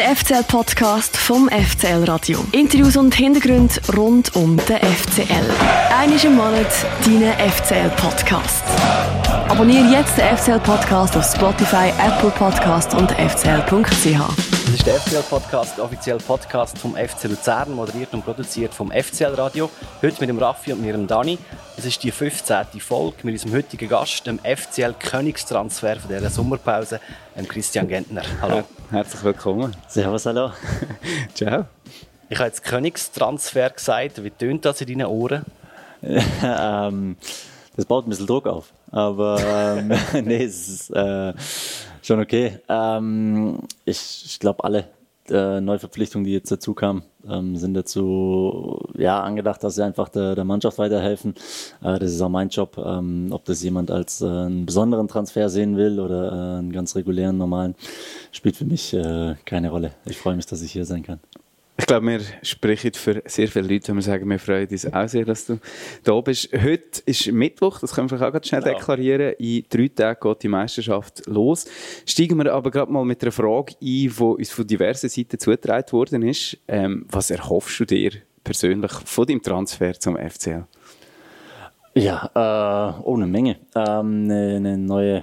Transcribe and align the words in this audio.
Der 0.00 0.16
FCL-Podcast 0.16 1.14
vom 1.14 1.50
FCL 1.50 2.04
Radio. 2.04 2.42
Interviews 2.52 2.96
und 2.96 3.14
Hintergründe 3.14 3.74
rund 3.94 4.34
um 4.34 4.56
den 4.56 4.78
FCL. 4.78 5.44
Einmal 5.94 6.24
im 6.24 6.36
Monat 6.36 6.72
dein 7.04 7.50
FCL-Podcast. 7.50 8.64
Abonniere 9.50 9.84
jetzt 9.90 10.16
den 10.16 10.34
FCL-Podcast 10.38 11.18
auf 11.18 11.30
Spotify, 11.30 11.92
Apple 11.98 12.30
Podcast 12.30 12.94
und 12.94 13.10
fcl.ch. 13.10 13.74
Das 13.90 14.74
ist 14.74 14.86
der 14.86 14.94
FCL-Podcast, 14.94 15.76
der 15.76 15.84
offizielle 15.84 16.20
Podcast 16.20 16.78
vom 16.78 16.94
FC 16.94 17.24
Luzern, 17.24 17.74
moderiert 17.74 18.14
und 18.14 18.24
produziert 18.24 18.72
vom 18.72 18.90
FCL-Radio. 18.90 19.68
Heute 20.00 20.16
mit 20.20 20.30
dem 20.30 20.38
Raffi 20.38 20.72
und 20.72 20.80
mir, 20.80 20.92
dem 20.92 21.08
Dani. 21.08 21.36
Es 21.76 21.84
ist 21.84 22.02
die 22.02 22.10
15. 22.10 22.80
Folge 22.80 23.18
mit 23.24 23.34
unserem 23.34 23.52
heutigen 23.52 23.90
Gast, 23.90 24.26
dem 24.26 24.38
FCL-Königstransfer 24.38 25.96
von 25.96 26.08
dieser 26.08 26.30
Sommerpause, 26.30 27.00
dem 27.36 27.46
Christian 27.46 27.86
Gentner. 27.86 28.22
Hallo. 28.40 28.64
Herzlich 28.90 29.22
willkommen. 29.22 29.76
Servus, 29.86 30.26
hallo. 30.26 30.50
Ciao. 31.34 31.66
Ich 32.28 32.38
habe 32.38 32.48
jetzt 32.48 32.64
Königstransfer 32.64 33.70
gesagt. 33.70 34.24
Wie 34.24 34.30
tönt 34.30 34.64
das 34.64 34.80
in 34.80 34.88
deinen 34.88 35.06
Ohren? 35.06 35.44
ähm, 36.02 37.16
das 37.76 37.84
baut 37.84 38.06
ein 38.06 38.10
bisschen 38.10 38.26
Druck 38.26 38.48
auf. 38.48 38.72
Aber 38.90 39.38
ähm, 39.78 39.92
nee, 40.24 40.42
es 40.42 40.68
ist... 40.68 40.90
Äh, 40.90 41.34
Schon 42.02 42.18
okay. 42.18 42.58
Ähm, 42.68 43.60
ich 43.84 44.24
ich 44.26 44.40
glaube, 44.40 44.64
alle 44.64 44.88
äh, 45.30 45.60
Neuverpflichtungen, 45.60 46.24
die 46.24 46.32
jetzt 46.32 46.50
dazu 46.50 46.74
kamen, 46.74 47.02
ähm, 47.28 47.56
sind 47.56 47.74
dazu 47.74 48.80
ja, 48.96 49.20
angedacht, 49.22 49.62
dass 49.62 49.74
sie 49.76 49.84
einfach 49.84 50.08
der, 50.08 50.34
der 50.34 50.44
Mannschaft 50.44 50.78
weiterhelfen. 50.78 51.34
Äh, 51.82 51.98
das 51.98 52.12
ist 52.12 52.20
auch 52.20 52.28
mein 52.28 52.48
Job. 52.48 52.76
Ähm, 52.78 53.28
ob 53.30 53.44
das 53.44 53.62
jemand 53.62 53.90
als 53.90 54.20
äh, 54.20 54.26
einen 54.26 54.66
besonderen 54.66 55.08
Transfer 55.08 55.48
sehen 55.48 55.76
will 55.76 56.00
oder 56.00 56.32
äh, 56.32 56.58
einen 56.58 56.72
ganz 56.72 56.96
regulären, 56.96 57.38
normalen, 57.38 57.74
spielt 58.32 58.56
für 58.56 58.64
mich 58.64 58.94
äh, 58.94 59.34
keine 59.44 59.70
Rolle. 59.70 59.92
Ich 60.06 60.18
freue 60.18 60.36
mich, 60.36 60.46
dass 60.46 60.62
ich 60.62 60.72
hier 60.72 60.84
sein 60.84 61.02
kann. 61.02 61.20
Ich 61.76 61.86
glaube, 61.86 62.06
wir 62.06 62.20
sprechen 62.42 62.92
für 62.92 63.22
sehr 63.24 63.48
viele 63.48 63.66
Leute, 63.66 63.88
wenn 63.88 63.96
wir 63.96 64.02
sagen, 64.02 64.28
wir 64.28 64.38
freuen 64.38 64.68
uns 64.68 64.92
auch 64.92 65.08
sehr, 65.08 65.24
dass 65.24 65.46
du 65.46 65.58
da 66.04 66.20
bist. 66.20 66.50
Heute 66.52 67.02
ist 67.06 67.32
Mittwoch, 67.32 67.78
das 67.78 67.94
können 67.94 68.10
wir 68.10 68.20
auch 68.20 68.32
ganz 68.32 68.48
schnell 68.48 68.62
deklarieren. 68.62 69.32
In 69.38 69.64
drei 69.68 69.88
Tagen 69.88 70.20
geht 70.20 70.42
die 70.42 70.48
Meisterschaft 70.48 71.26
los. 71.26 71.64
Steigen 72.04 72.36
wir 72.36 72.52
aber 72.52 72.70
gerade 72.70 72.92
mal 72.92 73.04
mit 73.04 73.22
einer 73.22 73.32
Frage 73.32 73.72
ein, 73.72 73.76
die 73.80 74.10
uns 74.10 74.50
von 74.50 74.66
diversen 74.66 75.08
Seiten 75.08 75.38
zugetragen 75.38 75.90
worden 75.92 76.22
ist. 76.22 76.58
Ähm, 76.68 77.06
was 77.08 77.30
erhoffst 77.30 77.80
du 77.80 77.86
dir 77.86 78.10
persönlich 78.44 78.92
von 78.92 79.26
deinem 79.26 79.42
Transfer 79.42 79.98
zum 79.98 80.16
FCL? 80.16 80.66
Ja, 81.94 82.30
äh, 82.34 83.00
oh, 83.02 83.16
eine 83.16 83.26
Menge. 83.26 83.56
Ähm, 83.74 84.24
eine, 84.24 84.56
eine 84.56 84.78
neue 84.78 85.22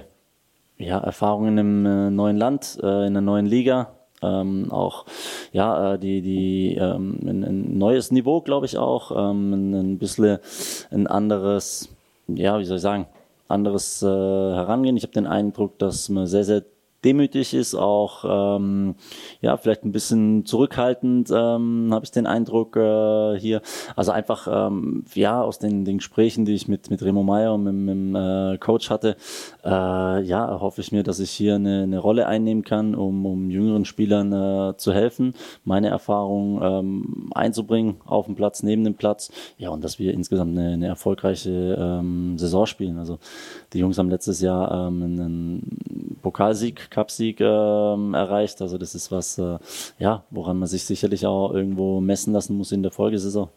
ja, 0.76 0.98
Erfahrung 0.98 1.48
in 1.48 1.58
einem 1.58 1.86
äh, 1.86 2.10
neuen 2.10 2.36
Land, 2.36 2.78
äh, 2.82 3.06
in 3.06 3.16
einer 3.16 3.20
neuen 3.20 3.46
Liga 3.46 3.97
ähm, 4.22 4.70
auch 4.70 5.06
ja 5.52 5.94
äh, 5.94 5.98
die 5.98 6.22
die 6.22 6.74
ähm, 6.76 7.18
ein, 7.24 7.44
ein 7.44 7.78
neues 7.78 8.10
Niveau 8.10 8.40
glaube 8.40 8.66
ich 8.66 8.78
auch 8.78 9.12
ähm, 9.12 9.52
ein, 9.52 9.74
ein 9.74 9.98
bisschen 9.98 10.38
ein 10.90 11.06
anderes 11.06 11.88
ja 12.26 12.58
wie 12.58 12.64
soll 12.64 12.76
ich 12.76 12.82
sagen 12.82 13.06
anderes 13.48 14.02
äh, 14.02 14.06
herangehen. 14.06 14.96
Ich 14.96 15.02
habe 15.02 15.12
den 15.12 15.26
Eindruck 15.26 15.78
dass 15.78 16.08
man 16.08 16.26
sehr 16.26 16.44
sehr 16.44 16.64
demütig 17.04 17.54
ist, 17.54 17.74
auch 17.74 18.56
ähm, 18.58 18.96
ja 19.40 19.56
vielleicht 19.56 19.84
ein 19.84 19.92
bisschen 19.92 20.44
zurückhaltend, 20.44 21.30
ähm, 21.30 21.90
habe 21.92 22.04
ich 22.04 22.10
den 22.10 22.26
Eindruck 22.26 22.76
äh, 22.76 23.38
hier. 23.38 23.62
Also 23.94 24.12
einfach 24.12 24.48
ähm, 24.50 25.04
ja 25.14 25.42
aus 25.42 25.58
den, 25.58 25.84
den 25.84 25.98
Gesprächen, 25.98 26.44
die 26.44 26.54
ich 26.54 26.66
mit 26.66 26.90
mit 26.90 27.02
Remo 27.02 27.22
Meyer 27.22 27.54
und 27.54 27.64
mit, 27.64 27.74
mit 27.74 27.94
dem 27.94 28.16
äh, 28.16 28.58
Coach 28.58 28.90
hatte, 28.90 29.16
äh, 29.64 29.68
ja 30.22 30.60
hoffe 30.60 30.80
ich 30.80 30.90
mir, 30.90 31.02
dass 31.04 31.20
ich 31.20 31.30
hier 31.30 31.54
eine, 31.54 31.84
eine 31.84 31.98
Rolle 31.98 32.26
einnehmen 32.26 32.64
kann, 32.64 32.94
um, 32.94 33.26
um 33.26 33.50
jüngeren 33.50 33.84
Spielern 33.84 34.32
äh, 34.32 34.76
zu 34.76 34.92
helfen, 34.92 35.34
meine 35.64 35.88
Erfahrungen 35.88 36.60
ähm, 36.62 37.30
einzubringen 37.34 38.00
auf 38.06 38.26
dem 38.26 38.34
Platz, 38.34 38.62
neben 38.62 38.82
dem 38.82 38.94
Platz, 38.94 39.30
ja 39.56 39.70
und 39.70 39.84
dass 39.84 39.98
wir 40.00 40.12
insgesamt 40.14 40.58
eine, 40.58 40.72
eine 40.72 40.86
erfolgreiche 40.86 41.76
ähm, 41.78 42.38
Saison 42.38 42.66
spielen. 42.66 42.98
Also 42.98 43.18
die 43.72 43.78
Jungs 43.78 43.98
haben 43.98 44.10
letztes 44.10 44.40
Jahr 44.40 44.88
ähm, 44.88 45.02
einen 45.02 46.18
Pokalsieg 46.22 46.87
Cupsieg 46.90 47.40
ähm, 47.40 48.14
erreicht. 48.14 48.60
Also 48.62 48.78
das 48.78 48.94
ist 48.94 49.10
was, 49.10 49.38
äh, 49.38 49.58
ja, 49.98 50.24
woran 50.30 50.58
man 50.58 50.68
sich 50.68 50.84
sicherlich 50.84 51.26
auch 51.26 51.52
irgendwo 51.52 52.00
messen 52.00 52.32
lassen 52.32 52.56
muss 52.56 52.72
in 52.72 52.82
der 52.82 52.92
Folgesaison. 52.92 53.48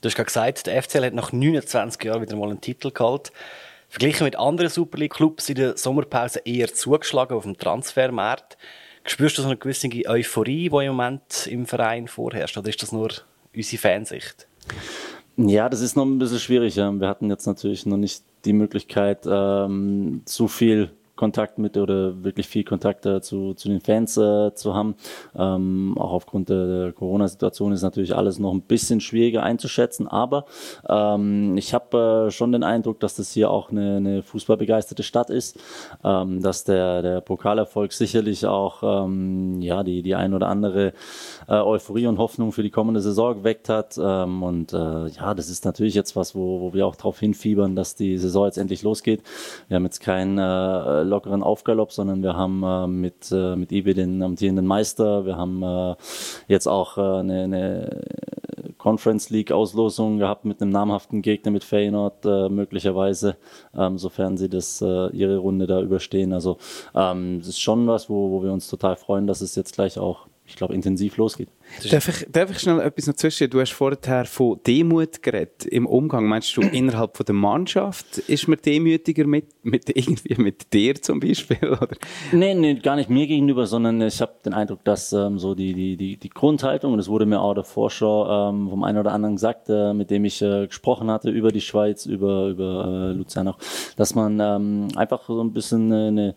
Du 0.00 0.06
hast 0.08 0.14
gerade 0.14 0.26
gesagt, 0.26 0.66
der 0.66 0.82
FCL 0.82 1.06
hat 1.06 1.14
nach 1.14 1.32
29 1.32 2.04
Jahren 2.04 2.22
wieder 2.22 2.36
mal 2.36 2.50
einen 2.50 2.60
Titel 2.60 2.90
geholt. 2.90 3.32
Verglichen 3.88 4.24
mit 4.24 4.36
anderen 4.36 4.70
Super 4.70 4.98
League-Clubs 4.98 5.48
in 5.48 5.54
der 5.56 5.76
Sommerpause 5.76 6.40
eher 6.44 6.72
zugeschlagen 6.72 7.36
auf 7.36 7.44
dem 7.44 7.56
Transfermarkt. 7.56 8.58
Spürst 9.04 9.38
du 9.38 9.42
so 9.42 9.48
eine 9.48 9.56
gewisse 9.56 9.88
Euphorie, 10.06 10.68
die 10.68 10.84
im 10.84 10.94
Moment 10.94 11.46
im 11.46 11.66
Verein 11.66 12.06
vorherrscht? 12.06 12.58
Oder 12.58 12.68
ist 12.68 12.82
das 12.82 12.92
nur 12.92 13.08
unsere 13.54 13.80
Fansicht? 13.80 14.46
Ja, 15.38 15.68
das 15.68 15.80
ist 15.80 15.96
noch 15.96 16.04
ein 16.04 16.18
bisschen 16.18 16.40
schwierig. 16.40 16.76
Wir 16.76 17.08
hatten 17.08 17.30
jetzt 17.30 17.46
natürlich 17.46 17.86
noch 17.86 17.96
nicht 17.96 18.22
die 18.44 18.52
Möglichkeit, 18.52 19.20
ähm, 19.26 20.22
zu 20.26 20.48
viel 20.48 20.90
Kontakt 21.18 21.58
mit 21.58 21.76
oder 21.76 22.22
wirklich 22.22 22.46
viel 22.46 22.64
Kontakt 22.64 23.04
äh, 23.04 23.20
zu, 23.20 23.52
zu 23.54 23.68
den 23.68 23.80
Fans 23.80 24.16
äh, 24.16 24.54
zu 24.54 24.74
haben. 24.74 24.94
Ähm, 25.36 25.96
auch 25.98 26.12
aufgrund 26.12 26.48
der, 26.48 26.92
Corona-Situation 26.92 27.72
ist 27.72 27.82
natürlich 27.82 28.14
alles 28.14 28.38
noch 28.38 28.52
ein 28.52 28.62
bisschen 28.62 29.00
schwieriger 29.00 29.42
einzuschätzen, 29.42 30.06
aber 30.06 30.46
ähm, 30.88 31.56
ich 31.56 31.74
habe 31.74 32.28
äh, 32.28 32.30
schon 32.30 32.52
den 32.52 32.62
Eindruck, 32.62 33.00
dass 33.00 33.16
das 33.16 33.32
hier 33.32 33.50
auch 33.50 33.70
eine, 33.70 33.96
eine 33.96 34.22
fußballbegeisterte 34.22 35.02
Stadt 35.02 35.28
ist, 35.28 35.58
ähm, 36.04 36.40
dass 36.40 36.64
der, 36.64 37.02
der 37.02 37.20
Pokalerfolg 37.20 37.92
sicherlich 37.92 38.46
auch 38.46 39.04
ähm, 39.04 39.60
ja, 39.60 39.82
die, 39.82 40.02
die 40.02 40.14
ein 40.14 40.34
oder 40.34 40.48
andere 40.48 40.92
äh, 41.48 41.54
Euphorie 41.54 42.06
und 42.06 42.18
Hoffnung 42.18 42.52
für 42.52 42.62
die 42.62 42.70
kommende 42.70 43.00
Saison 43.00 43.34
geweckt 43.34 43.68
hat. 43.68 43.98
Ähm, 44.00 44.42
und 44.44 44.72
äh, 44.72 45.08
ja, 45.08 45.34
das 45.34 45.50
ist 45.50 45.64
natürlich 45.64 45.94
jetzt 45.94 46.14
was, 46.14 46.36
wo, 46.36 46.60
wo 46.60 46.74
wir 46.74 46.86
auch 46.86 46.94
darauf 46.94 47.18
hinfiebern, 47.18 47.74
dass 47.74 47.96
die 47.96 48.18
Saison 48.18 48.46
jetzt 48.46 48.58
endlich 48.58 48.82
losgeht. 48.82 49.22
Wir 49.66 49.76
haben 49.76 49.84
jetzt 49.84 50.00
keinen 50.00 50.38
äh, 50.38 51.02
lockeren 51.08 51.42
Aufgalopp, 51.42 51.92
sondern 51.92 52.22
wir 52.22 52.36
haben 52.36 52.62
äh, 52.62 52.86
mit, 52.86 53.32
äh, 53.32 53.56
mit 53.56 53.72
IB 53.72 53.94
den 53.94 54.22
amtierenden 54.22 54.66
Meister. 54.66 55.24
Wir 55.24 55.36
haben 55.36 55.62
äh, 55.62 55.94
jetzt 56.46 56.66
auch 56.66 56.98
äh, 56.98 57.20
eine, 57.20 57.42
eine 57.44 58.00
Conference 58.78 59.30
League 59.30 59.52
Auslosung 59.52 60.18
gehabt 60.18 60.44
mit 60.44 60.62
einem 60.62 60.70
namhaften 60.70 61.20
Gegner 61.20 61.50
mit 61.50 61.64
Feyenoord 61.64 62.24
äh, 62.24 62.48
möglicherweise, 62.48 63.36
ähm, 63.76 63.98
sofern 63.98 64.36
sie 64.38 64.48
das 64.48 64.80
äh, 64.80 65.08
ihre 65.08 65.38
Runde 65.38 65.66
da 65.66 65.82
überstehen. 65.82 66.32
Also 66.32 66.58
ähm, 66.94 67.38
es 67.40 67.48
ist 67.48 67.60
schon 67.60 67.86
was, 67.86 68.08
wo, 68.08 68.30
wo 68.30 68.42
wir 68.42 68.52
uns 68.52 68.68
total 68.68 68.96
freuen, 68.96 69.26
dass 69.26 69.40
es 69.40 69.56
jetzt 69.56 69.74
gleich 69.74 69.98
auch 69.98 70.28
ich 70.48 70.56
glaube, 70.56 70.74
intensiv 70.74 71.18
losgeht. 71.18 71.50
Darf 71.90 72.08
ich, 72.08 72.26
darf 72.32 72.50
ich 72.50 72.58
schnell 72.58 72.80
etwas 72.80 73.06
noch 73.06 73.14
zwischen? 73.14 73.50
Du 73.50 73.60
hast 73.60 73.72
vorher 73.72 74.24
von 74.24 74.58
Demut 74.66 75.22
geredet. 75.22 75.66
Im 75.66 75.86
Umgang, 75.86 76.26
meinst 76.26 76.56
du, 76.56 76.62
innerhalb 76.62 77.16
von 77.16 77.26
der 77.26 77.34
Mannschaft 77.34 78.16
ist 78.18 78.48
man 78.48 78.58
demütiger 78.64 79.26
mit, 79.26 79.44
mit, 79.62 79.90
irgendwie 79.94 80.40
mit 80.40 80.72
dir 80.72 80.94
zum 80.94 81.20
Beispiel? 81.20 81.58
Oder? 81.62 81.96
Nee, 82.32 82.54
nee, 82.54 82.74
gar 82.76 82.96
nicht 82.96 83.10
mir 83.10 83.26
gegenüber, 83.26 83.66
sondern 83.66 84.00
ich 84.00 84.20
habe 84.22 84.32
den 84.42 84.54
Eindruck, 84.54 84.82
dass 84.84 85.12
ähm, 85.12 85.38
so 85.38 85.54
die, 85.54 85.74
die, 85.74 85.98
die, 85.98 86.16
die 86.16 86.30
Grundhaltung, 86.30 86.92
und 86.92 86.98
das 86.98 87.08
wurde 87.08 87.26
mir 87.26 87.40
auch 87.40 87.54
davor 87.54 87.90
schon 87.90 88.26
ähm, 88.30 88.70
vom 88.70 88.82
einen 88.84 88.98
oder 88.98 89.12
anderen 89.12 89.36
gesagt, 89.36 89.68
äh, 89.68 89.92
mit 89.92 90.10
dem 90.10 90.24
ich 90.24 90.40
äh, 90.40 90.66
gesprochen 90.66 91.10
hatte 91.10 91.28
über 91.28 91.52
die 91.52 91.60
Schweiz, 91.60 92.06
über, 92.06 92.48
über 92.48 93.10
äh, 93.10 93.12
Luzern 93.12 93.48
auch, 93.48 93.58
dass 93.96 94.14
man 94.14 94.40
ähm, 94.40 94.88
einfach 94.96 95.26
so 95.26 95.42
ein 95.42 95.52
bisschen 95.52 95.92
äh, 95.92 96.06
eine 96.08 96.34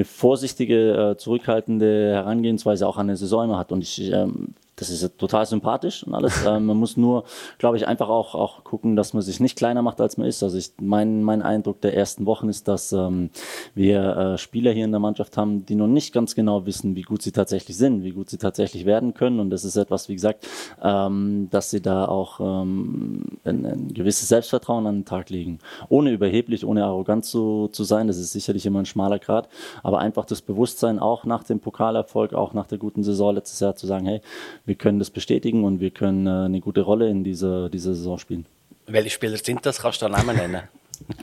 eine 0.00 0.06
vorsichtige, 0.06 1.12
äh, 1.12 1.16
zurückhaltende 1.18 2.12
Herangehensweise 2.14 2.88
auch 2.88 2.96
an 2.96 3.08
eine 3.08 3.18
Saison 3.18 3.44
immer 3.44 3.58
hat. 3.58 3.70
Und 3.70 3.82
ich 3.82 4.00
ähm, 4.10 4.54
das 4.80 4.88
ist 4.88 5.18
total 5.18 5.46
sympathisch 5.46 6.02
und 6.04 6.14
alles. 6.14 6.40
Ähm, 6.50 6.66
man 6.66 6.78
muss 6.78 6.96
nur, 6.96 7.24
glaube 7.58 7.76
ich, 7.76 7.86
einfach 7.86 8.08
auch, 8.08 8.34
auch 8.34 8.64
gucken, 8.64 8.96
dass 8.96 9.12
man 9.12 9.22
sich 9.22 9.40
nicht 9.40 9.56
kleiner 9.56 9.82
macht, 9.82 10.00
als 10.00 10.16
man 10.16 10.26
ist. 10.26 10.42
Also 10.42 10.56
ich, 10.56 10.72
mein, 10.80 11.22
mein 11.22 11.42
Eindruck 11.42 11.82
der 11.82 11.94
ersten 11.94 12.24
Wochen 12.24 12.48
ist, 12.48 12.66
dass 12.66 12.92
ähm, 12.92 13.28
wir 13.74 14.16
äh, 14.16 14.38
Spieler 14.38 14.72
hier 14.72 14.86
in 14.86 14.90
der 14.90 15.00
Mannschaft 15.00 15.36
haben, 15.36 15.66
die 15.66 15.74
noch 15.74 15.86
nicht 15.86 16.14
ganz 16.14 16.34
genau 16.34 16.64
wissen, 16.64 16.96
wie 16.96 17.02
gut 17.02 17.20
sie 17.20 17.32
tatsächlich 17.32 17.76
sind, 17.76 18.04
wie 18.04 18.12
gut 18.12 18.30
sie 18.30 18.38
tatsächlich 18.38 18.86
werden 18.86 19.12
können. 19.12 19.38
Und 19.38 19.50
das 19.50 19.64
ist 19.64 19.76
etwas, 19.76 20.08
wie 20.08 20.14
gesagt, 20.14 20.48
ähm, 20.82 21.48
dass 21.50 21.70
sie 21.70 21.82
da 21.82 22.06
auch 22.06 22.40
ähm, 22.40 23.24
ein, 23.44 23.66
ein 23.66 23.88
gewisses 23.92 24.28
Selbstvertrauen 24.28 24.86
an 24.86 25.00
den 25.00 25.04
Tag 25.04 25.28
legen. 25.28 25.58
Ohne 25.90 26.10
überheblich, 26.10 26.64
ohne 26.64 26.84
arrogant 26.84 27.26
zu, 27.26 27.68
zu 27.68 27.84
sein. 27.84 28.06
Das 28.06 28.16
ist 28.16 28.32
sicherlich 28.32 28.64
immer 28.64 28.78
ein 28.78 28.86
schmaler 28.86 29.18
Grad. 29.18 29.48
Aber 29.82 29.98
einfach 29.98 30.24
das 30.24 30.40
Bewusstsein, 30.40 30.98
auch 30.98 31.24
nach 31.24 31.44
dem 31.44 31.60
Pokalerfolg, 31.60 32.32
auch 32.32 32.54
nach 32.54 32.66
der 32.66 32.78
guten 32.78 33.02
Saison 33.02 33.34
letztes 33.34 33.60
Jahr 33.60 33.76
zu 33.76 33.86
sagen, 33.86 34.06
hey, 34.06 34.22
wir 34.70 34.76
können 34.76 35.00
das 35.00 35.10
bestätigen 35.10 35.64
und 35.64 35.80
wir 35.80 35.90
können 35.90 36.28
äh, 36.28 36.44
eine 36.44 36.60
gute 36.60 36.82
Rolle 36.82 37.10
in 37.10 37.24
dieser, 37.24 37.68
dieser 37.68 37.92
Saison 37.92 38.18
spielen. 38.18 38.46
Welche 38.86 39.10
Spieler 39.10 39.36
sind 39.36 39.66
das? 39.66 39.80
Kannst 39.82 40.00
du 40.00 40.06
da 40.06 40.16
Namen 40.16 40.36
nennen? 40.36 40.62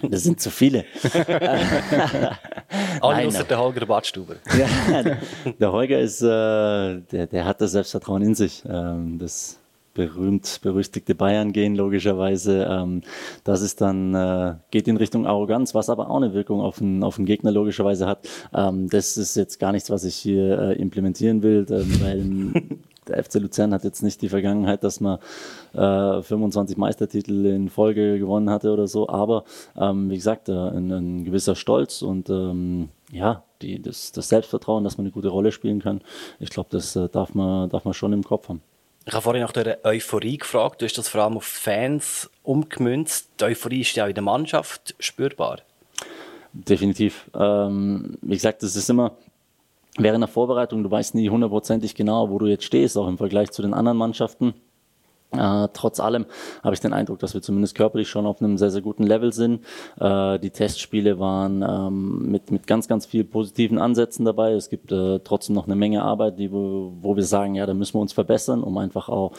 Das 0.01 0.23
sind 0.23 0.41
zu 0.41 0.49
viele. 0.49 0.83
Alle 2.99 3.27
außer 3.27 3.43
der 3.43 3.59
Holger 3.59 3.85
Badstuber. 3.85 4.35
ja, 4.57 5.15
der 5.59 5.71
Holger 5.71 5.99
ist, 5.99 6.21
äh, 6.23 6.25
der, 6.25 7.27
der 7.27 7.45
hat 7.45 7.61
das 7.61 7.71
Selbstvertrauen 7.71 8.23
in 8.23 8.35
sich. 8.35 8.63
Ähm, 8.67 9.19
das 9.19 9.59
berühmt 9.97 10.59
berüchtigte 10.61 11.15
Bayern 11.15 11.53
gehen, 11.53 11.75
logischerweise. 11.75 12.67
Ähm, 12.69 13.01
das 13.43 13.61
ist 13.61 13.81
dann, 13.81 14.13
äh, 14.13 14.55
geht 14.71 14.87
in 14.87 14.97
Richtung 14.97 15.25
Arroganz, 15.25 15.73
was 15.73 15.89
aber 15.89 16.09
auch 16.09 16.17
eine 16.17 16.33
Wirkung 16.33 16.61
auf 16.61 16.77
den, 16.77 17.03
auf 17.03 17.15
den 17.15 17.25
Gegner 17.25 17.51
logischerweise 17.51 18.07
hat. 18.07 18.27
Ähm, 18.53 18.89
das 18.89 19.17
ist 19.17 19.35
jetzt 19.35 19.59
gar 19.59 19.71
nichts, 19.71 19.89
was 19.89 20.03
ich 20.03 20.15
hier 20.15 20.59
äh, 20.59 20.73
implementieren 20.73 21.41
will, 21.41 21.65
äh, 21.69 22.01
weil 22.01 22.79
der 23.09 23.23
FC 23.23 23.35
Luzern 23.35 23.73
hat 23.73 23.83
jetzt 23.83 24.03
nicht 24.03 24.21
die 24.21 24.29
Vergangenheit, 24.29 24.83
dass 24.83 24.99
man 24.99 25.19
äh, 25.73 26.21
25 26.21 26.77
Meistertitel 26.77 27.45
in 27.45 27.69
Folge 27.69 28.19
gewonnen 28.19 28.49
hatte 28.49 28.71
oder 28.71 28.87
so, 28.87 29.09
aber 29.09 29.43
ähm, 29.77 30.09
wie 30.09 30.15
gesagt, 30.15 30.49
äh, 30.49 30.53
ein, 30.53 30.91
ein, 30.91 31.25
gewisser 31.25 31.55
Stolz 31.55 32.01
und 32.01 32.29
ähm, 32.29 32.89
ja, 33.11 33.43
die, 33.61 33.81
das, 33.81 34.11
das, 34.11 34.29
Selbstvertrauen, 34.29 34.83
dass 34.83 34.97
man 34.97 35.05
eine 35.05 35.11
gute 35.11 35.29
Rolle 35.29 35.51
spielen 35.51 35.81
kann, 35.81 36.01
ich 36.39 36.49
glaube, 36.49 36.69
das 36.71 36.95
äh, 36.95 37.09
darf, 37.09 37.33
man, 37.33 37.69
darf 37.69 37.85
man 37.85 37.93
schon 37.93 38.13
im 38.13 38.23
Kopf 38.23 38.49
haben. 38.49 38.61
Ich 39.05 39.13
habe 39.13 39.23
vorhin 39.23 39.41
nach 39.41 39.53
der 39.53 39.79
Euphorie 39.85 40.37
gefragt. 40.37 40.81
Du 40.81 40.85
hast 40.85 40.97
das 40.97 41.07
vor 41.07 41.21
allem 41.23 41.37
auf 41.37 41.45
Fans 41.45 42.29
umgemünzt. 42.43 43.29
Die 43.39 43.45
Euphorie 43.45 43.79
ist 43.79 43.95
ja 43.95 44.03
auch 44.03 44.09
in 44.09 44.15
der 44.15 44.23
Mannschaft 44.23 44.95
spürbar. 44.99 45.61
Definitiv. 46.51 47.29
Ähm, 47.33 48.17
wie 48.21 48.33
gesagt, 48.33 48.63
das 48.63 48.75
ist 48.75 48.89
immer 48.89 49.15
während 49.97 50.21
der 50.21 50.27
Vorbereitung, 50.27 50.83
du 50.83 50.91
weißt 50.91 51.15
nie 51.15 51.29
hundertprozentig 51.29 51.95
genau, 51.95 52.29
wo 52.29 52.39
du 52.39 52.45
jetzt 52.47 52.63
stehst, 52.63 52.97
auch 52.97 53.07
im 53.07 53.17
Vergleich 53.17 53.51
zu 53.51 53.61
den 53.61 53.73
anderen 53.73 53.97
Mannschaften. 53.97 54.53
Äh, 55.31 55.67
trotz 55.73 55.99
allem 55.99 56.25
habe 56.63 56.73
ich 56.73 56.79
den 56.79 56.93
Eindruck, 56.93 57.19
dass 57.19 57.33
wir 57.33 57.41
zumindest 57.41 57.75
körperlich 57.75 58.07
schon 58.07 58.25
auf 58.25 58.41
einem 58.41 58.57
sehr, 58.57 58.71
sehr 58.71 58.81
guten 58.81 59.03
Level 59.03 59.33
sind. 59.33 59.61
Äh, 59.99 60.39
die 60.39 60.51
Testspiele 60.51 61.19
waren 61.19 61.61
ähm, 61.67 62.31
mit, 62.31 62.49
mit 62.49 62.65
ganz, 62.65 62.87
ganz 62.87 63.05
viel 63.05 63.25
positiven 63.25 63.77
Ansätzen 63.77 64.23
dabei. 64.23 64.53
Es 64.53 64.69
gibt 64.69 64.91
äh, 64.93 65.19
trotzdem 65.19 65.53
noch 65.53 65.65
eine 65.65 65.75
Menge 65.75 66.01
Arbeit, 66.01 66.39
die, 66.39 66.51
wo, 66.51 66.93
wo 67.01 67.17
wir 67.17 67.23
sagen, 67.23 67.55
ja, 67.55 67.65
da 67.65 67.73
müssen 67.73 67.95
wir 67.95 68.01
uns 68.01 68.13
verbessern, 68.13 68.63
um 68.63 68.77
einfach 68.77 69.09
auch 69.09 69.33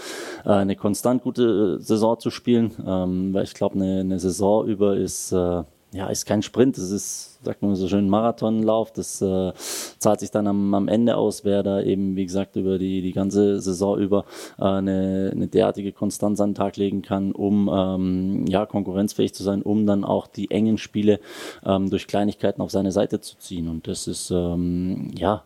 äh, 0.44 0.50
eine 0.50 0.76
konstant 0.76 1.22
gute 1.22 1.80
Saison 1.80 2.20
zu 2.20 2.30
spielen. 2.30 2.72
Ähm, 2.86 3.32
weil 3.32 3.44
ich 3.44 3.54
glaube, 3.54 3.76
eine, 3.76 4.00
eine 4.00 4.18
Saison 4.18 4.66
über 4.66 4.94
ist 4.94 5.32
äh, 5.32 5.62
ja, 5.92 6.08
ist 6.08 6.26
kein 6.26 6.42
Sprint, 6.42 6.76
es 6.76 6.90
ist, 6.90 7.42
sagt 7.42 7.62
man 7.62 7.74
so 7.74 7.88
schön, 7.88 8.10
Marathonlauf. 8.10 8.92
Das 8.92 9.22
äh, 9.22 9.52
zahlt 9.98 10.20
sich 10.20 10.30
dann 10.30 10.46
am, 10.46 10.74
am 10.74 10.86
Ende 10.86 11.16
aus, 11.16 11.44
wer 11.44 11.62
da 11.62 11.80
eben, 11.80 12.14
wie 12.14 12.26
gesagt, 12.26 12.56
über 12.56 12.78
die, 12.78 13.00
die 13.00 13.12
ganze 13.12 13.60
Saison 13.60 13.98
über 13.98 14.26
äh, 14.58 14.64
eine, 14.64 15.30
eine 15.32 15.48
derartige 15.48 15.92
Konstanz 15.92 16.40
an 16.40 16.50
den 16.50 16.54
Tag 16.56 16.76
legen 16.76 17.00
kann, 17.00 17.32
um 17.32 17.70
ähm, 17.72 18.46
ja, 18.46 18.66
konkurrenzfähig 18.66 19.32
zu 19.32 19.42
sein, 19.42 19.62
um 19.62 19.86
dann 19.86 20.04
auch 20.04 20.26
die 20.26 20.50
engen 20.50 20.76
Spiele 20.76 21.20
ähm, 21.64 21.88
durch 21.88 22.06
Kleinigkeiten 22.06 22.60
auf 22.60 22.70
seine 22.70 22.92
Seite 22.92 23.20
zu 23.20 23.38
ziehen. 23.38 23.68
Und 23.68 23.88
das 23.88 24.08
ist, 24.08 24.30
ähm, 24.30 25.10
ja, 25.16 25.44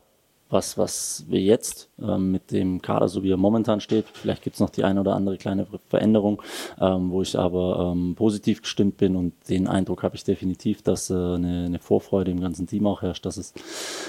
was, 0.52 0.78
was 0.78 1.24
wir 1.28 1.40
jetzt 1.40 1.88
ähm, 2.00 2.30
mit 2.32 2.50
dem 2.50 2.82
Kader, 2.82 3.08
so 3.08 3.22
wie 3.22 3.30
er 3.30 3.36
momentan 3.36 3.80
steht, 3.80 4.06
vielleicht 4.12 4.42
gibt 4.42 4.54
es 4.54 4.60
noch 4.60 4.70
die 4.70 4.84
eine 4.84 5.00
oder 5.00 5.14
andere 5.16 5.38
kleine 5.38 5.66
Veränderung, 5.88 6.42
ähm, 6.80 7.10
wo 7.10 7.22
ich 7.22 7.38
aber 7.38 7.92
ähm, 7.92 8.14
positiv 8.14 8.62
gestimmt 8.62 8.98
bin 8.98 9.16
und 9.16 9.32
den 9.48 9.66
Eindruck 9.66 10.02
habe 10.02 10.16
ich 10.16 10.24
definitiv, 10.24 10.82
dass 10.82 11.10
äh, 11.10 11.14
eine, 11.14 11.64
eine, 11.66 11.78
Vorfreude 11.78 12.30
im 12.30 12.40
ganzen 12.40 12.66
Team 12.66 12.86
auch 12.86 13.02
herrscht, 13.02 13.24
dass 13.26 13.36
es, 13.36 13.54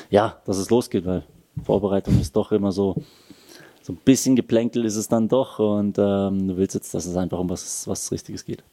ja, 0.10 0.42
dass 0.45 0.57
es 0.57 0.69
losgeht, 0.69 1.06
weil 1.06 1.24
Vorbereitung 1.63 2.19
ist 2.19 2.36
doch 2.36 2.51
immer 2.51 2.72
so, 2.72 2.95
so 3.81 3.94
ein 3.94 4.00
bisschen 4.04 4.36
geplänkel 4.36 4.86
ist 4.86 4.95
es 4.95 5.07
dann 5.07 5.28
doch 5.28 5.60
und 5.60 5.98
ähm, 5.98 6.48
du 6.48 6.57
willst 6.57 6.75
jetzt, 6.75 6.94
dass 6.94 7.06
es 7.06 7.16
einfach 7.16 7.40
um 7.40 7.50
was, 7.50 7.88
was 7.88 8.12
Richtiges 8.12 8.45
geht. 8.45 8.63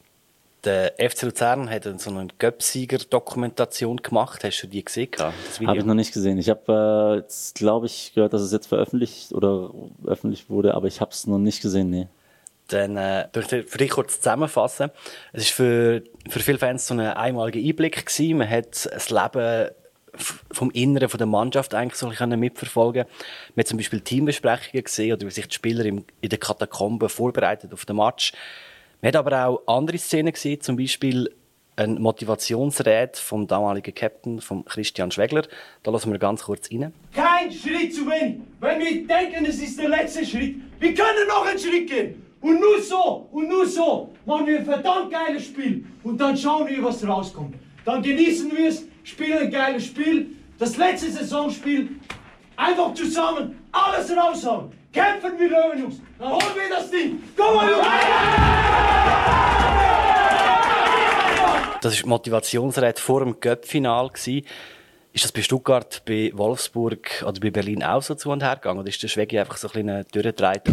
Der 0.63 0.93
FC 0.97 1.23
Luzern 1.23 1.69
hat 1.69 1.87
so 1.99 2.11
eine 2.11 2.27
Göpsieger-Dokumentation 2.37 3.97
gemacht. 3.97 4.43
Hast 4.43 4.61
du 4.61 4.67
die 4.67 4.85
gesehen? 4.85 5.09
Habe 5.17 5.77
ich 5.77 5.85
noch 5.85 5.95
nicht 5.95 6.13
gesehen. 6.13 6.37
Ich 6.37 6.49
habe, 6.49 7.15
äh, 7.15 7.19
jetzt 7.21 7.55
glaube 7.55 7.87
ich, 7.87 8.13
gehört, 8.13 8.33
dass 8.33 8.41
es 8.41 8.51
jetzt 8.51 8.67
veröffentlicht 8.67 9.31
oder 9.33 9.71
öffentlich 10.05 10.49
wurde, 10.49 10.75
aber 10.75 10.87
ich 10.87 11.01
habe 11.01 11.11
es 11.11 11.25
noch 11.25 11.39
nicht 11.39 11.61
gesehen. 11.61 11.89
Nee. 11.89 12.07
Dann 12.67 12.95
äh, 12.95 13.27
für 13.33 13.77
dich 13.77 13.89
kurz 13.89 14.17
zusammenfassen. 14.17 14.91
Es 15.33 15.49
war 15.49 15.55
für, 15.55 16.03
für 16.29 16.39
viele 16.39 16.59
Fans 16.59 16.85
so 16.85 16.93
ein 16.93 16.99
einmaliger 16.99 17.59
Einblick 17.59 18.05
gewesen. 18.05 18.37
Man 18.37 18.49
hat 18.49 18.85
das 18.85 19.09
Leben 19.09 19.71
vom 20.51 20.71
Inneren 20.71 21.09
von 21.09 21.17
der 21.17 21.27
Mannschaft 21.27 21.73
eigentlich 21.73 21.97
so 21.97 22.07
ein 22.07 22.39
mitverfolgen. 22.39 23.05
Man 23.55 23.63
hat 23.63 23.67
zum 23.67 23.77
Beispiel 23.77 24.01
Teambesprechungen 24.01 24.83
gesehen 24.83 25.13
oder 25.13 25.25
wie 25.25 25.31
sich 25.31 25.47
die 25.47 25.55
Spieler 25.55 25.85
in 25.85 26.05
den 26.21 26.39
Katakomben 26.39 27.09
vorbereitet 27.09 27.73
auf 27.73 27.85
den 27.85 27.95
Match. 27.95 28.33
Man 29.01 29.07
hat 29.09 29.15
aber 29.15 29.47
auch 29.47 29.63
andere 29.65 29.97
Szenen 29.97 30.31
gesehen, 30.31 30.61
zum 30.61 30.77
Beispiel 30.77 31.33
ein 31.75 31.99
Motivationsrät 31.99 33.17
vom 33.17 33.47
damaligen 33.47 33.95
Captain, 33.95 34.39
von 34.41 34.63
Christian 34.65 35.09
Schwegler. 35.09 35.43
Da 35.81 35.89
lassen 35.89 36.11
wir 36.11 36.19
ganz 36.19 36.43
kurz 36.43 36.69
rein. 36.71 36.93
Kein 37.11 37.51
Schritt 37.51 37.95
zu 37.95 38.05
wenig. 38.05 38.41
Wenn 38.59 38.79
wir 38.79 39.07
denken, 39.07 39.45
es 39.45 39.59
ist 39.59 39.79
der 39.79 39.89
letzte 39.89 40.23
Schritt, 40.23 40.57
wir 40.79 40.93
können 40.93 41.27
noch 41.27 41.47
einen 41.47 41.57
Schritt 41.57 41.89
gehen. 41.89 42.21
Und 42.41 42.59
nur 42.59 42.79
so, 42.79 43.27
und 43.31 43.47
nur 43.47 43.65
so 43.65 44.13
machen 44.25 44.45
wir 44.45 44.59
ein 44.59 44.65
verdammt 44.65 45.11
geiles 45.11 45.45
Spiel. 45.45 45.83
Und 46.03 46.21
dann 46.21 46.37
schauen 46.37 46.67
wir, 46.67 46.83
was 46.83 47.07
rauskommt. 47.07 47.55
Dann 47.85 48.03
genießen 48.03 48.55
wir 48.55 48.67
es, 48.67 48.85
spielen 49.03 49.39
ein 49.39 49.51
geiles 49.51 49.85
Spiel. 49.85 50.27
Das 50.59 50.77
letzte 50.77 51.09
Saisonspiel. 51.11 51.89
Einfach 52.55 52.93
zusammen 52.93 53.59
alles 53.71 54.11
raushauen. 54.15 54.71
Kämpfen 54.91 55.39
wie 55.39 55.45
Löwen, 55.45 55.79
Jungs. 55.79 56.01
Dann 56.19 56.29
holen 56.31 56.41
wir 56.55 56.69
das 56.69 56.91
Ding. 56.91 57.23
Komm 57.37 57.55
mal, 57.55 57.69
Jungs. 57.69 57.87
Das 61.81 62.03
war 62.03 62.09
Motivationsrede 62.09 62.99
vor 62.99 63.21
dem 63.21 63.39
Göpp-Final. 63.39 64.11
Ist 65.13 65.25
das 65.25 65.31
bei 65.31 65.41
Stuttgart, 65.41 66.03
bei 66.05 66.31
Wolfsburg 66.33 67.23
oder 67.25 67.39
bei 67.39 67.49
Berlin 67.49 67.83
auch 67.83 68.01
so 68.01 68.15
zu 68.15 68.29
und 68.29 68.43
her 68.43 68.55
gegangen? 68.55 68.79
Oder 68.79 68.89
ist 68.89 69.01
der 69.01 69.07
Schwegi 69.07 69.39
einfach 69.39 69.57
so 69.57 69.67
ein 69.69 69.85
bisschen 69.85 70.05
durchgedreht 70.11 70.63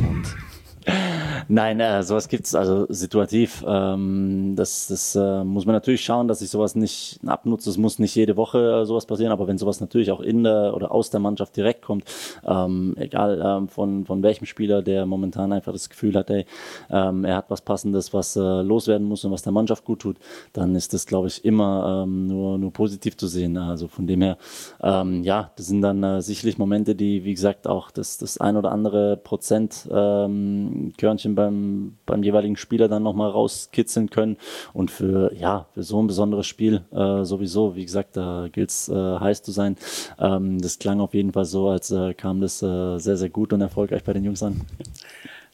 Nein, 1.50 1.81
äh, 1.81 2.02
sowas 2.02 2.29
gibt's 2.29 2.55
also 2.55 2.87
situativ. 2.90 3.64
Ähm, 3.67 4.55
das 4.55 4.88
das 4.88 5.17
äh, 5.17 5.44
muss 5.44 5.64
man 5.64 5.75
natürlich 5.75 6.05
schauen, 6.05 6.29
dass 6.29 6.43
ich 6.43 6.50
sowas 6.50 6.75
nicht 6.75 7.20
abnutze. 7.26 7.70
Es 7.70 7.79
muss 7.79 7.99
nicht 7.99 8.14
jede 8.14 8.37
Woche 8.37 8.82
äh, 8.82 8.85
sowas 8.85 9.06
passieren, 9.06 9.32
aber 9.32 9.46
wenn 9.46 9.56
sowas 9.56 9.81
natürlich 9.81 10.11
auch 10.11 10.20
in 10.20 10.44
der 10.44 10.75
oder 10.75 10.93
aus 10.93 11.11
der 11.11 11.20
Mannschaft 11.20 11.56
direkt 11.56 11.82
kommt, 11.82 12.05
ähm, 12.46 12.94
egal 12.99 13.40
ähm, 13.43 13.69
von, 13.69 14.05
von 14.05 14.23
welchem 14.23 14.44
Spieler, 14.44 14.82
der 14.82 15.06
momentan 15.06 15.52
einfach 15.52 15.73
das 15.73 15.88
Gefühl 15.88 16.14
hat, 16.17 16.29
ey, 16.31 16.44
ähm, 16.90 17.25
er 17.25 17.37
hat 17.37 17.46
was 17.49 17.62
Passendes, 17.62 18.12
was 18.12 18.37
äh, 18.37 18.40
loswerden 18.40 19.06
muss 19.06 19.25
und 19.25 19.32
was 19.32 19.43
der 19.43 19.52
Mannschaft 19.52 19.85
gut 19.85 20.00
tut, 20.00 20.17
dann 20.52 20.75
ist 20.75 20.93
das, 20.93 21.06
glaube 21.06 21.29
ich, 21.29 21.44
immer 21.44 22.05
ähm, 22.05 22.26
nur, 22.26 22.58
nur 22.58 22.73
positiv 22.73 23.17
zu 23.17 23.26
sehen. 23.26 23.56
Also 23.56 23.88
von 23.88 24.06
dem 24.06 24.20
her, 24.20 24.37
ähm, 24.82 25.23
ja, 25.23 25.50
das 25.56 25.67
sind 25.67 25.81
dann 25.81 26.02
äh, 26.02 26.20
sicherlich 26.20 26.58
Momente, 26.58 26.94
die, 26.94 27.25
wie 27.25 27.35
gesagt, 27.35 27.67
auch 27.67 27.90
das, 27.90 28.19
das 28.19 28.38
ein 28.38 28.56
oder 28.56 28.70
andere 28.70 29.17
Prozent 29.17 29.88
ähm, 29.90 30.77
Körnchen 30.96 31.34
beim, 31.34 31.96
beim 32.06 32.22
jeweiligen 32.22 32.56
Spieler 32.56 32.88
dann 32.88 33.02
nochmal 33.02 33.30
rauskitzeln 33.30 34.10
können. 34.10 34.36
Und 34.72 34.90
für, 34.90 35.32
ja, 35.34 35.66
für 35.75 35.82
so 35.82 36.02
ein 36.02 36.06
besonderes 36.06 36.46
Spiel 36.46 36.82
äh, 36.92 37.25
sowieso, 37.25 37.76
wie 37.76 37.84
gesagt, 37.84 38.16
da 38.16 38.48
gilt 38.50 38.70
es 38.70 38.88
äh, 38.88 38.94
heiß 38.94 39.42
zu 39.42 39.52
sein. 39.52 39.76
Ähm, 40.19 40.60
das 40.60 40.78
klang 40.78 41.00
auf 41.00 41.14
jeden 41.14 41.32
Fall 41.32 41.44
so, 41.44 41.69
als 41.69 41.90
äh, 41.90 42.14
kam 42.14 42.40
das 42.40 42.62
äh, 42.62 42.98
sehr, 42.98 43.16
sehr 43.16 43.30
gut 43.30 43.52
und 43.52 43.60
erfolgreich 43.60 44.04
bei 44.04 44.12
den 44.12 44.25
Jungs 44.25 44.42
an. 44.42 44.60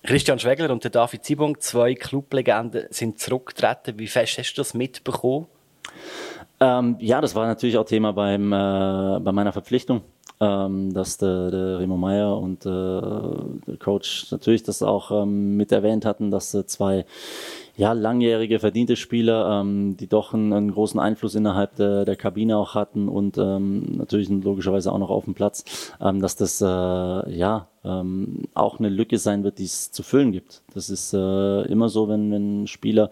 Christian 0.02 0.38
Schwegler 0.38 0.71
und 0.71 0.85
der 0.85 0.90
David 0.90 1.25
Zibung, 1.25 1.59
zwei 1.61 1.95
Clublegenden, 1.95 2.87
sind 2.90 3.19
zurückgetreten. 3.19 3.99
Wie 3.99 4.07
fest 4.07 4.38
hast 4.38 4.52
du 4.54 4.61
das 4.61 4.75
mitbekommen? 4.75 5.47
Ähm, 6.61 6.97
ja, 7.00 7.21
das 7.21 7.35
war 7.35 7.47
natürlich 7.47 7.78
auch 7.78 7.87
Thema 7.87 8.12
beim, 8.12 8.52
äh, 8.52 9.21
bei 9.21 9.33
meiner 9.33 9.52
Verpflichtung 9.52 10.02
ähm, 10.41 10.93
dass 10.93 11.19
der, 11.19 11.50
der 11.50 11.79
Remo 11.79 11.97
Meyer 11.97 12.38
und 12.38 12.67
äh, 12.67 12.69
der 12.69 13.76
Coach 13.79 14.31
natürlich 14.31 14.62
das 14.62 14.83
auch 14.83 15.11
ähm, 15.23 15.57
mit 15.57 15.73
erwähnt 15.73 16.05
hatten, 16.05 16.31
dass 16.31 16.53
äh, 16.55 16.67
zwei 16.67 17.07
ja, 17.76 17.93
langjährige, 17.93 18.61
verdiente 18.61 18.97
Spieler, 18.97 19.61
ähm, 19.61 19.97
die 19.97 20.07
doch 20.07 20.35
einen, 20.35 20.53
einen, 20.53 20.73
großen 20.73 21.00
Einfluss 21.00 21.35
innerhalb 21.35 21.76
der, 21.76 22.05
der 22.05 22.17
Kabine 22.17 22.57
auch 22.57 22.75
hatten 22.75 23.09
und 23.09 23.38
ähm, 23.38 23.97
natürlich 23.97 24.29
logischerweise 24.29 24.93
auch 24.93 24.99
noch 24.99 25.11
auf 25.11 25.25
dem 25.25 25.35
Platz, 25.35 25.93
ähm, 26.00 26.21
dass 26.21 26.37
das 26.37 26.61
äh, 26.61 26.67
ja 26.67 27.69
ähm, 27.85 28.45
auch 28.55 28.79
eine 28.79 28.88
Lücke 28.88 29.19
sein 29.19 29.45
wird, 29.45 29.59
die 29.59 29.64
es 29.64 29.93
zu 29.93 30.03
füllen 30.03 30.33
gibt. 30.33 30.62
Das 30.75 30.91
ist 30.91 31.12
äh, 31.12 31.62
immer 31.62 31.88
so, 31.88 32.09
wenn, 32.09 32.31
wenn 32.33 32.67
Spieler, 32.67 33.11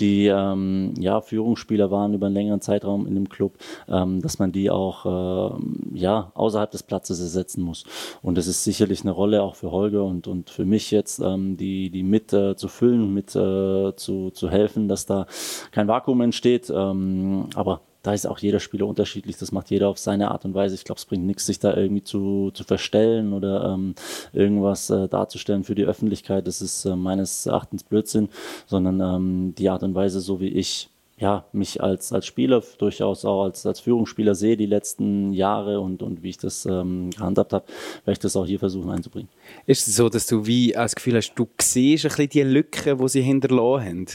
die 0.00 0.26
ähm, 0.26 0.94
ja 0.98 1.20
Führungsspieler 1.20 1.90
waren 1.90 2.14
über 2.14 2.26
einen 2.26 2.34
längeren 2.34 2.60
Zeitraum 2.60 3.06
in 3.06 3.14
dem 3.14 3.28
Club, 3.28 3.54
ähm, 3.88 4.22
dass 4.22 4.38
man 4.38 4.52
die 4.52 4.70
auch 4.70 5.06
äh, 5.06 5.98
ja 5.98 6.32
außerhalb 6.34 6.70
des 6.70 6.82
Platzes 6.82 7.20
ersetzen 7.20 7.62
muss. 7.62 7.84
Und 8.22 8.38
das 8.38 8.46
ist 8.46 8.64
sicherlich 8.64 9.02
eine 9.02 9.12
Rolle 9.12 9.42
auch 9.42 9.56
für 9.56 9.70
Holger 9.70 10.04
und, 10.04 10.26
und 10.26 10.50
für 10.50 10.64
mich 10.64 10.90
jetzt, 10.90 11.20
ähm, 11.20 11.56
die, 11.56 11.90
die 11.90 12.02
mit 12.02 12.32
äh, 12.32 12.56
zu 12.56 12.68
füllen, 12.68 13.12
mit 13.12 13.34
äh, 13.36 13.94
zu, 13.96 14.30
zu 14.30 14.50
helfen, 14.50 14.88
dass 14.88 15.06
da 15.06 15.26
kein 15.70 15.88
Vakuum 15.88 16.20
entsteht. 16.20 16.70
Ähm, 16.74 17.48
aber 17.54 17.80
da 18.02 18.12
ist 18.12 18.26
auch 18.26 18.38
jeder 18.38 18.60
Spieler 18.60 18.86
unterschiedlich. 18.86 19.36
Das 19.36 19.52
macht 19.52 19.70
jeder 19.70 19.88
auf 19.88 19.98
seine 19.98 20.30
Art 20.30 20.44
und 20.44 20.54
Weise. 20.54 20.74
Ich 20.74 20.84
glaube, 20.84 20.98
es 20.98 21.04
bringt 21.04 21.24
nichts, 21.24 21.46
sich 21.46 21.58
da 21.58 21.76
irgendwie 21.76 22.02
zu, 22.02 22.50
zu 22.52 22.64
verstellen 22.64 23.32
oder 23.32 23.72
ähm, 23.74 23.94
irgendwas 24.32 24.90
äh, 24.90 25.08
darzustellen 25.08 25.64
für 25.64 25.74
die 25.74 25.84
Öffentlichkeit. 25.84 26.46
Das 26.46 26.60
ist 26.60 26.84
äh, 26.84 26.96
meines 26.96 27.46
Erachtens 27.46 27.84
Blödsinn, 27.84 28.28
sondern 28.66 29.00
ähm, 29.00 29.54
die 29.56 29.68
Art 29.68 29.82
und 29.82 29.94
Weise, 29.94 30.20
so 30.20 30.40
wie 30.40 30.48
ich 30.48 30.88
ja, 31.22 31.44
mich 31.52 31.80
als, 31.80 32.12
als 32.12 32.26
Spieler, 32.26 32.64
durchaus 32.78 33.24
auch 33.24 33.44
als, 33.44 33.64
als 33.64 33.78
Führungsspieler 33.78 34.34
sehe 34.34 34.56
die 34.56 34.66
letzten 34.66 35.32
Jahre 35.32 35.78
und, 35.78 36.02
und 36.02 36.24
wie 36.24 36.30
ich 36.30 36.38
das 36.38 36.66
ähm, 36.66 37.10
gehandhabt 37.10 37.52
habe, 37.52 37.64
werde 38.04 38.12
ich 38.12 38.18
das 38.18 38.34
auch 38.34 38.44
hier 38.44 38.58
versuchen 38.58 38.90
einzubringen. 38.90 39.28
Ist 39.66 39.86
es 39.86 39.94
so, 39.94 40.08
dass 40.08 40.26
du 40.26 40.46
wie 40.46 40.72
das 40.72 40.96
Gefühl 40.96 41.16
hast, 41.16 41.34
du 41.36 41.46
siehst 41.60 42.06
ein 42.06 42.08
bisschen 42.08 42.28
die 42.30 42.42
Lücken, 42.42 42.98
die 42.98 43.08
sie 43.08 43.22
hinterlassen 43.22 43.86
haben? 43.86 44.06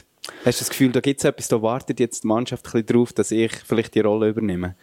Hast 0.46 0.60
du 0.60 0.64
das 0.64 0.70
Gefühl, 0.70 0.92
da 0.92 1.00
gibt 1.00 1.20
es 1.20 1.26
etwas, 1.26 1.48
da 1.48 1.62
wartet 1.62 2.00
jetzt 2.00 2.24
die 2.24 2.28
Mannschaft 2.28 2.66
ein 2.66 2.72
bisschen 2.72 2.86
drauf, 2.88 3.14
dass 3.14 3.32
ich 3.32 3.52
vielleicht 3.66 3.96
die 3.96 4.02
Rolle 4.02 4.30
übernehme? 4.30 4.76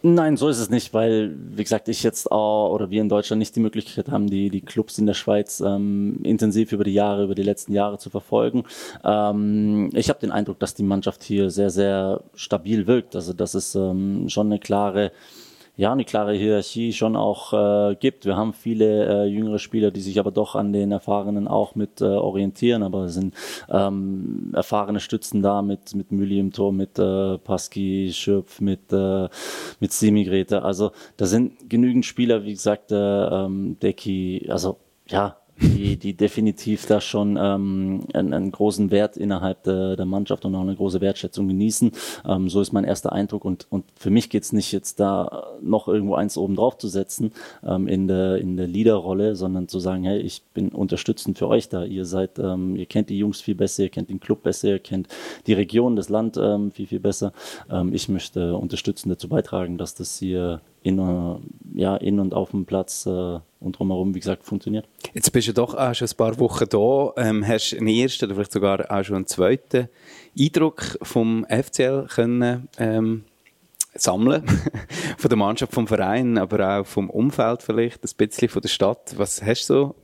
Nein, 0.00 0.36
so 0.36 0.48
ist 0.48 0.60
es 0.60 0.70
nicht, 0.70 0.94
weil, 0.94 1.34
wie 1.36 1.64
gesagt, 1.64 1.88
ich 1.88 2.04
jetzt 2.04 2.30
auch, 2.30 2.72
oder 2.72 2.88
wir 2.88 3.00
in 3.00 3.08
Deutschland 3.08 3.40
nicht 3.40 3.56
die 3.56 3.60
Möglichkeit 3.60 4.08
haben, 4.08 4.28
die, 4.28 4.48
die 4.48 4.60
Clubs 4.60 4.96
in 4.98 5.06
der 5.06 5.14
Schweiz 5.14 5.58
ähm, 5.58 6.20
intensiv 6.22 6.70
über 6.70 6.84
die 6.84 6.94
Jahre, 6.94 7.24
über 7.24 7.34
die 7.34 7.42
letzten 7.42 7.72
Jahre 7.72 7.98
zu 7.98 8.08
verfolgen. 8.08 8.62
Ähm, 9.02 9.90
ich 9.94 10.08
habe 10.08 10.20
den 10.20 10.30
Eindruck, 10.30 10.60
dass 10.60 10.74
die 10.74 10.84
Mannschaft 10.84 11.24
hier 11.24 11.50
sehr, 11.50 11.70
sehr 11.70 12.22
stabil 12.34 12.86
wirkt. 12.86 13.16
Also 13.16 13.32
das 13.32 13.56
ist 13.56 13.74
ähm, 13.74 14.28
schon 14.28 14.46
eine 14.46 14.60
klare 14.60 15.10
ja, 15.78 15.92
eine 15.92 16.04
klare 16.04 16.34
Hierarchie 16.34 16.92
schon 16.92 17.14
auch 17.14 17.52
äh, 17.52 17.94
gibt. 17.94 18.26
Wir 18.26 18.36
haben 18.36 18.52
viele 18.52 19.24
äh, 19.24 19.26
jüngere 19.26 19.60
Spieler, 19.60 19.92
die 19.92 20.00
sich 20.00 20.18
aber 20.18 20.32
doch 20.32 20.56
an 20.56 20.72
den 20.72 20.90
Erfahrenen 20.90 21.46
auch 21.46 21.76
mit 21.76 22.00
äh, 22.00 22.04
orientieren, 22.04 22.82
aber 22.82 23.04
es 23.04 23.14
sind 23.14 23.32
ähm, 23.70 24.50
erfahrene 24.54 24.98
Stützen 24.98 25.40
da 25.40 25.62
mit, 25.62 25.94
mit 25.94 26.10
Müli 26.10 26.40
im 26.40 26.52
Tor, 26.52 26.72
mit 26.72 26.98
äh, 26.98 27.38
Paski, 27.38 28.10
Schöpf, 28.12 28.60
mit, 28.60 28.92
äh, 28.92 29.28
mit 29.78 29.92
Semigrete. 29.92 30.62
Also 30.62 30.90
da 31.16 31.26
sind 31.26 31.70
genügend 31.70 32.04
Spieler, 32.04 32.42
wie 32.42 32.54
gesagt, 32.54 32.90
äh, 32.90 32.96
ähm, 32.96 33.76
Deki, 33.80 34.48
also 34.50 34.78
ja, 35.06 35.36
die, 35.60 35.96
die 35.96 36.14
definitiv 36.14 36.86
da 36.86 37.00
schon 37.00 37.36
ähm, 37.40 38.04
einen, 38.12 38.32
einen 38.32 38.50
großen 38.50 38.90
Wert 38.90 39.16
innerhalb 39.16 39.62
der, 39.64 39.96
der 39.96 40.06
Mannschaft 40.06 40.44
und 40.44 40.54
auch 40.54 40.62
eine 40.62 40.76
große 40.76 41.00
Wertschätzung 41.00 41.48
genießen. 41.48 41.92
Ähm, 42.26 42.48
so 42.48 42.60
ist 42.60 42.72
mein 42.72 42.84
erster 42.84 43.12
Eindruck 43.12 43.44
und, 43.44 43.66
und 43.70 43.84
für 43.96 44.10
mich 44.10 44.30
geht's 44.30 44.52
nicht 44.52 44.72
jetzt 44.72 45.00
da 45.00 45.46
noch 45.60 45.88
irgendwo 45.88 46.14
eins 46.14 46.36
oben 46.36 46.56
drauf 46.56 46.78
zu 46.78 46.88
setzen 46.88 47.32
ähm, 47.66 47.88
in 47.88 48.08
der, 48.08 48.38
in 48.38 48.56
der 48.56 48.66
Leaderrolle, 48.66 49.36
sondern 49.36 49.68
zu 49.68 49.80
sagen, 49.80 50.04
hey, 50.04 50.18
ich 50.20 50.42
bin 50.54 50.68
unterstützend 50.70 51.38
für 51.38 51.48
euch 51.48 51.68
da. 51.68 51.84
Ihr 51.84 52.04
seid, 52.04 52.38
ähm, 52.38 52.76
ihr 52.76 52.86
kennt 52.86 53.10
die 53.10 53.18
Jungs 53.18 53.40
viel 53.40 53.54
besser, 53.54 53.84
ihr 53.84 53.90
kennt 53.90 54.10
den 54.10 54.20
Club 54.20 54.42
besser, 54.42 54.68
ihr 54.68 54.78
kennt 54.78 55.08
die 55.46 55.54
Region, 55.54 55.96
das 55.96 56.08
Land 56.08 56.36
ähm, 56.36 56.70
viel, 56.70 56.86
viel 56.86 57.00
besser. 57.00 57.32
Ähm, 57.70 57.92
ich 57.92 58.08
möchte 58.08 58.56
unterstützend 58.56 59.12
dazu 59.12 59.28
beitragen, 59.28 59.78
dass 59.78 59.94
das 59.94 60.18
hier 60.18 60.60
in, 60.82 60.98
äh, 60.98 61.80
ja, 61.80 61.96
in 61.96 62.20
und 62.20 62.34
auf 62.34 62.50
dem 62.50 62.64
Platz 62.64 63.06
äh, 63.06 63.38
und 63.60 63.78
drumherum, 63.78 64.14
wie 64.14 64.20
gesagt, 64.20 64.44
funktioniert. 64.44 64.86
Jetzt 65.14 65.32
bist 65.32 65.48
du 65.48 65.52
doch 65.52 65.74
auch 65.74 65.94
schon 65.94 66.08
ein 66.08 66.16
paar 66.16 66.38
Wochen 66.38 66.66
da, 66.68 67.12
ähm, 67.16 67.46
hast 67.46 67.74
einen 67.74 67.88
ersten 67.88 68.26
oder 68.26 68.34
vielleicht 68.34 68.52
sogar 68.52 68.90
auch 68.90 69.04
schon 69.04 69.16
einen 69.16 69.26
zweiten 69.26 69.88
Eindruck 70.38 70.98
vom 71.02 71.44
FCL 71.48 72.06
können 72.08 72.68
ähm, 72.78 73.24
sammeln, 73.94 74.44
von 75.18 75.28
der 75.28 75.38
Mannschaft, 75.38 75.72
vom 75.72 75.86
Verein, 75.86 76.38
aber 76.38 76.80
auch 76.80 76.86
vom 76.86 77.10
Umfeld 77.10 77.62
vielleicht, 77.62 78.04
ein 78.04 78.16
bisschen 78.16 78.48
von 78.48 78.62
der 78.62 78.68
Stadt. 78.68 79.14
Was 79.16 79.42
hast 79.42 79.68
du 79.68 79.74
so, 79.74 79.94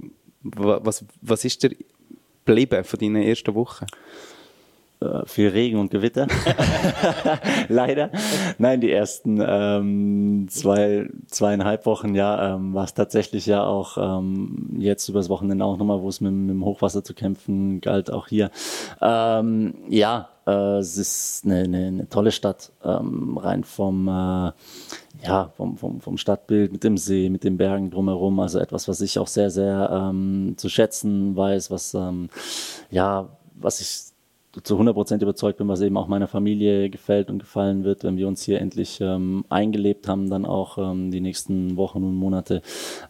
was, 0.42 1.04
was 1.22 1.44
ist 1.44 1.62
dir 1.62 1.76
geblieben 2.44 2.84
von 2.84 2.98
deinen 2.98 3.22
ersten 3.22 3.54
Wochen? 3.54 3.86
Äh, 5.04 5.26
viel 5.26 5.48
Regen 5.48 5.78
und 5.78 5.90
Gewitter. 5.90 6.26
Leider. 7.68 8.10
Nein, 8.58 8.80
die 8.80 8.90
ersten 8.90 9.42
ähm, 9.46 10.46
zwei, 10.48 11.08
zweieinhalb 11.26 11.86
Wochen, 11.86 12.14
ja, 12.14 12.54
ähm, 12.54 12.74
war 12.74 12.84
es 12.84 12.94
tatsächlich 12.94 13.46
ja 13.46 13.64
auch 13.64 13.98
ähm, 13.98 14.76
jetzt 14.78 15.08
übers 15.08 15.28
Wochenende 15.28 15.64
auch 15.64 15.76
nochmal, 15.76 16.00
wo 16.00 16.08
es 16.08 16.20
mit, 16.20 16.32
mit 16.32 16.50
dem 16.50 16.64
Hochwasser 16.64 17.04
zu 17.04 17.14
kämpfen 17.14 17.80
galt, 17.80 18.10
auch 18.10 18.28
hier. 18.28 18.50
Ähm, 19.02 19.74
ja, 19.88 20.30
äh, 20.46 20.78
es 20.78 20.96
ist 20.96 21.44
eine, 21.44 21.60
eine, 21.60 21.86
eine 21.86 22.08
tolle 22.08 22.32
Stadt, 22.32 22.72
ähm, 22.82 23.36
rein 23.36 23.64
vom, 23.64 24.08
äh, 24.08 24.52
ja, 25.22 25.52
vom, 25.56 25.76
vom, 25.76 26.00
vom 26.00 26.16
Stadtbild 26.16 26.72
mit 26.72 26.84
dem 26.84 26.96
See, 26.96 27.28
mit 27.28 27.44
den 27.44 27.56
Bergen 27.56 27.90
drumherum. 27.90 28.40
Also 28.40 28.58
etwas, 28.58 28.88
was 28.88 29.00
ich 29.00 29.18
auch 29.18 29.28
sehr, 29.28 29.50
sehr 29.50 29.90
ähm, 29.92 30.54
zu 30.56 30.68
schätzen 30.68 31.36
weiß, 31.36 31.70
was, 31.70 31.94
ähm, 31.94 32.28
ja, 32.90 33.28
was 33.54 33.80
ich 33.80 34.13
zu 34.62 34.78
100% 34.78 35.22
überzeugt 35.22 35.58
bin, 35.58 35.68
was 35.68 35.80
eben 35.80 35.96
auch 35.96 36.06
meiner 36.06 36.28
Familie 36.28 36.90
gefällt 36.90 37.30
und 37.30 37.38
gefallen 37.38 37.84
wird, 37.84 38.04
wenn 38.04 38.16
wir 38.16 38.28
uns 38.28 38.42
hier 38.42 38.60
endlich 38.60 39.00
ähm, 39.00 39.44
eingelebt 39.48 40.08
haben, 40.08 40.30
dann 40.30 40.46
auch 40.46 40.78
ähm, 40.78 41.10
die 41.10 41.20
nächsten 41.20 41.76
Wochen 41.76 42.04
und 42.04 42.14
Monate. 42.14 42.62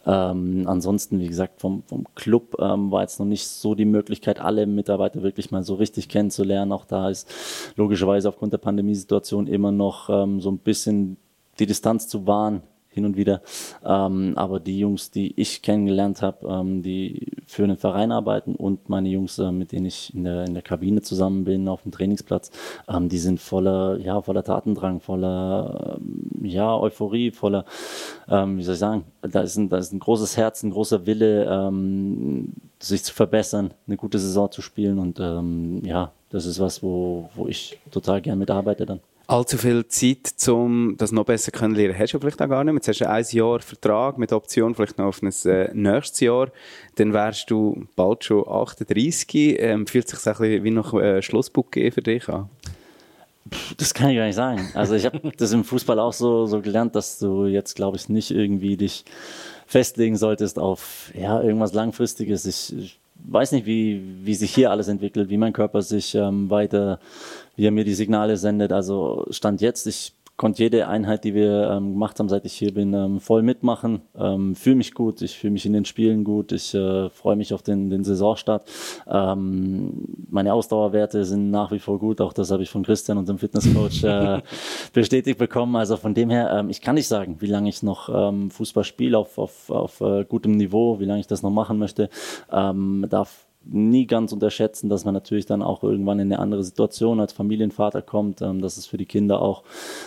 Ähm, 0.07 0.65
ansonsten, 0.67 1.21
wie 1.21 1.29
gesagt, 1.29 1.61
vom, 1.61 1.83
vom 1.85 2.07
Club 2.15 2.57
ähm, 2.59 2.91
war 2.91 3.03
jetzt 3.03 3.19
noch 3.19 3.27
nicht 3.27 3.47
so 3.47 3.75
die 3.75 3.85
Möglichkeit, 3.85 4.41
alle 4.41 4.67
Mitarbeiter 4.67 5.23
wirklich 5.23 5.51
mal 5.51 5.63
so 5.63 5.75
richtig 5.75 6.09
kennenzulernen. 6.09 6.73
Auch 6.73 6.87
da 6.87 7.11
ist 7.11 7.29
logischerweise 7.77 8.29
aufgrund 8.29 8.53
der 8.53 8.59
Pandemiesituation 8.59 9.47
immer 9.47 9.73
noch 9.73 10.09
ähm, 10.09 10.41
so 10.41 10.51
ein 10.51 10.59
bisschen 10.59 11.17
die 11.59 11.67
Distanz 11.67 12.09
zu 12.09 12.27
wahren 12.27 12.63
hin 12.95 13.05
und 13.05 13.17
wieder. 13.17 13.43
Ähm, 13.85 14.33
aber 14.37 14.61
die 14.61 14.79
Jungs, 14.79 15.11
die 15.11 15.39
ich 15.39 15.63
kennengelernt 15.63 16.23
habe, 16.23 16.47
ähm, 16.49 16.83
die 16.83 17.33
für 17.47 17.65
einen 17.65 17.77
Verein 17.77 18.13
arbeiten 18.13 18.55
und 18.55 18.89
meine 18.89 19.09
Jungs, 19.09 19.39
äh, 19.39 19.51
mit 19.51 19.73
denen 19.73 19.87
ich 19.87 20.15
in 20.15 20.25
der, 20.25 20.45
in 20.45 20.55
der 20.55 20.63
Kabine 20.63 21.03
zusammen 21.03 21.45
bin, 21.45 21.69
auf 21.69 21.83
dem 21.83 21.93
Trainingsplatz, 21.93 22.51
ähm, 22.89 23.09
die 23.09 23.19
sind 23.19 23.41
voller, 23.41 23.99
ja, 23.99 24.21
voller 24.23 24.45
Tatendrang, 24.45 25.01
voller, 25.01 25.99
ähm, 25.99 26.45
ja, 26.45 26.77
Euphorie, 26.77 27.31
voller, 27.31 27.65
ähm, 28.29 28.59
wie 28.59 28.63
soll 28.63 28.75
ich 28.75 28.81
sagen, 28.81 29.05
da 29.23 29.43
ist 29.43 29.57
ein, 29.57 29.69
da 29.69 29.79
ist 29.79 29.93
ein 29.93 29.99
großes 29.99 30.37
Herz, 30.37 30.63
ein 30.63 30.71
großer 30.71 31.07
Wille, 31.07 31.45
ähm, 31.51 32.53
sich 32.79 33.03
zu 33.03 33.15
verbessern, 33.15 33.73
eine 33.87 33.97
gute 33.97 34.19
Saison 34.19 34.51
zu 34.51 34.61
spielen 34.61 34.99
und 34.99 35.19
ja, 35.87 36.13
das 36.29 36.45
ist 36.45 36.61
was, 36.61 36.83
wo, 36.83 37.31
wo 37.35 37.47
ich 37.47 37.79
total 37.91 38.21
gern 38.21 38.39
mitarbeite 38.39 38.85
dann 38.85 39.01
allzu 39.27 39.59
viel 39.59 39.87
Zeit, 39.89 40.49
um 40.49 40.97
das 40.97 41.13
noch 41.13 41.25
besser 41.25 41.51
können 41.51 41.75
lernen, 41.75 41.99
hast 41.99 42.13
du 42.13 42.19
vielleicht 42.19 42.41
auch 42.43 42.49
gar 42.49 42.65
nicht. 42.65 42.75
Jetzt 42.75 42.89
hast 42.89 43.01
du 43.01 43.09
ein 43.09 43.25
Jahr 43.31 43.61
Vertrag 43.61 44.19
mit 44.19 44.33
Option 44.33 44.75
vielleicht 44.75 44.99
noch 44.99 45.07
auf 45.07 45.23
ein 45.23 45.33
äh, 45.45 45.71
nächstes 45.73 46.21
Jahr. 46.21 46.49
Dann 46.97 47.13
wärst 47.13 47.51
du 47.51 47.87
bald 47.97 48.25
schon 48.25 48.47
38. 48.47 49.27
Ähm, 49.61 49.87
fühlt 49.87 50.09
sich 50.09 50.19
das 50.19 50.29
ein 50.29 50.39
bisschen 50.39 50.65
wie 50.65 50.71
noch 50.71 50.95
äh, 50.95 51.23
Schlussbuch 51.23 51.67
für 51.73 52.03
dich 52.03 52.29
an? 52.29 52.49
Das 53.77 53.93
kann 53.93 54.11
ich 54.11 54.17
gar 54.17 54.27
nicht 54.27 54.37
sagen. 54.37 54.71
Also 54.75 54.95
ich 54.95 55.05
habe 55.05 55.33
das 55.37 55.53
im 55.53 55.65
Fußball 55.65 55.99
auch 55.99 56.13
so, 56.13 56.47
so 56.47 56.61
gelernt, 56.61 56.95
dass 56.95 57.19
du 57.19 57.47
jetzt, 57.47 57.77
glaube 57.77 57.97
ich, 57.97 58.09
nicht 58.09 58.31
irgendwie 58.31 58.77
dich 58.77 59.05
festlegen 59.67 60.17
solltest 60.17 60.59
auf 60.59 61.11
ja, 61.15 61.43
irgendwas 61.43 61.75
Langfristiges. 61.75 62.47
Ich, 62.47 62.77
ich 62.77 62.99
weiß 63.27 63.53
nicht, 63.53 63.67
wie, 63.67 64.03
wie 64.25 64.35
sich 64.35 64.55
hier 64.55 64.71
alles 64.71 64.89
entwickelt, 64.89 65.29
wie 65.29 65.37
mein 65.37 65.53
Körper 65.53 65.83
sich 65.83 66.15
ähm, 66.15 66.49
weiter 66.51 67.01
wie 67.57 67.67
er 67.67 67.71
mir 67.71 67.85
die 67.85 67.95
Signale 67.95 68.37
sendet. 68.37 68.73
Also 68.73 69.27
Stand 69.31 69.61
jetzt, 69.61 69.87
ich 69.87 70.15
konnte 70.37 70.65
jede 70.65 70.89
Einheit, 70.89 71.23
die 71.25 71.35
wir 71.35 71.71
ähm, 71.71 71.93
gemacht 71.93 72.19
haben, 72.19 72.29
seit 72.29 72.45
ich 72.45 72.55
hier 72.55 72.75
bin, 72.75 72.93
ähm, 72.93 73.21
voll 73.21 73.43
mitmachen. 73.43 74.03
Ähm, 74.19 74.57
fühle 74.57 74.77
mich 74.77 74.93
gut, 74.93 75.23
ich 75.23 75.39
fühle 75.39 75.53
mich 75.53 75.65
in 75.65 75.73
den 75.73 75.85
Spielen 75.85 76.25
gut, 76.25 76.51
ich 76.51 76.75
äh, 76.75 77.09
freue 77.11 77.37
mich 77.37 77.55
auf 77.55 77.63
den, 77.63 77.89
den 77.89 78.03
Saisonstart. 78.03 78.69
Ähm, 79.07 79.93
meine 80.29 80.53
Ausdauerwerte 80.53 81.25
sind 81.25 81.51
nach 81.51 81.71
wie 81.71 81.79
vor 81.79 82.01
gut, 82.01 82.21
auch 82.21 82.33
das 82.33 82.51
habe 82.51 82.65
ich 82.65 82.71
von 82.71 82.83
Christian, 82.83 83.19
unserem 83.19 83.39
Fitnesscoach, 83.39 84.03
äh, 84.03 84.43
bestätigt 84.93 85.39
bekommen. 85.39 85.77
Also 85.77 85.97
von 85.97 86.15
dem 86.15 86.31
her, 86.31 86.51
ähm, 86.59 86.69
ich 86.69 86.81
kann 86.81 86.97
nicht 86.97 87.09
sagen, 87.09 87.37
wie 87.39 87.47
lange 87.47 87.69
ich 87.69 87.85
noch 87.85 88.09
ähm, 88.13 88.51
Fußball 88.51 88.85
spiele 88.85 89.17
auf, 89.17 89.39
auf, 89.39 89.71
auf 89.71 90.01
äh, 90.01 90.25
gutem 90.25 90.57
Niveau, 90.57 90.99
wie 90.99 91.05
lange 91.05 91.21
ich 91.21 91.29
das 91.29 91.43
noch 91.43 91.51
machen 91.51 91.79
möchte. 91.79 92.09
Darf 92.51 93.47
nie 93.67 94.07
ganz 94.07 94.33
unterschätzen, 94.33 94.89
dass 94.89 95.05
man 95.05 95.15
natürlich 95.15 95.47
dann 95.47 95.63
auch 95.63 95.83
irgendwann 95.83 96.19
in 96.19 96.33
eine 96.33 96.39
andere 96.39 96.65
Situation 96.65 97.21
als 97.21 97.33
Familienvater 97.33 98.03
kommt, 98.03 98.43
ähm, 98.43 98.61
dass 98.61 98.77
es 98.77 98.87
für 98.87 98.97
die 98.97 99.07
Kinder 99.07 99.41
auch 99.41 99.63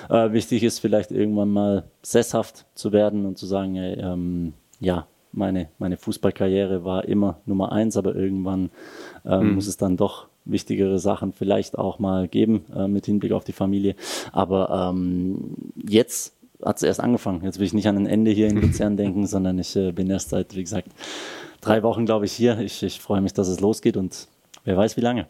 äh, 0.10 0.32
wichtig 0.32 0.64
ist, 0.64 0.80
vielleicht 0.80 1.12
irgendwann 1.12 1.50
mal 1.50 1.84
sesshaft 2.02 2.66
zu 2.76 2.92
werden 2.92 3.26
und 3.26 3.38
zu 3.38 3.46
sagen, 3.46 3.76
ey, 3.76 4.00
ähm, 4.00 4.54
ja, 4.80 5.08
meine, 5.32 5.70
meine 5.78 5.98
Fußballkarriere 5.98 6.84
war 6.84 7.06
immer 7.06 7.42
Nummer 7.46 7.72
eins, 7.72 7.98
aber 7.98 8.16
irgendwann 8.16 8.70
äh, 9.26 9.38
mhm. 9.38 9.56
muss 9.56 9.68
es 9.68 9.78
dann 9.78 9.98
doch 9.98 10.28
wichtigere 10.46 11.00
Sachen 11.00 11.34
vielleicht 11.34 11.78
auch 11.78 12.00
mal 12.00 12.28
geben 12.28 12.66
äh, 12.76 12.88
mit 12.88 13.06
Hinblick 13.06 13.34
auf 13.34 13.44
die 13.44 13.54
Familie. 13.54 13.96
Aber 14.32 14.90
ähm, 14.92 15.56
jetzt 15.88 16.36
hat 16.64 16.78
es 16.78 16.84
erst 16.84 17.00
angefangen. 17.00 17.44
Jetzt 17.44 17.60
will 17.60 17.66
ich 17.66 17.74
nicht 17.74 17.88
an 17.88 17.98
ein 17.98 18.08
Ende 18.08 18.32
hier 18.32 18.48
in 18.48 18.62
Luzern 18.62 18.98
denken, 18.98 19.28
sondern 19.28 19.60
ich 19.60 19.76
äh, 19.76 19.92
bin 19.92 20.10
erst 20.10 20.30
seit, 20.30 20.56
wie 20.56 20.64
gesagt, 20.64 20.90
drei 21.68 21.84
Wochen, 21.84 22.06
glaube 22.06 22.26
ich, 22.26 22.34
hier. 22.34 22.60
Ich, 22.60 22.82
ich 22.84 23.00
freue 23.00 23.22
mich, 23.22 23.34
dass 23.34 23.48
es 23.48 23.60
losgeht 23.60 23.98
und 23.98 24.28
wer 24.64 24.78
weiß, 24.78 24.98
wie 24.98 25.02
lange. 25.02 25.28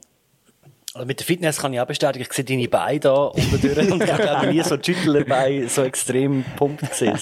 Also 0.93 1.05
mit 1.05 1.19
der 1.19 1.27
Fitness 1.27 1.59
kann 1.59 1.73
ich 1.73 1.79
auch 1.79 1.85
bestätigen, 1.85 2.25
ich 2.27 2.33
sehe 2.33 2.43
deine 2.43 2.67
Beine 2.67 2.99
da 2.99 3.25
unten 3.25 3.61
durch 3.61 3.91
und 3.91 4.03
ich 4.03 4.11
habe 4.11 4.47
nie 4.47 4.63
so 4.63 4.77
Schüttelbein 4.81 5.69
so 5.69 5.83
extrem 5.83 6.43
pumpt 6.55 6.89
gesehen. 6.89 7.19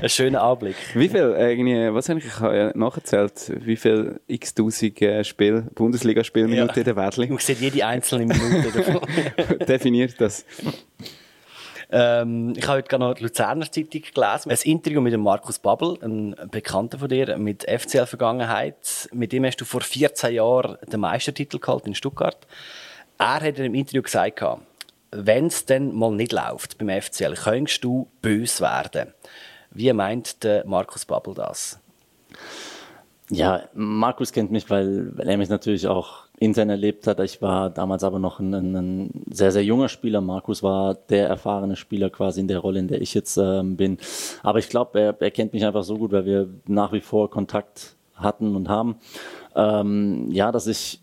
Ein 0.00 0.08
schöner 0.08 0.42
Anblick. 0.42 0.76
Wie 0.94 1.08
viel, 1.10 1.20
irgendwie, 1.20 1.92
was 1.92 2.08
habe 2.08 2.20
ich, 2.20 2.40
habe 2.40 2.72
nachgezählt, 2.74 3.52
wie 3.66 3.76
viel 3.76 4.20
x-tausend 4.28 5.02
äh, 5.02 5.24
Spiel, 5.24 5.66
Bundesliga-Spielminuten 5.74 6.68
ja. 6.68 6.76
in 6.76 6.84
der 6.84 6.96
Wedli? 6.96 7.26
Man 7.26 7.38
sieht 7.38 7.60
jede 7.60 7.84
einzelne 7.84 8.24
Minute 8.24 8.72
davon. 8.72 9.00
Definiert 9.66 10.18
das. 10.18 10.46
Ähm, 11.92 12.54
ich 12.56 12.64
habe 12.66 12.78
heute 12.78 12.88
gerade 12.88 13.04
noch 13.04 13.14
die 13.14 13.24
Luzerner 13.24 13.70
Zeitung 13.70 14.02
gelesen. 14.02 14.50
Ein 14.50 14.58
Interview 14.62 15.00
mit 15.00 15.12
dem 15.12 15.22
Markus 15.22 15.58
Babbel, 15.58 15.98
ein 16.02 16.36
Bekannter 16.50 16.98
von 16.98 17.08
dir, 17.08 17.36
mit 17.36 17.64
FCL-Vergangenheit. 17.64 19.08
Mit 19.12 19.32
dem 19.32 19.44
hast 19.44 19.56
du 19.56 19.64
vor 19.64 19.80
14 19.80 20.34
Jahren 20.34 20.78
den 20.90 21.00
Meistertitel 21.00 21.58
gehalten 21.58 21.88
in 21.88 21.94
Stuttgart. 21.94 22.46
Er 23.18 23.40
hat 23.40 23.58
in 23.58 23.64
einem 23.64 23.74
Interview 23.74 24.02
gesagt, 24.02 24.42
wenn 25.10 25.46
es 25.46 25.66
dann 25.66 25.92
mal 25.94 26.12
nicht 26.12 26.32
läuft 26.32 26.78
beim 26.78 26.88
FCL, 26.88 27.34
könntest 27.34 27.82
du 27.82 28.08
böse 28.22 28.62
werden. 28.62 29.12
Wie 29.72 29.92
meint 29.92 30.44
der 30.44 30.64
Markus 30.66 31.04
Babbel 31.04 31.34
das? 31.34 31.80
Ja, 33.30 33.68
Markus 33.74 34.32
kennt 34.32 34.50
mich, 34.50 34.70
weil, 34.70 35.16
weil 35.16 35.28
er 35.28 35.36
mich 35.36 35.48
natürlich 35.48 35.86
auch 35.86 36.24
intern 36.40 36.70
erlebt 36.70 37.06
hat. 37.06 37.20
Ich 37.20 37.40
war 37.42 37.70
damals 37.70 38.02
aber 38.02 38.18
noch 38.18 38.40
ein, 38.40 38.54
ein, 38.54 39.24
sehr, 39.30 39.52
sehr 39.52 39.62
junger 39.62 39.88
Spieler. 39.88 40.20
Markus 40.20 40.62
war 40.62 40.94
der 40.94 41.28
erfahrene 41.28 41.76
Spieler 41.76 42.10
quasi 42.10 42.40
in 42.40 42.48
der 42.48 42.58
Rolle, 42.58 42.80
in 42.80 42.88
der 42.88 43.02
ich 43.02 43.14
jetzt 43.14 43.36
ähm, 43.36 43.76
bin. 43.76 43.98
Aber 44.42 44.58
ich 44.58 44.70
glaube, 44.70 44.98
er, 44.98 45.20
er 45.20 45.30
kennt 45.30 45.52
mich 45.52 45.64
einfach 45.64 45.84
so 45.84 45.96
gut, 45.96 46.12
weil 46.12 46.24
wir 46.24 46.48
nach 46.66 46.92
wie 46.92 47.00
vor 47.00 47.30
Kontakt 47.30 47.94
hatten 48.14 48.56
und 48.56 48.68
haben. 48.70 48.96
Ähm, 49.54 50.28
ja, 50.30 50.50
dass 50.50 50.66
ich 50.66 51.02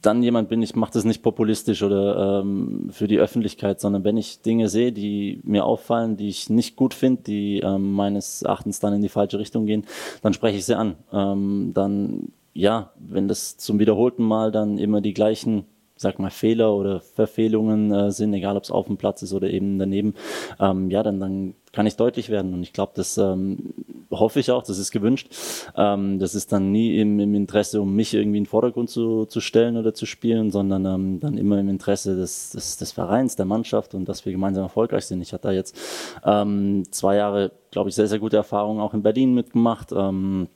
dann 0.00 0.22
jemand 0.22 0.48
bin, 0.48 0.62
ich 0.62 0.74
mache 0.74 0.92
das 0.92 1.04
nicht 1.04 1.22
populistisch 1.22 1.82
oder 1.82 2.40
ähm, 2.40 2.88
für 2.90 3.06
die 3.06 3.18
Öffentlichkeit, 3.18 3.80
sondern 3.80 4.04
wenn 4.04 4.16
ich 4.16 4.42
Dinge 4.42 4.68
sehe, 4.68 4.90
die 4.90 5.40
mir 5.44 5.64
auffallen, 5.64 6.16
die 6.16 6.28
ich 6.28 6.50
nicht 6.50 6.76
gut 6.76 6.92
finde, 6.92 7.22
die 7.22 7.60
ähm, 7.60 7.92
meines 7.92 8.42
Erachtens 8.42 8.80
dann 8.80 8.94
in 8.94 9.02
die 9.02 9.08
falsche 9.08 9.38
Richtung 9.38 9.66
gehen, 9.66 9.84
dann 10.22 10.32
spreche 10.32 10.58
ich 10.58 10.64
sie 10.64 10.76
an. 10.76 10.96
Ähm, 11.12 11.72
dann, 11.74 12.32
ja, 12.54 12.92
wenn 12.98 13.28
das 13.28 13.56
zum 13.56 13.78
wiederholten 13.78 14.22
Mal 14.22 14.52
dann 14.52 14.78
immer 14.78 15.00
die 15.00 15.14
gleichen 15.14 15.66
sag 16.02 16.18
mal, 16.18 16.30
Fehler 16.30 16.74
oder 16.74 17.00
Verfehlungen 17.00 17.92
äh, 17.92 18.10
sind, 18.10 18.34
egal 18.34 18.56
ob 18.56 18.64
es 18.64 18.70
auf 18.70 18.86
dem 18.86 18.98
Platz 18.98 19.22
ist 19.22 19.32
oder 19.32 19.48
eben 19.48 19.78
daneben, 19.78 20.14
ähm, 20.60 20.90
ja, 20.90 21.02
dann, 21.02 21.18
dann 21.18 21.54
kann 21.72 21.86
ich 21.86 21.96
deutlich 21.96 22.28
werden. 22.28 22.52
Und 22.52 22.62
ich 22.62 22.74
glaube, 22.74 22.92
das 22.94 23.16
ähm, 23.16 23.72
hoffe 24.10 24.40
ich 24.40 24.50
auch, 24.50 24.62
das 24.62 24.78
ist 24.78 24.90
gewünscht. 24.90 25.28
Ähm, 25.76 26.18
das 26.18 26.34
ist 26.34 26.52
dann 26.52 26.70
nie 26.70 26.98
im, 26.98 27.18
im 27.18 27.34
Interesse, 27.34 27.80
um 27.80 27.94
mich 27.94 28.12
irgendwie 28.12 28.38
in 28.38 28.44
den 28.44 28.50
Vordergrund 28.50 28.90
zu, 28.90 29.24
zu 29.24 29.40
stellen 29.40 29.78
oder 29.78 29.94
zu 29.94 30.04
spielen, 30.04 30.50
sondern 30.50 30.84
ähm, 30.84 31.20
dann 31.20 31.38
immer 31.38 31.58
im 31.58 31.68
Interesse 31.70 32.16
des, 32.16 32.50
des, 32.50 32.76
des 32.76 32.92
Vereins, 32.92 33.36
der 33.36 33.46
Mannschaft 33.46 33.94
und 33.94 34.06
dass 34.06 34.26
wir 34.26 34.32
gemeinsam 34.32 34.64
erfolgreich 34.64 35.06
sind. 35.06 35.22
Ich 35.22 35.32
hatte 35.32 35.48
da 35.48 35.52
jetzt 35.52 35.78
ähm, 36.24 36.84
zwei 36.90 37.16
Jahre, 37.16 37.52
glaube 37.70 37.88
ich, 37.88 37.94
sehr, 37.94 38.08
sehr 38.08 38.18
gute 38.18 38.36
Erfahrungen 38.36 38.80
auch 38.80 38.92
in 38.92 39.02
Berlin 39.02 39.32
mitgemacht. 39.32 39.92
Ähm, 39.92 40.48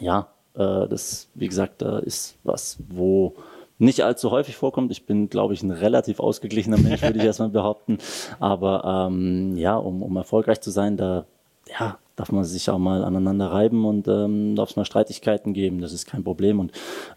ja, 0.00 0.28
das, 0.58 1.28
wie 1.34 1.48
gesagt, 1.48 1.82
äh, 1.82 2.04
ist 2.04 2.36
was, 2.44 2.78
wo 2.88 3.34
nicht 3.78 4.02
allzu 4.02 4.30
häufig 4.30 4.56
vorkommt. 4.56 4.90
Ich 4.90 5.04
bin, 5.04 5.28
glaube 5.28 5.54
ich, 5.54 5.62
ein 5.62 5.70
relativ 5.70 6.20
ausgeglichener 6.20 6.78
Mensch, 6.78 7.02
würde 7.02 7.18
ich 7.18 7.24
erstmal 7.26 7.50
behaupten. 7.50 7.98
Aber 8.40 9.08
ähm, 9.10 9.56
ja, 9.56 9.76
um, 9.76 10.02
um 10.02 10.16
erfolgreich 10.16 10.60
zu 10.60 10.70
sein, 10.70 10.96
da 10.96 11.26
ja, 11.68 11.98
darf 12.14 12.32
man 12.32 12.44
sich 12.44 12.70
auch 12.70 12.78
mal 12.78 13.04
aneinander 13.04 13.52
reiben 13.52 13.84
und 13.84 14.08
ähm, 14.08 14.56
darf 14.56 14.70
es 14.70 14.76
mal 14.76 14.84
Streitigkeiten 14.84 15.52
geben. 15.52 15.80
Das 15.80 15.92
ist 15.92 16.06
kein 16.06 16.24
Problem. 16.24 16.60
Und 16.60 16.72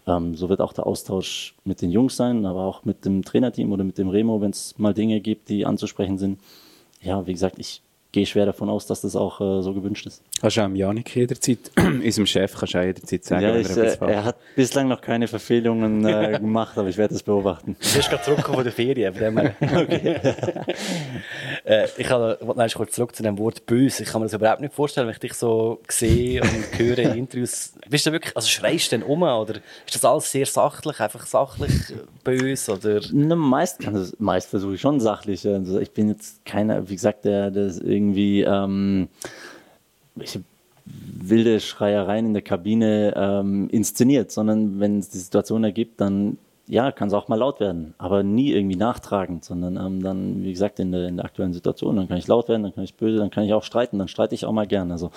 ähm, 0.06 0.34
so 0.34 0.48
wird 0.48 0.60
auch 0.60 0.72
der 0.72 0.86
Austausch 0.86 1.54
mit 1.64 1.80
den 1.80 1.90
Jungs 1.90 2.16
sein, 2.16 2.44
aber 2.44 2.64
auch 2.64 2.84
mit 2.84 3.04
dem 3.04 3.22
Trainerteam 3.24 3.72
oder 3.72 3.84
mit 3.84 3.96
dem 3.96 4.08
Remo, 4.08 4.40
wenn 4.40 4.50
es 4.50 4.78
mal 4.78 4.92
Dinge 4.92 5.20
gibt, 5.20 5.48
die 5.48 5.64
anzusprechen 5.64 6.18
sind. 6.18 6.40
Ja, 7.00 7.26
wie 7.26 7.32
gesagt, 7.32 7.58
ich 7.58 7.82
gehe 8.12 8.26
schwer 8.26 8.46
davon 8.46 8.68
aus, 8.68 8.86
dass 8.86 9.02
das 9.02 9.14
auch 9.14 9.40
äh, 9.40 9.62
so 9.62 9.72
gewünscht 9.72 10.06
ist. 10.06 10.22
Kannst 10.40 10.56
du 10.56 10.62
auch 10.62 10.68
Janik 10.70 11.14
jederzeit, 11.14 11.58
unserem 11.76 12.26
Chef, 12.26 12.54
kannst 12.56 12.74
du 12.74 12.78
auch 12.78 12.84
jederzeit 12.84 13.24
sagen, 13.24 13.42
ja, 13.42 13.56
ich, 13.56 13.68
er, 13.68 14.02
äh, 14.02 14.12
er 14.12 14.24
hat 14.24 14.36
bislang 14.56 14.88
noch 14.88 15.00
keine 15.00 15.28
Verfehlungen 15.28 16.04
äh, 16.04 16.38
gemacht, 16.40 16.76
aber 16.76 16.88
ich 16.88 16.96
werde 16.96 17.14
das 17.14 17.22
beobachten. 17.22 17.76
Du 17.80 17.96
bist 17.96 18.10
gerade 18.10 18.22
zurückgekommen 18.22 18.56
von 18.56 18.64
der 18.64 18.72
Ferien, 18.72 19.14
von 19.14 19.22
dem 19.22 19.38
okay. 19.60 20.20
äh, 21.64 21.88
Ich 21.96 22.06
kann 22.06 22.36
noch 22.40 22.74
kurz 22.74 22.92
zurück 22.92 23.14
zu 23.14 23.22
dem 23.22 23.38
Wort 23.38 23.66
böse. 23.66 24.02
Ich 24.02 24.08
kann 24.08 24.20
mir 24.20 24.26
das 24.26 24.34
überhaupt 24.34 24.60
nicht 24.60 24.74
vorstellen, 24.74 25.06
wenn 25.06 25.14
ich 25.14 25.20
dich 25.20 25.34
so 25.34 25.80
sehe 25.88 26.42
und 26.42 26.78
höre 26.78 26.98
in 26.98 27.14
Interviews. 27.14 27.74
Bist 27.88 28.06
du 28.06 28.12
wirklich, 28.12 28.34
also 28.34 28.48
schreist 28.48 28.90
du 28.90 28.98
denn 28.98 29.06
um 29.06 29.22
oder 29.22 29.56
ist 29.86 29.94
das 29.94 30.04
alles 30.04 30.30
sehr 30.30 30.46
sachlich, 30.46 30.98
einfach 31.00 31.26
sachlich 31.26 31.72
böse 32.24 32.72
oder? 32.72 33.00
Ne, 33.12 33.36
meist, 33.36 33.78
meist 34.18 34.50
versuche 34.50 34.74
ich 34.74 34.80
schon 34.80 34.98
sachlich. 34.98 35.46
Also 35.46 35.78
ich 35.78 35.92
bin 35.92 36.08
jetzt 36.08 36.44
keiner, 36.44 36.88
wie 36.88 36.94
gesagt, 36.94 37.24
der, 37.24 37.50
der 37.50 37.70
irgendwie 38.00 38.42
ähm, 38.42 39.08
wilde 40.86 41.60
Schreiereien 41.60 42.26
in 42.26 42.32
der 42.32 42.42
Kabine 42.42 43.14
ähm, 43.16 43.68
inszeniert, 43.70 44.30
sondern 44.30 44.80
wenn 44.80 44.98
es 44.98 45.10
die 45.10 45.18
Situation 45.18 45.64
ergibt, 45.64 46.00
dann 46.00 46.38
ja, 46.70 46.92
kann 46.92 47.08
es 47.08 47.14
auch 47.14 47.26
mal 47.26 47.36
laut 47.36 47.58
werden, 47.58 47.94
aber 47.98 48.22
nie 48.22 48.52
irgendwie 48.52 48.76
nachtragend, 48.76 49.44
sondern 49.44 49.76
ähm, 49.76 50.04
dann, 50.04 50.44
wie 50.44 50.52
gesagt, 50.52 50.78
in 50.78 50.92
der, 50.92 51.08
in 51.08 51.16
der 51.16 51.24
aktuellen 51.24 51.52
Situation, 51.52 51.96
dann 51.96 52.06
kann 52.06 52.16
ich 52.16 52.28
laut 52.28 52.48
werden, 52.48 52.62
dann 52.62 52.72
kann 52.72 52.84
ich 52.84 52.94
böse, 52.94 53.18
dann 53.18 53.30
kann 53.30 53.42
ich 53.42 53.52
auch 53.52 53.64
streiten, 53.64 53.98
dann 53.98 54.06
streite 54.06 54.36
ich 54.36 54.44
auch 54.44 54.52
mal 54.52 54.68
gern. 54.68 54.92
Also 54.92 55.10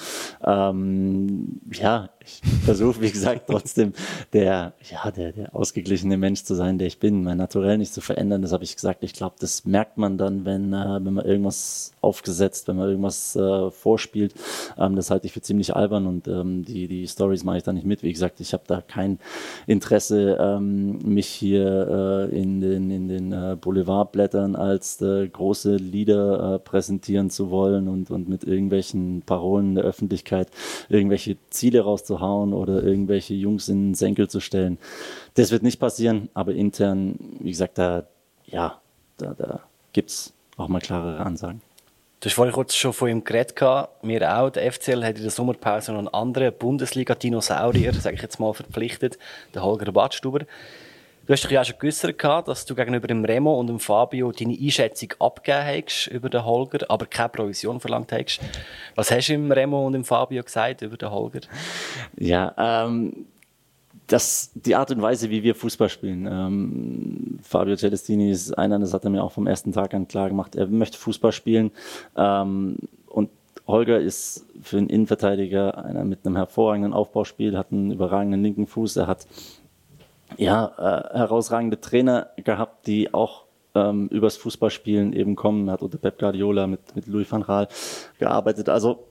ähm, 0.44 1.62
ja, 1.72 2.10
ich 2.26 2.42
versuche, 2.64 3.02
wie 3.02 3.12
gesagt, 3.12 3.44
trotzdem 3.48 3.94
der, 4.32 4.74
ja, 4.90 5.12
der, 5.12 5.32
der 5.32 5.56
ausgeglichene 5.56 6.18
Mensch 6.18 6.44
zu 6.44 6.56
sein, 6.56 6.78
der 6.78 6.88
ich 6.88 7.00
bin, 7.00 7.24
mein 7.24 7.38
Naturell 7.38 7.78
nicht 7.78 7.94
zu 7.94 8.02
verändern. 8.02 8.42
Das 8.42 8.54
habe 8.54 8.64
ich 8.64 8.76
gesagt. 8.76 9.04
Ich 9.04 9.14
glaube, 9.14 9.36
das 9.40 9.66
merkt 9.66 9.98
man 9.98 10.18
dann, 10.18 10.46
wenn, 10.46 10.74
äh, 10.74 11.00
wenn 11.04 11.14
man 11.14 11.26
irgendwas 11.26 11.92
aufgesetzt, 12.02 12.68
wenn 12.68 12.78
man 12.78 12.90
irgendwas 12.90 13.36
äh, 13.36 13.72
vorspielt. 13.72 14.34
Ähm, 14.78 14.96
das 14.96 15.12
halte 15.12 15.28
ich 15.28 15.34
für 15.34 15.42
ziemlich 15.42 15.76
albern 15.76 16.08
und 16.08 16.28
ähm, 16.28 16.64
die, 16.64 16.88
die 16.88 17.08
Stories 17.08 17.44
mache 17.44 17.58
ich 17.58 17.64
da 17.64 17.74
nicht 17.74 17.86
mit. 17.86 18.04
Wie 18.04 18.14
gesagt, 18.14 18.40
ich 18.40 18.54
habe 18.54 18.64
da 18.68 18.82
kein 18.82 19.20
Interesse, 19.68 20.38
ähm, 20.40 21.00
mich 21.00 21.28
hier 21.28 22.30
äh, 22.32 22.42
in 22.42 22.62
den, 22.62 22.90
in 22.90 23.08
den 23.10 23.32
äh, 23.34 23.58
Boulevardblättern 23.60 24.56
als 24.56 25.02
äh, 25.02 25.28
große 25.28 25.76
Leader 25.76 26.56
äh, 26.56 26.60
präsentieren 26.60 27.30
zu 27.30 27.50
wollen 27.50 27.88
und, 27.88 28.12
und 28.12 28.30
mit 28.30 28.44
irgendwelchen 28.44 29.24
Parolen 29.26 29.76
der 29.76 29.84
Öffentlichkeit 29.84 30.48
irgendwelche 30.90 31.38
Ziele 31.50 31.82
rauszuholen 31.82 32.13
rauszuhauen 32.14 32.54
oder 32.54 32.84
irgendwelche 32.84 33.34
Jungs 33.34 33.70
in 33.70 33.90
den 33.90 33.96
Senkel 33.96 34.30
zu 34.30 34.40
stellen. 34.40 34.78
Das 35.36 35.52
wird 35.52 35.64
nicht 35.64 35.80
passieren, 35.80 36.30
aber 36.34 36.54
intern, 36.54 37.16
wie 37.40 37.52
gesagt, 37.52 37.78
da, 37.78 38.04
ja, 38.46 38.80
da, 39.18 39.34
da 39.38 39.60
gibt 39.92 40.10
es 40.10 40.34
auch 40.58 40.68
mal 40.68 40.80
klarere 40.80 41.26
Ansagen. 41.26 41.62
Du 42.20 42.30
hast 42.30 42.36
vorhin 42.36 42.54
kurz 42.54 42.74
schon 42.74 42.94
von 42.94 43.10
ihm 43.10 43.24
geredet, 43.24 43.60
wir 43.60 44.38
auch. 44.38 44.50
Der 44.50 44.72
FCL 44.72 45.04
hat 45.04 45.18
in 45.18 45.24
der 45.24 45.32
Sommerpause 45.32 45.92
noch 45.92 46.00
einen 46.00 46.08
anderen 46.08 46.54
Bundesliga-Dinosaurier, 46.58 47.94
sage 47.94 48.16
ich 48.16 48.22
jetzt 48.22 48.40
mal, 48.40 48.54
verpflichtet, 48.54 49.18
den 49.54 49.62
Holger 49.62 49.92
Badstuber. 49.92 50.46
Du 51.26 51.32
hast 51.32 51.44
dich 51.44 51.52
ja 51.52 51.64
schon 51.64 51.80
geäussert, 51.80 52.22
dass 52.22 52.66
du 52.66 52.76
gegenüber 52.76 53.08
dem 53.08 53.24
Remo 53.24 53.58
und 53.58 53.68
dem 53.68 53.80
Fabio 53.80 54.34
deine 54.34 54.58
Einschätzung 54.60 55.14
abgegeben 55.20 55.86
hast 55.86 56.08
über 56.08 56.30
den 56.30 56.44
Holger, 56.44 56.86
aber 56.90 57.06
keine 57.06 57.30
Provision 57.30 57.80
verlangt 57.80 58.12
hast. 58.12 58.42
Was 58.96 59.10
hast 59.10 59.30
du 59.30 59.34
dem 59.34 59.50
Remo 59.50 59.88
und 59.88 59.94
dem 59.94 60.04
Fabio 60.04 60.44
gesagt 60.44 60.82
über 60.82 60.98
den 60.98 61.12
Holger? 61.12 61.40
Ja, 62.18 62.54
ähm, 62.58 63.26
das, 64.08 64.52
die 64.54 64.76
Art 64.76 64.92
und 64.92 65.02
Weise, 65.02 65.30
wie 65.30 65.44
wir 65.44 65.56
Fußball 65.56 65.88
spielen. 65.88 66.28
Ähm, 66.30 67.40
Fabio 67.42 67.78
Celestini 67.78 68.30
ist 68.30 68.52
einer, 68.58 68.78
das 68.80 68.94
hat 68.94 69.06
er 69.06 69.10
mir 69.10 69.24
auch 69.24 69.32
vom 69.32 69.48
ersten 69.48 69.72
Tag 69.72 69.94
an 69.94 70.10
klar 70.10 70.28
gemacht. 70.28 70.56
Er 70.56 70.68
möchte 70.68 70.98
Fußball 70.98 71.32
spielen. 71.32 71.72
Ähm, 72.18 72.76
und 73.08 73.30
Holger 73.66 73.98
ist 73.98 74.46
für 74.62 74.78
einen 74.78 74.90
Innenverteidiger 74.90 75.86
einer 75.86 76.04
mit 76.04 76.26
einem 76.26 76.36
hervorragenden 76.36 76.92
Aufbauspiel, 76.92 77.58
hat 77.58 77.72
einen 77.72 77.92
überragenden 77.92 78.44
linken 78.44 78.68
Fuß. 78.68 78.98
Er 78.98 79.08
hat 79.08 79.26
ja, 80.38 80.66
äh, 80.78 81.18
herausragende 81.18 81.80
Trainer 81.80 82.30
gehabt, 82.38 82.88
die 82.88 83.14
auch 83.14 83.44
ähm, 83.76 84.08
übers 84.10 84.38
Fußballspielen 84.38 85.14
eben 85.14 85.36
kommen. 85.36 85.70
Hat 85.70 85.82
unter 85.82 85.98
Pep 85.98 86.20
Guardiola 86.20 86.68
mit, 86.68 86.96
mit 86.96 87.08
Louis 87.08 87.32
van 87.32 87.44
Gaal 87.44 87.68
gearbeitet. 88.20 88.70
Also 88.70 89.06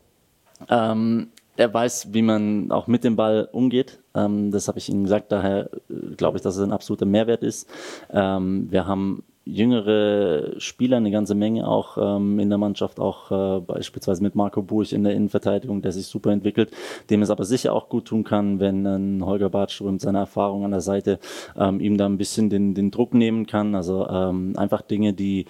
ähm, 0.68 1.28
er 1.56 1.72
weiß, 1.72 2.12
wie 2.12 2.22
man 2.22 2.70
auch 2.70 2.86
mit 2.86 3.04
dem 3.04 3.16
Ball 3.16 3.48
umgeht. 3.52 4.00
Ähm, 4.14 4.50
das 4.50 4.68
habe 4.68 4.78
ich 4.78 4.88
Ihnen 4.88 5.04
gesagt. 5.04 5.32
Daher 5.32 5.70
äh, 5.90 6.14
glaube 6.16 6.38
ich, 6.38 6.42
dass 6.42 6.56
es 6.56 6.62
ein 6.62 6.72
absoluter 6.72 7.06
Mehrwert 7.06 7.42
ist. 7.42 7.68
Ähm, 8.10 8.68
wir 8.70 8.86
haben 8.86 9.24
jüngere 9.44 10.60
Spieler, 10.60 10.98
eine 10.98 11.10
ganze 11.10 11.34
Menge 11.34 11.66
auch 11.66 11.98
ähm, 11.98 12.38
in 12.38 12.48
der 12.48 12.58
Mannschaft, 12.58 13.00
auch 13.00 13.30
äh, 13.30 13.60
beispielsweise 13.60 14.22
mit 14.22 14.34
Marco 14.34 14.62
Burch 14.62 14.92
in 14.92 15.04
der 15.04 15.14
Innenverteidigung, 15.14 15.82
der 15.82 15.92
sich 15.92 16.06
super 16.06 16.30
entwickelt, 16.30 16.70
dem 17.10 17.22
es 17.22 17.30
aber 17.30 17.44
sicher 17.44 17.72
auch 17.72 17.88
gut 17.88 18.06
tun 18.06 18.24
kann, 18.24 18.60
wenn 18.60 18.86
ein 18.86 19.26
Holger 19.26 19.50
Bartstuhl 19.50 19.90
mit 19.90 20.00
seiner 20.00 20.20
Erfahrung 20.20 20.64
an 20.64 20.70
der 20.70 20.80
Seite 20.80 21.18
ähm, 21.56 21.80
ihm 21.80 21.98
da 21.98 22.06
ein 22.06 22.18
bisschen 22.18 22.50
den, 22.50 22.74
den 22.74 22.90
Druck 22.90 23.14
nehmen 23.14 23.46
kann. 23.46 23.74
Also 23.74 24.06
ähm, 24.08 24.54
einfach 24.56 24.82
Dinge, 24.82 25.12
die 25.12 25.46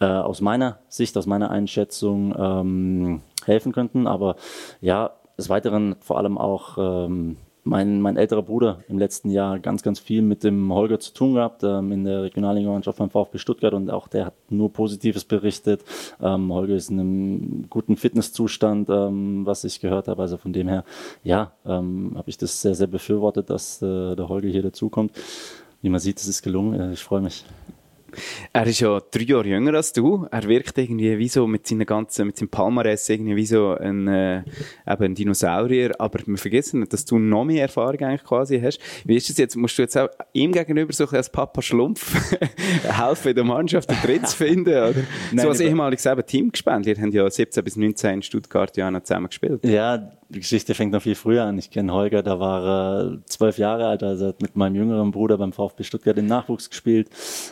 äh, 0.00 0.06
aus 0.06 0.40
meiner 0.40 0.78
Sicht, 0.88 1.16
aus 1.16 1.26
meiner 1.26 1.50
Einschätzung 1.50 2.34
ähm, 2.36 3.20
helfen 3.44 3.72
könnten. 3.72 4.06
Aber 4.06 4.36
ja, 4.80 5.12
des 5.38 5.48
Weiteren 5.48 5.96
vor 6.00 6.18
allem 6.18 6.38
auch 6.38 6.78
ähm, 6.78 7.36
mein, 7.66 8.00
mein 8.00 8.16
älterer 8.16 8.42
Bruder 8.42 8.80
im 8.88 8.98
letzten 8.98 9.28
Jahr 9.28 9.58
ganz, 9.58 9.82
ganz 9.82 9.98
viel 9.98 10.22
mit 10.22 10.44
dem 10.44 10.72
Holger 10.72 11.00
zu 11.00 11.12
tun 11.12 11.34
gehabt, 11.34 11.62
ähm, 11.64 11.92
in 11.92 12.04
der 12.04 12.22
Regionalliga-Mannschaft 12.22 12.98
beim 12.98 13.10
VfB 13.10 13.38
Stuttgart 13.38 13.74
und 13.74 13.90
auch 13.90 14.08
der 14.08 14.26
hat 14.26 14.34
nur 14.48 14.72
Positives 14.72 15.24
berichtet. 15.24 15.84
Ähm, 16.22 16.52
Holger 16.52 16.76
ist 16.76 16.90
in 16.90 17.00
einem 17.00 17.66
guten 17.68 17.96
Fitnesszustand, 17.96 18.88
ähm, 18.88 19.44
was 19.44 19.64
ich 19.64 19.80
gehört 19.80 20.08
habe. 20.08 20.22
Also 20.22 20.36
von 20.36 20.52
dem 20.52 20.68
her, 20.68 20.84
ja, 21.24 21.52
ähm, 21.66 22.12
habe 22.16 22.30
ich 22.30 22.38
das 22.38 22.62
sehr, 22.62 22.74
sehr 22.74 22.86
befürwortet, 22.86 23.50
dass 23.50 23.82
äh, 23.82 24.14
der 24.14 24.28
Holger 24.28 24.48
hier 24.48 24.62
dazukommt. 24.62 25.12
Wie 25.82 25.88
man 25.88 26.00
sieht, 26.00 26.18
es 26.18 26.28
ist 26.28 26.42
gelungen. 26.42 26.78
Äh, 26.78 26.92
ich 26.92 27.02
freue 27.02 27.20
mich. 27.20 27.44
Er 28.52 28.66
ist 28.66 28.80
ja 28.80 29.00
drei 29.10 29.22
Jahre 29.22 29.46
jünger 29.46 29.74
als 29.74 29.92
du. 29.92 30.26
Er 30.30 30.44
wirkt 30.44 30.78
irgendwie 30.78 31.18
wie 31.18 31.28
so 31.28 31.46
mit 31.46 31.66
seinen 31.66 31.86
ganzen, 31.86 32.26
mit 32.26 32.36
seinem 32.36 32.48
Palmares 32.48 33.08
irgendwie 33.08 33.36
wie 33.36 33.46
so 33.46 33.74
ein, 33.74 34.08
äh, 34.08 34.38
eben 34.86 35.04
ein 35.04 35.14
Dinosaurier. 35.14 35.92
Aber 35.98 36.20
wir 36.24 36.38
vergessen 36.38 36.80
nicht, 36.80 36.92
dass 36.92 37.04
du 37.04 37.18
noch 37.18 37.44
mehr 37.44 37.62
Erfahrung 37.62 38.00
eigentlich 38.00 38.24
quasi 38.24 38.60
hast. 38.60 38.80
Wie 39.04 39.16
ist 39.16 39.28
das 39.28 39.38
jetzt? 39.38 39.56
Musst 39.56 39.78
du 39.78 39.82
jetzt 39.82 39.96
auch 39.96 40.08
ihm 40.32 40.52
gegenüber 40.52 40.92
so 40.92 41.06
als 41.06 41.30
Papa 41.30 41.62
Schlumpf 41.62 42.14
helfen, 42.82 43.28
in 43.28 43.34
der 43.34 43.44
Mannschaft 43.44 43.88
einen 43.90 44.00
Tritt 44.00 44.28
zu 44.28 44.36
finden? 44.36 44.70
Oder? 44.70 44.94
Nein, 45.32 45.42
so 45.42 45.48
als 45.48 45.60
ehemaliges 45.60 46.06
eben 46.06 46.26
Teamgespendler. 46.26 46.96
Ihr 46.96 47.02
habt 47.02 47.14
ja 47.14 47.30
17 47.30 47.64
bis 47.64 47.76
19 47.76 48.14
in 48.14 48.22
Stuttgart 48.22 48.76
ja 48.76 48.90
noch 48.90 49.02
zusammen 49.02 49.28
gespielt. 49.28 49.64
Ja, 49.64 50.12
die 50.28 50.40
Geschichte 50.40 50.74
fängt 50.74 50.92
noch 50.92 51.02
viel 51.02 51.14
früher 51.14 51.44
an. 51.44 51.58
Ich 51.58 51.70
kenne 51.70 51.92
Holger, 51.92 52.22
da 52.22 52.40
war 52.40 52.64
er 52.64 53.18
zwölf 53.26 53.58
Jahre 53.58 53.86
alt, 53.86 54.02
also 54.02 54.28
hat 54.28 54.42
mit 54.42 54.56
meinem 54.56 54.74
jüngeren 54.74 55.12
Bruder 55.12 55.38
beim 55.38 55.52
VfB 55.52 55.84
Stuttgart 55.84 56.18
im 56.18 56.26
Nachwuchs 56.26 56.68
gespielt. 56.68 57.08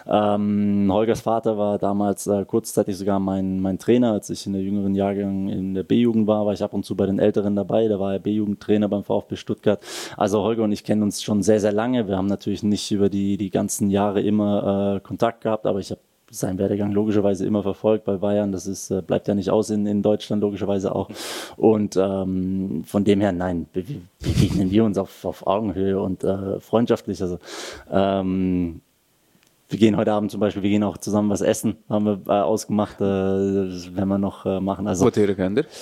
Ähm, 0.07 0.89
Holgers 0.91 1.21
Vater 1.21 1.57
war 1.57 1.79
damals 1.79 2.27
äh, 2.27 2.45
kurzzeitig 2.45 2.97
sogar 2.97 3.21
mein, 3.21 3.61
mein 3.61 3.79
Trainer, 3.79 4.13
als 4.13 4.31
ich 4.31 4.47
in 4.47 4.55
der 4.55 4.63
jüngeren 4.63 4.95
Jahrgang 4.95 5.49
in 5.49 5.75
der 5.75 5.85
B-Jugend 5.85 6.27
war, 6.27 6.47
war 6.47 6.53
ich 6.53 6.63
ab 6.63 6.75
und 6.75 6.85
zu 6.85 6.97
bei 6.97 7.07
den 7.07 7.19
Älteren 7.19 7.55
dabei. 7.55 7.87
Da 7.89 8.01
war 8.01 8.13
er 8.13 8.19
B-Jugendtrainer 8.19 8.89
beim 8.89 9.05
VfB 9.05 9.37
Stuttgart. 9.37 9.81
Also 10.17 10.43
Holger 10.43 10.65
und 10.65 10.73
ich 10.73 10.85
kennen 10.85 11.03
uns 11.03 11.23
schon 11.23 11.43
sehr, 11.43 11.61
sehr 11.61 11.73
lange. 11.73 12.09
Wir 12.09 12.17
haben 12.17 12.27
natürlich 12.27 12.63
nicht 12.63 12.91
über 12.91 13.09
die, 13.09 13.37
die 13.37 13.51
ganzen 13.51 13.91
Jahre 13.91 14.21
immer 14.21 14.97
äh, 14.97 15.01
Kontakt 15.01 15.43
gehabt, 15.43 15.67
aber 15.67 15.79
ich 15.79 15.91
habe 15.91 16.01
seinen 16.39 16.59
Werdegang 16.59 16.93
logischerweise 16.93 17.47
immer 17.47 17.63
verfolgt 17.63 18.05
bei 18.05 18.17
Bayern. 18.17 18.53
Das 18.53 18.67
ist, 18.67 18.91
äh, 18.91 19.03
bleibt 19.03 19.29
ja 19.29 19.35
nicht 19.35 19.51
aus 19.51 19.71
in, 19.71 19.87
in 19.87 20.03
Deutschland 20.03 20.43
logischerweise 20.43 20.95
auch. 20.95 21.09
Und 21.57 21.97
ähm, 21.97 22.85
von 22.85 23.05
dem 23.05 23.21
her, 23.21 23.33
nein, 23.33 23.67
begegnen 23.73 24.71
wir 24.71 24.85
uns 24.85 24.99
auf, 24.99 25.25
auf 25.25 25.47
Augenhöhe 25.47 26.01
und 26.01 26.25
äh, 26.25 26.61
freundschaftlich. 26.61 27.23
Also 27.23 27.39
ähm, 27.91 28.81
wir 29.75 29.79
gehen 29.81 29.97
heute 29.97 30.13
Abend 30.13 30.31
zum 30.31 30.39
Beispiel, 30.39 30.63
wir 30.63 30.71
gehen 30.71 30.85
auch 30.85 30.99
zusammen 30.99 31.31
was 31.31 31.41
essen, 31.41 31.77
haben 31.89 32.05
wir 32.05 32.21
äh, 32.29 32.41
ausgemacht, 32.41 33.01
äh, 33.01 33.05
werden 33.05 34.09
wir 34.09 34.19
noch 34.19 34.47
äh, 34.47 34.61
machen. 34.61 34.87
Also, 34.87 35.05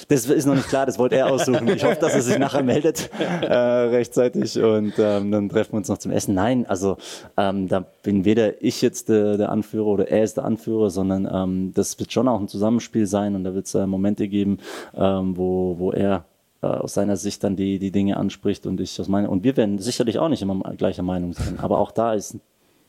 das 0.08 0.24
ist 0.24 0.46
noch 0.46 0.54
nicht 0.54 0.68
klar, 0.68 0.86
das 0.86 0.98
wollte 0.98 1.16
er 1.16 1.30
aussuchen. 1.30 1.68
Ich 1.68 1.84
hoffe, 1.84 1.98
dass 2.00 2.14
er 2.14 2.22
sich 2.22 2.38
nachher 2.38 2.62
meldet 2.62 3.10
äh, 3.42 3.54
rechtzeitig 3.54 4.58
und 4.58 4.94
ähm, 4.98 5.30
dann 5.30 5.50
treffen 5.50 5.72
wir 5.72 5.76
uns 5.76 5.88
noch 5.88 5.98
zum 5.98 6.10
Essen. 6.10 6.34
Nein, 6.34 6.64
also 6.64 6.96
ähm, 7.36 7.68
da 7.68 7.84
bin 8.02 8.24
weder 8.24 8.62
ich 8.62 8.80
jetzt 8.80 9.10
der, 9.10 9.36
der 9.36 9.50
Anführer 9.50 9.86
oder 9.88 10.08
er 10.08 10.24
ist 10.24 10.38
der 10.38 10.44
Anführer, 10.44 10.88
sondern 10.88 11.28
ähm, 11.30 11.72
das 11.74 11.98
wird 11.98 12.14
schon 12.14 12.28
auch 12.28 12.40
ein 12.40 12.48
Zusammenspiel 12.48 13.06
sein 13.06 13.34
und 13.34 13.44
da 13.44 13.54
wird 13.54 13.66
es 13.66 13.74
äh, 13.74 13.86
Momente 13.86 14.26
geben, 14.26 14.56
ähm, 14.96 15.36
wo, 15.36 15.78
wo 15.78 15.92
er 15.92 16.24
äh, 16.62 16.66
aus 16.66 16.94
seiner 16.94 17.18
Sicht 17.18 17.44
dann 17.44 17.56
die, 17.56 17.78
die 17.78 17.90
Dinge 17.90 18.16
anspricht 18.16 18.64
und 18.64 18.80
ich 18.80 18.98
aus 18.98 19.08
meiner, 19.08 19.28
und 19.28 19.44
wir 19.44 19.54
werden 19.58 19.78
sicherlich 19.78 20.18
auch 20.18 20.30
nicht 20.30 20.40
immer 20.40 20.58
gleicher 20.78 21.02
Meinung 21.02 21.34
sein, 21.34 21.58
aber 21.60 21.78
auch 21.78 21.90
da 21.90 22.14
ist 22.14 22.38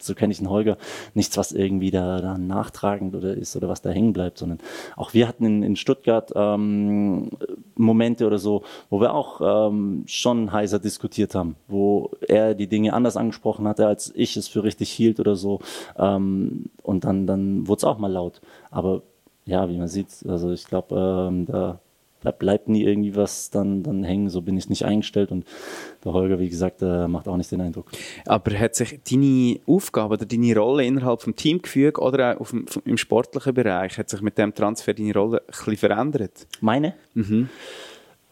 so 0.05 0.15
kenne 0.15 0.33
ich 0.33 0.39
einen 0.39 0.49
Holger, 0.49 0.77
nichts, 1.13 1.37
was 1.37 1.51
irgendwie 1.51 1.91
da, 1.91 2.21
da 2.21 2.37
nachtragend 2.37 3.15
oder 3.15 3.33
ist 3.33 3.55
oder 3.55 3.69
was 3.69 3.81
da 3.81 3.89
hängen 3.89 4.13
bleibt, 4.13 4.37
sondern 4.37 4.59
auch 4.95 5.13
wir 5.13 5.27
hatten 5.27 5.45
in, 5.45 5.63
in 5.63 5.75
Stuttgart 5.75 6.31
ähm, 6.35 7.29
Momente 7.75 8.25
oder 8.27 8.37
so, 8.37 8.63
wo 8.89 9.01
wir 9.01 9.13
auch 9.13 9.69
ähm, 9.69 10.03
schon 10.07 10.51
heißer 10.51 10.79
diskutiert 10.79 11.35
haben, 11.35 11.55
wo 11.67 12.11
er 12.27 12.55
die 12.55 12.67
Dinge 12.67 12.93
anders 12.93 13.17
angesprochen 13.17 13.67
hatte, 13.67 13.87
als 13.87 14.11
ich 14.15 14.37
es 14.37 14.47
für 14.47 14.63
richtig 14.63 14.91
hielt 14.91 15.19
oder 15.19 15.35
so. 15.35 15.59
Ähm, 15.97 16.65
und 16.81 17.05
dann, 17.05 17.27
dann 17.27 17.67
wurde 17.67 17.79
es 17.79 17.83
auch 17.83 17.97
mal 17.97 18.11
laut. 18.11 18.41
Aber 18.71 19.01
ja, 19.45 19.69
wie 19.69 19.77
man 19.77 19.87
sieht, 19.87 20.07
also 20.27 20.51
ich 20.51 20.65
glaube, 20.65 21.29
ähm, 21.29 21.45
da 21.45 21.79
da 22.23 22.31
bleibt 22.31 22.67
nie 22.67 22.83
irgendwie 22.83 23.15
was 23.15 23.49
dann, 23.49 23.83
dann 23.83 24.03
hängen, 24.03 24.29
so 24.29 24.41
bin 24.41 24.57
ich 24.57 24.69
nicht 24.69 24.85
eingestellt 24.85 25.31
und 25.31 25.45
der 26.03 26.13
Holger, 26.13 26.39
wie 26.39 26.49
gesagt, 26.49 26.81
äh, 26.81 27.07
macht 27.07 27.27
auch 27.27 27.37
nicht 27.37 27.51
den 27.51 27.61
Eindruck. 27.61 27.87
Aber 28.25 28.57
hat 28.57 28.75
sich 28.75 28.99
deine 29.09 29.59
Aufgabe 29.65 30.15
oder 30.15 30.25
deine 30.25 30.55
Rolle 30.57 30.85
innerhalb 30.85 31.21
vom 31.21 31.35
Teamgefüge 31.35 32.01
oder 32.01 32.39
auch 32.39 32.49
dem, 32.49 32.65
im 32.85 32.97
sportlichen 32.97 33.53
Bereich, 33.53 33.97
hat 33.97 34.09
sich 34.09 34.21
mit 34.21 34.37
dem 34.37 34.53
Transfer 34.53 34.93
deine 34.93 35.13
Rolle 35.13 35.41
ein 35.41 35.47
bisschen 35.47 35.77
verändert? 35.77 36.47
Meine? 36.61 36.95
Mhm. 37.13 37.49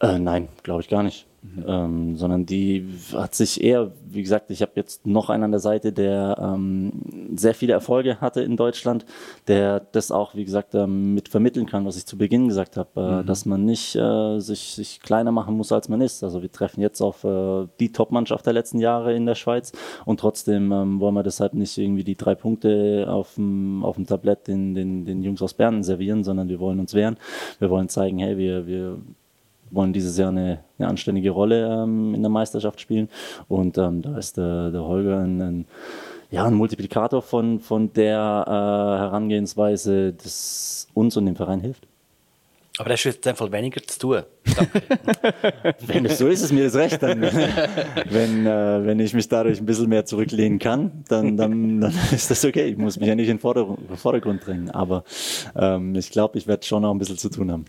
Äh, 0.00 0.18
nein, 0.18 0.48
glaube 0.62 0.82
ich 0.82 0.88
gar 0.88 1.02
nicht. 1.02 1.26
Mhm. 1.42 1.64
Ähm, 1.66 2.16
sondern 2.16 2.46
die 2.46 2.88
hat 3.14 3.34
sich 3.34 3.64
eher, 3.64 3.90
wie 4.08 4.22
gesagt, 4.22 4.52
ich 4.52 4.62
habe 4.62 4.72
jetzt 4.76 5.06
noch 5.06 5.28
einen 5.28 5.42
an 5.42 5.50
der 5.50 5.58
Seite, 5.58 5.92
der 5.92 6.36
ähm, 6.40 6.92
sehr 7.34 7.54
viele 7.54 7.72
Erfolge 7.72 8.20
hatte 8.20 8.42
in 8.42 8.56
Deutschland, 8.56 9.04
der 9.48 9.80
das 9.80 10.12
auch, 10.12 10.36
wie 10.36 10.44
gesagt, 10.44 10.76
ähm, 10.76 11.14
mit 11.14 11.28
vermitteln 11.28 11.66
kann, 11.66 11.84
was 11.84 11.96
ich 11.96 12.06
zu 12.06 12.16
Beginn 12.16 12.46
gesagt 12.46 12.76
habe, 12.76 12.90
äh, 12.94 13.22
mhm. 13.22 13.26
dass 13.26 13.44
man 13.44 13.64
nicht 13.64 13.96
äh, 13.96 14.38
sich, 14.38 14.74
sich 14.74 15.00
kleiner 15.00 15.32
machen 15.32 15.56
muss, 15.56 15.72
als 15.72 15.88
man 15.88 16.00
ist. 16.00 16.22
Also 16.22 16.42
wir 16.42 16.52
treffen 16.52 16.80
jetzt 16.80 17.00
auf 17.00 17.24
äh, 17.24 17.66
die 17.80 17.90
Top-Mannschaft 17.90 18.46
der 18.46 18.52
letzten 18.52 18.78
Jahre 18.78 19.12
in 19.12 19.26
der 19.26 19.34
Schweiz 19.34 19.72
und 20.04 20.20
trotzdem 20.20 20.70
ähm, 20.70 21.00
wollen 21.00 21.14
wir 21.14 21.24
deshalb 21.24 21.54
nicht 21.54 21.76
irgendwie 21.76 22.04
die 22.04 22.16
drei 22.16 22.36
Punkte 22.36 23.06
auf 23.08 23.34
dem, 23.34 23.84
auf 23.84 23.96
dem 23.96 24.06
Tablett 24.06 24.46
den, 24.46 24.74
den, 24.74 25.04
den 25.06 25.24
Jungs 25.24 25.42
aus 25.42 25.54
Bern 25.54 25.82
servieren, 25.82 26.22
sondern 26.22 26.48
wir 26.48 26.60
wollen 26.60 26.78
uns 26.78 26.94
wehren. 26.94 27.16
Wir 27.58 27.68
wollen 27.68 27.88
zeigen, 27.88 28.20
hey, 28.20 28.38
wir, 28.38 28.68
wir 28.68 28.98
wollen 29.72 29.92
dieses 29.92 30.16
Jahr 30.16 30.28
eine, 30.28 30.60
eine 30.78 30.88
anständige 30.88 31.30
Rolle 31.30 31.82
ähm, 31.82 32.14
in 32.14 32.22
der 32.22 32.30
Meisterschaft 32.30 32.80
spielen. 32.80 33.08
Und 33.48 33.78
ähm, 33.78 34.02
da 34.02 34.16
ist 34.16 34.36
der, 34.36 34.70
der 34.70 34.84
Holger 34.84 35.18
ein, 35.18 35.40
ein, 35.40 35.66
ja, 36.30 36.44
ein 36.44 36.54
Multiplikator 36.54 37.22
von, 37.22 37.60
von 37.60 37.92
der 37.92 38.44
äh, 38.46 38.50
Herangehensweise, 39.00 40.12
das 40.12 40.88
uns 40.94 41.16
und 41.16 41.26
dem 41.26 41.36
Verein 41.36 41.60
hilft. 41.60 41.86
Aber 42.78 42.88
das 42.88 43.00
ist 43.00 43.04
jetzt 43.04 43.26
einfach 43.26 43.52
weniger 43.52 43.82
zu 43.82 43.98
tun. 43.98 44.22
wenn 45.86 46.06
es 46.06 46.18
so 46.18 46.26
ist, 46.28 46.40
ist 46.42 46.52
mir 46.52 46.64
das 46.64 46.74
recht. 46.74 47.02
Dann, 47.02 47.20
wenn, 48.10 48.46
äh, 48.46 48.86
wenn 48.86 48.98
ich 48.98 49.12
mich 49.12 49.28
dadurch 49.28 49.60
ein 49.60 49.66
bisschen 49.66 49.90
mehr 49.90 50.06
zurücklehnen 50.06 50.58
kann, 50.58 51.04
dann, 51.08 51.36
dann, 51.36 51.82
dann 51.82 51.94
ist 52.12 52.30
das 52.30 52.44
okay. 52.44 52.64
Ich 52.64 52.78
muss 52.78 52.98
mich 52.98 53.08
ja 53.08 53.14
nicht 53.14 53.28
in 53.28 53.36
den 53.36 53.96
Vordergrund 53.96 54.46
drängen. 54.46 54.70
Aber 54.70 55.04
ähm, 55.54 55.94
ich 55.94 56.10
glaube, 56.10 56.38
ich 56.38 56.46
werde 56.46 56.64
schon 56.64 56.82
noch 56.82 56.92
ein 56.92 56.98
bisschen 56.98 57.18
zu 57.18 57.28
tun 57.28 57.52
haben. 57.52 57.66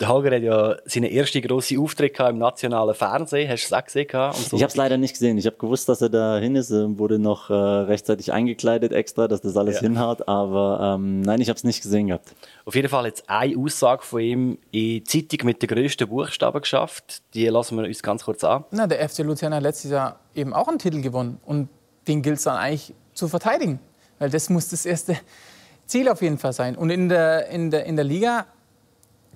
Der 0.00 0.08
Holger 0.08 0.34
hat 0.34 0.42
ja 0.42 0.76
seine 0.86 1.08
erste 1.08 1.42
grosse 1.42 1.78
Auftritt 1.78 2.18
im 2.20 2.38
nationalen 2.38 2.94
Fernsehen. 2.94 3.50
Hast 3.50 3.70
du 3.70 3.74
es 3.74 3.78
auch 3.78 3.84
gesehen? 3.84 4.32
So 4.32 4.56
ich 4.56 4.62
habe 4.62 4.70
es 4.70 4.76
leider 4.76 4.96
nicht 4.96 5.12
gesehen. 5.12 5.36
Ich 5.36 5.44
habe 5.44 5.56
gewusst, 5.56 5.90
dass 5.90 6.00
er 6.00 6.08
da 6.08 6.38
hin 6.38 6.56
ist. 6.56 6.70
Wurde 6.72 7.18
noch 7.18 7.50
äh, 7.50 7.52
rechtzeitig 7.52 8.32
eingekleidet 8.32 8.92
extra, 8.92 9.28
dass 9.28 9.42
das 9.42 9.58
alles 9.58 9.76
ja. 9.76 9.82
hinhaut. 9.82 10.26
Aber 10.26 10.96
ähm, 10.96 11.20
nein, 11.20 11.42
ich 11.42 11.50
habe 11.50 11.58
es 11.58 11.64
nicht 11.64 11.82
gesehen 11.82 12.06
gehabt. 12.06 12.34
Auf 12.64 12.74
jeden 12.74 12.88
Fall 12.88 13.04
jetzt 13.04 13.28
eine 13.28 13.54
Aussage 13.58 14.02
von 14.02 14.20
ihm 14.20 14.58
in 14.70 14.80
die 14.80 15.04
Zeitung 15.04 15.46
mit 15.46 15.60
den 15.60 15.68
grössten 15.68 16.08
Buchstaben 16.08 16.62
geschafft. 16.62 17.22
Die 17.34 17.46
lassen 17.48 17.76
wir 17.76 17.86
uns 17.86 18.02
ganz 18.02 18.24
kurz 18.24 18.42
an. 18.42 18.64
Na, 18.70 18.86
der 18.86 19.06
FC 19.06 19.18
Luzern 19.18 19.52
hat 19.52 19.62
letztes 19.62 19.90
Jahr 19.90 20.18
eben 20.34 20.54
auch 20.54 20.68
einen 20.68 20.78
Titel 20.78 21.02
gewonnen. 21.02 21.38
Und 21.44 21.68
den 22.08 22.22
gilt 22.22 22.38
es 22.38 22.44
dann 22.44 22.56
eigentlich 22.56 22.94
zu 23.12 23.28
verteidigen. 23.28 23.80
Weil 24.18 24.30
das 24.30 24.48
muss 24.48 24.70
das 24.70 24.86
erste 24.86 25.18
Ziel 25.84 26.08
auf 26.08 26.22
jeden 26.22 26.38
Fall 26.38 26.54
sein. 26.54 26.74
Und 26.74 26.88
in 26.88 27.10
der, 27.10 27.48
in 27.48 27.70
der, 27.70 27.84
in 27.84 27.96
der 27.96 28.04
Liga 28.06 28.46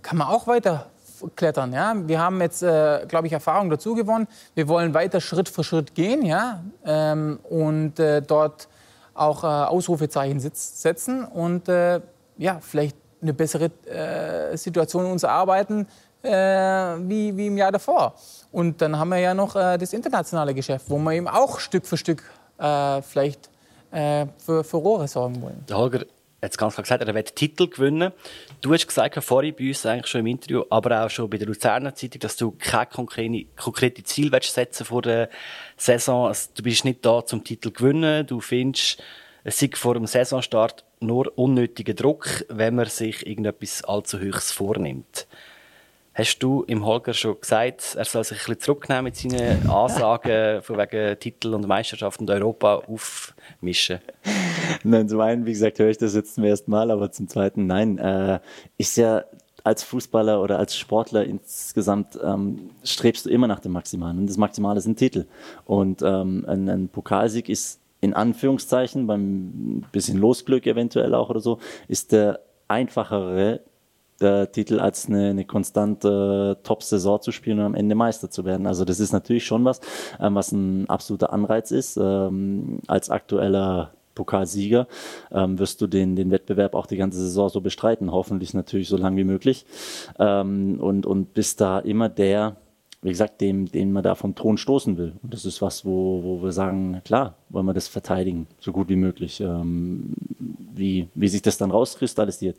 kann 0.04 0.18
man 0.18 0.28
auch 0.28 0.46
weiter 0.46 0.86
klettern. 1.34 1.72
Ja? 1.72 1.94
Wir 1.96 2.20
haben 2.20 2.40
jetzt, 2.40 2.62
äh, 2.62 3.04
glaube 3.08 3.26
ich, 3.26 3.32
Erfahrung 3.32 3.70
dazu 3.70 3.94
gewonnen. 3.94 4.28
Wir 4.54 4.68
wollen 4.68 4.94
weiter 4.94 5.20
Schritt 5.20 5.48
für 5.48 5.64
Schritt 5.64 5.94
gehen 5.94 6.24
ja? 6.24 6.62
Ähm, 6.84 7.40
und 7.48 7.98
äh, 7.98 8.22
dort 8.22 8.68
auch 9.14 9.42
äh, 9.44 9.46
Ausrufezeichen 9.46 10.40
setzen 10.40 11.24
und 11.24 11.68
äh, 11.68 12.00
ja, 12.36 12.58
vielleicht 12.60 12.96
eine 13.22 13.32
bessere 13.32 13.70
äh, 13.86 14.56
Situation 14.56 15.06
uns 15.06 15.22
erarbeiten 15.22 15.86
äh, 16.22 16.28
wie, 16.28 17.36
wie 17.36 17.46
im 17.46 17.56
Jahr 17.56 17.72
davor. 17.72 18.14
Und 18.50 18.82
dann 18.82 18.98
haben 18.98 19.08
wir 19.10 19.18
ja 19.18 19.34
noch 19.34 19.54
das 19.54 19.92
internationale 19.92 20.54
Geschäft, 20.54 20.86
wo 20.88 20.98
wir 20.98 21.12
eben 21.12 21.28
auch 21.28 21.58
Stück 21.58 21.86
für 21.86 21.96
Stück 21.96 22.22
vielleicht 23.02 23.50
für 23.90 24.64
Furore 24.64 25.08
sorgen 25.08 25.42
wollen. 25.42 25.64
Holger, 25.72 26.04
jetzt 26.44 26.59
ganz 26.59 26.74
klar 26.74 26.83
gesagt, 26.83 27.02
er 27.02 27.14
will 27.14 27.22
Titel 27.24 27.68
gewinnen. 27.68 28.12
Du 28.61 28.72
hast 28.72 28.87
gesagt, 28.87 29.22
vorhin 29.22 29.54
bei 29.54 29.68
uns 29.68 29.85
eigentlich 29.87 30.07
schon 30.07 30.20
im 30.20 30.26
Interview, 30.26 30.64
aber 30.70 31.04
auch 31.04 31.11
schon 31.11 31.28
bei 31.28 31.38
der 31.38 31.46
Luzerner 31.46 31.94
Zeitung, 31.94 32.20
dass 32.20 32.37
du 32.37 32.52
keine 32.52 32.87
konkrete, 32.87 33.46
konkrete 33.57 34.02
Ziel 34.04 34.30
setzen 34.42 34.85
vor 34.85 35.02
der 35.02 35.28
Saison. 35.76 36.28
Also, 36.28 36.50
du 36.54 36.62
bist 36.62 36.85
nicht 36.85 37.04
da 37.04 37.24
zum 37.24 37.44
Titel 37.44 37.70
gewinnen. 37.70 38.26
Du 38.26 38.40
findest, 38.40 39.02
es 39.42 39.59
sei 39.59 39.70
vor 39.74 39.94
dem 39.94 40.07
Saisonstart 40.07 40.85
nur 41.00 41.37
unnötiger 41.37 41.94
Druck, 41.94 42.44
wenn 42.48 42.76
man 42.76 42.87
sich 42.87 43.26
irgendetwas 43.26 43.85
allzu 43.85 44.18
Höchstes 44.18 44.52
vornimmt. 44.52 45.26
Hast 46.16 46.38
du 46.38 46.62
im 46.68 46.87
Holger 46.87 47.12
schon 47.12 47.40
gesagt, 47.40 47.96
er 47.96 48.05
soll 48.05 48.22
sich 48.22 48.38
ein 48.38 48.46
bisschen 48.46 48.61
zurücknehmen 48.61 49.05
mit 49.05 49.16
seinen 49.16 49.68
Ansagen 49.68 50.62
von 50.62 50.79
wegen 50.79 51.18
Titel 51.18 51.55
und 51.55 51.66
Meisterschaft 51.66 52.20
und 52.20 52.31
Europa 52.31 52.83
aufmischen? 52.87 53.98
Nein, 54.85 55.09
zum 55.09 55.20
einen, 55.20 55.44
wie 55.44 55.53
gesagt, 55.53 55.81
höre 55.81 55.90
ich 55.90 55.98
das 55.98 56.14
jetzt 56.14 56.37
zum 56.37 56.44
ersten 56.44 56.70
Mal, 56.70 56.92
aber 56.92 57.11
zum 57.11 57.27
zweiten, 57.27 57.66
nein, 57.66 57.98
äh, 57.98 58.38
ist 58.79 58.96
ja 58.96 59.24
als 59.64 59.83
Fußballer 59.83 60.40
oder 60.40 60.59
als 60.59 60.77
Sportler 60.77 61.24
insgesamt 61.24 62.16
ähm, 62.22 62.70
strebst 62.85 63.27
du 63.27 63.31
immer 63.31 63.48
nach 63.48 63.59
dem 63.59 63.72
Maximalen. 63.72 64.18
Und 64.18 64.29
das 64.29 64.37
Maximale 64.37 64.81
sind 64.81 64.96
Titel. 64.96 65.27
Und 65.64 66.00
ähm, 66.03 66.44
ein, 66.46 66.68
ein 66.68 66.88
Pokalsieg 66.88 67.48
ist 67.48 67.81
in 68.00 68.14
Anführungszeichen, 68.14 69.09
beim 69.09 69.83
bisschen 69.90 70.18
Losglück 70.18 70.66
eventuell 70.66 71.14
auch 71.14 71.31
oder 71.31 71.40
so, 71.40 71.59
ist 71.88 72.12
der 72.12 72.40
einfachere 72.68 73.61
der 74.24 74.50
Titel 74.50 74.80
als 74.80 75.06
eine, 75.06 75.30
eine 75.30 75.44
konstante 75.44 76.58
Top-Saison 76.62 77.20
zu 77.20 77.30
spielen 77.30 77.60
und 77.60 77.66
am 77.66 77.74
Ende 77.74 77.94
Meister 77.94 78.30
zu 78.30 78.44
werden. 78.44 78.66
Also 78.66 78.84
das 78.84 78.98
ist 78.98 79.12
natürlich 79.12 79.44
schon 79.44 79.64
was, 79.64 79.80
ähm, 80.20 80.34
was 80.34 80.52
ein 80.52 80.88
absoluter 80.88 81.32
Anreiz 81.32 81.70
ist. 81.70 81.96
Ähm, 81.96 82.80
als 82.87 83.10
aktueller 83.10 83.92
Pokalsieger, 84.14 84.87
ähm, 85.32 85.58
wirst 85.58 85.80
du 85.80 85.87
den, 85.87 86.16
den 86.16 86.30
Wettbewerb 86.30 86.74
auch 86.74 86.87
die 86.87 86.96
ganze 86.96 87.18
Saison 87.18 87.48
so 87.48 87.60
bestreiten. 87.60 88.12
Hoffentlich 88.12 88.54
natürlich 88.54 88.88
so 88.88 88.96
lange 88.96 89.16
wie 89.16 89.24
möglich. 89.24 89.66
Ähm, 90.18 90.78
und, 90.80 91.06
und 91.06 91.34
bist 91.34 91.60
da 91.60 91.78
immer 91.80 92.08
der, 92.08 92.56
wie 93.04 93.10
gesagt, 93.10 93.42
dem, 93.42 93.70
den 93.70 93.92
man 93.92 94.02
da 94.02 94.14
vom 94.14 94.34
Thron 94.34 94.56
stoßen 94.56 94.96
will. 94.96 95.12
Und 95.22 95.34
das 95.34 95.44
ist 95.44 95.60
was, 95.60 95.84
wo, 95.84 96.22
wo 96.22 96.42
wir 96.42 96.52
sagen, 96.52 97.02
klar, 97.04 97.34
wollen 97.50 97.66
wir 97.66 97.74
das 97.74 97.86
verteidigen, 97.86 98.46
so 98.58 98.72
gut 98.72 98.88
wie 98.88 98.96
möglich. 98.96 99.40
Ähm, 99.40 100.14
wie, 100.76 101.08
wie 101.14 101.28
sich 101.28 101.42
das 101.42 101.58
dann 101.58 101.70
rauskristallisiert. 101.70 102.56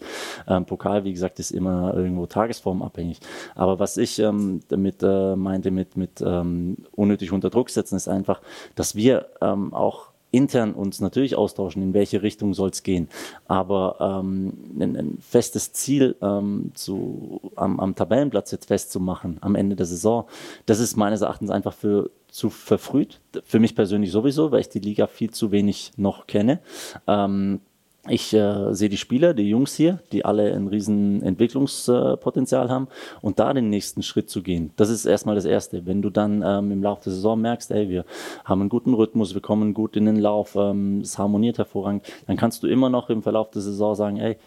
Ähm, 0.48 0.66
Pokal, 0.66 1.04
wie 1.04 1.12
gesagt, 1.12 1.40
ist 1.40 1.52
immer 1.52 1.94
irgendwo 1.96 2.28
tagesformabhängig. 2.28 3.20
Aber 3.56 3.80
was 3.80 3.98
ich 3.98 4.20
ähm, 4.20 4.62
damit 4.68 5.02
äh, 5.04 5.36
meinte 5.36 5.72
mit, 5.72 5.98
mit 5.98 6.22
ähm, 6.22 6.78
unnötig 6.92 7.32
unter 7.32 7.50
Druck 7.50 7.70
setzen, 7.70 7.96
ist 7.96 8.08
einfach, 8.08 8.42
dass 8.76 8.96
wir 8.96 9.28
ähm, 9.42 9.74
auch 9.74 10.15
intern 10.36 10.74
uns 10.74 11.00
natürlich 11.00 11.36
austauschen, 11.36 11.82
in 11.82 11.94
welche 11.94 12.22
Richtung 12.22 12.54
soll 12.54 12.70
es 12.70 12.84
gehen. 12.84 13.08
Aber 13.48 13.98
ähm, 14.00 14.54
ein, 14.80 14.96
ein, 14.96 15.18
festes 15.20 15.74
Ziel 15.74 16.16
ähm, 16.22 16.72
zu, 16.74 17.52
am, 17.56 17.80
am 17.80 17.96
Tabellenplatz 17.96 18.52
jetzt 18.52 18.68
festzumachen, 18.68 19.38
am 19.42 19.56
Ende 19.56 19.76
der 19.76 19.86
Saison, 19.86 20.26
das 20.66 20.80
ist 20.80 20.96
meines 20.96 21.22
Erachtens 21.22 21.50
einfach 21.50 21.74
für 21.74 22.12
zu 22.36 22.50
verfrüht. 22.50 23.22
Für 23.46 23.60
mich 23.60 23.76
persönlich 23.76 24.12
sowieso, 24.12 24.52
weil 24.52 24.60
ich 24.60 24.68
die 24.68 24.80
Liga 24.80 25.08
viel 25.08 25.32
zu 25.32 25.52
wenig 25.52 25.94
noch 25.96 26.28
kenne. 26.28 26.60
Ähm, 27.08 27.62
ich 28.08 28.34
äh, 28.34 28.74
sehe 28.74 28.90
die 28.90 28.98
Spieler, 28.98 29.34
die 29.34 29.50
Jungs 29.50 29.76
hier, 29.76 30.00
die 30.12 30.26
alle 30.26 30.54
ein 30.54 30.68
riesen 30.68 31.24
Entwicklungspotenzial 31.24 32.70
haben 32.70 32.88
und 33.22 33.40
da 33.40 33.54
den 33.54 33.70
nächsten 33.70 34.04
Schritt 34.04 34.30
zu 34.30 34.44
gehen. 34.44 34.72
Das 34.76 34.90
ist 34.90 35.06
erstmal 35.06 35.36
das 35.36 35.46
Erste. 35.46 35.86
Wenn 35.86 36.02
du 36.02 36.10
dann 36.10 36.44
ähm, 36.46 36.72
im 36.72 36.84
Laufe 36.84 37.06
der 37.06 37.14
Saison 37.14 37.42
merkst, 37.42 37.72
ey, 37.72 37.90
wir 37.90 38.06
haben 38.44 38.62
einen 38.62 38.70
guten 38.70 38.94
Rhythmus, 38.94 39.34
wir 39.34 39.42
kommen 39.42 39.74
gut 39.74 39.96
in 39.96 40.06
den 40.06 40.18
Lauf, 40.18 40.56
ähm, 40.56 41.02
es 41.02 41.18
harmoniert 41.18 41.58
hervorragend, 41.58 42.06
dann 42.28 42.38
kannst 42.38 42.62
du 42.64 42.68
immer 42.68 42.90
noch 42.90 43.10
im 43.10 43.24
Verlauf 43.24 43.50
der 43.50 43.62
Saison 43.62 43.96
sagen, 43.96 44.18
ey, 44.18 44.38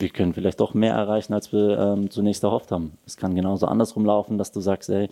wir 0.00 0.08
können 0.08 0.32
vielleicht 0.32 0.60
doch 0.60 0.74
mehr 0.74 0.94
erreichen, 0.94 1.34
als 1.34 1.52
wir 1.52 1.78
ähm, 1.78 2.10
zunächst 2.10 2.42
erhofft 2.42 2.72
haben. 2.72 2.92
Es 3.06 3.16
kann 3.16 3.34
genauso 3.34 3.66
andersrum 3.66 4.04
laufen, 4.04 4.38
dass 4.38 4.52
du 4.52 4.60
sagst, 4.60 4.88
ey, 4.90 5.08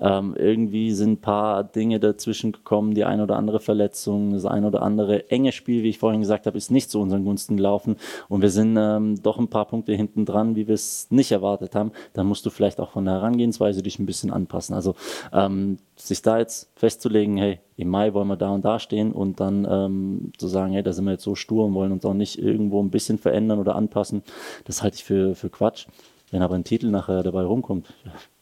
ähm, 0.00 0.34
irgendwie 0.36 0.92
sind 0.92 1.12
ein 1.12 1.20
paar 1.20 1.64
Dinge 1.64 2.00
dazwischen 2.00 2.52
gekommen, 2.52 2.94
die 2.94 3.04
ein 3.04 3.20
oder 3.20 3.36
andere 3.36 3.60
Verletzung, 3.60 4.32
das 4.32 4.44
ein 4.46 4.64
oder 4.64 4.82
andere 4.82 5.30
enge 5.30 5.52
Spiel, 5.52 5.82
wie 5.82 5.90
ich 5.90 5.98
vorhin 5.98 6.20
gesagt 6.20 6.46
habe, 6.46 6.56
ist 6.56 6.70
nicht 6.70 6.90
zu 6.90 7.00
unseren 7.00 7.24
Gunsten 7.24 7.56
gelaufen 7.56 7.96
und 8.28 8.42
wir 8.42 8.50
sind 8.50 8.76
ähm, 8.78 9.22
doch 9.22 9.38
ein 9.38 9.48
paar 9.48 9.66
Punkte 9.66 9.92
hinten 9.92 10.24
dran, 10.24 10.56
wie 10.56 10.66
wir 10.66 10.74
es 10.74 11.08
nicht 11.10 11.32
erwartet 11.32 11.74
haben. 11.74 11.92
Dann 12.12 12.26
musst 12.26 12.46
du 12.46 12.50
vielleicht 12.50 12.80
auch 12.80 12.90
von 12.90 13.04
der 13.04 13.14
Herangehensweise 13.14 13.82
dich 13.82 13.98
ein 13.98 14.06
bisschen 14.06 14.30
anpassen. 14.30 14.74
Also 14.74 14.94
ähm, 15.32 15.78
sich 16.06 16.22
da 16.22 16.38
jetzt 16.38 16.70
festzulegen, 16.76 17.36
hey, 17.36 17.60
im 17.76 17.88
Mai 17.88 18.12
wollen 18.14 18.28
wir 18.28 18.36
da 18.36 18.50
und 18.50 18.64
da 18.64 18.78
stehen 18.78 19.12
und 19.12 19.40
dann 19.40 19.66
ähm, 19.68 20.32
zu 20.38 20.48
sagen, 20.48 20.72
hey, 20.72 20.82
da 20.82 20.92
sind 20.92 21.04
wir 21.04 21.12
jetzt 21.12 21.24
so 21.24 21.34
stur 21.34 21.66
und 21.66 21.74
wollen 21.74 21.92
uns 21.92 22.04
auch 22.04 22.14
nicht 22.14 22.38
irgendwo 22.38 22.82
ein 22.82 22.90
bisschen 22.90 23.18
verändern 23.18 23.58
oder 23.58 23.76
anpassen, 23.76 24.22
das 24.64 24.82
halte 24.82 24.96
ich 24.96 25.04
für, 25.04 25.34
für 25.34 25.50
Quatsch. 25.50 25.86
Wenn 26.30 26.42
aber 26.42 26.54
ein 26.54 26.64
Titel 26.64 26.90
nachher 26.90 27.22
dabei 27.22 27.42
rumkommt, 27.42 27.92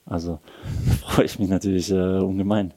also 0.04 0.40
freue 1.06 1.26
ich 1.26 1.38
mich 1.38 1.48
natürlich 1.48 1.90
äh, 1.90 2.18
ungemein. 2.18 2.74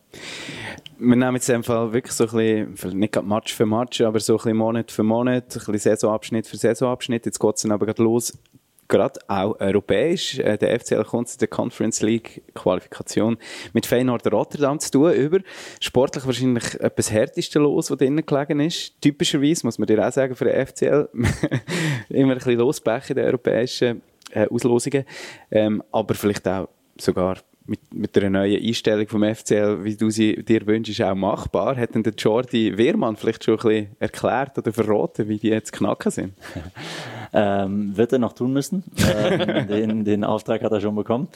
Wir 0.97 1.15
nehmen 1.15 1.35
jetzt 1.35 1.49
einfach 1.49 1.91
wirklich 1.93 2.13
so 2.13 2.27
ein 2.27 2.73
bisschen, 2.73 2.99
nicht 2.99 3.13
gerade 3.13 3.27
Match 3.27 3.53
für 3.53 3.65
Match, 3.65 4.01
aber 4.01 4.19
so 4.19 4.33
ein 4.33 4.37
bisschen 4.37 4.57
Monat 4.57 4.91
für 4.91 5.03
Monat, 5.03 5.43
ein 5.43 5.47
bisschen 5.47 5.77
Saisonabschnitt 5.79 6.47
für 6.47 6.57
Saisonabschnitt. 6.57 7.25
Jetzt 7.25 7.39
geht 7.39 7.55
es 7.55 7.61
dann 7.61 7.71
aber 7.71 7.87
gerade 7.87 8.03
los 8.03 8.37
gerade 8.91 9.19
auch 9.27 9.59
europäisch. 9.59 10.37
Äh, 10.37 10.57
der 10.57 10.79
FCL 10.79 11.03
kommt 11.05 11.29
zu 11.29 11.39
der 11.39 11.47
Conference 11.47 12.01
League 12.01 12.43
Qualifikation 12.53 13.37
mit 13.73 13.87
Feyenoord 13.87 14.31
Rotterdam 14.31 14.79
zu 14.79 14.91
tun 14.91 15.13
über. 15.13 15.39
Sportlich 15.79 16.25
wahrscheinlich 16.27 16.79
etwas 16.79 17.11
härteste 17.11 17.57
Los, 17.57 17.89
was 17.89 17.97
drinnen 17.97 18.23
gelegen 18.23 18.59
ist. 18.59 19.01
Typischerweise, 19.01 19.65
muss 19.65 19.79
man 19.79 19.87
dir 19.87 20.07
auch 20.07 20.11
sagen, 20.11 20.35
für 20.35 20.45
den 20.45 20.67
FCL 20.67 21.09
immer 22.09 22.33
ein 22.33 22.37
bisschen 22.37 22.59
losbrechen 22.59 23.15
in 23.17 23.23
den 23.23 23.25
europäischen 23.25 24.01
äh, 24.31 24.47
Auslosungen. 24.47 25.05
Ähm, 25.49 25.81
aber 25.91 26.13
vielleicht 26.13 26.47
auch 26.47 26.69
sogar 26.99 27.37
mit, 27.65 27.93
mit 27.93 28.17
einer 28.17 28.29
neuen 28.29 28.61
Einstellung 28.63 29.07
vom 29.07 29.23
FCL, 29.23 29.83
wie 29.83 29.95
du 29.95 30.09
sie 30.09 30.43
dir 30.43 30.65
wünschst, 30.65 31.01
auch 31.01 31.15
machbar. 31.15 31.77
Hat 31.77 31.95
denn 31.95 32.03
der 32.03 32.13
Jordi 32.13 32.77
Wehrmann 32.77 33.15
vielleicht 33.15 33.43
schon 33.43 33.55
ein 33.55 33.61
bisschen 33.61 33.95
erklärt 33.99 34.57
oder 34.57 34.73
verraten, 34.73 35.27
wie 35.27 35.37
die 35.37 35.49
jetzt 35.49 35.71
knacken 35.71 36.11
sind? 36.11 36.33
ähm, 37.33 37.95
wird 37.95 38.13
er 38.13 38.19
noch 38.19 38.33
tun 38.33 38.53
müssen. 38.53 38.83
Ähm, 38.97 39.67
den, 39.67 40.05
den 40.05 40.23
Auftrag 40.23 40.63
hat 40.63 40.71
er 40.71 40.81
schon 40.81 40.95
bekommen. 40.95 41.27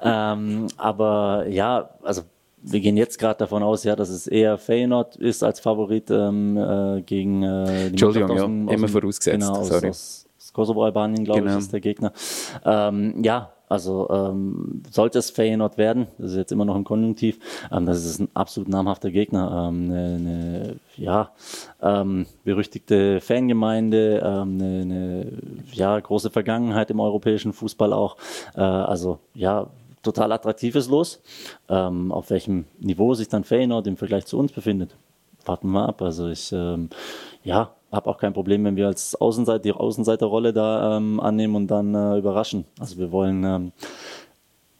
Ähm, 0.00 0.68
aber 0.76 1.46
ja, 1.48 1.90
also 2.02 2.22
wir 2.62 2.80
gehen 2.80 2.96
jetzt 2.96 3.18
gerade 3.18 3.38
davon 3.38 3.62
aus, 3.62 3.84
ja, 3.84 3.94
dass 3.94 4.08
es 4.08 4.26
eher 4.26 4.56
Feyenoord 4.56 5.16
ist 5.16 5.42
als 5.44 5.60
Favorit 5.60 6.10
ähm, 6.10 6.56
äh, 6.56 7.02
gegen 7.02 7.42
äh, 7.42 7.66
die 7.66 7.86
Entschuldigung, 7.88 8.36
ja, 8.36 8.42
dem, 8.42 8.68
immer 8.68 8.88
vorausgesetzt. 8.88 9.46
Genau, 9.46 9.58
aus, 9.58 9.68
Sorry. 9.68 9.88
aus, 9.88 10.26
aus 10.38 10.52
Kosovo-Albanien, 10.52 11.24
glaube 11.24 11.42
genau. 11.42 11.52
ich, 11.52 11.58
ist 11.58 11.72
der 11.72 11.80
Gegner. 11.80 12.12
Ähm, 12.64 13.22
ja, 13.22 13.53
also 13.68 14.08
ähm, 14.10 14.82
sollte 14.90 15.18
es 15.18 15.30
Feyenoord 15.30 15.78
werden, 15.78 16.06
das 16.18 16.32
ist 16.32 16.36
jetzt 16.36 16.52
immer 16.52 16.64
noch 16.64 16.76
im 16.76 16.84
Konjunktiv, 16.84 17.38
ähm, 17.72 17.86
das 17.86 18.04
ist 18.04 18.20
ein 18.20 18.28
absolut 18.34 18.68
namhafter 18.68 19.10
Gegner, 19.10 19.68
ähm, 19.68 19.90
eine, 19.90 20.04
eine 20.16 20.76
ja, 20.96 21.32
ähm, 21.82 22.26
berüchtigte 22.44 23.20
Fangemeinde, 23.20 24.22
ähm, 24.24 24.54
eine, 24.60 24.80
eine 24.82 25.32
ja, 25.72 25.98
große 25.98 26.30
Vergangenheit 26.30 26.90
im 26.90 27.00
europäischen 27.00 27.52
Fußball 27.52 27.92
auch. 27.92 28.16
Äh, 28.54 28.60
also 28.60 29.18
ja, 29.34 29.68
total 30.04 30.32
attraktives 30.32 30.88
Los. 30.88 31.20
Ähm, 31.68 32.12
auf 32.12 32.30
welchem 32.30 32.66
Niveau 32.78 33.14
sich 33.14 33.28
dann 33.28 33.44
Feyenoord 33.44 33.86
im 33.86 33.96
Vergleich 33.96 34.26
zu 34.26 34.38
uns 34.38 34.52
befindet, 34.52 34.94
warten 35.44 35.70
wir 35.70 35.88
ab. 35.88 36.02
Also 36.02 36.28
ich, 36.28 36.52
ähm, 36.52 36.90
ja, 37.42 37.74
habe 37.94 38.10
auch 38.10 38.18
kein 38.18 38.32
Problem, 38.32 38.64
wenn 38.64 38.76
wir 38.76 38.86
als 38.86 39.14
Außenseiter 39.14 39.60
die 39.60 39.72
Außenseiterrolle 39.72 40.52
da 40.52 40.96
ähm, 40.96 41.20
annehmen 41.20 41.54
und 41.54 41.68
dann 41.68 41.94
äh, 41.94 42.18
überraschen. 42.18 42.64
Also 42.78 42.98
wir 42.98 43.12
wollen, 43.12 43.44
ähm, 43.44 43.72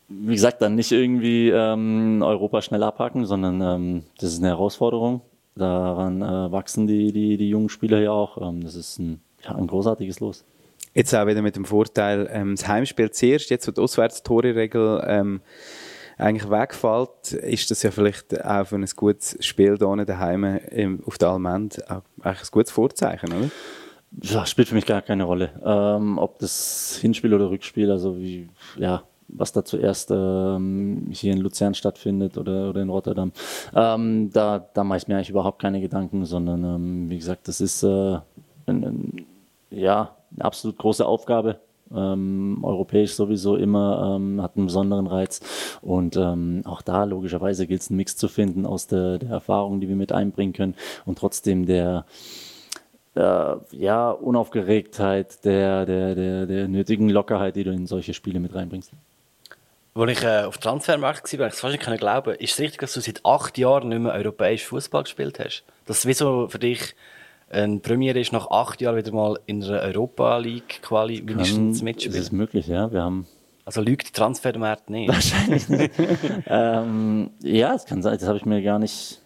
wie 0.09 0.35
gesagt, 0.35 0.63
dann 0.63 0.75
nicht 0.75 0.93
irgendwie 0.93 1.51
ähm, 1.51 2.23
Europa 2.23 2.63
schnell 2.63 2.83
abhaken, 2.83 3.27
sondern 3.27 3.61
ähm, 3.61 4.03
das 4.19 4.33
ist 4.33 4.39
eine 4.39 4.49
Herausforderung. 4.49 5.23
Daran 5.57 6.23
äh, 6.23 6.53
wachsen 6.53 6.87
die, 6.87 7.13
die, 7.13 7.37
die 7.37 7.49
jungen 7.49 7.69
Spieler 7.69 8.01
ja 8.01 8.11
auch. 8.11 8.41
Ähm, 8.41 8.63
das 8.65 8.75
ist 8.75 8.99
ein, 8.99 9.21
ja, 9.45 9.55
ein 9.55 9.67
großartiges 9.67 10.21
Los. 10.21 10.45
Jetzt 10.95 11.15
auch 11.15 11.27
wieder 11.27 11.43
mit 11.43 11.57
dem 11.57 11.65
Vorteil, 11.65 12.29
ähm, 12.33 12.55
das 12.57 12.69
Heimspiel 12.69 13.11
zuerst, 13.11 13.51
jetzt 13.51 13.67
wird 13.67 13.79
die 13.79 13.83
Auswärtstore-Regel 13.83 15.05
ähm, 15.07 15.41
eigentlich 16.19 16.51
wegfällt, 16.51 17.33
ist 17.33 17.71
das 17.71 17.83
ja 17.83 17.91
vielleicht 17.91 18.45
auch 18.45 18.67
für 18.67 18.77
ein 18.77 18.87
gutes 18.97 19.37
Spiel 19.41 19.77
hier 19.77 20.05
daheim 20.05 20.45
im, 20.71 21.03
auf 21.05 21.19
der 21.19 21.29
Almend 21.31 21.83
eigentlich 21.89 22.43
ein 22.43 22.53
gutes 22.53 22.73
Vorzeichen, 22.73 23.33
oder? 23.33 23.51
Ja, 24.23 24.47
spielt 24.47 24.69
für 24.69 24.75
mich 24.75 24.87
gar 24.87 25.03
keine 25.03 25.25
Rolle. 25.25 25.51
Ähm, 25.65 26.19
ob 26.19 26.39
das 26.39 26.99
Hinspiel 27.01 27.35
oder 27.35 27.51
Rückspiel, 27.51 27.91
also 27.91 28.17
wie, 28.17 28.49
ja, 28.77 29.03
was 29.29 29.53
da 29.53 29.65
zuerst 29.65 30.11
ähm, 30.11 31.09
hier 31.11 31.33
in 31.33 31.41
Luzern 31.41 31.75
stattfindet 31.75 32.39
oder, 32.39 32.71
oder 32.71 32.83
in 32.83 32.91
Rotterdam. 32.91 33.33
Ähm, 33.75 34.31
da, 34.33 34.59
da 34.73 34.85
mache 34.85 34.99
ich 34.99 35.09
mir 35.09 35.17
eigentlich 35.17 35.31
überhaupt 35.31 35.61
keine 35.61 35.81
Gedanken, 35.81 36.25
sondern 36.25 36.63
ähm, 36.65 37.11
wie 37.11 37.19
gesagt, 37.19 37.49
das 37.49 37.61
ist 37.61 37.83
äh, 37.83 38.19
ein, 38.67 38.85
ein, 38.85 39.27
ja, 39.71 40.17
eine 40.35 40.45
absolut 40.45 40.79
große 40.79 41.05
Aufgabe, 41.05 41.59
ähm, 41.97 42.59
europäisch 42.63 43.13
sowieso 43.13 43.57
immer, 43.57 44.17
ähm, 44.17 44.43
hat 44.43 44.57
einen 44.57 44.67
besonderen 44.67 45.07
Reiz. 45.07 45.41
Und 45.83 46.17
ähm, 46.17 46.63
auch 46.65 46.83
da 46.83 47.05
logischerweise 47.05 47.67
gilt 47.67 47.83
es 47.83 47.91
einen 47.91 47.97
Mix 47.97 48.17
zu 48.17 48.29
finden 48.29 48.67
aus 48.67 48.87
der, 48.87 49.19
der 49.19 49.31
Erfahrung, 49.31 49.81
die 49.81 49.89
wir 49.89 49.97
mit 49.97 50.13
einbringen 50.13 50.53
können 50.53 50.75
und 51.05 51.19
trotzdem 51.19 51.67
der 51.67 52.07
äh, 53.15 53.55
ja, 53.73 54.11
Unaufgeregtheit, 54.11 55.45
der, 55.45 55.87
der, 55.87 56.15
der, 56.15 56.47
der 56.47 56.69
nötigen 56.69 57.09
Lockerheit, 57.09 57.57
die 57.57 57.65
du 57.65 57.73
in 57.73 57.87
solche 57.87 58.15
Spiele 58.15 58.41
mit 58.41 58.55
reinbringst. 58.55 58.93
Als 59.97 60.11
ich 60.11 60.25
äh, 60.25 60.43
auf 60.43 60.59
Transfermarkt 60.59 61.39
war, 61.39 61.47
ich 61.47 61.55
es 61.55 61.61
fast 61.61 61.87
nicht 61.87 62.01
glauben, 62.01 62.35
ist 62.35 62.55
es 62.55 62.59
richtig, 62.59 62.81
dass 62.81 62.95
du 62.95 63.01
seit 63.01 63.25
acht 63.25 63.57
Jahren 63.59 63.91
nicht 63.91 64.01
mehr 64.01 64.13
europäisch 64.13 64.65
Fußball 64.65 65.05
gespielt 65.05 65.39
hast? 65.39 65.63
Das 65.87 65.99
ist 65.99 66.07
wie 66.07 66.15
so 66.15 66.49
für 66.49 66.59
dich 66.59 66.97
ein 67.55 67.81
Premiere 67.81 68.19
ist 68.21 68.33
nach 68.33 68.51
acht 68.51 68.81
Jahren 68.81 68.97
wieder 68.97 69.13
mal 69.13 69.39
in 69.47 69.61
der 69.61 69.81
Europa 69.83 70.39
League 70.39 70.83
Quali 70.83 71.23
mindestens 71.23 71.83
mitspielen. 71.83 72.17
Das 72.17 72.27
ist 72.27 72.33
möglich, 72.33 72.67
ja. 72.67 72.93
Wir 72.93 73.03
haben 73.03 73.27
also 73.65 73.81
lügt 73.81 74.15
Transfermarkt 74.15 74.91
nicht. 74.91 75.09
Wahrscheinlich 75.09 75.69
nicht. 75.69 75.93
ähm, 76.47 77.31
ja, 77.43 77.73
das 77.73 77.87
kann 77.87 78.03
sein. 78.03 78.19
Das 78.19 78.29
habe 78.29 78.37
ich 78.37 78.45
mir 78.45 78.63
gar 78.63 78.79
nicht, 78.79 79.23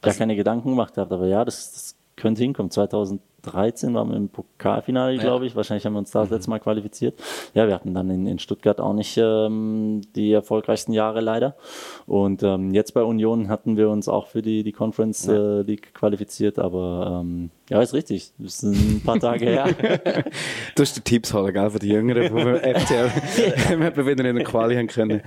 gar 0.00 0.08
also, 0.10 0.18
keine 0.18 0.34
Gedanken 0.34 0.70
gemacht 0.70 0.94
gehabt. 0.94 1.12
Aber 1.12 1.26
ja, 1.26 1.44
das, 1.44 1.72
das 1.72 1.96
könnte 2.16 2.42
hinkommen. 2.42 2.70
2000 2.70 3.20
13 3.42 3.92
waren 3.94 4.10
wir 4.10 4.16
im 4.16 4.28
Pokalfinale, 4.28 5.18
glaube 5.18 5.46
ich. 5.46 5.56
Wahrscheinlich 5.56 5.84
haben 5.84 5.94
wir 5.94 5.98
uns 5.98 6.10
da 6.10 6.20
das 6.20 6.30
letzte 6.30 6.50
Mal 6.50 6.60
qualifiziert. 6.60 7.18
Ja, 7.54 7.66
wir 7.66 7.74
hatten 7.74 7.92
dann 7.94 8.08
in, 8.10 8.26
in 8.26 8.38
Stuttgart 8.38 8.80
auch 8.80 8.92
nicht 8.92 9.16
ähm, 9.18 10.02
die 10.14 10.32
erfolgreichsten 10.32 10.92
Jahre 10.92 11.20
leider. 11.20 11.56
Und 12.06 12.42
ähm, 12.42 12.72
jetzt 12.72 12.94
bei 12.94 13.02
Union 13.02 13.48
hatten 13.48 13.76
wir 13.76 13.90
uns 13.90 14.08
auch 14.08 14.28
für 14.28 14.42
die, 14.42 14.62
die 14.62 14.72
Conference 14.72 15.26
ja. 15.26 15.34
äh, 15.34 15.62
League 15.62 15.92
qualifiziert, 15.94 16.58
aber 16.58 17.20
ähm, 17.22 17.50
ja, 17.68 17.80
ist 17.80 17.94
richtig. 17.94 18.32
Das 18.38 18.58
sind 18.58 18.74
ein 18.74 19.02
paar 19.02 19.18
Tage 19.18 19.46
her. 19.46 19.64
du 20.74 20.82
hast 20.82 20.96
die 20.96 21.00
Tipps 21.00 21.32
holen, 21.32 21.52
gell, 21.52 21.70
für 21.70 21.78
die 21.78 21.88
Jüngeren, 21.88 22.32
wo 22.32 22.36
wir 22.36 22.56
FCL 22.80 23.10
wir 23.96 24.06
wieder 24.06 24.24
in 24.24 24.36
der 24.36 24.44
Quali 24.44 24.76
haben 24.76 24.88
können 24.88 25.22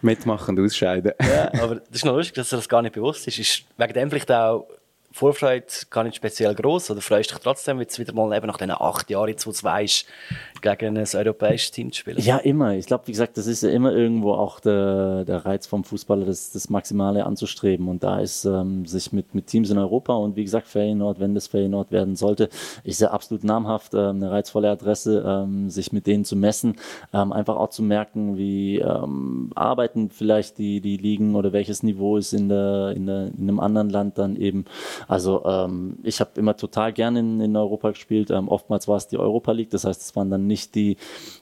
mitmachen 0.00 0.56
und 0.56 0.64
ausscheiden. 0.64 1.12
ja, 1.20 1.52
aber 1.62 1.76
das 1.76 1.88
ist 1.90 2.04
noch 2.04 2.14
lustig, 2.14 2.34
dass 2.34 2.50
dir 2.50 2.56
das 2.56 2.68
gar 2.68 2.82
nicht 2.82 2.94
bewusst 2.94 3.26
ist. 3.26 3.38
Ist 3.38 3.64
wegen 3.76 3.92
dem 3.92 4.10
vielleicht 4.10 4.30
auch 4.32 4.68
Vorfreude 5.18 5.66
gar 5.90 6.04
nicht 6.04 6.14
speziell 6.14 6.54
groß 6.54 6.92
oder 6.92 7.00
freust 7.00 7.30
du 7.30 7.34
dich 7.34 7.42
trotzdem, 7.42 7.80
jetzt 7.80 7.98
wieder 7.98 8.12
mal 8.12 8.36
eben 8.36 8.46
nach 8.46 8.56
diesen 8.56 8.70
acht 8.70 9.10
Jahren, 9.10 9.34
wo 9.44 9.50
du 9.50 9.62
weißt, 9.64 10.06
gegen 10.62 10.96
ein 10.96 11.06
europäisches 11.12 11.72
Team 11.72 11.90
zu 11.90 11.98
spielen? 11.98 12.18
Ja, 12.20 12.36
immer. 12.38 12.74
Ich 12.74 12.86
glaube, 12.86 13.08
wie 13.08 13.12
gesagt, 13.12 13.36
das 13.36 13.48
ist 13.48 13.64
ja 13.64 13.70
immer 13.70 13.92
irgendwo 13.92 14.34
auch 14.34 14.60
der, 14.60 15.24
der 15.24 15.44
Reiz 15.44 15.66
vom 15.66 15.82
Fußballer, 15.82 16.24
das, 16.24 16.52
das 16.52 16.70
Maximale 16.70 17.26
anzustreben. 17.26 17.88
Und 17.88 18.04
da 18.04 18.20
ist 18.20 18.44
ähm, 18.44 18.86
sich 18.86 19.12
mit, 19.12 19.34
mit 19.34 19.48
Teams 19.48 19.70
in 19.70 19.78
Europa 19.78 20.14
und 20.14 20.36
wie 20.36 20.44
gesagt, 20.44 20.68
Feyenoord, 20.68 21.18
wenn 21.18 21.34
das 21.34 21.48
Feyenoord 21.48 21.90
werden 21.90 22.14
sollte, 22.14 22.48
ist 22.84 23.00
ja 23.00 23.10
absolut 23.10 23.42
namhaft, 23.42 23.94
ähm, 23.94 24.22
eine 24.22 24.30
reizvolle 24.30 24.70
Adresse, 24.70 25.24
ähm, 25.26 25.68
sich 25.68 25.92
mit 25.92 26.06
denen 26.06 26.26
zu 26.26 26.36
messen, 26.36 26.76
ähm, 27.12 27.32
einfach 27.32 27.56
auch 27.56 27.70
zu 27.70 27.82
merken, 27.82 28.38
wie 28.38 28.78
ähm, 28.78 29.50
arbeiten 29.56 30.10
vielleicht 30.10 30.58
die, 30.58 30.80
die 30.80 30.96
Ligen 30.96 31.34
oder 31.34 31.52
welches 31.52 31.82
Niveau 31.82 32.16
ist 32.16 32.32
in, 32.32 32.48
der, 32.48 32.92
in, 32.94 33.06
der, 33.06 33.32
in 33.36 33.48
einem 33.48 33.58
anderen 33.58 33.90
Land 33.90 34.16
dann 34.16 34.36
eben. 34.36 34.64
Also 35.08 35.44
ähm, 35.46 35.98
ich 36.02 36.20
habe 36.20 36.30
immer 36.36 36.56
total 36.56 36.92
gerne 36.92 37.20
in, 37.20 37.40
in 37.40 37.56
Europa 37.56 37.90
gespielt. 37.90 38.30
Ähm, 38.30 38.48
oftmals 38.48 38.86
war 38.86 38.98
es 38.98 39.08
die 39.08 39.18
Europa 39.18 39.52
League, 39.52 39.70
das 39.70 39.84
heißt, 39.84 40.00
es 40.02 40.14
waren 40.14 40.30
dann 40.30 40.46
nicht 40.46 40.74
die, 40.74 40.96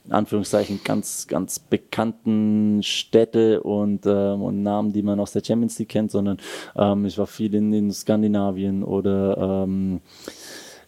in 0.05 0.13
Anführungszeichen, 0.13 0.79
ganz, 0.83 1.27
ganz 1.27 1.59
bekannten 1.59 2.81
Städte 2.81 3.61
und, 3.61 4.05
ähm, 4.05 4.41
und 4.41 4.63
Namen, 4.63 4.93
die 4.93 5.03
man 5.03 5.19
aus 5.19 5.33
der 5.33 5.43
Champions 5.43 5.77
League 5.77 5.89
kennt, 5.89 6.11
sondern 6.11 6.37
ähm, 6.75 7.05
ich 7.05 7.17
war 7.17 7.27
viel 7.27 7.53
in, 7.53 7.73
in 7.73 7.91
Skandinavien 7.91 8.83
oder 8.83 9.65
ähm, 9.65 10.01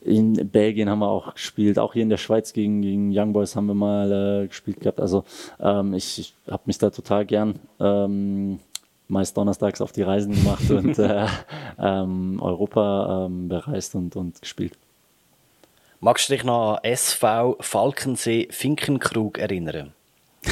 in 0.02 0.50
Belgien 0.50 0.90
haben 0.90 1.00
wir 1.00 1.10
auch 1.10 1.34
gespielt, 1.34 1.78
auch 1.78 1.94
hier 1.94 2.04
in 2.04 2.10
der 2.10 2.18
Schweiz 2.18 2.54
gegen, 2.54 2.82
gegen 2.82 3.12
Young 3.14 3.34
Boys 3.34 3.56
haben 3.56 3.66
wir 3.66 3.74
mal 3.74 4.44
äh, 4.44 4.48
gespielt 4.48 4.80
gehabt. 4.80 5.02
Also 5.02 5.26
ähm, 5.60 5.94
ich, 5.94 6.20
ich 6.20 6.34
habe 6.50 6.64
mich 6.66 6.78
da 6.78 6.90
total 6.90 7.26
gern 7.26 7.60
ähm, 7.80 8.60
meist 9.10 9.36
donnerstags 9.36 9.82
auf 9.82 9.92
die 9.92 10.04
Reisen 10.04 10.34
gemacht 10.34 10.70
und 10.72 10.98
äh, 10.98 11.26
ähm, 11.78 12.40
Europa 12.42 13.26
ähm, 13.26 13.50
bereist 13.50 13.96
und, 13.96 14.16
und 14.16 14.42
gespielt. 14.42 14.78
Magst 16.00 16.30
du 16.30 16.34
dich 16.34 16.46
noch 16.46 16.76
an 16.76 16.84
SV 16.84 17.58
Falkensee 17.60 18.48
Finkenkrug 18.52 19.38
erinnern? 19.38 19.92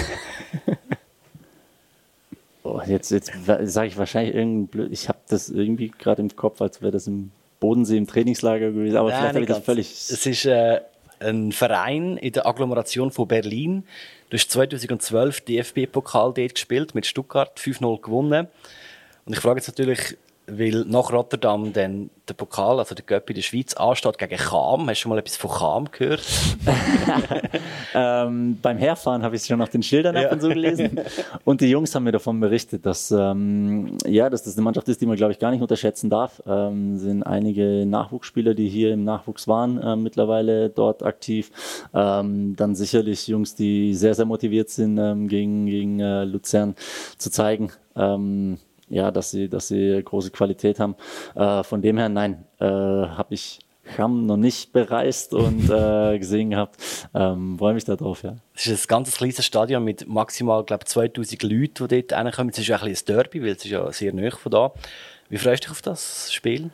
oh, 2.64 2.82
jetzt 2.86 3.12
jetzt 3.12 3.32
sage 3.46 3.88
ich 3.88 3.98
wahrscheinlich 3.98 4.36
irgendein 4.36 4.68
blöd. 4.68 4.92
Ich 4.92 5.08
habe 5.08 5.20
das 5.30 5.50
irgendwie 5.50 5.90
gerade 5.90 6.22
im 6.22 6.36
Kopf, 6.36 6.62
als 6.62 6.82
wäre 6.82 6.92
das 6.92 7.08
im 7.08 7.32
Bodensee 7.62 7.96
im 7.96 8.08
Trainingslager 8.08 8.72
gewesen. 8.72 8.98
Aber 8.98 9.10
Nein, 9.10 9.20
vielleicht 9.20 9.36
habe 9.36 9.44
ich 9.44 9.48
das 9.48 9.64
völlig. 9.64 9.90
Es 9.90 10.26
ist 10.26 10.46
äh, 10.46 10.82
ein 11.20 11.54
Verein 11.54 12.18
in 12.18 12.34
der 12.34 12.46
Agglomeration 12.46 13.12
von 13.12 13.28
Berlin. 13.28 13.86
Du 14.30 14.36
hast 14.36 14.52
2012 14.52 15.42
DFB-Pokal 15.42 16.34
dort 16.34 16.56
gespielt, 16.56 16.94
mit 16.94 17.06
Stuttgart 17.06 17.58
5-0 17.58 18.02
gewonnen. 18.02 18.48
Und 19.26 19.34
ich 19.34 19.40
frage 19.40 19.60
jetzt 19.60 19.68
natürlich, 19.68 20.18
weil 20.50 20.86
nach 20.88 21.12
Rotterdam 21.12 21.74
dann 21.74 22.10
der 22.28 22.34
Pokal, 22.34 22.80
also 22.80 22.96
der 22.96 23.06
Göppi 23.06 23.34
der 23.34 23.42
Schweiz, 23.42 23.74
ansteht 23.74 24.18
gegen 24.18 24.38
Cham. 24.38 24.82
Hast 24.82 24.90
du 24.90 24.96
schon 24.96 25.10
mal 25.10 25.20
etwas 25.20 25.38
von 25.38 25.52
Cham 25.52 25.92
gehört? 25.92 26.24
ähm, 27.94 28.58
beim 28.62 28.78
Herfahren 28.78 29.24
habe 29.24 29.36
ich 29.36 29.42
es 29.42 29.48
schon 29.48 29.60
nach 29.60 29.70
den 29.70 29.84
Schildern 29.84 30.16
ja. 30.16 30.26
ab 30.26 30.34
und 30.34 30.42
so 30.42 30.50
gelesen. 30.50 31.00
Und 31.44 31.62
die 31.62 31.70
Jungs 31.70 31.94
haben 31.96 32.04
mir 32.04 32.12
davon 32.12 32.40
berichtet, 32.40 32.86
dass, 32.86 33.12
ähm, 33.12 33.98
ja, 34.06 34.30
dass 34.30 34.44
das 34.44 34.56
eine 34.56 34.64
Mannschaft 34.64 34.88
ist, 34.88 35.02
die 35.02 35.06
man, 35.06 35.16
glaube 35.16 35.34
ich, 35.34 35.40
gar 35.40 35.52
nicht 35.52 35.62
unterschätzen 35.62 36.10
darf. 36.10 36.42
Ähm, 36.46 36.98
sind 36.98 37.24
einige 37.24 37.86
Nachwuchsspieler, 37.86 38.54
die 38.54 38.70
hier 38.70 38.94
im 38.94 39.04
Nachwuchs 39.04 39.48
waren, 39.48 39.82
äh, 39.82 39.96
mittlerweile 39.96 40.70
dort 40.70 41.04
aktiv. 41.04 41.52
Ähm, 41.94 42.56
dann 42.56 42.76
sicherlich 42.76 43.28
Jungs, 43.28 43.56
die 43.56 43.94
sehr, 43.94 44.16
sehr 44.16 44.26
motiviert 44.26 44.70
sind, 44.70 44.98
ähm, 44.98 45.28
gegen, 45.28 45.66
gegen 45.66 46.00
äh, 46.00 46.24
Luzern 46.26 46.76
zu 47.18 47.30
zeigen. 47.30 47.72
Ähm, 47.96 48.60
ja, 48.90 49.12
dass 49.12 49.32
sie, 49.32 49.50
dass 49.50 49.68
sie 49.68 50.02
große 50.04 50.32
Qualität 50.32 50.80
haben. 50.80 50.96
Äh, 51.36 51.64
von 51.64 51.82
dem 51.82 51.98
her, 51.98 52.10
nein, 52.10 52.46
äh, 52.60 52.66
habe 52.66 53.34
ich 53.34 53.60
Cham 53.96 54.26
noch 54.26 54.38
nicht 54.38 54.74
bereist 54.74 55.34
und 55.34 55.70
äh, 55.70 56.18
gesehen 56.20 56.50
gehabt. 56.52 56.78
Ähm, 57.14 57.58
Freue 57.58 57.74
mich 57.74 57.86
darauf, 57.86 58.24
ja. 58.24 58.36
Es 58.54 58.68
ist 58.68 58.86
ein 58.86 58.88
ganz 58.88 59.16
kleines 59.16 59.46
Stadion 59.46 59.84
mit 59.84 60.08
maximal, 60.08 60.64
glaube 60.64 60.86
2000 60.86 61.44
Leuten, 61.44 61.88
die 61.88 62.04
dort 62.04 62.14
reinkommen. 62.14 62.52
Es 62.52 62.60
ist 62.60 62.68
ja 62.68 62.78
ein, 62.78 62.88
ein 62.90 62.98
Derby, 63.06 63.42
weil 63.42 63.50
es 63.50 63.66
ist 63.66 63.72
ja 63.72 63.92
sehr 63.92 64.14
nah 64.14 64.32
von 64.32 64.52
da. 64.52 64.74
Wie 65.30 65.38
freust 65.38 65.64
du 65.64 65.68
dich 65.68 65.72
auf 65.72 65.82
das 65.82 66.32
Spiel? 66.34 66.70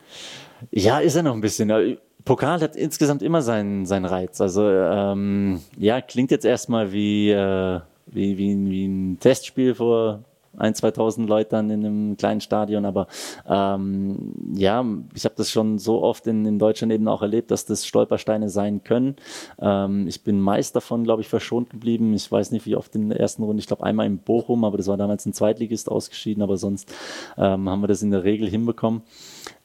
Ja, 0.70 0.98
ist 1.00 1.16
er 1.16 1.22
noch 1.22 1.34
ein 1.34 1.40
bisschen. 1.40 1.98
Pokal 2.24 2.60
hat 2.60 2.76
insgesamt 2.76 3.22
immer 3.22 3.42
seinen, 3.42 3.84
seinen 3.84 4.06
Reiz. 4.06 4.40
Also 4.40 4.68
ähm, 4.68 5.60
ja, 5.76 6.00
klingt 6.00 6.30
jetzt 6.30 6.44
erstmal 6.44 6.92
wie, 6.92 7.30
äh, 7.30 7.80
wie, 8.06 8.38
wie, 8.38 8.70
wie 8.70 8.86
ein 8.86 9.18
Testspiel 9.20 9.74
vor 9.74 10.24
ein, 10.56 10.74
2000 10.74 11.28
Leuten 11.28 11.70
in 11.70 11.84
einem 11.84 12.16
kleinen 12.16 12.40
Stadion. 12.40 12.84
Aber 12.84 13.06
ähm, 13.48 14.34
ja, 14.54 14.84
ich 15.14 15.24
habe 15.24 15.34
das 15.36 15.50
schon 15.50 15.78
so 15.78 16.02
oft 16.02 16.26
in, 16.26 16.44
in 16.46 16.58
Deutschland 16.58 16.92
eben 16.92 17.08
auch 17.08 17.22
erlebt, 17.22 17.50
dass 17.50 17.66
das 17.66 17.86
Stolpersteine 17.86 18.48
sein 18.48 18.82
können. 18.84 19.16
Ähm, 19.60 20.06
ich 20.06 20.22
bin 20.22 20.40
meist 20.40 20.76
davon, 20.76 21.04
glaube 21.04 21.22
ich, 21.22 21.28
verschont 21.28 21.70
geblieben. 21.70 22.14
Ich 22.14 22.30
weiß 22.30 22.50
nicht, 22.50 22.66
wie 22.66 22.76
oft 22.76 22.94
in 22.94 23.08
der 23.08 23.20
ersten 23.20 23.42
Runde. 23.42 23.60
Ich 23.60 23.66
glaube 23.66 23.84
einmal 23.84 24.06
in 24.06 24.18
Bochum, 24.18 24.64
aber 24.64 24.76
das 24.76 24.88
war 24.88 24.96
damals 24.96 25.26
ein 25.26 25.32
Zweitligist 25.32 25.90
ausgeschieden. 25.90 26.42
Aber 26.42 26.56
sonst 26.56 26.92
ähm, 27.36 27.68
haben 27.68 27.82
wir 27.82 27.88
das 27.88 28.02
in 28.02 28.10
der 28.10 28.24
Regel 28.24 28.48
hinbekommen. 28.48 29.02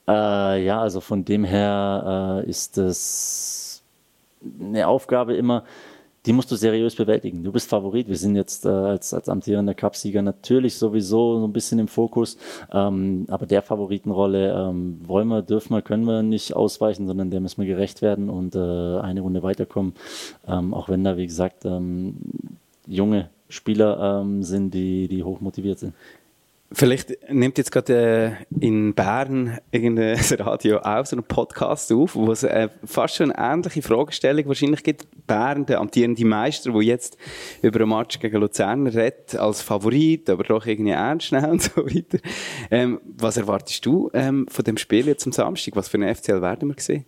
Äh, 0.08 0.66
ja, 0.66 0.82
also 0.82 1.02
von 1.02 1.24
dem 1.24 1.44
her 1.44 2.44
äh, 2.46 2.50
ist 2.50 2.78
das 2.78 3.84
eine 4.60 4.88
Aufgabe 4.88 5.36
immer, 5.36 5.64
die 6.26 6.34
musst 6.34 6.52
du 6.52 6.56
seriös 6.56 6.96
bewältigen. 6.96 7.44
Du 7.44 7.52
bist 7.52 7.70
Favorit. 7.70 8.10
Wir 8.10 8.18
sind 8.18 8.36
jetzt 8.36 8.66
äh, 8.66 8.70
als, 8.70 9.14
als 9.14 9.30
amtierender 9.30 9.74
Cupsieger 9.74 10.22
natürlich 10.22 10.76
sowieso 10.76 11.40
so 11.40 11.48
ein 11.48 11.54
bisschen 11.54 11.80
im 11.80 11.88
Fokus. 11.88 12.38
Ähm, 12.72 13.26
aber 13.30 13.46
der 13.46 13.62
Favoritenrolle 13.62 14.54
ähm, 14.54 15.00
wollen 15.06 15.28
wir, 15.30 15.42
dürfen 15.42 15.74
wir, 15.74 15.82
können 15.82 16.04
wir 16.04 16.22
nicht 16.22 16.56
ausweichen, 16.56 17.08
sondern 17.08 17.32
der 17.32 17.40
müssen 17.40 17.62
wir 17.62 17.68
gerecht 17.68 18.02
werden 18.02 18.30
und 18.30 18.56
äh, 18.56 18.60
eine 18.60 19.22
Runde 19.22 19.44
weiterkommen. 19.44 19.94
Ähm, 20.48 20.74
auch 20.74 20.90
wenn 20.90 21.04
da, 21.04 21.18
wie 21.18 21.28
gesagt, 21.28 21.66
ähm, 21.66 22.18
junge 22.86 23.30
Spieler 23.48 24.22
ähm, 24.22 24.44
sind, 24.44 24.74
die, 24.74 25.08
die 25.08 25.24
hoch 25.24 25.40
sind. 25.76 25.94
Vielleicht 26.72 27.32
nimmt 27.32 27.58
jetzt 27.58 27.72
gerade 27.72 28.38
äh, 28.60 28.66
in 28.66 28.94
Bern 28.94 29.58
irgendein 29.72 30.20
Radio 30.40 30.78
auch 30.78 31.04
so 31.04 31.16
einen 31.16 31.24
Podcast 31.24 31.92
auf, 31.92 32.16
wo 32.16 32.32
es 32.32 32.44
äh, 32.44 32.70
fast 32.86 33.16
schon 33.16 33.32
eine 33.32 33.54
ähnliche 33.54 33.82
Fragestellung 33.82 34.48
wahrscheinlich 34.48 34.84
gibt. 34.84 35.08
Bern, 35.26 35.66
der 35.66 35.80
amtierende 35.80 36.24
Meister, 36.26 36.72
der 36.72 36.82
jetzt 36.84 37.18
über 37.64 37.82
einen 37.82 37.90
Match 37.90 38.20
gegen 38.20 38.40
Luzern 38.40 38.86
redet, 38.86 39.36
als 39.36 39.64
Favorit, 39.64 40.30
aber 40.30 40.44
doch 40.44 40.68
irgendwie 40.68 40.92
ernst 40.92 41.32
nehmen 41.32 41.52
und 41.52 41.64
so 41.64 41.84
weiter. 41.86 42.20
Ähm, 42.70 43.02
was 43.18 43.38
erwartest 43.38 43.84
du 43.88 44.12
ähm, 44.14 44.46
von 44.48 44.64
dem 44.64 44.78
Spiel 44.78 45.08
jetzt 45.08 45.26
am 45.26 45.32
Samstag? 45.32 45.76
Was 45.76 45.90
für 45.90 45.98
eine 45.98 46.14
FCL 46.14 46.44
werden 46.44 46.70
wir 46.70 46.76
sehen? 46.78 47.06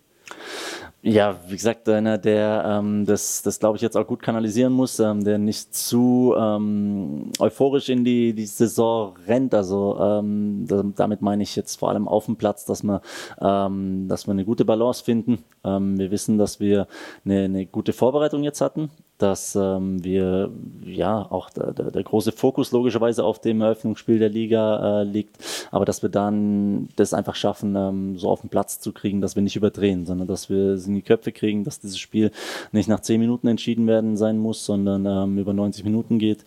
Ja, 1.03 1.39
wie 1.47 1.55
gesagt, 1.55 1.89
einer, 1.89 2.19
der 2.19 2.63
ähm, 2.63 3.05
das, 3.05 3.41
das 3.41 3.57
glaube 3.57 3.75
ich, 3.75 3.81
jetzt 3.81 3.97
auch 3.97 4.05
gut 4.05 4.21
kanalisieren 4.21 4.71
muss, 4.71 4.99
ähm, 4.99 5.23
der 5.23 5.39
nicht 5.39 5.73
zu 5.73 6.35
ähm, 6.37 7.31
euphorisch 7.39 7.89
in 7.89 8.05
die, 8.05 8.33
die 8.33 8.45
Saison 8.45 9.15
rennt. 9.27 9.55
Also 9.55 9.97
ähm, 9.99 10.67
damit 10.95 11.23
meine 11.23 11.41
ich 11.41 11.55
jetzt 11.55 11.77
vor 11.77 11.89
allem 11.89 12.07
auf 12.07 12.27
dem 12.27 12.35
Platz, 12.35 12.65
dass 12.65 12.83
wir, 12.83 13.01
ähm, 13.41 14.07
dass 14.07 14.27
wir 14.27 14.31
eine 14.33 14.45
gute 14.45 14.63
Balance 14.63 15.03
finden. 15.03 15.43
Ähm, 15.63 15.97
wir 15.97 16.11
wissen, 16.11 16.37
dass 16.37 16.59
wir 16.59 16.87
eine, 17.25 17.45
eine 17.45 17.65
gute 17.65 17.93
Vorbereitung 17.93 18.43
jetzt 18.43 18.61
hatten 18.61 18.91
dass 19.21 19.55
ähm, 19.55 20.03
wir 20.03 20.49
ja 20.83 21.27
auch 21.29 21.49
der, 21.49 21.73
der, 21.73 22.03
große 22.03 22.31
Fokus 22.31 22.71
logischerweise 22.71 23.23
auf 23.23 23.39
dem 23.39 23.61
Eröffnungsspiel 23.61 24.19
der 24.19 24.29
Liga 24.29 25.01
äh, 25.01 25.03
liegt, 25.03 25.37
aber 25.71 25.85
dass 25.85 26.01
wir 26.01 26.09
dann 26.09 26.89
das 26.95 27.13
einfach 27.13 27.35
schaffen, 27.35 27.75
ähm, 27.75 28.17
so 28.17 28.29
auf 28.29 28.41
den 28.41 28.49
Platz 28.49 28.79
zu 28.79 28.91
kriegen, 28.91 29.21
dass 29.21 29.35
wir 29.35 29.43
nicht 29.43 29.55
überdrehen, 29.55 30.05
sondern 30.05 30.27
dass 30.27 30.49
wir 30.49 30.73
es 30.73 30.87
in 30.87 30.95
die 30.95 31.01
Köpfe 31.01 31.31
kriegen, 31.31 31.63
dass 31.63 31.79
dieses 31.79 31.99
Spiel 31.99 32.31
nicht 32.71 32.89
nach 32.89 33.01
zehn 33.01 33.19
Minuten 33.19 33.47
entschieden 33.47 33.87
werden 33.87 34.17
sein 34.17 34.37
muss, 34.37 34.65
sondern 34.65 35.05
ähm, 35.05 35.37
über 35.37 35.53
90 35.53 35.83
Minuten 35.83 36.17
geht. 36.17 36.43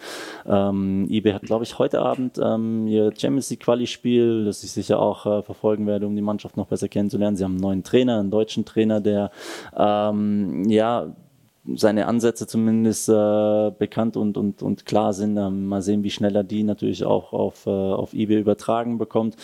Ähm, 0.47 1.07
eBay 1.09 1.35
hat, 1.35 1.43
glaube 1.43 1.65
ich, 1.65 1.79
heute 1.79 2.01
Abend 2.01 2.41
ähm, 2.43 2.87
ihr 2.87 3.13
Champions 3.17 3.51
League 3.51 3.61
Quali-Spiel, 3.61 4.45
das 4.45 4.65
ich 4.65 4.73
sicher 4.73 4.99
auch 4.99 5.27
äh, 5.27 5.43
verfolgen 5.43 5.87
werde, 5.87 6.07
um 6.07 6.17
die 6.17 6.23
Mannschaft 6.23 6.57
noch 6.57 6.67
besser 6.67 6.89
kennenzulernen. 6.89 7.37
Sie 7.37 7.45
haben 7.45 7.53
einen 7.53 7.61
neuen 7.61 7.85
Trainer, 7.85 8.19
einen 8.19 8.31
deutschen 8.31 8.65
Trainer, 8.65 9.01
der 9.01 9.31
ähm, 9.77 10.69
ja 10.69 11.15
seine 11.75 12.07
Ansätze 12.07 12.47
zumindest 12.47 13.09
äh, 13.09 13.71
bekannt 13.79 14.17
und, 14.17 14.37
und, 14.37 14.63
und 14.63 14.85
klar 14.85 15.13
sind. 15.13 15.37
Ähm, 15.37 15.67
mal 15.67 15.83
sehen, 15.83 16.03
wie 16.03 16.11
schnell 16.11 16.37
er 16.37 16.45
die 16.45 16.63
natürlich 16.63 17.05
auch 17.05 17.33
auf, 17.33 17.67
äh, 17.67 17.71
auf 17.71 18.13
eBay 18.13 18.41
übertragen 18.41 18.99
bekommt. 18.99 19.37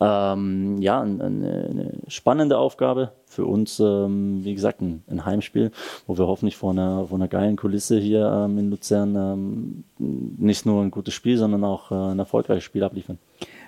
Ähm, 0.00 0.78
ja, 0.80 1.00
eine, 1.00 1.24
eine 1.24 1.92
spannende 2.08 2.58
Aufgabe 2.58 3.12
für 3.26 3.44
uns, 3.44 3.78
ähm, 3.78 4.40
wie 4.42 4.54
gesagt, 4.54 4.80
ein, 4.80 5.02
ein, 5.08 5.24
Heimspiel, 5.24 5.70
wo 6.06 6.18
wir 6.18 6.26
hoffentlich 6.26 6.56
vor 6.56 6.70
einer, 6.70 7.06
vor 7.06 7.18
einer 7.18 7.28
geilen 7.28 7.56
Kulisse 7.56 7.98
hier 7.98 8.26
ähm, 8.26 8.58
in 8.58 8.70
Luzern 8.70 9.14
ähm, 9.16 9.84
nicht 9.98 10.66
nur 10.66 10.82
ein 10.82 10.90
gutes 10.90 11.14
Spiel, 11.14 11.36
sondern 11.36 11.62
auch 11.64 11.90
äh, 11.90 12.12
ein 12.12 12.18
erfolgreiches 12.18 12.64
Spiel 12.64 12.82
abliefern. 12.82 13.18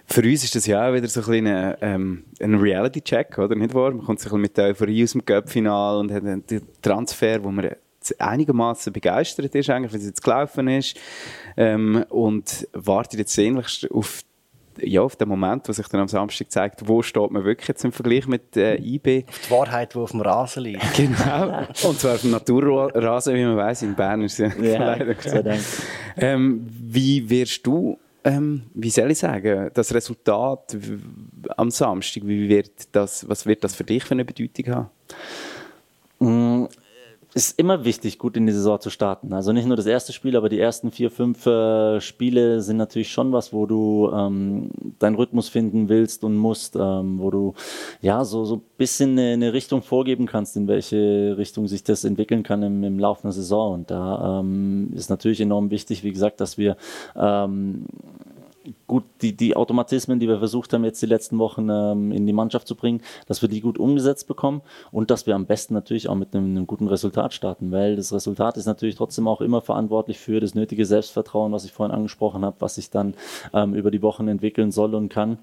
Für 0.06 0.22
uns 0.22 0.42
ist 0.42 0.56
das 0.56 0.66
ja 0.66 0.88
auch 0.88 0.92
wieder 0.92 1.06
so 1.06 1.20
ein, 1.20 1.44
bisschen 1.44 1.76
ähm, 1.82 2.24
ein 2.40 2.54
Reality-Check, 2.56 3.38
oder? 3.38 3.54
Nicht 3.54 3.74
wahr? 3.74 3.92
Man 3.92 4.04
kommt 4.04 4.18
sich 4.18 4.32
mit 4.32 4.56
der 4.56 4.70
Euphorie 4.70 5.04
aus 5.04 5.12
dem 5.12 5.24
Cup-Final 5.24 5.98
und 5.98 6.10
hat 6.10 6.24
einen 6.24 6.42
Transfer, 6.82 7.44
wo 7.44 7.50
man 7.52 7.70
einigermaßen 8.18 8.92
begeistert 8.92 9.54
ist, 9.54 9.70
eigentlich, 9.70 9.92
wie 9.92 9.98
es 9.98 10.06
jetzt 10.06 10.22
gelaufen 10.22 10.68
ist. 10.68 10.98
Ähm, 11.56 12.04
und 12.08 12.68
wartet 12.72 13.20
jetzt 13.20 13.34
sehnlichst 13.34 13.90
auf 13.90 14.22
ja, 14.82 15.02
auf 15.02 15.16
den 15.16 15.28
Moment, 15.28 15.68
wo 15.68 15.72
sich 15.72 15.86
dann 15.88 16.00
am 16.00 16.08
Samstag 16.08 16.50
zeigt, 16.50 16.86
wo 16.88 17.02
steht 17.02 17.30
man 17.30 17.44
wirklich 17.44 17.68
jetzt 17.68 17.84
im 17.84 17.92
Vergleich 17.92 18.26
mit 18.26 18.56
äh, 18.56 18.76
IB. 18.76 19.24
Auf 19.28 19.40
die 19.46 19.50
Wahrheit, 19.50 19.94
die 19.94 19.98
auf 19.98 20.10
dem 20.10 20.20
Rasen 20.20 20.62
liegt. 20.62 20.82
Genau. 20.96 21.66
Und 21.82 22.00
zwar 22.00 22.14
auf 22.14 22.20
dem 22.22 22.30
Naturrasen, 22.30 23.34
wie 23.34 23.44
man 23.44 23.56
weiß, 23.56 23.82
in 23.82 23.94
Bern 23.94 24.22
ist 24.22 24.40
es 24.40 24.54
ja, 24.60 24.96
sei 25.20 25.42
Dank. 25.42 25.60
ähm, 26.16 26.66
Wie 26.68 27.28
wirst 27.28 27.66
du, 27.66 27.98
ähm, 28.24 28.62
wie 28.74 28.90
soll 28.90 29.10
ich 29.10 29.18
sagen, 29.18 29.70
das 29.72 29.94
Resultat 29.94 30.76
am 31.56 31.70
Samstag, 31.70 32.22
wie 32.26 32.48
wird 32.48 32.70
das, 32.92 33.28
was 33.28 33.46
wird 33.46 33.64
das 33.64 33.74
für 33.74 33.84
dich 33.84 34.04
für 34.04 34.12
eine 34.12 34.24
Bedeutung 34.24 34.74
haben? 34.74 34.90
Mm, 36.20 36.49
ist 37.34 37.58
immer 37.58 37.84
wichtig, 37.84 38.18
gut 38.18 38.36
in 38.36 38.46
die 38.46 38.52
Saison 38.52 38.80
zu 38.80 38.90
starten. 38.90 39.32
Also 39.32 39.52
nicht 39.52 39.66
nur 39.66 39.76
das 39.76 39.86
erste 39.86 40.12
Spiel, 40.12 40.36
aber 40.36 40.48
die 40.48 40.58
ersten 40.58 40.90
vier, 40.90 41.10
fünf 41.10 41.46
äh, 41.46 42.00
Spiele 42.00 42.60
sind 42.60 42.76
natürlich 42.76 43.10
schon 43.12 43.32
was, 43.32 43.52
wo 43.52 43.66
du 43.66 44.10
ähm, 44.12 44.70
deinen 44.98 45.14
Rhythmus 45.14 45.48
finden 45.48 45.88
willst 45.88 46.24
und 46.24 46.36
musst, 46.36 46.76
ähm, 46.76 47.20
wo 47.20 47.30
du 47.30 47.54
ja 48.00 48.24
so 48.24 48.44
so 48.44 48.60
bisschen 48.76 49.12
eine, 49.12 49.32
eine 49.32 49.52
Richtung 49.52 49.82
vorgeben 49.82 50.26
kannst, 50.26 50.56
in 50.56 50.66
welche 50.66 51.36
Richtung 51.38 51.68
sich 51.68 51.84
das 51.84 52.04
entwickeln 52.04 52.42
kann 52.42 52.62
im, 52.62 52.82
im 52.82 52.98
Laufe 52.98 53.24
einer 53.24 53.32
Saison. 53.32 53.74
Und 53.74 53.90
da 53.90 54.40
ähm, 54.40 54.90
ist 54.94 55.10
natürlich 55.10 55.40
enorm 55.40 55.70
wichtig, 55.70 56.02
wie 56.02 56.12
gesagt, 56.12 56.40
dass 56.40 56.58
wir 56.58 56.76
ähm, 57.16 57.86
gut 58.86 59.04
die, 59.22 59.36
die 59.36 59.56
Automatismen, 59.56 60.20
die 60.20 60.28
wir 60.28 60.38
versucht 60.38 60.72
haben, 60.72 60.84
jetzt 60.84 61.00
die 61.00 61.06
letzten 61.06 61.38
Wochen 61.38 61.68
ähm, 61.70 62.12
in 62.12 62.26
die 62.26 62.32
Mannschaft 62.32 62.66
zu 62.66 62.74
bringen, 62.74 63.00
dass 63.26 63.42
wir 63.42 63.48
die 63.48 63.60
gut 63.60 63.78
umgesetzt 63.78 64.26
bekommen 64.28 64.62
und 64.92 65.10
dass 65.10 65.26
wir 65.26 65.34
am 65.34 65.46
besten 65.46 65.74
natürlich 65.74 66.08
auch 66.08 66.14
mit 66.14 66.34
einem, 66.34 66.56
einem 66.56 66.66
guten 66.66 66.88
Resultat 66.88 67.32
starten, 67.32 67.72
weil 67.72 67.96
das 67.96 68.12
Resultat 68.12 68.56
ist 68.56 68.66
natürlich 68.66 68.96
trotzdem 68.96 69.28
auch 69.28 69.40
immer 69.40 69.60
verantwortlich 69.60 70.18
für 70.18 70.40
das 70.40 70.54
nötige 70.54 70.84
Selbstvertrauen, 70.84 71.52
was 71.52 71.64
ich 71.64 71.72
vorhin 71.72 71.94
angesprochen 71.94 72.44
habe, 72.44 72.56
was 72.60 72.74
sich 72.74 72.90
dann 72.90 73.14
ähm, 73.54 73.74
über 73.74 73.90
die 73.90 74.02
Wochen 74.02 74.28
entwickeln 74.28 74.72
soll 74.72 74.94
und 74.94 75.08
kann. 75.08 75.38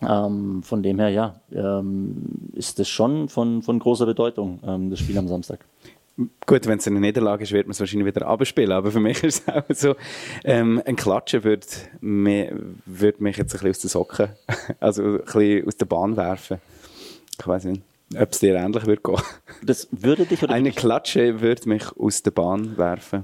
Ähm, 0.00 0.62
von 0.62 0.82
dem 0.82 1.00
her, 1.00 1.08
ja, 1.08 1.40
ähm, 1.52 2.50
ist 2.52 2.78
das 2.78 2.88
schon 2.88 3.28
von, 3.28 3.62
von 3.62 3.78
großer 3.80 4.06
Bedeutung, 4.06 4.60
ähm, 4.64 4.90
das 4.90 5.00
Spiel 5.00 5.18
am 5.18 5.26
Samstag. 5.26 5.64
Gut, 6.46 6.66
wenn 6.66 6.78
es 6.78 6.86
eine 6.88 6.98
Niederlage 6.98 7.44
ist, 7.44 7.52
wird 7.52 7.66
man 7.66 7.72
es 7.72 7.80
wahrscheinlich 7.80 8.12
wieder 8.12 8.26
abspielen. 8.26 8.72
Aber 8.72 8.90
für 8.90 8.98
mich 8.98 9.22
ist 9.22 9.44
es 9.46 9.54
auch 9.54 9.62
so, 9.68 9.96
ähm, 10.44 10.82
ein 10.84 10.96
Klatschen 10.96 11.44
würde 11.44 11.66
mich, 12.00 12.50
würde 12.86 13.22
mich 13.22 13.36
jetzt 13.36 13.54
ein 13.54 13.60
bisschen 13.60 13.70
aus 13.70 13.78
den 13.78 13.88
Socken, 13.88 14.28
also 14.80 15.02
ein 15.02 15.18
bisschen 15.18 15.66
aus 15.66 15.76
der 15.76 15.86
Bahn 15.86 16.16
werfen. 16.16 16.58
Ich 17.38 17.46
weiß 17.46 17.64
nicht, 17.64 17.82
ob 18.18 18.32
es 18.32 18.40
dir 18.40 18.56
ähnlich 18.56 18.84
würde 18.86 19.02
gehen. 19.02 19.22
Das 19.62 19.86
würde 19.92 20.26
dich 20.26 20.42
oder 20.42 20.54
Eine 20.54 20.72
Klatsche 20.72 21.40
würde 21.40 21.68
mich 21.68 21.84
aus 21.96 22.22
der 22.22 22.32
Bahn 22.32 22.76
werfen. 22.76 23.22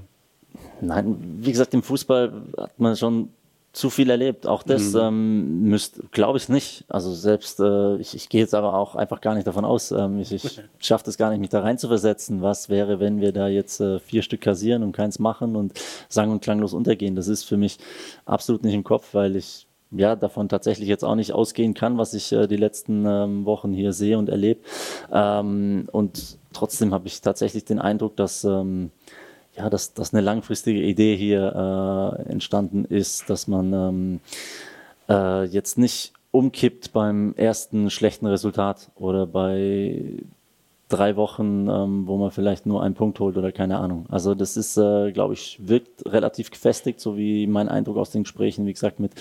Nein, 0.79 1.17
wie 1.41 1.51
gesagt, 1.51 1.73
im 1.73 1.83
Fußball 1.83 2.31
hat 2.57 2.79
man 2.79 2.95
schon 2.95 3.29
zu 3.75 3.89
viel 3.89 4.09
erlebt. 4.09 4.47
Auch 4.47 4.63
das 4.63 4.93
Mhm. 4.93 4.99
ähm, 4.99 5.61
müsste, 5.63 6.03
glaube 6.11 6.37
ich 6.37 6.47
nicht. 6.47 6.85
Also 6.87 7.13
selbst, 7.13 7.59
äh, 7.59 7.97
ich, 7.97 8.15
ich 8.15 8.29
gehe 8.29 8.39
jetzt 8.39 8.55
aber 8.55 8.73
auch 8.73 8.95
einfach 8.95 9.19
gar 9.19 9.35
nicht 9.35 9.45
davon 9.45 9.65
aus. 9.65 9.91
Ähm, 9.91 10.19
ich 10.19 10.31
ich 10.31 10.61
schaffe 10.79 11.03
das 11.03 11.17
gar 11.17 11.29
nicht, 11.29 11.39
mich 11.41 11.49
da 11.49 11.59
rein 11.59 11.77
zu 11.77 11.89
versetzen. 11.89 12.41
Was 12.41 12.69
wäre, 12.69 13.01
wenn 13.01 13.19
wir 13.19 13.33
da 13.33 13.49
jetzt 13.49 13.81
äh, 13.81 13.99
vier 13.99 14.21
Stück 14.21 14.41
kassieren 14.41 14.81
und 14.81 14.93
keins 14.93 15.19
machen 15.19 15.57
und 15.57 15.73
sang- 16.07 16.31
und 16.31 16.41
klanglos 16.41 16.73
untergehen? 16.73 17.15
Das 17.17 17.27
ist 17.27 17.43
für 17.43 17.57
mich 17.57 17.77
absolut 18.25 18.63
nicht 18.63 18.73
im 18.73 18.85
Kopf, 18.85 19.13
weil 19.13 19.35
ich 19.35 19.67
ja, 19.91 20.15
davon 20.15 20.49
tatsächlich 20.49 20.87
jetzt 20.89 21.03
auch 21.03 21.15
nicht 21.15 21.33
ausgehen 21.33 21.73
kann, 21.73 21.97
was 21.97 22.13
ich 22.13 22.31
äh, 22.31 22.47
die 22.47 22.57
letzten 22.57 23.05
ähm, 23.05 23.45
Wochen 23.45 23.71
hier 23.73 23.91
sehe 23.93 24.17
und 24.17 24.29
erlebe. 24.29 24.61
Ähm, 25.11 25.87
und 25.91 26.37
trotzdem 26.53 26.93
habe 26.93 27.07
ich 27.07 27.21
tatsächlich 27.21 27.65
den 27.65 27.79
Eindruck, 27.79 28.15
dass, 28.15 28.43
ähm, 28.45 28.91
ja, 29.57 29.69
dass, 29.69 29.93
dass 29.93 30.13
eine 30.13 30.21
langfristige 30.21 30.81
Idee 30.81 31.15
hier 31.15 32.17
äh, 32.19 32.31
entstanden 32.31 32.85
ist, 32.85 33.29
dass 33.29 33.47
man 33.47 33.73
ähm, 33.73 34.19
äh, 35.09 35.45
jetzt 35.45 35.77
nicht 35.77 36.13
umkippt 36.31 36.91
beim 36.91 37.33
ersten 37.35 37.89
schlechten 37.89 38.25
Resultat 38.25 38.91
oder 38.95 39.25
bei 39.25 40.23
drei 40.89 41.15
Wochen, 41.15 41.67
ähm, 41.67 42.07
wo 42.07 42.17
man 42.17 42.29
vielleicht 42.31 42.65
nur 42.65 42.83
einen 42.83 42.93
Punkt 42.93 43.19
holt 43.19 43.37
oder 43.37 43.51
keine 43.51 43.79
Ahnung. 43.79 44.05
Also 44.09 44.35
das 44.35 44.55
ist, 44.55 44.77
äh, 44.77 45.11
glaube 45.11 45.33
ich, 45.33 45.59
wirkt 45.63 46.05
relativ 46.05 46.51
gefestigt, 46.51 46.99
so 46.99 47.17
wie 47.17 47.47
mein 47.47 47.69
Eindruck 47.69 47.97
aus 47.97 48.11
den 48.11 48.23
Gesprächen, 48.23 48.65
wie 48.67 48.73
gesagt, 48.73 48.99
mit, 48.99 49.13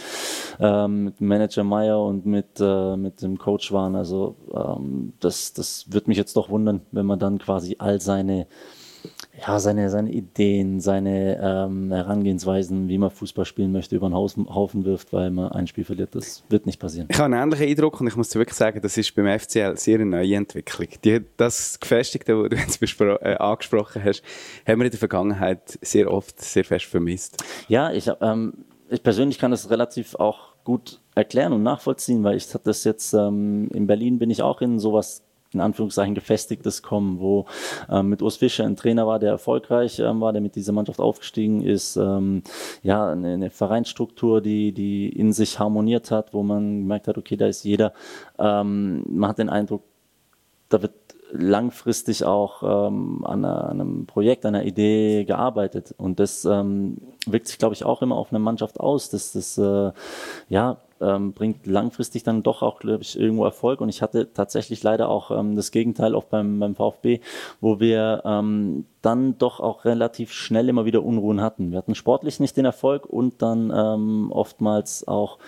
ähm, 0.60 1.04
mit 1.04 1.20
Manager 1.20 1.64
Meyer 1.64 2.02
und 2.02 2.26
mit, 2.26 2.60
äh, 2.60 2.96
mit 2.96 3.22
dem 3.22 3.38
Coach 3.38 3.72
waren. 3.72 3.96
Also 3.96 4.36
ähm, 4.52 5.14
das, 5.20 5.54
das 5.54 5.86
wird 5.90 6.06
mich 6.06 6.18
jetzt 6.18 6.36
doch 6.36 6.50
wundern, 6.50 6.82
wenn 6.92 7.06
man 7.06 7.18
dann 7.18 7.38
quasi 7.38 7.76
all 7.78 8.00
seine 8.00 8.46
ja, 9.46 9.58
seine, 9.58 9.90
seine 9.90 10.10
Ideen, 10.10 10.80
seine 10.80 11.38
ähm, 11.40 11.92
Herangehensweisen, 11.92 12.88
wie 12.88 12.98
man 12.98 13.10
Fußball 13.10 13.44
spielen 13.44 13.72
möchte, 13.72 13.96
über 13.96 14.08
den 14.08 14.14
Haufen, 14.14 14.84
wirft, 14.84 15.12
weil 15.12 15.30
man 15.30 15.52
ein 15.52 15.66
Spiel 15.66 15.84
verliert. 15.84 16.14
Das 16.14 16.44
wird 16.48 16.66
nicht 16.66 16.78
passieren. 16.78 17.08
Ich 17.10 17.18
habe 17.18 17.26
einen 17.26 17.42
ähnlichen 17.42 17.68
Eindruck 17.68 18.00
und 18.00 18.06
ich 18.06 18.16
muss 18.16 18.30
dir 18.30 18.38
wirklich 18.38 18.56
sagen, 18.56 18.80
das 18.80 18.96
ist 18.96 19.14
beim 19.14 19.38
FCL 19.38 19.76
sehr 19.76 19.96
eine 19.96 20.06
neue 20.06 20.36
Entwicklung. 20.36 20.88
Die, 21.04 21.20
das 21.36 21.78
Gefestigte, 21.78 22.40
was 22.40 22.48
du 22.48 22.56
jetzt 22.80 23.00
äh, 23.00 23.34
angesprochen 23.36 24.02
hast, 24.04 24.22
haben 24.66 24.80
wir 24.80 24.86
in 24.86 24.90
der 24.90 24.98
Vergangenheit 24.98 25.78
sehr 25.82 26.10
oft 26.10 26.40
sehr 26.40 26.64
fest 26.64 26.86
vermisst. 26.86 27.42
Ja, 27.68 27.92
ich, 27.92 28.10
ähm, 28.20 28.64
ich 28.88 29.02
persönlich 29.02 29.38
kann 29.38 29.50
das 29.50 29.68
relativ 29.68 30.14
auch 30.14 30.54
gut 30.64 31.00
erklären 31.14 31.52
und 31.52 31.62
nachvollziehen, 31.62 32.24
weil 32.24 32.36
ich 32.36 32.48
hatte 32.54 32.64
das 32.64 32.84
jetzt 32.84 33.12
ähm, 33.12 33.68
in 33.74 33.86
Berlin 33.86 34.18
bin 34.18 34.30
ich 34.30 34.42
auch 34.42 34.60
in 34.60 34.78
sowas 34.78 35.22
in 35.54 35.60
Anführungszeichen 35.60 36.14
gefestigtes 36.14 36.82
kommen, 36.82 37.20
wo 37.20 37.46
ähm, 37.90 38.08
mit 38.08 38.22
Urs 38.22 38.36
Fischer 38.36 38.64
ein 38.64 38.76
Trainer 38.76 39.06
war, 39.06 39.18
der 39.18 39.30
erfolgreich 39.30 39.98
ähm, 39.98 40.20
war, 40.20 40.32
der 40.32 40.42
mit 40.42 40.56
dieser 40.56 40.72
Mannschaft 40.72 41.00
aufgestiegen 41.00 41.62
ist, 41.62 41.96
ähm, 41.96 42.42
ja, 42.82 43.10
eine, 43.10 43.34
eine 43.34 43.50
Vereinsstruktur, 43.50 44.40
die, 44.40 44.72
die 44.72 45.08
in 45.08 45.32
sich 45.32 45.58
harmoniert 45.58 46.10
hat, 46.10 46.34
wo 46.34 46.42
man 46.42 46.80
gemerkt 46.80 47.08
hat, 47.08 47.18
okay, 47.18 47.36
da 47.36 47.46
ist 47.46 47.64
jeder, 47.64 47.92
ähm, 48.38 49.04
man 49.08 49.30
hat 49.30 49.38
den 49.38 49.48
Eindruck, 49.48 49.82
da 50.68 50.82
wird 50.82 50.92
langfristig 51.34 52.24
auch 52.24 52.62
ähm, 52.62 53.24
an, 53.24 53.44
einer, 53.44 53.68
an 53.68 53.80
einem 53.80 54.06
Projekt, 54.06 54.46
einer 54.46 54.64
Idee 54.64 55.24
gearbeitet. 55.24 55.92
Und 55.96 56.20
das 56.20 56.44
ähm, 56.44 56.98
wirkt 57.26 57.48
sich, 57.48 57.58
glaube 57.58 57.74
ich, 57.74 57.84
auch 57.84 58.02
immer 58.02 58.16
auf 58.16 58.30
eine 58.30 58.38
Mannschaft 58.38 58.78
aus. 58.78 59.10
Das, 59.10 59.32
das 59.32 59.58
äh, 59.58 59.92
ja, 60.48 60.78
ähm, 61.04 61.32
bringt 61.32 61.66
langfristig 61.66 62.22
dann 62.22 62.42
doch 62.42 62.62
auch, 62.62 62.78
glaube 62.78 63.02
ich, 63.02 63.18
irgendwo 63.18 63.44
Erfolg. 63.44 63.80
Und 63.80 63.88
ich 63.88 64.02
hatte 64.02 64.32
tatsächlich 64.32 64.82
leider 64.82 65.08
auch 65.08 65.30
ähm, 65.30 65.56
das 65.56 65.70
Gegenteil 65.70 66.14
auch 66.14 66.24
beim, 66.24 66.58
beim 66.58 66.74
VfB, 66.74 67.20
wo 67.60 67.80
wir 67.80 68.22
ähm, 68.24 68.86
dann 69.02 69.36
doch 69.38 69.60
auch 69.60 69.84
relativ 69.84 70.32
schnell 70.32 70.68
immer 70.68 70.84
wieder 70.84 71.02
Unruhen 71.02 71.40
hatten. 71.40 71.70
Wir 71.70 71.78
hatten 71.78 71.94
sportlich 71.94 72.40
nicht 72.40 72.56
den 72.56 72.64
Erfolg 72.64 73.06
und 73.06 73.42
dann 73.42 73.72
ähm, 73.74 74.32
oftmals 74.32 75.06
auch 75.06 75.38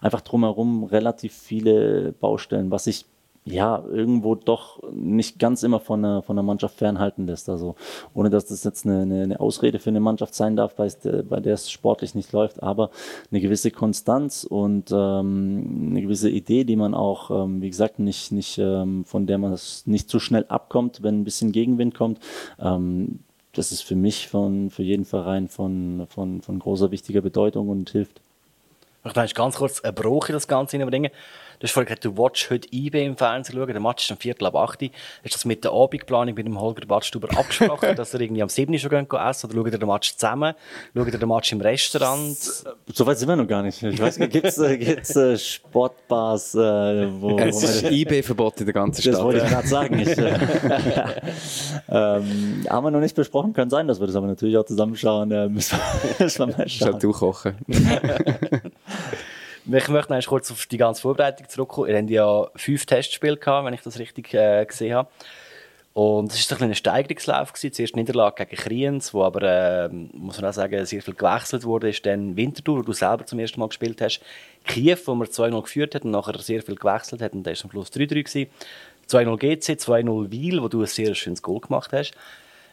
einfach 0.00 0.20
drumherum 0.20 0.84
relativ 0.84 1.32
viele 1.34 2.12
Baustellen, 2.12 2.70
was 2.70 2.86
ich 2.86 3.06
ja, 3.48 3.84
irgendwo 3.92 4.34
doch 4.34 4.82
nicht 4.92 5.38
ganz 5.38 5.62
immer 5.62 5.78
von 5.78 6.02
der, 6.02 6.22
von 6.22 6.34
der 6.34 6.42
Mannschaft 6.42 6.78
fernhalten 6.78 7.28
lässt. 7.28 7.48
Also 7.48 7.76
ohne 8.12 8.28
dass 8.28 8.46
das 8.46 8.64
jetzt 8.64 8.84
eine, 8.84 9.02
eine, 9.02 9.38
Ausrede 9.38 9.78
für 9.78 9.90
eine 9.90 10.00
Mannschaft 10.00 10.34
sein 10.34 10.56
darf, 10.56 10.74
bei, 10.74 10.88
bei 11.22 11.38
der 11.38 11.54
es 11.54 11.70
sportlich 11.70 12.16
nicht 12.16 12.32
läuft, 12.32 12.60
aber 12.62 12.90
eine 13.30 13.40
gewisse 13.40 13.70
Konstanz 13.70 14.42
und 14.42 14.90
ähm, 14.90 15.90
eine 15.90 16.02
gewisse 16.02 16.28
Idee, 16.28 16.64
die 16.64 16.74
man 16.74 16.92
auch, 16.92 17.30
ähm, 17.30 17.62
wie 17.62 17.70
gesagt, 17.70 18.00
nicht, 18.00 18.32
nicht 18.32 18.58
ähm, 18.58 19.04
von 19.04 19.26
der 19.26 19.38
man 19.38 19.52
es 19.52 19.86
nicht 19.86 20.10
zu 20.10 20.18
schnell 20.18 20.44
abkommt, 20.48 21.04
wenn 21.04 21.20
ein 21.20 21.24
bisschen 21.24 21.52
Gegenwind 21.52 21.94
kommt. 21.94 22.18
Ähm, 22.58 23.20
das 23.52 23.70
ist 23.70 23.82
für 23.82 23.96
mich 23.96 24.26
von, 24.26 24.70
für 24.70 24.82
jeden 24.82 25.04
Verein 25.04 25.46
von, 25.46 26.08
von, 26.10 26.42
von 26.42 26.58
großer 26.58 26.90
wichtiger 26.90 27.20
Bedeutung 27.20 27.68
und 27.68 27.90
hilft. 27.90 28.20
Ich 29.04 29.14
möchte 29.14 29.34
ganz 29.34 29.56
kurz 29.56 29.80
einen 29.82 29.94
Bruch 29.94 30.28
in 30.28 30.32
das 30.32 30.48
Ganze 30.48 30.72
hineinbringen. 30.72 31.12
Du 31.58 31.62
hast 31.64 31.72
vorhin 31.72 31.86
gesagt, 31.86 32.04
du 32.04 32.16
willst 32.16 32.50
heute 32.50 32.68
IB 32.70 33.04
im 33.04 33.16
Fernsehen 33.16 33.56
schauen. 33.56 33.66
Der 33.68 33.80
Match 33.80 34.04
ist 34.04 34.10
am 34.10 34.18
Viertel 34.18 34.46
ab 34.46 34.56
8 34.56 34.82
Uhr. 34.82 34.88
Hast 35.24 35.34
du 35.34 35.36
das 35.36 35.44
mit 35.46 35.64
der 35.64 35.72
Abendplanung 35.72 36.34
mit 36.34 36.46
dem 36.46 36.60
Holger 36.60 36.86
Badstuber 36.86 37.28
abgesprochen, 37.36 37.94
dass 37.96 38.12
er 38.14 38.20
irgendwie 38.20 38.42
am 38.42 38.48
7 38.48 38.72
Uhr 38.72 38.78
schon 38.78 38.90
gehen 38.90 39.08
gehen 39.08 39.20
essen? 39.20 39.46
Oder 39.50 39.54
schaut 39.56 39.72
ihr 39.72 39.78
den 39.78 39.88
Match 39.88 40.14
zusammen? 40.16 40.54
Schaut 40.94 41.06
ihr 41.12 41.18
den 41.18 41.28
Match 41.28 41.52
im 41.52 41.60
Restaurant? 41.60 42.36
Soweit 42.92 43.18
sind 43.18 43.28
wir 43.28 43.36
noch 43.36 43.46
gar 43.46 43.62
nicht. 43.62 43.82
Ich 43.82 44.00
weiß 44.00 44.18
nicht, 44.18 44.32
gibt's 44.32 44.58
äh, 44.58 44.76
gibt's, 44.76 45.16
äh, 45.16 45.38
Sportbars, 45.38 46.54
äh, 46.54 46.58
wo, 47.20 47.30
wo 47.30 47.38
Es 47.38 47.62
ist 47.62 47.84
man, 47.84 47.92
IB-Verbot 47.92 48.60
in 48.60 48.66
der 48.66 48.74
ganzen 48.74 49.10
das 49.10 49.22
wollte 49.22 49.38
ich 49.40 49.48
Stadt. 49.48 49.64
gerade 49.64 49.68
sagen. 49.68 49.98
Ich, 49.98 50.18
äh, 50.18 50.38
ähm, 51.88 52.66
haben 52.68 52.84
wir 52.84 52.90
noch 52.90 53.00
nicht 53.00 53.16
besprochen, 53.16 53.52
kann 53.52 53.70
sein, 53.70 53.88
dass 53.88 54.00
wir 54.00 54.06
das 54.06 54.16
aber 54.16 54.26
natürlich 54.26 54.56
auch 54.58 54.64
zusammenschauen. 54.66 55.30
Äh, 55.30 55.48
müssen 55.48 55.78
wir, 55.78 56.24
müssen 56.24 56.38
wir 56.40 56.46
mal 56.46 56.64
Das 56.64 56.74
ist 56.74 56.80
halt 56.82 56.92
schauen. 56.92 57.00
du 57.00 57.12
kochen. 57.12 57.54
Ich 59.68 59.88
möchte 59.88 60.12
noch 60.12 60.26
kurz 60.26 60.52
auf 60.52 60.66
die 60.66 60.76
ganze 60.76 61.02
Vorbereitung 61.02 61.48
zurückkommen. 61.48 61.88
Ihr 61.88 61.96
habt 61.96 62.10
ja 62.10 62.46
fünf 62.54 62.86
Testspiele 62.86 63.36
gehabt, 63.36 63.66
wenn 63.66 63.74
ich 63.74 63.80
das 63.80 63.98
richtig 63.98 64.32
äh, 64.32 64.64
gesehen 64.64 64.94
habe. 64.94 65.08
Und 65.92 66.32
es 66.32 66.48
war 66.48 66.56
ein 66.56 66.58
kleiner 66.58 66.74
Steigerungslauf. 66.74 67.52
Gewesen. 67.52 67.72
Zuerst 67.72 67.96
Niederlage 67.96 68.46
gegen 68.46 68.62
Kriens, 68.62 69.12
wo 69.12 69.24
aber, 69.24 69.42
äh, 69.42 69.88
muss 69.88 70.40
man 70.40 70.50
auch 70.50 70.54
sagen, 70.54 70.86
sehr 70.86 71.02
viel 71.02 71.14
gewechselt 71.14 71.64
wurde. 71.64 71.88
Ist 71.88 72.06
dann 72.06 72.36
Winterthur, 72.36 72.78
wo 72.78 72.82
du 72.82 72.92
selber 72.92 73.26
zum 73.26 73.40
ersten 73.40 73.58
Mal 73.58 73.66
gespielt 73.66 74.00
hast. 74.00 74.20
Kiew, 74.66 74.98
wo 75.04 75.16
man 75.16 75.26
2-0 75.26 75.60
geführt 75.62 75.96
hat 75.96 76.04
und 76.04 76.12
nachher 76.12 76.38
sehr 76.38 76.62
viel 76.62 76.76
gewechselt 76.76 77.20
hat. 77.20 77.32
Und 77.32 77.42
da 77.42 77.50
war 77.50 77.64
am 77.64 77.70
Schluss 77.72 77.90
3-3 77.90 78.06
gewesen. 78.22 78.46
2-0 79.08 79.36
GC, 79.36 79.72
2-0 79.80 80.30
Wiel, 80.30 80.62
wo 80.62 80.68
du 80.68 80.82
ein 80.82 80.86
sehr 80.86 81.12
schönes 81.16 81.42
Goal 81.42 81.58
gemacht 81.58 81.92
hast. 81.92 82.12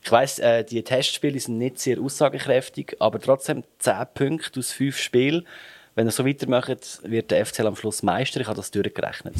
Ich 0.04 0.12
weiss, 0.12 0.38
äh, 0.38 0.64
die 0.64 0.84
Testspiele 0.84 1.40
sind 1.40 1.58
nicht 1.58 1.80
sehr 1.80 2.00
aussagekräftig, 2.00 2.98
aber 3.00 3.20
trotzdem 3.20 3.64
10 3.80 3.96
Punkte 4.14 4.60
aus 4.60 4.72
5 4.74 4.96
Spielen. 4.96 5.48
Wenn 5.96 6.08
ihr 6.08 6.12
so 6.12 6.26
weitermacht, 6.26 7.02
wird 7.04 7.32
der 7.32 7.46
FCL 7.46 7.68
am 7.68 7.76
Schluss 7.76 8.04
Meister. 8.04 8.42
Ich 8.42 8.48
habe 8.48 8.58
das 8.58 8.72
durchgerechnet. 8.72 9.36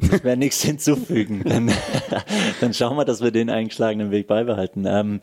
Ich 0.00 0.24
werde 0.24 0.36
nichts 0.36 0.62
hinzufügen. 0.62 1.42
Dann, 1.48 1.72
dann 2.60 2.72
schauen 2.72 2.96
wir, 2.96 3.04
dass 3.04 3.20
wir 3.20 3.32
den 3.32 3.50
eingeschlagenen 3.50 4.12
Weg 4.12 4.28
beibehalten. 4.28 4.84
Ähm, 4.86 5.20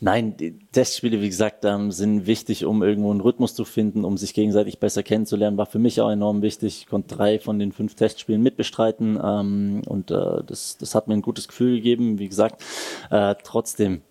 nein, 0.00 0.34
Testspiele, 0.72 1.22
wie 1.22 1.28
gesagt, 1.28 1.64
ähm, 1.64 1.90
sind 1.90 2.26
wichtig, 2.26 2.66
um 2.66 2.82
irgendwo 2.82 3.10
einen 3.10 3.22
Rhythmus 3.22 3.54
zu 3.54 3.64
finden, 3.64 4.04
um 4.04 4.18
sich 4.18 4.34
gegenseitig 4.34 4.78
besser 4.78 5.02
kennenzulernen. 5.02 5.56
War 5.56 5.64
für 5.64 5.78
mich 5.78 6.00
auch 6.02 6.10
enorm 6.10 6.42
wichtig. 6.42 6.80
Ich 6.80 6.86
konnte 6.88 7.14
drei 7.14 7.38
von 7.38 7.58
den 7.58 7.72
fünf 7.72 7.94
Testspielen 7.94 8.42
mitbestreiten 8.42 9.18
ähm, 9.22 9.82
und 9.86 10.10
äh, 10.10 10.42
das, 10.46 10.76
das 10.76 10.94
hat 10.94 11.08
mir 11.08 11.14
ein 11.14 11.22
gutes 11.22 11.48
Gefühl 11.48 11.76
gegeben. 11.76 12.18
Wie 12.18 12.28
gesagt, 12.28 12.62
äh, 13.10 13.34
trotzdem 13.42 14.02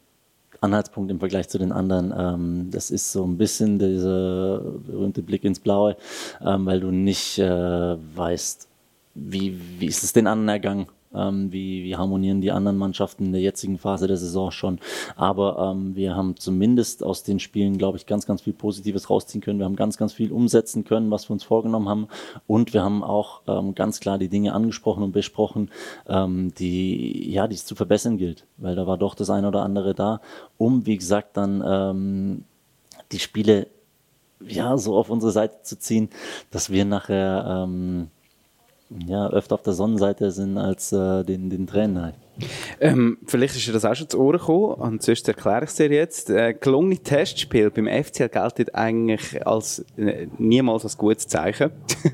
Anhaltspunkt 0.62 1.12
im 1.12 1.20
Vergleich 1.20 1.50
zu 1.50 1.58
den 1.58 1.72
anderen. 1.72 2.14
Ähm, 2.16 2.72
das 2.72 2.92
ist 2.92 3.12
so 3.12 3.26
ein 3.26 3.38
bisschen 3.38 3.80
dieser 3.80 4.60
berühmte 4.60 5.22
Blick 5.24 5.44
ins 5.44 5.60
Blaue, 5.60 5.98
ähm, 6.40 6.66
weil 6.66 6.80
du 6.80 6.92
nicht 6.92 7.40
äh, 7.40 7.98
weißt, 8.16 8.68
wie, 9.16 9.60
wie 9.80 9.88
ist 9.88 10.04
es 10.04 10.14
den 10.14 10.28
anderen 10.28 10.50
ergangen? 10.50 10.88
Ähm, 11.14 11.52
wie, 11.52 11.84
wie 11.84 11.96
harmonieren 11.96 12.42
die 12.42 12.52
anderen 12.52 12.78
Mannschaften 12.78 13.26
in 13.26 13.32
der 13.32 13.42
jetzigen 13.42 13.78
Phase 13.78 14.08
der 14.08 14.18
Saison 14.18 14.52
schon? 14.52 14.80
Aber 15.16 15.72
ähm, 15.72 15.96
wir 15.96 16.16
haben 16.16 16.38
zumindest 16.38 17.04
aus 17.04 17.24
den 17.24 17.40
Spielen, 17.40 17.78
glaube 17.78 17.98
ich, 17.98 18.06
ganz, 18.06 18.26
ganz 18.26 18.42
viel 18.42 18.54
Positives 18.54 19.10
rausziehen 19.10 19.42
können. 19.42 19.60
Wir 19.60 19.66
haben 19.66 19.76
ganz, 19.76 19.98
ganz 19.98 20.14
viel 20.14 20.32
umsetzen 20.32 20.84
können, 20.84 21.12
was 21.12 21.30
wir 21.30 21.34
uns 21.34 21.44
vorgenommen 21.44 21.90
haben. 21.90 22.08
Und 22.48 22.74
wir 22.74 22.84
haben 22.84 23.04
auch 23.04 23.42
ähm, 23.48 23.76
ganz 23.76 24.00
klar 24.00 24.18
die 24.18 24.30
Dinge 24.30 24.54
angesprochen 24.54 25.04
und 25.04 25.12
besprochen, 25.12 25.70
ähm, 26.08 26.54
die, 26.56 27.32
ja, 27.32 27.48
die 27.48 27.56
es 27.56 27.66
zu 27.66 27.76
verbessern 27.76 28.18
gilt. 28.18 28.46
Weil 28.58 28.76
da 28.76 28.88
war 28.88 28.98
doch 28.98 29.16
das 29.16 29.30
eine 29.30 29.48
oder 29.48 29.64
andere 29.64 29.94
da, 29.94 30.22
um, 30.58 30.86
wie 30.86 30.98
gesagt, 30.98 31.38
dann 31.38 31.64
ähm, 31.66 32.44
die 33.12 33.20
Spiele 33.20 33.68
ja 34.48 34.78
so 34.78 34.96
auf 34.96 35.10
unsere 35.10 35.32
Seite 35.32 35.62
zu 35.64 35.78
ziehen, 35.78 36.10
dass 36.50 36.70
wir 36.70 36.86
nachher 36.86 37.66
ähm, 37.68 38.10
ja, 39.08 39.28
öfter 39.30 39.56
auf 39.56 39.62
der 39.62 39.74
Sonnenseite 39.74 40.32
sind 40.32 40.58
als 40.58 40.92
äh, 40.92 41.24
den, 41.24 41.50
den 41.50 41.68
Tränen 41.68 42.02
halt. 42.02 42.16
Ähm, 42.80 43.18
vielleicht 43.26 43.56
ist 43.56 43.68
dir 43.68 43.74
das 43.74 43.86
auch 43.86 43.96
schon 43.96 44.10
zu 44.10 44.20
Ohren 44.20 44.40
gekommen, 44.40 44.74
und 44.74 45.04
sonst 45.04 45.28
erkläre 45.28 45.64
ich 45.64 45.70
es 45.70 45.76
dir 45.76 45.92
jetzt. 45.92 46.30
Äh, 46.30 46.54
gelungene 46.54 46.98
Testspiel 46.98 47.70
beim 47.70 47.88
FCL 47.88 48.30
gelten 48.30 48.70
eigentlich 48.74 49.46
als, 49.46 49.86
äh, 49.98 50.28
niemals 50.38 50.84
als 50.84 50.98
gutes 50.98 51.28
Zeichen. 51.28 51.72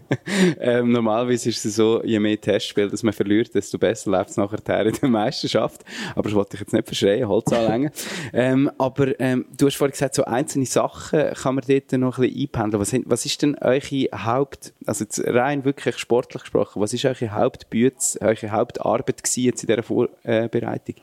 ähm, 0.59 0.91
normalerweise 0.91 1.49
ist 1.49 1.63
es 1.63 1.75
so, 1.75 2.03
je 2.03 2.19
mehr 2.19 2.39
Testspiel, 2.39 2.89
dass 2.89 3.03
man 3.03 3.13
verliert, 3.13 3.53
desto 3.55 3.77
besser 3.77 4.11
läuft 4.11 4.31
es 4.31 4.37
nachher 4.37 4.85
in 4.85 4.93
der 4.93 5.09
Meisterschaft. 5.09 5.83
Aber 6.15 6.23
das 6.23 6.35
wollte 6.35 6.55
ich 6.55 6.61
jetzt 6.61 6.73
nicht 6.73 6.87
verschreien, 6.87 7.27
Holz 7.27 7.51
anlängen. 7.53 7.91
ähm, 8.33 8.69
aber 8.77 9.19
ähm, 9.19 9.45
du 9.57 9.67
hast 9.67 9.75
vorhin 9.75 9.91
gesagt, 9.91 10.15
so 10.15 10.25
einzelne 10.25 10.65
Sachen 10.65 11.33
kann 11.33 11.55
man 11.55 11.63
dort 11.67 11.91
noch 11.93 12.17
ein 12.17 12.23
bisschen 12.23 12.41
einpendeln. 12.41 12.81
Was, 12.81 12.93
was 13.05 13.25
ist 13.25 13.41
denn 13.41 13.55
eure 13.59 14.25
Haupt, 14.25 14.73
also 14.85 15.05
rein 15.25 15.63
wirklich 15.63 15.97
sportlich 15.97 16.43
gesprochen, 16.43 16.81
was 16.81 16.93
ist 16.93 17.05
eure 17.05 17.31
Hauptbüte, 17.31 18.21
eure 18.21 18.51
Hauptarbeit 18.51 19.23
gewesen 19.23 19.43
jetzt 19.43 19.63
in 19.63 19.67
dieser 19.67 19.83
Vor 19.83 20.06
Bereitung? 20.23 20.95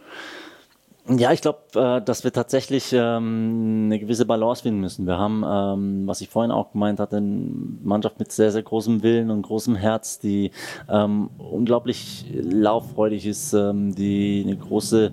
Ja, 1.06 1.32
ich 1.32 1.42
glaube, 1.42 1.58
äh, 1.74 2.02
dass 2.02 2.24
wir 2.24 2.32
tatsächlich 2.32 2.92
ähm, 2.94 3.82
eine 3.86 3.98
gewisse 3.98 4.24
Balance 4.24 4.62
finden 4.62 4.80
müssen. 4.80 5.06
Wir 5.06 5.18
haben, 5.18 5.44
ähm, 5.46 6.06
was 6.06 6.22
ich 6.22 6.30
vorhin 6.30 6.50
auch 6.50 6.72
gemeint 6.72 6.98
hatte, 6.98 7.18
eine 7.18 7.50
Mannschaft 7.82 8.18
mit 8.18 8.32
sehr, 8.32 8.50
sehr 8.50 8.62
großem 8.62 9.02
Willen 9.02 9.30
und 9.30 9.42
großem 9.42 9.76
Herz, 9.76 10.18
die 10.18 10.50
ähm, 10.88 11.28
unglaublich 11.36 12.24
lauffreudig 12.32 13.26
ist, 13.26 13.52
ähm, 13.52 13.94
die 13.94 14.44
eine 14.46 14.56
große 14.56 15.12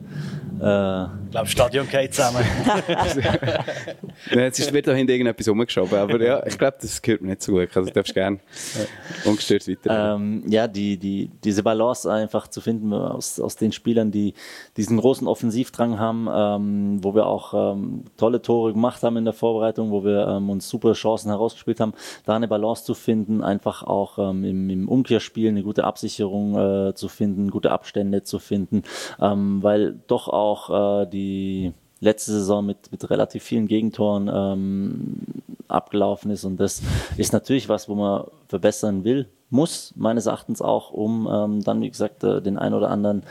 äh, 0.61 1.03
ich 1.03 1.31
glaube, 1.31 1.47
Stadion 1.47 1.87
geht 1.89 2.13
zusammen. 2.13 2.43
Jetzt 4.31 4.73
wird 4.73 4.87
da 4.87 4.93
hinten 4.93 5.11
irgendetwas 5.11 5.47
rumgeschoben, 5.47 5.97
aber 5.97 6.21
ja, 6.21 6.45
ich 6.45 6.57
glaube, 6.57 6.77
das 6.79 7.01
gehört 7.01 7.21
mir 7.21 7.29
nicht 7.29 7.41
so 7.41 7.53
gut. 7.53 7.69
Also 7.75 7.87
du 7.87 7.93
darfst 7.93 8.13
gerne 8.13 8.39
ungestört 9.25 9.67
weiter. 9.67 10.15
Ähm, 10.15 10.43
ja, 10.47 10.67
die, 10.67 10.97
die, 10.97 11.31
diese 11.43 11.63
Balance 11.63 12.11
einfach 12.11 12.47
zu 12.47 12.61
finden 12.61 12.93
aus, 12.93 13.39
aus 13.39 13.55
den 13.55 13.71
Spielern, 13.71 14.11
die 14.11 14.33
diesen 14.77 14.97
großen 14.97 15.25
Offensivdrang 15.81 15.99
haben, 15.99 16.29
ähm, 16.31 17.03
wo 17.03 17.15
wir 17.15 17.25
auch 17.25 17.73
ähm, 17.73 18.05
tolle 18.17 18.41
Tore 18.41 18.73
gemacht 18.73 19.03
haben 19.03 19.17
in 19.17 19.25
der 19.25 19.33
Vorbereitung, 19.33 19.91
wo 19.91 20.03
wir 20.03 20.27
ähm, 20.27 20.49
uns 20.49 20.69
super 20.69 20.93
Chancen 20.93 21.29
herausgespielt 21.29 21.79
haben, 21.79 21.93
da 22.25 22.35
eine 22.35 22.47
Balance 22.47 22.83
zu 22.83 22.93
finden, 22.93 23.43
einfach 23.43 23.83
auch 23.83 24.17
ähm, 24.17 24.43
im, 24.43 24.69
im 24.69 24.87
Umkehrspiel 24.87 25.49
eine 25.49 25.63
gute 25.63 25.83
Absicherung 25.83 26.57
äh, 26.89 26.95
zu 26.95 27.07
finden, 27.07 27.49
gute 27.49 27.71
Abstände 27.71 28.23
zu 28.23 28.39
finden, 28.39 28.83
ähm, 29.19 29.63
weil 29.63 29.99
doch 30.07 30.27
auch 30.27 31.03
äh, 31.03 31.05
die 31.07 31.21
die 31.21 32.05
letzte 32.05 32.31
Saison 32.31 32.65
mit, 32.65 32.91
mit 32.91 33.07
relativ 33.11 33.43
vielen 33.43 33.67
Gegentoren 33.67 34.29
ähm, 34.33 35.17
abgelaufen 35.67 36.31
ist. 36.31 36.45
Und 36.45 36.57
das 36.57 36.81
ist 37.15 37.31
natürlich 37.31 37.69
was, 37.69 37.87
wo 37.87 37.93
man 37.93 38.23
verbessern 38.47 39.03
will, 39.03 39.27
muss, 39.51 39.93
meines 39.95 40.25
Erachtens 40.25 40.61
auch, 40.61 40.91
um 40.91 41.29
ähm, 41.31 41.63
dann, 41.63 41.81
wie 41.81 41.91
gesagt, 41.91 42.23
äh, 42.23 42.41
den 42.41 42.57
ein 42.57 42.73
oder 42.73 42.89
anderen 42.89 43.23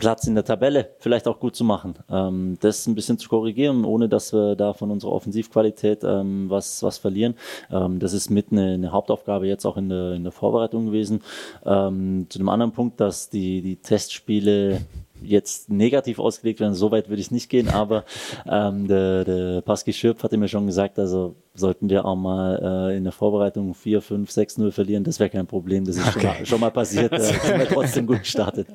Platz 0.00 0.26
in 0.26 0.34
der 0.34 0.44
Tabelle 0.44 0.90
vielleicht 0.98 1.28
auch 1.28 1.38
gut 1.38 1.54
zu 1.54 1.62
machen. 1.62 1.94
Ähm, 2.10 2.56
das 2.60 2.86
ein 2.86 2.94
bisschen 2.94 3.18
zu 3.18 3.28
korrigieren, 3.28 3.84
ohne 3.84 4.08
dass 4.08 4.32
wir 4.32 4.56
da 4.56 4.72
von 4.72 4.90
unserer 4.90 5.12
Offensivqualität 5.12 6.02
ähm, 6.02 6.48
was, 6.48 6.82
was 6.82 6.98
verlieren. 6.98 7.34
Ähm, 7.70 7.98
das 8.00 8.14
ist 8.14 8.30
mit 8.30 8.50
eine, 8.50 8.74
eine, 8.74 8.92
Hauptaufgabe 8.92 9.46
jetzt 9.46 9.66
auch 9.66 9.76
in 9.76 9.90
der, 9.90 10.12
in 10.12 10.24
der 10.24 10.32
Vorbereitung 10.32 10.86
gewesen. 10.86 11.22
Ähm, 11.64 12.26
zu 12.30 12.38
dem 12.38 12.48
anderen 12.48 12.72
Punkt, 12.72 12.98
dass 12.98 13.28
die, 13.28 13.60
die 13.60 13.76
Testspiele 13.76 14.80
jetzt 15.22 15.68
negativ 15.68 16.18
ausgelegt 16.18 16.60
werden, 16.60 16.74
so 16.74 16.90
weit 16.90 17.08
würde 17.08 17.20
ich 17.20 17.30
nicht 17.30 17.50
gehen, 17.50 17.68
aber 17.68 18.04
ähm, 18.48 18.88
der, 18.88 19.24
der 19.24 19.60
Paski 19.60 19.92
Schirp 19.92 20.22
hatte 20.22 20.36
mir 20.36 20.48
schon 20.48 20.66
gesagt, 20.66 20.98
also 20.98 21.36
sollten 21.54 21.90
wir 21.90 22.04
auch 22.04 22.16
mal 22.16 22.90
äh, 22.90 22.96
in 22.96 23.04
der 23.04 23.12
Vorbereitung 23.12 23.74
4, 23.74 24.00
5, 24.00 24.30
6, 24.30 24.58
0 24.58 24.72
verlieren, 24.72 25.04
das 25.04 25.20
wäre 25.20 25.30
kein 25.30 25.46
Problem, 25.46 25.84
das 25.84 25.96
ist 25.96 26.08
okay. 26.08 26.20
schon, 26.20 26.30
mal, 26.30 26.46
schon, 26.46 26.60
mal, 26.60 26.70
passiert, 26.70 27.12
äh, 27.12 27.20
sind 27.20 27.58
wir 27.58 27.68
trotzdem 27.68 28.06
gut 28.06 28.20
gestartet. 28.20 28.68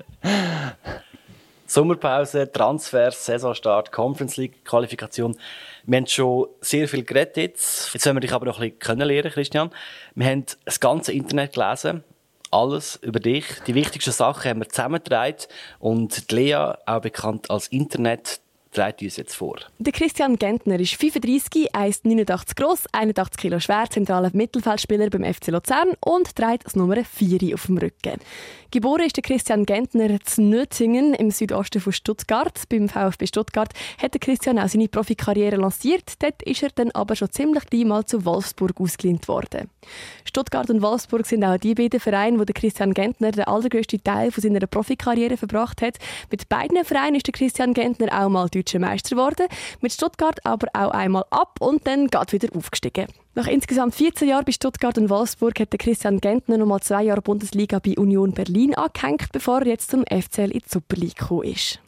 Sommerpause, 1.66 2.52
Transfers, 2.52 3.26
Saisonstart, 3.26 3.92
Conference 3.92 4.38
League 4.38 4.64
Qualifikation. 4.66 5.36
Wir 5.84 5.98
haben 5.98 6.08
schon 6.08 6.48
sehr 6.62 6.88
viel 6.88 7.04
geredet 7.04 7.38
jetzt. 7.38 7.94
Jetzt 7.94 8.06
wollen 8.06 8.18
wir 8.18 8.22
dich 8.22 8.34
aber 8.34 8.46
noch 8.46 8.60
ein 8.60 8.70
bisschen 8.70 8.80
kennenlernen, 8.80 9.32
Christian. 9.32 9.72
Wir 10.14 10.28
haben 10.28 10.46
das 10.64 10.80
ganze 10.80 11.12
Internet 11.12 11.54
gelesen 11.54 12.04
alles 12.52 12.98
über 13.02 13.20
dich. 13.20 13.46
Die 13.68 13.76
wichtigsten 13.76 14.12
Sachen 14.12 14.50
haben 14.50 14.60
wir 14.62 14.70
zusammengetragen 14.70 15.38
und 15.80 16.32
Lea, 16.32 16.74
auch 16.86 17.02
bekannt 17.02 17.50
als 17.52 17.68
Internet, 17.68 18.40
trägt 18.76 19.02
uns 19.02 19.18
jetzt 19.18 19.36
vor. 19.36 19.58
Der 19.80 19.94
Christian 19.94 20.36
Gentner 20.36 20.80
ist 20.80 20.96
35, 20.96 21.74
1,89 21.74 22.56
groß, 22.56 22.84
81 22.92 23.38
Kilo 23.38 23.60
schwer, 23.60 23.86
zentraler 23.90 24.32
Mittelfeldspieler 24.34 25.10
beim 25.10 25.24
FC 25.24 25.48
Luzern 25.48 25.94
und 26.02 26.36
trägt 26.36 26.66
das 26.66 26.76
Nummer 26.76 27.04
4 27.04 27.56
auf 27.56 27.66
dem 27.66 27.78
Rücken. 27.78 28.20
Geboren 28.72 29.06
ist 29.06 29.16
der 29.16 29.24
Christian 29.24 29.66
Gentner 29.66 30.20
zu 30.22 30.42
Nötzingen 30.42 31.14
im 31.14 31.32
Südosten 31.32 31.80
von 31.80 31.94
Stuttgart. 31.94 32.62
Beim 32.68 32.90
VfB 32.90 33.28
Stuttgart 33.28 33.70
hat 34.02 34.14
der 34.14 34.20
Christian 34.20 34.60
auch 34.60 34.68
seine 34.68 34.90
Profikarriere 34.90 35.56
lanciert. 35.56 36.14
Dort 36.20 36.44
ist 36.44 36.62
er 36.62 36.70
dann 36.76 36.92
aber 36.92 37.16
schon 37.16 37.32
ziemlich 37.32 37.66
gleich 37.68 37.86
mal 37.86 38.06
zu 38.06 38.26
Wolfsburg 38.26 38.82
ausgelehnt 38.82 39.30
worden. 39.30 39.70
Stuttgart 40.26 40.70
und 40.70 40.82
Wolfsburg 40.82 41.26
sind 41.26 41.46
auch 41.46 41.58
die 41.58 41.74
beiden 41.74 42.02
Vereine, 42.02 42.38
wo 42.38 42.44
der 42.44 42.54
Christian 42.54 42.94
Gentner 42.94 43.32
den 43.32 43.46
allergrößten 43.46 44.04
Teil 44.04 44.32
von 44.32 44.42
seiner 44.42 44.68
Profikarriere 44.68 45.38
verbracht 45.38 45.82
hat. 45.82 45.98
Mit 46.30 46.50
beiden 46.50 46.84
Vereinen 46.84 47.16
ist 47.16 47.28
der 47.28 47.34
Christian 47.34 47.74
Gentner 47.74 48.08
auch 48.12 48.30
mal 48.30 48.50
deutscher 48.66 48.80
Meister 48.80 49.16
geworden, 49.16 49.48
mit 49.82 49.94
Stuttgart 49.94 50.44
aber 50.46 50.68
auch 50.74 50.92
einmal 50.92 51.26
ab 51.30 51.58
und 51.60 51.86
dann 51.88 52.08
geht 52.08 52.34
wieder 52.34 52.56
aufgestiegen. 52.56 53.08
Nach 53.36 53.48
insgesamt 53.48 53.96
14 53.96 54.30
Jahren 54.30 54.46
bei 54.46 54.52
Stuttgart 54.52 54.98
und 54.98 55.10
Wolfsburg 55.10 55.60
hat 55.60 55.72
Christian 55.78 56.20
Gentner 56.20 56.58
noch 56.58 56.66
mal 56.66 56.82
zwei 56.82 57.04
Jahre 57.04 57.22
Bundesliga 57.22 57.80
bei 57.80 57.96
Union 57.98 58.32
Berlin 58.32 58.74
angehängt, 58.76 59.32
bevor 59.32 59.60
er 59.62 59.68
jetzt 59.68 59.92
zum 59.92 60.04
FCL 60.06 60.52
in 60.52 60.60
die 60.60 60.70
Super 60.70 60.96
League 60.96 61.18
gekommen 61.18 61.44
ist. 61.44 61.80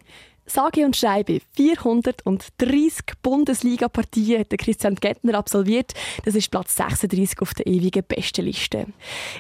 Sage 0.50 0.86
und 0.86 0.95
schreibe, 0.95 1.41
430 1.56 3.22
Bundesliga-Partien 3.22 4.39
hat 4.39 4.58
Christian 4.58 4.95
Gentner 4.95 5.38
absolviert. 5.38 5.93
Das 6.24 6.36
ist 6.36 6.50
Platz 6.50 6.76
36 6.78 7.41
auf 7.41 7.54
der 7.54 7.68
ewigen 7.68 8.04
Bestenliste. 8.08 8.88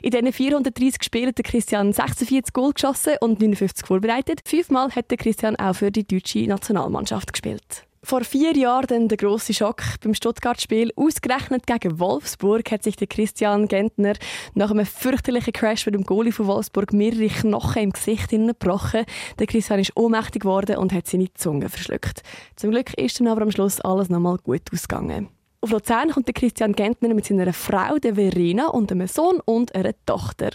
In 0.01 0.11
diesen 0.11 0.33
430 0.33 1.01
Spielen 1.01 1.27
hat 1.27 1.43
Christian 1.43 1.93
46 1.93 2.53
Goal 2.53 2.73
geschossen 2.73 3.13
und 3.21 3.39
59 3.39 3.87
vorbereitet. 3.87 4.41
Fünfmal 4.45 4.91
hat 4.91 5.07
Christian 5.17 5.55
auch 5.55 5.75
für 5.75 5.91
die 5.91 6.05
deutsche 6.05 6.45
Nationalmannschaft 6.45 7.31
gespielt. 7.31 7.86
Vor 8.03 8.23
vier 8.23 8.55
Jahren 8.55 9.07
der 9.07 9.17
grosse 9.17 9.53
Schock 9.53 9.81
beim 10.01 10.13
Stuttgart-Spiel. 10.13 10.91
Ausgerechnet 10.95 11.65
gegen 11.65 11.99
Wolfsburg 11.99 12.71
hat 12.71 12.83
sich 12.83 12.95
der 12.95 13.07
Christian 13.07 13.67
Gentner 13.67 14.13
nach 14.53 14.71
einem 14.71 14.85
fürchterlichen 14.85 15.51
Crash 15.51 15.85
mit 15.87 15.95
dem 15.95 16.03
Goalie 16.03 16.31
von 16.31 16.47
Wolfsburg 16.47 16.93
mehrere 16.93 17.27
Knochen 17.27 17.83
im 17.83 17.91
Gesicht 17.91 18.29
gebrochen. 18.29 19.05
Der 19.39 19.47
Christian 19.47 19.79
ist 19.79 19.97
ohnmächtig 19.97 20.43
geworden 20.43 20.77
und 20.77 20.93
hat 20.93 21.07
seine 21.07 21.33
Zunge 21.33 21.69
verschluckt. 21.69 22.21
Zum 22.55 22.71
Glück 22.71 22.93
ist 22.93 23.19
dann 23.19 23.27
aber 23.27 23.41
am 23.41 23.51
Schluss 23.51 23.81
alles 23.81 24.09
nochmal 24.09 24.37
gut 24.37 24.71
ausgegangen. 24.71 25.29
Auf 25.59 25.71
Luzern 25.71 26.11
kommt 26.11 26.27
der 26.27 26.35
Christian 26.35 26.73
Gentner 26.73 27.13
mit 27.15 27.25
seiner 27.25 27.51
Frau, 27.51 27.97
der 27.97 28.13
Verena, 28.13 28.67
und 28.67 28.91
einem 28.91 29.07
Sohn 29.07 29.39
und 29.43 29.73
einer 29.73 29.93
Tochter. 30.05 30.51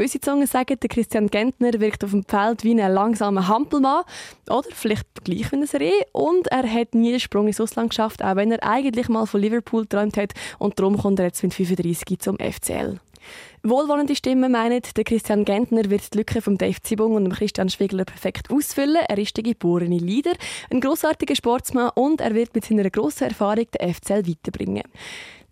Böse 0.00 0.18
Zungen 0.18 0.46
sagen, 0.46 0.80
der 0.80 0.88
Christian 0.88 1.26
Gentner 1.26 1.78
wirkt 1.78 2.02
auf 2.04 2.12
dem 2.12 2.24
Feld 2.24 2.64
wie 2.64 2.70
ein 2.70 2.90
langsamer 2.90 3.48
Hampelmann. 3.48 4.04
Oder 4.48 4.68
vielleicht 4.72 5.06
gleich 5.24 5.52
wie 5.52 5.56
ein 5.56 5.64
Reh. 5.64 5.92
Und 6.12 6.46
er 6.46 6.62
hat 6.72 6.94
nie 6.94 7.10
den 7.10 7.20
Sprung 7.20 7.48
ins 7.48 7.60
Ausland 7.60 7.90
geschafft, 7.90 8.24
auch 8.24 8.34
wenn 8.34 8.50
er 8.50 8.66
eigentlich 8.66 9.10
mal 9.10 9.26
von 9.26 9.42
Liverpool 9.42 9.82
geträumt 9.82 10.16
hat. 10.16 10.32
Und 10.58 10.78
darum 10.78 10.96
kommt 10.96 11.18
er 11.18 11.26
jetzt 11.26 11.42
mit 11.42 11.52
35 11.52 12.18
zum 12.18 12.38
FCL. 12.38 12.98
Wohlwollende 13.62 14.16
Stimmen 14.16 14.50
meinen, 14.50 14.80
der 14.96 15.04
Christian 15.04 15.44
Gentner 15.44 15.90
wird 15.90 16.14
die 16.14 16.16
Lücke 16.16 16.40
von 16.40 16.56
Dave 16.56 16.80
Zibung 16.82 17.12
und 17.12 17.28
Christian 17.28 17.68
Schwigler 17.68 18.06
perfekt 18.06 18.50
ausfüllen. 18.50 19.02
Er 19.06 19.18
ist 19.18 19.36
der 19.36 19.44
geborene 19.44 19.98
Leader, 19.98 20.32
ein 20.70 20.80
grossartiger 20.80 21.36
Sportsmann 21.36 21.90
und 21.94 22.22
er 22.22 22.34
wird 22.34 22.54
mit 22.54 22.64
seiner 22.64 22.88
grossen 22.88 23.24
Erfahrung 23.24 23.66
den 23.78 23.94
FCL 23.94 24.26
weiterbringen. 24.26 24.84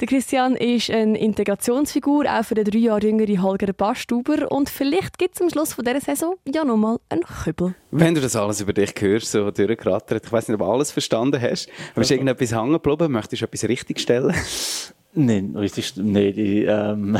Der 0.00 0.06
Christian 0.06 0.54
ist 0.54 0.90
eine 0.90 1.18
Integrationsfigur, 1.18 2.24
auch 2.26 2.44
für 2.44 2.54
den 2.54 2.64
drei 2.64 2.78
Jahre 2.78 3.04
jüngeren 3.04 3.42
Holger 3.42 3.72
Bastuber. 3.72 4.48
Und 4.48 4.70
vielleicht 4.70 5.18
gibt 5.18 5.34
es 5.34 5.42
am 5.42 5.50
Schluss 5.50 5.74
dieser 5.74 6.00
Saison 6.00 6.36
ja 6.46 6.64
nochmal 6.64 7.00
einen 7.08 7.24
Kübel. 7.24 7.74
Wenn 7.90 8.14
du 8.14 8.20
das 8.20 8.36
alles 8.36 8.60
über 8.60 8.72
dich 8.72 8.94
hörst, 9.00 9.32
so 9.32 9.50
durchgerattert, 9.50 10.24
ich 10.24 10.30
weiß 10.30 10.46
nicht, 10.46 10.54
ob 10.54 10.64
du 10.64 10.72
alles 10.72 10.92
verstanden 10.92 11.42
hast, 11.42 11.68
aber 11.94 12.02
ist 12.02 12.12
irgendetwas 12.12 12.52
hängen 12.52 12.74
geblieben? 12.74 13.10
Möchtest 13.10 13.42
du 13.42 13.46
etwas 13.46 13.64
richtigstellen? 13.64 14.32
Nein, 15.14 15.56
richtig, 15.56 15.96
nee, 15.96 16.30
die, 16.30 16.62
ähm, 16.62 17.18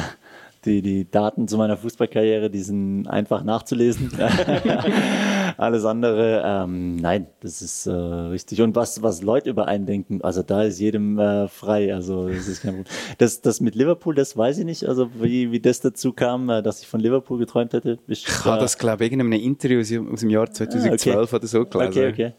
die, 0.65 0.83
die 0.83 1.11
Daten 1.11 1.49
zu 1.49 1.57
meiner 1.57 1.77
Fußballkarriere, 1.77 2.51
die 2.51 2.63
sind 2.63 3.07
einfach 3.07 3.45
nachzulesen. 3.45 4.11
Alles 5.57 5.85
andere, 5.85 6.43
ähm, 6.45 6.97
nein, 6.97 7.27
das 7.41 7.63
ist 7.63 7.87
äh, 7.87 7.93
richtig. 7.93 8.61
Und 8.63 8.77
was, 8.77 9.03
was 9.03 9.23
Leute 9.23 9.51
über 9.51 9.67
einen 9.67 9.87
denken, 9.87 10.23
also 10.23 10.43
da 10.43 10.63
ist 10.63 10.79
jedem 10.79 11.19
äh, 11.19 11.49
frei. 11.49 11.95
Also 11.95 12.29
das 12.29 12.49
ist 12.49 12.63
kein 12.63 12.77
Problem. 12.77 12.95
Das, 13.19 13.41
das 13.41 13.61
mit 13.61 13.75
Liverpool, 13.75 14.15
das 14.15 14.37
weiß 14.37 14.59
ich 14.59 14.65
nicht. 14.65 14.85
Also 14.85 15.11
wie, 15.21 15.51
wie 15.51 15.61
das 15.61 15.81
dazu 15.81 16.13
kam, 16.13 16.49
äh, 16.51 16.63
dass 16.63 16.81
ich 16.81 16.89
von 16.89 17.01
Liverpool 17.01 17.39
geträumt 17.39 17.73
hätte. 17.73 17.99
Ich, 18.07 18.27
ich 18.27 18.45
habe 18.45 18.61
das, 18.61 18.79
glaube 18.79 19.07
ich, 19.07 19.13
in 19.13 19.21
einem 19.21 19.33
Interview 19.33 19.81
aus 19.81 20.21
dem 20.21 20.31
Jahr 20.31 20.51
2012 20.51 21.15
ah, 21.15 21.21
okay. 21.23 21.37
oder 21.37 21.47
so 21.47 21.65
gelesen. 21.65 21.91
Okay, 21.91 22.09
okay. 22.09 22.33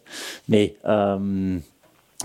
Nee, 0.47 0.76
ähm, 0.84 1.63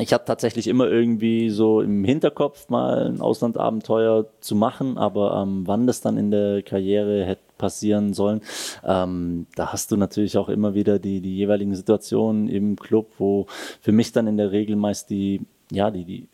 ich 0.01 0.13
hatte 0.13 0.25
tatsächlich 0.25 0.67
immer 0.67 0.89
irgendwie 0.89 1.51
so 1.51 1.81
im 1.81 2.03
Hinterkopf 2.03 2.69
mal 2.69 3.07
ein 3.07 3.21
Auslandabenteuer 3.21 4.27
zu 4.41 4.57
machen, 4.57 4.99
aber 4.99 5.41
ähm, 5.41 5.63
wann 5.67 5.87
das 5.87 6.01
dann 6.01 6.19
in 6.19 6.33
der 6.33 6.63
Karriere 6.63 7.25
hätte 7.25 7.43
passieren 7.59 8.13
sollen, 8.13 8.41
ähm, 8.85 9.47
da 9.55 9.73
hast 9.73 9.93
du 9.93 9.97
natürlich 9.97 10.37
auch 10.37 10.49
immer 10.49 10.75
wieder 10.75 10.99
die, 10.99 11.21
die 11.21 11.37
jeweiligen 11.37 11.77
Situationen 11.77 12.49
im 12.49 12.75
Club, 12.75 13.13
wo 13.19 13.47
für 13.81 13.93
mich 13.93 14.11
dann 14.11 14.27
in 14.27 14.37
der 14.37 14.51
Regel 14.51 14.75
meist 14.75 15.11
die, 15.11 15.43
ja, 15.71 15.93
die, 15.93 16.05
die, 16.05 16.29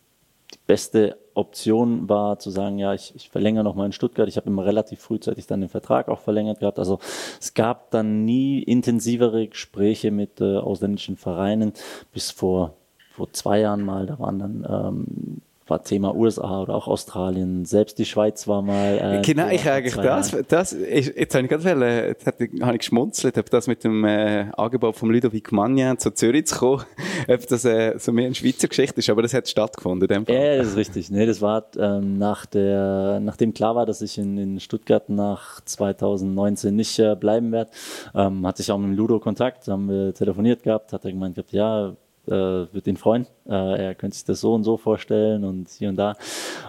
die 0.52 0.58
beste 0.66 1.18
Option 1.34 2.08
war 2.08 2.38
zu 2.38 2.48
sagen, 2.48 2.78
ja, 2.78 2.94
ich, 2.94 3.14
ich 3.14 3.28
verlängere 3.28 3.62
noch 3.62 3.74
mal 3.74 3.86
in 3.86 3.92
Stuttgart. 3.92 4.26
Ich 4.26 4.36
habe 4.38 4.48
immer 4.48 4.64
relativ 4.64 5.00
frühzeitig 5.00 5.46
dann 5.46 5.60
den 5.60 5.68
Vertrag 5.68 6.08
auch 6.08 6.20
verlängert 6.20 6.60
gehabt. 6.60 6.78
Also 6.78 6.98
es 7.38 7.52
gab 7.52 7.90
dann 7.90 8.24
nie 8.24 8.62
intensivere 8.62 9.48
Gespräche 9.48 10.10
mit 10.10 10.40
äh, 10.40 10.56
ausländischen 10.56 11.16
Vereinen 11.16 11.74
bis 12.12 12.30
vor 12.30 12.74
vor 13.10 13.32
zwei 13.32 13.60
Jahren 13.60 13.82
mal, 13.82 14.06
da 14.06 14.18
waren 14.18 14.38
dann 14.38 14.66
ähm, 14.68 15.40
war 15.70 15.82
Thema 15.84 16.14
USA 16.14 16.62
oder 16.62 16.74
auch 16.74 16.88
Australien, 16.88 17.64
selbst 17.64 17.98
die 17.98 18.04
Schweiz 18.04 18.46
war 18.48 18.60
mal. 18.60 18.98
Äh, 18.98 19.22
genau, 19.22 19.48
ich 19.48 19.68
eigentlich 19.70 19.94
das, 19.94 20.36
das 20.48 20.72
ich, 20.72 21.14
jetzt 21.16 21.34
habe 21.34 21.44
ich 21.44 21.50
gerade 21.50 21.64
wollen, 21.64 22.08
jetzt 22.08 22.26
habe 22.26 22.44
ich 22.44 22.78
geschmunzelt, 22.78 23.38
ob 23.38 23.48
das 23.48 23.68
mit 23.68 23.84
dem 23.84 24.04
äh, 24.04 24.46
Angebot 24.56 24.96
von 24.96 25.10
Ludovic 25.10 25.52
Magnan 25.52 25.96
zu 25.98 26.10
Zürich 26.10 26.46
zu 26.46 26.58
kommen, 26.58 26.84
ob 27.28 27.46
das 27.46 27.64
äh, 27.64 27.94
so 27.98 28.12
mehr 28.12 28.26
eine 28.26 28.34
Schweizer 28.34 28.68
Geschichte 28.68 28.98
ist, 28.98 29.08
aber 29.08 29.22
das 29.22 29.32
hat 29.32 29.48
stattgefunden. 29.48 30.08
In 30.08 30.14
dem 30.14 30.26
Fall. 30.26 30.34
Ja, 30.34 30.56
das 30.56 30.68
ist 30.68 30.76
richtig. 30.76 31.10
Nee, 31.10 31.26
das 31.26 31.40
war 31.40 31.64
ähm, 31.78 32.18
nach 32.18 32.46
der, 32.46 33.20
nachdem 33.22 33.54
klar 33.54 33.76
war, 33.76 33.86
dass 33.86 34.02
ich 34.02 34.18
in, 34.18 34.36
in 34.36 34.60
Stuttgart 34.60 35.08
nach 35.08 35.60
2019 35.64 36.74
nicht 36.74 36.98
äh, 36.98 37.14
bleiben 37.14 37.52
werde, 37.52 37.70
ähm, 38.14 38.46
hatte 38.46 38.62
ich 38.62 38.72
auch 38.72 38.78
mit 38.78 38.96
Ludo 38.96 39.20
Kontakt, 39.20 39.68
haben 39.68 39.88
wir 39.88 40.12
telefoniert 40.12 40.62
gehabt, 40.64 40.92
hat 40.92 41.04
er 41.04 41.12
gemeint 41.12 41.36
gehabt, 41.36 41.52
ja, 41.52 41.94
äh, 42.30 42.72
wird 42.72 42.86
ihn 42.86 42.96
freuen. 42.96 43.26
Äh, 43.46 43.86
er 43.86 43.94
könnte 43.94 44.16
sich 44.16 44.24
das 44.24 44.40
so 44.40 44.54
und 44.54 44.64
so 44.64 44.76
vorstellen 44.76 45.44
und 45.44 45.68
hier 45.70 45.88
und 45.88 45.96
da. 45.96 46.14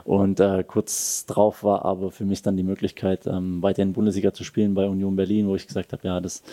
Und 0.03 0.39
äh, 0.39 0.63
kurz 0.67 1.25
drauf 1.25 1.63
war 1.63 1.85
aber 1.85 2.11
für 2.11 2.25
mich 2.25 2.41
dann 2.41 2.57
die 2.57 2.63
Möglichkeit, 2.63 3.27
ähm, 3.27 3.61
weiter 3.61 3.83
in 3.83 3.93
Bundesliga 3.93 4.33
zu 4.33 4.43
spielen 4.43 4.73
bei 4.73 4.87
Union 4.87 5.15
Berlin, 5.15 5.47
wo 5.47 5.55
ich 5.55 5.67
gesagt 5.67 5.93
habe, 5.93 6.07
ja, 6.07 6.19
das, 6.19 6.43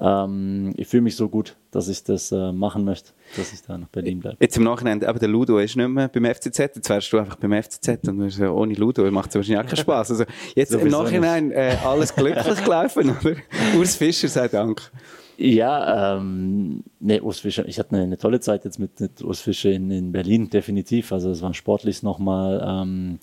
ähm, 0.00 0.72
ich 0.76 0.88
fühle 0.88 1.02
mich 1.02 1.16
so 1.16 1.28
gut, 1.28 1.56
dass 1.70 1.88
ich 1.88 2.02
das 2.04 2.32
äh, 2.32 2.52
machen 2.52 2.84
möchte, 2.84 3.12
dass 3.36 3.52
ich 3.52 3.62
da 3.62 3.78
nach 3.78 3.88
Berlin 3.88 4.20
bleibe. 4.20 4.36
Jetzt 4.40 4.56
im 4.56 4.64
Nachhinein, 4.64 5.04
aber 5.04 5.18
der 5.18 5.28
Ludo 5.28 5.58
ist 5.58 5.76
nicht 5.76 5.88
mehr 5.88 6.08
beim 6.08 6.24
FCZ, 6.24 6.58
jetzt 6.58 6.88
wärst 6.88 7.12
du 7.12 7.18
einfach 7.18 7.36
beim 7.36 7.62
FCZ 7.62 8.08
und 8.08 8.30
so, 8.30 8.44
ohne 8.46 8.74
Ludo 8.74 9.08
macht 9.10 9.30
es 9.30 9.36
wahrscheinlich 9.36 9.64
auch 9.64 9.68
keinen 9.68 9.76
Spaß. 9.76 10.10
Also 10.10 10.24
jetzt 10.54 10.72
so 10.72 10.78
im 10.78 10.88
Nachhinein 10.88 11.52
äh, 11.52 11.76
alles 11.84 12.14
glücklich 12.14 12.64
gelaufen, 12.64 13.10
oder? 13.10 13.36
Urs 13.78 13.96
Fischer 13.96 14.28
sei 14.28 14.48
Dank. 14.48 14.90
Ja, 15.38 16.16
ähm, 16.16 16.82
nee, 16.98 17.20
Urs 17.20 17.40
Fischer, 17.40 17.68
ich 17.68 17.78
hatte 17.78 17.94
eine, 17.94 18.04
eine, 18.04 18.16
tolle 18.16 18.40
Zeit 18.40 18.64
jetzt 18.64 18.78
mit, 18.78 18.98
mit 19.00 19.22
Urs 19.22 19.40
Fischer 19.40 19.70
in, 19.70 19.90
in 19.90 20.10
Berlin, 20.10 20.48
definitiv. 20.48 21.12
Also 21.12 21.30
es 21.30 21.42
war 21.42 21.52
sportlich 21.52 22.02
nochmal 22.02 22.64
ähm, 22.66 23.18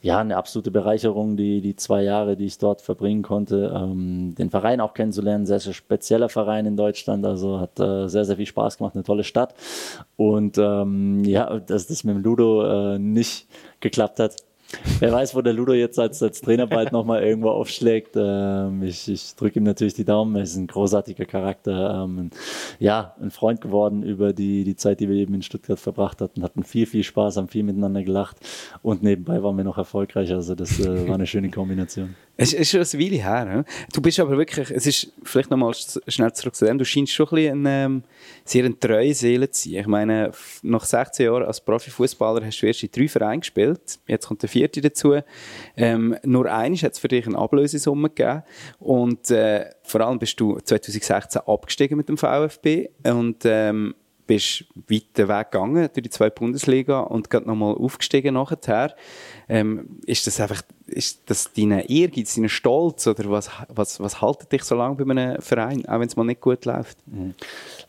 ja, 0.00 0.20
eine 0.20 0.36
absolute 0.36 0.70
Bereicherung, 0.70 1.36
die, 1.36 1.60
die 1.60 1.74
zwei 1.74 2.04
Jahre, 2.04 2.36
die 2.36 2.46
ich 2.46 2.58
dort 2.58 2.80
verbringen 2.80 3.22
konnte. 3.22 3.74
Ähm, 3.74 4.36
den 4.38 4.50
Verein 4.50 4.80
auch 4.80 4.94
kennenzulernen, 4.94 5.46
sehr, 5.46 5.58
sehr 5.58 5.72
spezieller 5.72 6.28
Verein 6.28 6.64
in 6.66 6.76
Deutschland, 6.76 7.26
also 7.26 7.58
hat 7.58 7.80
äh, 7.80 8.08
sehr, 8.08 8.24
sehr 8.24 8.36
viel 8.36 8.46
Spaß 8.46 8.78
gemacht, 8.78 8.94
eine 8.94 9.02
tolle 9.02 9.24
Stadt. 9.24 9.54
Und 10.16 10.58
ähm, 10.58 11.24
ja, 11.24 11.58
dass 11.58 11.88
das 11.88 12.04
mit 12.04 12.14
dem 12.14 12.22
Ludo 12.22 12.94
äh, 12.94 12.98
nicht 13.00 13.48
geklappt 13.80 14.20
hat, 14.20 14.36
Wer 14.98 15.12
weiß, 15.12 15.34
wo 15.34 15.40
der 15.40 15.54
Ludo 15.54 15.72
jetzt 15.72 15.98
als, 15.98 16.22
als 16.22 16.42
Trainer 16.42 16.66
bald 16.66 16.92
nochmal 16.92 17.22
irgendwo 17.22 17.50
aufschlägt. 17.50 18.16
Ähm, 18.16 18.82
ich 18.82 19.08
ich 19.08 19.34
drücke 19.34 19.60
ihm 19.60 19.64
natürlich 19.64 19.94
die 19.94 20.04
Daumen. 20.04 20.36
Er 20.36 20.42
ist 20.42 20.56
ein 20.56 20.66
großartiger 20.66 21.24
Charakter. 21.24 22.04
Ähm, 22.04 22.30
ja, 22.78 23.14
ein 23.20 23.30
Freund 23.30 23.62
geworden 23.62 24.02
über 24.02 24.34
die, 24.34 24.64
die 24.64 24.76
Zeit, 24.76 25.00
die 25.00 25.08
wir 25.08 25.16
eben 25.16 25.34
in 25.34 25.42
Stuttgart 25.42 25.80
verbracht 25.80 26.20
hatten. 26.20 26.42
Hatten 26.42 26.64
viel, 26.64 26.84
viel 26.84 27.02
Spaß, 27.02 27.38
haben 27.38 27.48
viel 27.48 27.62
miteinander 27.62 28.02
gelacht. 28.02 28.36
Und 28.82 29.02
nebenbei 29.02 29.42
waren 29.42 29.56
wir 29.56 29.64
noch 29.64 29.78
erfolgreich. 29.78 30.32
Also 30.32 30.54
das 30.54 30.78
äh, 30.80 31.08
war 31.08 31.14
eine 31.14 31.26
schöne 31.26 31.50
Kombination. 31.50 32.14
Es 32.40 32.52
ist 32.52 32.70
schon 32.70 32.80
eine 32.80 33.04
Weile 33.04 33.20
her. 33.20 33.44
Ne? 33.44 33.64
Du 33.92 34.00
bist 34.00 34.20
aber 34.20 34.38
wirklich, 34.38 34.70
es 34.70 34.86
ist 34.86 35.12
vielleicht 35.24 35.50
nochmal 35.50 35.74
schnell 36.06 36.32
zurück 36.32 36.54
zu 36.54 36.66
dem, 36.66 36.78
du 36.78 36.84
scheinst 36.84 37.12
schon 37.12 37.26
ein 37.26 37.34
bisschen 37.34 37.64
ähm, 37.66 38.02
sehr 38.44 38.64
eine 38.64 38.78
treue 38.78 39.12
Seele 39.12 39.50
zu 39.50 39.68
sein. 39.68 39.80
Ich 39.80 39.86
meine, 39.88 40.30
nach 40.62 40.84
16 40.84 41.26
Jahren 41.26 41.42
als 41.42 41.60
Profifußballer 41.60 42.46
hast 42.46 42.60
du 42.60 42.66
erst 42.66 42.84
in 42.84 42.92
drei 42.92 43.08
Vereinen 43.08 43.40
gespielt. 43.40 43.98
Jetzt 44.06 44.28
kommt 44.28 44.42
der 44.42 44.48
vierte 44.48 44.80
dazu. 44.80 45.18
Ähm, 45.76 46.16
nur 46.22 46.46
eines 46.46 46.84
hat 46.84 46.92
es 46.92 47.00
für 47.00 47.08
dich 47.08 47.26
eine 47.26 47.36
Ablösesumme 47.36 48.08
gegeben. 48.08 48.44
Und 48.78 49.32
äh, 49.32 49.70
vor 49.82 50.02
allem 50.02 50.20
bist 50.20 50.38
du 50.38 50.60
2016 50.60 51.42
abgestiegen 51.44 51.96
mit 51.96 52.08
dem 52.08 52.16
VfB. 52.16 52.90
Und 53.02 53.38
ähm, 53.46 53.96
bist 54.28 54.66
weiter 54.74 55.26
Weg 55.26 55.50
gegangen 55.50 55.88
durch 55.92 56.04
die 56.04 56.10
zwei 56.10 56.30
Bundesliga 56.30 57.00
und 57.00 57.30
gerade 57.30 57.48
nochmal 57.48 57.74
aufgestiegen 57.74 58.34
nachher. 58.34 58.94
Ähm, 59.48 59.98
ist 60.06 60.28
das 60.28 60.40
einfach, 60.40 60.62
ist 60.86 61.22
das 61.26 61.52
dein 61.52 61.72
Ehrgeiz, 61.72 62.36
dein 62.36 62.48
Stolz 62.48 63.06
oder 63.08 63.28
was, 63.30 63.50
was, 63.68 63.98
was 63.98 64.20
haltet 64.20 64.52
dich 64.52 64.62
so 64.62 64.76
lange 64.76 65.04
bei 65.04 65.10
einem 65.10 65.42
Verein, 65.42 65.84
auch 65.88 65.98
wenn 65.98 66.06
es 66.06 66.14
mal 66.14 66.24
nicht 66.24 66.40
gut 66.40 66.64
läuft? 66.66 66.98
Mhm. 67.08 67.34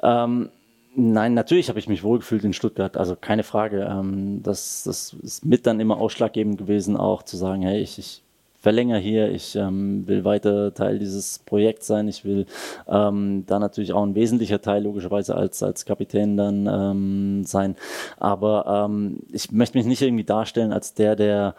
Ähm, 0.01 0.49
nein, 0.95 1.35
natürlich 1.35 1.69
habe 1.69 1.77
ich 1.77 1.89
mich 1.89 2.01
wohlgefühlt 2.01 2.43
in 2.43 2.53
Stuttgart, 2.53 2.97
also 2.97 3.15
keine 3.15 3.43
Frage. 3.43 3.87
Ähm, 3.91 4.41
das, 4.41 4.83
das 4.85 5.15
ist 5.21 5.45
mit 5.45 5.67
dann 5.67 5.79
immer 5.79 5.97
ausschlaggebend 5.97 6.57
gewesen, 6.57 6.97
auch 6.97 7.21
zu 7.21 7.37
sagen, 7.37 7.61
hey, 7.61 7.81
ich, 7.81 7.99
ich 7.99 8.23
verlängere 8.59 8.99
hier, 8.99 9.31
ich 9.31 9.55
ähm, 9.55 10.07
will 10.07 10.25
weiter 10.25 10.73
Teil 10.73 10.99
dieses 10.99 11.39
Projekts 11.39 11.87
sein, 11.87 12.07
ich 12.07 12.25
will 12.25 12.45
ähm, 12.87 13.45
da 13.47 13.57
natürlich 13.57 13.93
auch 13.93 14.03
ein 14.03 14.15
wesentlicher 14.15 14.61
Teil 14.61 14.83
logischerweise 14.83 15.35
als, 15.35 15.63
als 15.63 15.85
Kapitän 15.85 16.35
dann 16.35 16.67
ähm, 16.67 17.43
sein. 17.45 17.75
Aber 18.17 18.85
ähm, 18.89 19.21
ich 19.31 19.51
möchte 19.51 19.77
mich 19.77 19.87
nicht 19.87 20.01
irgendwie 20.01 20.25
darstellen 20.25 20.73
als 20.73 20.93
der, 20.93 21.15
der 21.15 21.55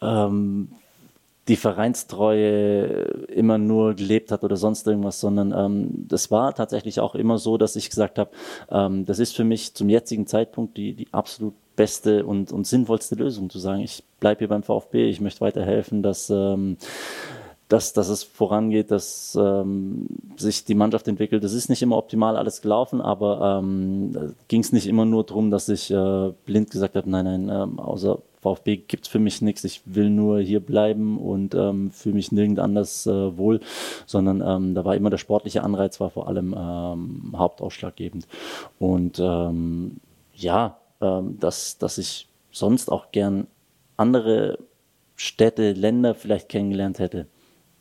ähm, 0.00 0.68
die 1.48 1.56
Vereinstreue 1.56 3.26
immer 3.28 3.58
nur 3.58 3.94
gelebt 3.94 4.30
hat 4.30 4.44
oder 4.44 4.56
sonst 4.56 4.86
irgendwas, 4.86 5.20
sondern 5.20 5.52
ähm, 5.52 6.06
das 6.08 6.30
war 6.30 6.54
tatsächlich 6.54 7.00
auch 7.00 7.16
immer 7.16 7.38
so, 7.38 7.58
dass 7.58 7.74
ich 7.74 7.90
gesagt 7.90 8.18
habe, 8.18 8.30
ähm, 8.70 9.04
das 9.06 9.18
ist 9.18 9.34
für 9.34 9.44
mich 9.44 9.74
zum 9.74 9.88
jetzigen 9.88 10.26
Zeitpunkt 10.26 10.76
die, 10.76 10.94
die 10.94 11.08
absolut 11.12 11.54
beste 11.74 12.24
und, 12.24 12.52
und 12.52 12.66
sinnvollste 12.66 13.16
Lösung, 13.16 13.50
zu 13.50 13.58
sagen, 13.58 13.80
ich 13.80 14.04
bleibe 14.20 14.40
hier 14.40 14.48
beim 14.48 14.62
VfB, 14.62 15.08
ich 15.08 15.20
möchte 15.20 15.40
weiterhelfen, 15.40 16.02
dass, 16.02 16.30
ähm, 16.30 16.76
dass, 17.68 17.92
dass 17.92 18.08
es 18.08 18.22
vorangeht, 18.22 18.92
dass 18.92 19.36
ähm, 19.40 20.06
sich 20.36 20.64
die 20.64 20.74
Mannschaft 20.74 21.08
entwickelt. 21.08 21.42
Das 21.42 21.54
ist 21.54 21.70
nicht 21.70 21.82
immer 21.82 21.96
optimal 21.96 22.36
alles 22.36 22.62
gelaufen, 22.62 23.00
aber 23.00 23.58
ähm, 23.60 24.34
ging 24.46 24.60
es 24.60 24.72
nicht 24.72 24.86
immer 24.86 25.06
nur 25.06 25.24
darum, 25.24 25.50
dass 25.50 25.68
ich 25.68 25.90
äh, 25.90 26.32
blind 26.44 26.70
gesagt 26.70 26.94
habe, 26.94 27.10
nein, 27.10 27.24
nein, 27.24 27.48
ähm, 27.48 27.80
außer 27.80 28.18
VfB 28.42 28.76
gibt 28.76 29.04
es 29.04 29.08
für 29.08 29.20
mich 29.20 29.40
nichts, 29.40 29.62
ich 29.62 29.82
will 29.84 30.10
nur 30.10 30.40
hier 30.40 30.60
bleiben 30.60 31.16
und 31.16 31.54
ähm, 31.54 31.92
fühle 31.92 32.16
mich 32.16 32.32
nirgend 32.32 32.58
anders 32.58 33.06
äh, 33.06 33.36
wohl, 33.38 33.60
sondern 34.04 34.42
ähm, 34.44 34.74
da 34.74 34.84
war 34.84 34.96
immer 34.96 35.10
der 35.10 35.18
sportliche 35.18 35.62
Anreiz, 35.62 36.00
war 36.00 36.10
vor 36.10 36.26
allem 36.26 36.54
ähm, 36.58 37.34
hauptausschlaggebend. 37.36 38.26
Und 38.80 39.20
ähm, 39.20 40.00
ja, 40.34 40.78
ähm, 41.00 41.38
dass, 41.38 41.78
dass 41.78 41.98
ich 41.98 42.28
sonst 42.50 42.90
auch 42.90 43.12
gern 43.12 43.46
andere 43.96 44.58
Städte, 45.14 45.72
Länder 45.72 46.14
vielleicht 46.14 46.48
kennengelernt 46.48 46.98
hätte. 46.98 47.26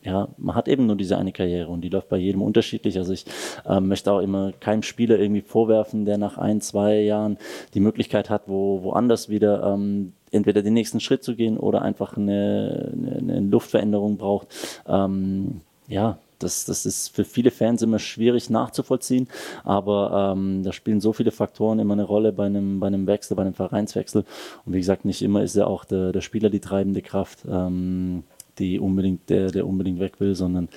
ja, 0.04 0.28
man 0.38 0.56
hat 0.56 0.68
eben 0.68 0.86
nur 0.86 0.96
diese 0.96 1.18
eine 1.18 1.32
Karriere 1.32 1.70
und 1.70 1.82
die 1.82 1.90
läuft 1.90 2.10
bei 2.10 2.18
jedem 2.18 2.44
unterschiedlich. 2.44 2.98
Also 3.00 3.14
ich 3.14 3.26
ähm, 3.66 3.88
möchte 3.88 4.12
auch 4.12 4.20
immer 4.20 4.52
keinem 4.60 4.84
Spieler 4.84 5.18
irgendwie 5.18 5.42
vorwerfen, 5.42 6.06
der 6.06 6.20
nach 6.20 6.38
ein, 6.38 6.62
zwei 6.62 7.00
Jahren 7.00 7.38
die 7.74 7.80
Möglichkeit 7.80 8.30
hat, 8.30 8.44
wo 8.48 8.84
woanders 8.84 9.30
wieder 9.30 9.74
ähm, 9.74 10.14
entweder 10.32 10.62
den 10.62 10.74
nächsten 10.74 11.00
Schritt 11.00 11.24
zu 11.24 11.36
gehen 11.36 11.58
oder 11.58 11.82
einfach 11.82 12.18
eine, 12.18 12.92
eine, 12.94 13.18
eine 13.18 13.40
Luftveränderung 13.42 14.18
braucht. 14.18 14.48
Ähm, 14.88 15.62
ja, 15.88 16.18
das, 16.40 16.66
das 16.66 16.86
ist 16.86 17.10
für 17.10 17.24
viele 17.24 17.52
Fans 17.52 17.82
immer 17.82 18.00
schwierig 18.00 18.50
nachzuvollziehen, 18.50 19.28
aber 19.64 20.34
ähm, 20.36 20.64
da 20.64 20.72
spielen 20.72 21.02
so 21.02 21.14
viele 21.14 21.32
Faktoren 21.32 21.80
immer 21.80 21.94
eine 21.94 22.04
Rolle 22.04 22.32
bei 22.32 22.46
einem, 22.46 22.80
bei 22.80 22.88
einem 22.88 23.08
Wechsel, 23.08 23.36
bei 23.36 23.44
einem 23.44 23.54
Vereinswechsel. 23.54 24.26
Und 24.66 24.74
wie 24.74 24.80
gesagt, 24.80 25.06
nicht 25.06 25.22
immer 25.22 25.44
ist 25.44 25.56
ja 25.56 25.68
auch 25.68 25.86
der, 25.86 26.12
der 26.12 26.22
Spieler 26.22 26.50
die 26.50 26.60
treibende 26.60 27.02
Kraft. 27.02 27.40
Ähm, 27.50 28.24
die 28.60 28.80
unbedingt, 28.80 29.30
der, 29.30 29.50
der 29.50 29.66
unbedingt 29.66 30.00
weg 30.00 30.20
will, 30.20 30.36
sondern 30.36 30.70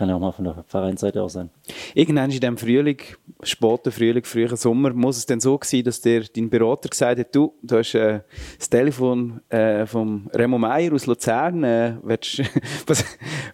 kann 0.00 0.08
ja 0.08 0.14
auch 0.14 0.20
mal 0.20 0.32
von 0.32 0.46
der 0.46 0.64
Vereinsseite 0.66 1.22
aus 1.22 1.34
sein. 1.34 1.50
Irgendwann 1.92 2.30
in 2.30 2.40
diesem 2.40 2.56
Frühling, 2.56 2.96
späten 3.42 3.92
Frühling, 3.92 4.24
frühen 4.24 4.56
Sommer, 4.56 4.94
muss 4.94 5.18
es 5.18 5.26
denn 5.26 5.40
so 5.40 5.60
sein, 5.62 5.84
dass 5.84 6.00
der, 6.00 6.22
dein 6.34 6.48
Berater 6.48 6.88
gesagt 6.88 7.20
hat, 7.20 7.34
du, 7.34 7.52
du 7.62 7.76
hast 7.76 7.94
äh, 7.94 8.20
das 8.58 8.70
Telefon 8.70 9.42
äh, 9.50 9.84
vom 9.84 10.30
Remo 10.32 10.56
Meier 10.56 10.94
aus 10.94 11.04
Luzern, 11.04 11.64
äh, 11.64 11.96
willst, 12.02 12.40
was, 12.86 13.04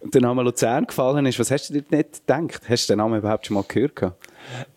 und 0.00 0.14
der 0.14 0.20
Name 0.22 0.44
Luzern 0.44 0.86
gefallen 0.86 1.26
ist, 1.26 1.40
was 1.40 1.50
hast 1.50 1.68
du 1.68 1.80
dir 1.80 1.84
nicht 1.90 2.24
gedacht? 2.24 2.62
Hast 2.68 2.88
du 2.88 2.92
den 2.92 2.98
Namen 2.98 3.18
überhaupt 3.18 3.44
schon 3.44 3.54
mal 3.54 3.64
gehört? 3.66 3.96
Gehabt? 3.96 4.24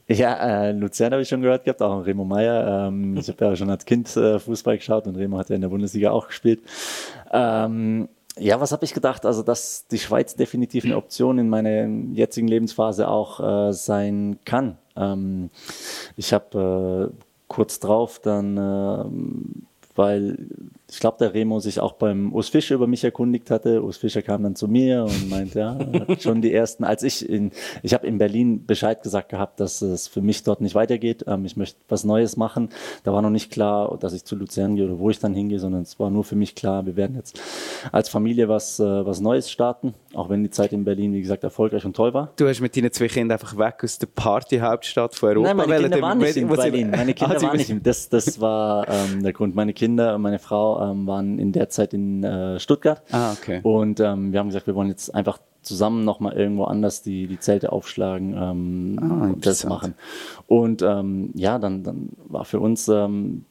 Ja, 0.08 0.70
äh, 0.70 0.72
Luzern 0.72 1.12
habe 1.12 1.22
ich 1.22 1.30
schon 1.30 1.44
gehört 1.44 1.66
gehabt, 1.66 1.84
auch 1.84 2.04
Remo 2.04 2.26
Meier. 2.26 2.88
Ähm, 2.88 3.16
ich 3.16 3.28
habe 3.28 3.46
ja 3.46 3.56
schon 3.56 3.70
als 3.70 3.86
Kind 3.86 4.18
äh, 4.18 4.40
Fußball 4.40 4.78
geschaut 4.78 5.06
und 5.06 5.16
Remo 5.18 5.38
hat 5.38 5.50
ja 5.50 5.56
in 5.56 5.62
der 5.62 5.70
Bundesliga 5.70 6.10
auch 6.10 6.30
gespielt. 6.30 6.62
Ähm, 7.32 8.10
ja, 8.38 8.60
was 8.62 8.72
habe 8.72 8.86
ich 8.86 8.94
gedacht? 8.94 9.26
Also, 9.26 9.44
dass 9.44 9.88
die 9.88 10.00
Schweiz 10.00 10.36
definitiv 10.36 10.86
eine 10.86 10.98
Option 10.98 11.40
in 11.40 11.50
meiner 11.50 11.88
jetzigen 12.14 12.48
Lebensphase 12.48 13.08
auch 13.08 13.40
äh, 13.70 13.74
sein 13.74 14.40
kann. 14.46 14.78
Ähm, 14.96 15.50
ich 16.16 16.34
habe 16.34 17.12
äh, 17.12 17.24
kurz 17.48 17.80
drauf 17.80 18.20
dann, 18.20 18.58
äh, 18.58 19.06
weil 19.96 20.48
ich 20.90 21.00
glaube, 21.00 21.18
der 21.20 21.34
Remo 21.34 21.60
sich 21.60 21.80
auch 21.80 21.94
beim 21.94 22.34
Urs 22.34 22.50
Fischer 22.50 22.76
über 22.76 22.88
mich 22.88 23.04
erkundigt 23.04 23.52
hatte. 23.52 23.84
Urs 23.84 23.98
Fischer 23.98 24.22
kam 24.22 24.44
dann 24.44 24.56
zu 24.56 24.68
mir 24.68 25.04
und 25.04 25.30
meinte, 25.30 25.60
ja, 25.60 25.78
schon 26.20 26.42
die 26.42 26.54
ersten, 26.54 26.84
als 26.84 27.04
ich 27.04 27.28
in, 27.28 27.52
ich 27.84 27.94
habe 27.94 28.08
in 28.08 28.18
Berlin 28.18 28.66
Bescheid 28.66 29.02
gesagt 29.04 29.30
gehabt, 29.30 29.60
dass 29.60 29.82
es 29.82 30.08
für 30.08 30.22
mich 30.22 30.44
dort 30.44 30.62
nicht 30.62 30.76
weitergeht. 30.76 31.26
Ähm, 31.28 31.46
ich 31.46 31.56
möchte 31.58 31.78
was 31.90 32.04
Neues 32.04 32.38
machen. 32.38 32.70
Da 33.04 33.14
war 33.14 33.22
noch 33.22 33.30
nicht 33.30 33.52
klar, 33.52 33.98
dass 34.00 34.14
ich 34.14 34.26
zu 34.26 34.36
Luzern 34.36 34.76
gehe 34.76 34.86
oder 34.86 35.00
wo 35.00 35.10
ich 35.10 35.20
dann 35.20 35.34
hingehe, 35.34 35.60
sondern 35.60 35.84
es 35.84 36.00
war 36.00 36.10
nur 36.10 36.24
für 36.24 36.36
mich 36.36 36.56
klar, 36.56 36.86
wir 36.86 36.96
werden 36.96 37.16
jetzt 37.16 37.40
als 37.92 38.10
Familie 38.10 38.50
was, 38.50 38.80
äh, 38.80 38.84
was 38.84 39.20
Neues 39.20 39.52
starten. 39.52 39.94
Auch 40.16 40.30
wenn 40.30 40.44
die 40.44 40.50
Zeit 40.50 40.74
in 40.74 40.84
Berlin, 40.84 41.14
wie 41.14 41.22
gesagt, 41.22 41.44
erfolgreich 41.44 41.86
und 41.86 41.96
toll 41.96 42.14
war. 42.14 42.32
Du 42.36 42.48
hast 42.48 42.62
mit 42.62 42.76
deinen 42.76 42.92
zwei 42.92 43.08
Kindern 43.08 43.34
einfach 43.40 43.56
weg 43.58 43.76
aus 43.84 44.00
der 44.00 44.08
Partyhauptstadt 44.08 45.14
von 45.14 45.30
Europa. 45.30 45.54
Nein, 45.54 45.58
meine 45.58 45.82
Kinder 45.82 46.02
waren 46.02 46.18
nicht 46.18 46.38
in 46.38 46.48
Berlin. 46.48 46.90
Meine 46.90 47.14
Kinder 47.14 47.38
ah, 47.38 47.42
waren 47.44 47.58
nicht. 47.58 47.76
Das, 47.84 48.10
das 48.10 48.42
war 48.42 48.88
ähm, 48.88 49.22
der 49.22 49.34
Grund. 49.34 49.56
Meine 49.56 49.74
Kinder 49.74 50.16
und 50.16 50.22
meine 50.22 50.40
Frau 50.40 50.79
ähm, 50.80 51.08
waren 51.08 51.40
in 51.40 51.52
der 51.52 51.70
Zeit 51.70 51.94
in 51.94 52.24
äh, 52.24 52.60
Stuttgart. 52.60 53.02
Ah, 53.12 53.34
okay. 53.34 53.60
Und 53.64 54.00
ähm, 54.00 54.32
wir 54.32 54.40
haben 54.40 54.48
gesagt, 54.48 54.68
wir 54.68 54.76
wollen 54.76 54.90
jetzt 54.90 55.14
einfach 55.14 55.40
zusammen 55.62 56.06
nochmal 56.06 56.34
irgendwo 56.34 56.64
anders 56.66 57.02
die, 57.02 57.28
die 57.28 57.40
Zelte 57.40 57.72
aufschlagen, 57.72 58.34
ähm, 58.34 59.00
ah, 59.02 59.36
das 59.40 59.66
machen. 59.66 59.96
Und 60.48 60.82
ähm, 60.82 61.32
ja, 61.36 61.60
dann, 61.60 61.84
dann 61.84 62.10
war 62.28 62.46
für 62.46 62.60
uns 62.60 62.88
ähm, 62.88 63.46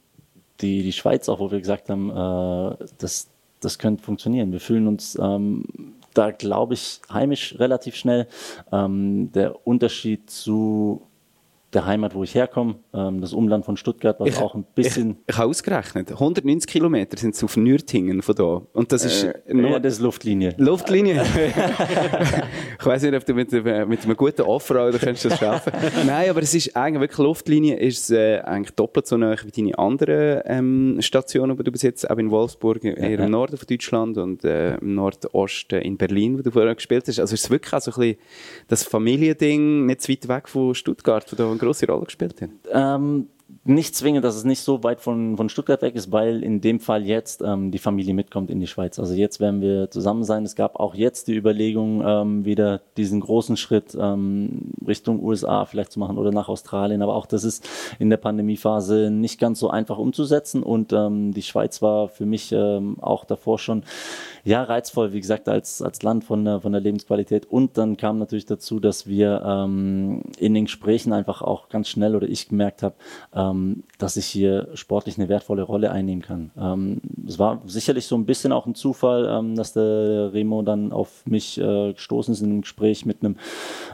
die, 0.61 0.81
die 0.83 0.93
Schweiz 0.93 1.29
auch, 1.29 1.39
wo 1.39 1.51
wir 1.51 1.59
gesagt 1.59 1.89
haben, 1.89 2.09
äh, 2.09 2.85
das, 2.97 3.29
das 3.59 3.77
könnte 3.77 4.03
funktionieren. 4.03 4.51
Wir 4.51 4.59
fühlen 4.59 4.87
uns 4.87 5.17
ähm, 5.21 5.65
da, 6.13 6.31
glaube 6.31 6.73
ich, 6.73 7.01
heimisch 7.11 7.59
relativ 7.59 7.95
schnell. 7.95 8.27
Der 8.71 9.67
Unterschied 9.67 10.29
zu 10.29 11.03
der 11.73 11.85
Heimat, 11.85 12.15
wo 12.15 12.23
ich 12.23 12.33
herkomme, 12.33 12.75
ähm, 12.93 13.21
das 13.21 13.33
Umland 13.33 13.63
von 13.63 13.77
Stuttgart, 13.77 14.19
was 14.19 14.29
ich, 14.29 14.37
auch 14.37 14.55
ein 14.55 14.65
bisschen. 14.73 15.11
Ich, 15.27 15.33
ich 15.33 15.37
habe 15.37 15.49
ausgerechnet, 15.49 16.11
190 16.11 16.71
Kilometer 16.71 17.17
sind 17.17 17.35
es 17.35 17.43
auf 17.43 17.57
Nürtingen 17.57 18.21
von 18.21 18.35
da. 18.35 18.61
Und 18.73 18.91
das 18.91 19.05
ist 19.05 19.23
äh, 19.23 19.53
nur. 19.53 19.71
Ja, 19.71 19.79
das 19.79 19.93
ist 19.93 19.99
Luftlinie. 19.99 20.55
Luftlinie. 20.57 21.23
ich 22.79 22.85
weiß 22.85 23.03
nicht, 23.03 23.13
ob 23.13 23.25
du 23.25 23.33
mit, 23.33 23.53
äh, 23.53 23.85
mit 23.85 24.03
einem 24.03 24.17
guten 24.17 24.41
Offer 24.41 24.87
oder 24.87 24.97
kannst 24.97 25.25
das 25.25 25.37
schaffen. 25.37 25.71
Nein, 26.07 26.29
aber 26.29 26.41
es 26.41 26.55
ist 26.55 26.75
eigentlich 26.75 27.01
wirklich 27.01 27.19
Luftlinie, 27.19 27.75
ist 27.75 28.09
äh, 28.11 28.39
eigentlich 28.39 28.75
doppelt 28.75 29.05
so 29.05 29.17
nah 29.17 29.35
wie 29.43 29.51
deine 29.51 29.77
anderen 29.77 30.41
ähm, 30.45 30.97
Stationen, 31.01 31.55
die 31.55 31.63
du 31.63 31.71
bis 31.71 31.83
jetzt 31.83 32.09
auch 32.09 32.17
in 32.17 32.31
Wolfsburg, 32.31 32.83
eher 32.83 33.09
ja, 33.11 33.25
im 33.25 33.31
Norden 33.31 33.57
von 33.57 33.67
Deutschland 33.67 34.17
und 34.17 34.43
äh, 34.43 34.75
im 34.77 34.95
Nordosten 34.95 35.81
in 35.81 35.97
Berlin, 35.97 36.39
wo 36.39 36.41
du 36.41 36.49
vorher 36.49 36.73
gespielt 36.73 37.07
hast. 37.07 37.19
Also 37.19 37.35
ist 37.35 37.43
es 37.43 37.49
wirklich 37.51 37.73
auch 37.73 37.81
so 37.81 37.91
ein 37.91 37.99
bisschen 37.99 38.17
das 38.67 38.83
Familiending, 38.83 39.85
nicht 39.85 40.01
zu 40.01 40.11
weit 40.11 40.27
weg 40.27 40.49
von 40.49 40.73
Stuttgart, 40.73 41.29
von 41.29 41.37
da 41.37 41.58
eine 41.59 41.67
große 41.67 41.85
Rolle 41.87 42.05
gespielt 42.05 42.41
hat? 42.41 42.49
Ähm, 42.71 43.27
nicht 43.69 43.95
zwingend, 43.95 44.25
dass 44.25 44.35
es 44.35 44.43
nicht 44.43 44.61
so 44.61 44.83
weit 44.83 44.99
von, 44.99 45.37
von 45.37 45.47
Stuttgart 45.47 45.81
weg 45.83 45.95
ist, 45.95 46.11
weil 46.11 46.43
in 46.43 46.59
dem 46.59 46.79
Fall 46.79 47.05
jetzt 47.05 47.43
ähm, 47.43 47.69
die 47.69 47.77
Familie 47.77 48.15
mitkommt 48.15 48.49
in 48.49 48.59
die 48.59 48.67
Schweiz. 48.67 48.97
Also 48.97 49.13
jetzt 49.13 49.39
werden 49.39 49.61
wir 49.61 49.91
zusammen 49.91 50.23
sein. 50.23 50.43
Es 50.43 50.55
gab 50.55 50.79
auch 50.79 50.95
jetzt 50.95 51.27
die 51.27 51.35
Überlegung, 51.35 52.03
ähm, 52.03 52.45
wieder 52.45 52.81
diesen 52.97 53.19
großen 53.19 53.57
Schritt 53.57 53.95
ähm, 53.99 54.71
Richtung 54.87 55.23
USA 55.23 55.65
vielleicht 55.65 55.91
zu 55.91 55.99
machen 55.99 56.17
oder 56.17 56.31
nach 56.31 56.49
Australien. 56.49 57.03
Aber 57.03 57.15
auch 57.15 57.27
das 57.27 57.43
ist 57.43 57.69
in 57.99 58.09
der 58.09 58.17
Pandemiephase 58.17 59.11
nicht 59.11 59.39
ganz 59.39 59.59
so 59.59 59.69
einfach 59.69 59.99
umzusetzen. 59.99 60.63
Und 60.63 60.91
ähm, 60.91 61.31
die 61.33 61.43
Schweiz 61.43 61.81
war 61.83 62.09
für 62.09 62.25
mich 62.25 62.51
ähm, 62.51 62.97
auch 63.01 63.23
davor 63.23 63.59
schon 63.59 63.83
ja, 64.43 64.63
reizvoll, 64.63 65.13
wie 65.13 65.21
gesagt, 65.21 65.47
als, 65.47 65.83
als 65.83 66.01
Land 66.01 66.23
von 66.23 66.43
der, 66.43 66.61
von 66.61 66.71
der 66.71 66.81
Lebensqualität. 66.81 67.45
Und 67.45 67.77
dann 67.77 67.97
kam 67.97 68.17
natürlich 68.17 68.47
dazu, 68.47 68.79
dass 68.79 69.05
wir 69.05 69.43
ähm, 69.45 70.23
in 70.39 70.55
den 70.55 70.65
Gesprächen 70.65 71.13
einfach 71.13 71.43
auch 71.43 71.69
ganz 71.69 71.87
schnell 71.87 72.15
oder 72.15 72.27
ich 72.27 72.49
gemerkt 72.49 72.81
habe, 72.81 72.95
ähm, 73.35 73.58
dass 73.97 74.17
ich 74.17 74.25
hier 74.25 74.69
sportlich 74.73 75.17
eine 75.17 75.29
wertvolle 75.29 75.63
Rolle 75.63 75.91
einnehmen 75.91 76.21
kann. 76.21 76.51
Ähm, 76.57 77.01
es 77.27 77.39
war 77.39 77.61
sicherlich 77.65 78.07
so 78.07 78.15
ein 78.15 78.25
bisschen 78.25 78.51
auch 78.51 78.65
ein 78.65 78.75
Zufall, 78.75 79.27
ähm, 79.29 79.55
dass 79.55 79.73
der 79.73 80.33
Remo 80.33 80.61
dann 80.61 80.91
auf 80.91 81.25
mich 81.25 81.59
äh, 81.59 81.93
gestoßen 81.93 82.33
ist 82.33 82.41
in 82.41 82.49
einem 82.49 82.61
Gespräch 82.61 83.05
mit 83.05 83.23
einem 83.23 83.37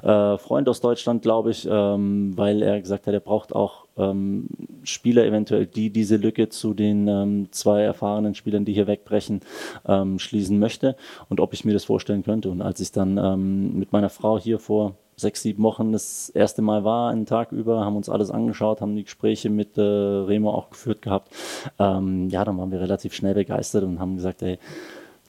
äh, 0.03 0.37
Freund 0.37 0.69
aus 0.69 0.81
Deutschland, 0.81 1.21
glaube 1.21 1.51
ich, 1.51 1.67
ähm, 1.69 2.33
weil 2.35 2.61
er 2.61 2.79
gesagt 2.81 3.07
hat, 3.07 3.13
er 3.13 3.19
braucht 3.19 3.53
auch 3.53 3.85
ähm, 3.97 4.47
Spieler 4.83 5.25
eventuell, 5.25 5.65
die 5.65 5.89
diese 5.89 6.17
Lücke 6.17 6.49
zu 6.49 6.73
den 6.73 7.07
ähm, 7.07 7.47
zwei 7.51 7.81
erfahrenen 7.81 8.35
Spielern, 8.35 8.65
die 8.65 8.73
hier 8.73 8.87
wegbrechen, 8.87 9.41
ähm, 9.87 10.19
schließen 10.19 10.59
möchte 10.59 10.95
und 11.29 11.39
ob 11.39 11.53
ich 11.53 11.65
mir 11.65 11.73
das 11.73 11.85
vorstellen 11.85 12.23
könnte. 12.23 12.49
Und 12.49 12.61
als 12.61 12.79
ich 12.79 12.91
dann 12.91 13.17
ähm, 13.17 13.77
mit 13.77 13.91
meiner 13.91 14.09
Frau 14.09 14.39
hier 14.39 14.59
vor 14.59 14.95
sechs, 15.17 15.41
sieben 15.41 15.63
Wochen 15.63 15.91
das 15.91 16.29
erste 16.29 16.61
Mal 16.61 16.83
war, 16.83 17.11
einen 17.11 17.25
Tag 17.25 17.51
über, 17.51 17.85
haben 17.85 17.95
uns 17.95 18.09
alles 18.09 18.31
angeschaut, 18.31 18.81
haben 18.81 18.95
die 18.95 19.03
Gespräche 19.03 19.49
mit 19.49 19.77
äh, 19.77 19.81
Remo 19.81 20.51
auch 20.51 20.69
geführt 20.69 21.01
gehabt. 21.01 21.33
Ähm, 21.79 22.29
ja, 22.29 22.43
dann 22.43 22.57
waren 22.57 22.71
wir 22.71 22.81
relativ 22.81 23.13
schnell 23.13 23.33
begeistert 23.33 23.83
und 23.83 23.99
haben 23.99 24.15
gesagt, 24.15 24.41
ey, 24.41 24.59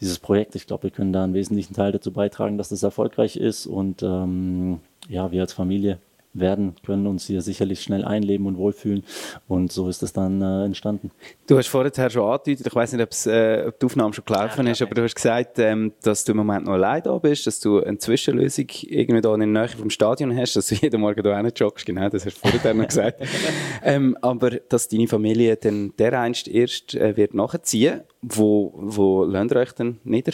dieses 0.01 0.19
Projekt, 0.19 0.55
ich 0.55 0.67
glaube, 0.67 0.85
wir 0.85 0.91
können 0.91 1.13
da 1.13 1.25
einen 1.25 1.35
wesentlichen 1.35 1.75
Teil 1.75 1.93
dazu 1.93 2.13
beitragen, 2.13 2.59
dass 2.59 2.69
das 2.69 2.83
erfolgreich 2.83 3.37
ist 3.37 3.67
und 3.67 4.03
ähm, 4.03 4.81
ja, 5.09 5.31
wir 5.31 5.43
als 5.43 5.53
Familie 5.53 5.99
werden, 6.39 6.75
können 6.85 7.07
uns 7.07 7.27
hier 7.27 7.43
sicherlich 7.43 7.83
schnell 7.83 8.05
einleben 8.05 8.47
und 8.47 8.57
wohlfühlen. 8.57 9.05
Und 9.49 9.73
so 9.73 9.89
ist 9.89 10.03
es 10.03 10.13
dann 10.13 10.43
äh, 10.43 10.65
entstanden. 10.65 11.11
Du 11.47 11.59
hast 11.59 11.69
vorher 11.69 12.11
schon 12.11 12.23
angedeutet, 12.23 12.67
ich 12.67 12.75
weiß 12.75 12.93
nicht, 12.93 13.27
äh, 13.27 13.65
ob 13.67 13.79
die 13.79 13.87
Aufnahme 13.87 14.15
schon 14.15 14.25
gelaufen 14.25 14.67
ja, 14.67 14.73
ist, 14.73 14.83
aber 14.83 14.95
du 14.95 15.03
hast 15.03 15.15
gesagt, 15.15 15.59
ähm, 15.59 15.93
dass 16.03 16.25
du 16.25 16.33
im 16.33 16.39
Moment 16.39 16.67
noch 16.67 16.75
allein 16.75 17.03
da 17.03 17.17
bist, 17.19 17.47
dass 17.47 17.61
du 17.61 17.83
eine 17.83 17.99
Zwischenlösung 17.99 18.67
irgendwie 18.83 19.21
da 19.21 19.35
in 19.35 19.41
der 19.41 19.49
Nähe 19.49 19.69
vom 19.69 19.91
Stadion 19.91 20.37
hast, 20.37 20.57
dass 20.57 20.69
du 20.69 20.75
jeden 20.75 21.01
Morgen 21.01 21.23
da 21.23 21.41
joggst, 21.41 21.87
genau, 21.87 22.09
das 22.09 22.27
hast 22.27 22.45
du 22.45 22.49
vorher 22.49 22.75
noch 22.75 22.89
gesagt. 22.89 23.23
ähm, 23.83 24.17
aber 24.21 24.51
dass 24.51 24.89
deine 24.89 25.09
Familie 25.09 25.57
dann 25.57 25.93
dereinst 25.99 26.49
erst 26.49 26.95
äh, 26.95 27.17
wird 27.17 27.35
nachziehen, 27.35 28.01
wo, 28.23 28.73
wo 28.77 29.25
lernt 29.25 29.53
ihr 29.53 29.57
euch 29.57 29.73
denn 29.73 29.99
nieder? 30.05 30.33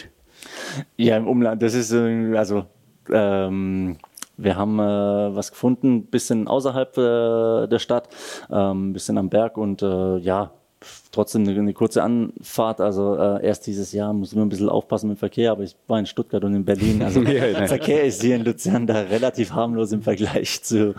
Ja, 0.96 1.16
im 1.16 1.28
Umland, 1.28 1.62
das 1.62 1.74
ist, 1.74 1.92
äh, 1.92 2.36
also, 2.36 2.64
ähm, 3.10 3.96
wir 4.42 4.56
haben 4.56 4.78
äh, 4.78 5.34
was 5.36 5.50
gefunden, 5.50 6.06
bisschen 6.06 6.48
außerhalb 6.48 6.96
äh, 6.98 7.66
der 7.68 7.78
Stadt, 7.78 8.08
ähm, 8.50 8.92
bisschen 8.92 9.18
am 9.18 9.28
Berg 9.28 9.56
und 9.56 9.82
äh, 9.82 10.18
ja, 10.18 10.52
trotzdem 11.10 11.42
eine, 11.42 11.58
eine, 11.58 11.72
kurze 11.72 12.02
Anfahrt. 12.02 12.80
Also 12.80 13.16
äh, 13.16 13.44
erst 13.44 13.66
dieses 13.66 13.92
Jahr 13.92 14.12
muss 14.12 14.34
man 14.34 14.46
ein 14.46 14.48
bisschen 14.48 14.68
aufpassen 14.68 15.08
mit 15.08 15.18
dem 15.18 15.20
Verkehr, 15.20 15.52
aber 15.52 15.62
ich 15.62 15.76
war 15.86 15.98
in 15.98 16.06
Stuttgart 16.06 16.42
und 16.44 16.54
in 16.54 16.64
Berlin. 16.64 17.02
Also 17.02 17.22
ja, 17.22 17.66
Verkehr 17.66 18.04
ist 18.04 18.22
hier 18.22 18.36
in 18.36 18.44
Luzern 18.44 18.86
da 18.86 19.00
relativ 19.00 19.52
harmlos 19.52 19.92
im 19.92 20.02
Vergleich 20.02 20.62
zu, 20.62 20.94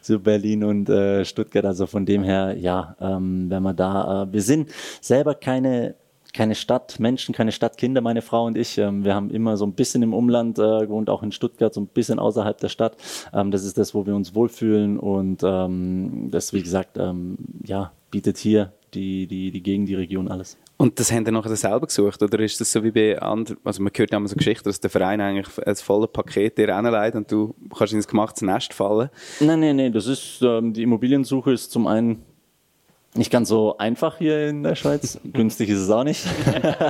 zu 0.00 0.20
Berlin 0.20 0.64
und 0.64 0.88
äh, 0.88 1.24
Stuttgart. 1.24 1.64
Also 1.64 1.86
von 1.86 2.06
dem 2.06 2.22
her, 2.22 2.56
ja, 2.56 2.96
ähm, 3.00 3.46
wenn 3.48 3.62
man 3.62 3.76
da, 3.76 4.24
äh, 4.24 4.32
wir 4.32 4.42
sind 4.42 4.70
selber 5.00 5.34
keine 5.34 5.94
keine 6.34 6.54
Stadtmenschen, 6.54 7.34
keine 7.34 7.52
Stadtkinder, 7.52 8.02
meine 8.02 8.20
Frau 8.20 8.44
und 8.44 8.58
ich. 8.58 8.76
Ähm, 8.76 9.04
wir 9.04 9.14
haben 9.14 9.30
immer 9.30 9.56
so 9.56 9.64
ein 9.64 9.72
bisschen 9.72 10.02
im 10.02 10.12
Umland 10.12 10.58
äh, 10.58 10.80
gewohnt, 10.80 11.08
auch 11.08 11.22
in 11.22 11.32
Stuttgart, 11.32 11.72
so 11.72 11.80
ein 11.80 11.86
bisschen 11.86 12.18
außerhalb 12.18 12.58
der 12.58 12.68
Stadt. 12.68 12.96
Ähm, 13.32 13.50
das 13.50 13.64
ist 13.64 13.78
das, 13.78 13.94
wo 13.94 14.04
wir 14.04 14.14
uns 14.14 14.34
wohlfühlen 14.34 14.98
und 14.98 15.42
ähm, 15.42 16.28
das, 16.30 16.52
wie 16.52 16.62
gesagt, 16.62 16.98
ähm, 16.98 17.38
ja, 17.64 17.92
bietet 18.10 18.36
hier 18.36 18.72
die, 18.92 19.26
die, 19.26 19.50
die 19.50 19.62
Gegend, 19.62 19.88
die 19.88 19.94
Region, 19.94 20.28
alles. 20.28 20.58
Und 20.76 20.98
das 20.98 21.12
haben 21.12 21.24
Sie 21.24 21.30
nachher 21.30 21.54
selber 21.54 21.86
gesucht? 21.86 22.20
Oder 22.20 22.40
ist 22.40 22.60
das 22.60 22.72
so 22.72 22.82
wie 22.82 22.90
bei 22.90 23.20
anderen, 23.20 23.58
also 23.64 23.80
man 23.80 23.92
hört 23.94 24.10
ja 24.10 24.18
immer 24.18 24.28
so 24.28 24.34
Geschichten, 24.34 24.68
dass 24.68 24.80
der 24.80 24.90
Verein 24.90 25.20
eigentlich 25.20 25.46
ein 25.64 25.76
volles 25.76 26.10
Paket 26.12 26.58
dir 26.58 26.74
hinlegt 26.74 27.14
und 27.14 27.30
du 27.30 27.54
kannst 27.76 27.92
ins 27.92 28.08
gemachtes 28.08 28.42
Nest 28.42 28.74
fallen? 28.74 29.08
Nein, 29.38 29.60
nein, 29.60 29.76
nein, 29.76 29.92
das 29.92 30.08
ist, 30.08 30.42
ähm, 30.42 30.72
die 30.72 30.82
Immobiliensuche 30.82 31.52
ist 31.52 31.70
zum 31.70 31.86
einen 31.86 32.24
nicht 33.16 33.30
ganz 33.30 33.48
so 33.48 33.78
einfach 33.78 34.18
hier 34.18 34.48
in 34.48 34.62
der 34.64 34.74
Schweiz. 34.74 35.20
Günstig 35.32 35.68
ist 35.68 35.78
es 35.78 35.90
auch 35.90 36.02
nicht. 36.02 36.26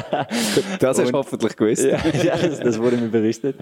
das 0.81 0.97
du 0.97 1.13
hoffentlich 1.13 1.57
gewusst. 1.57 1.85
ja, 1.85 1.99
ja 2.23 2.37
das, 2.37 2.61
das, 2.61 2.79
wurde 2.79 2.97
mir 2.97 3.09
berichtet. 3.09 3.57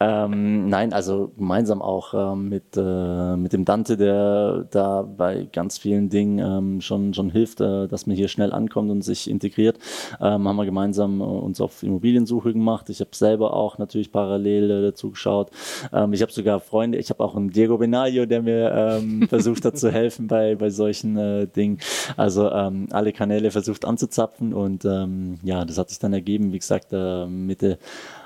Ähm, 0.00 0.68
nein, 0.68 0.94
also 0.94 1.32
gemeinsam 1.36 1.82
auch 1.82 2.32
ähm, 2.32 2.48
mit, 2.48 2.76
äh, 2.76 3.36
mit 3.36 3.52
dem 3.52 3.66
Dante, 3.66 3.98
der 3.98 4.66
da 4.70 5.02
bei 5.02 5.46
ganz 5.52 5.76
vielen 5.76 6.08
Dingen 6.08 6.38
ähm, 6.38 6.80
schon, 6.80 7.12
schon 7.12 7.30
hilft, 7.30 7.60
äh, 7.60 7.86
dass 7.86 8.06
man 8.06 8.16
hier 8.16 8.28
schnell 8.28 8.52
ankommt 8.52 8.90
und 8.90 9.02
sich 9.02 9.28
integriert, 9.28 9.78
ähm, 10.20 10.48
haben 10.48 10.56
wir 10.56 10.64
gemeinsam 10.64 11.20
äh, 11.20 11.24
uns 11.24 11.60
auf 11.60 11.82
Immobiliensuche 11.82 12.52
gemacht. 12.52 12.88
Ich 12.88 13.00
habe 13.00 13.10
selber 13.12 13.52
auch 13.52 13.76
natürlich 13.76 14.10
parallel 14.10 14.70
äh, 14.70 14.82
dazu 14.82 15.10
geschaut. 15.10 15.50
Ähm, 15.92 16.14
ich 16.14 16.22
habe 16.22 16.32
sogar 16.32 16.60
Freunde, 16.60 16.96
ich 16.96 17.10
habe 17.10 17.22
auch 17.22 17.36
einen 17.36 17.50
Diego 17.50 17.76
Benaglio, 17.76 18.24
der 18.24 18.40
mir 18.40 18.72
ähm, 18.72 19.28
versucht 19.28 19.66
hat 19.66 19.78
zu 19.78 19.92
helfen 19.92 20.28
bei, 20.28 20.54
bei 20.54 20.70
solchen 20.70 21.18
äh, 21.18 21.46
Dingen. 21.46 21.78
Also 22.16 22.50
ähm, 22.50 22.88
alle 22.90 23.12
Kanäle 23.12 23.50
versucht 23.50 23.84
anzuzapfen 23.84 24.52
und 24.52 24.84
ähm, 24.84 25.38
ja, 25.42 25.64
das 25.64 25.78
hat 25.78 25.90
sich 25.90 25.98
dann 25.98 26.12
ergeben, 26.12 26.52
wie 26.52 26.58
gesagt, 26.58 26.92
äh, 26.92 27.26
Mitte 27.26 27.78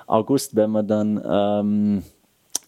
August 0.07 0.57
werden 0.57 0.73
wir 0.73 0.83
dann 0.83 1.23
ähm, 1.25 2.03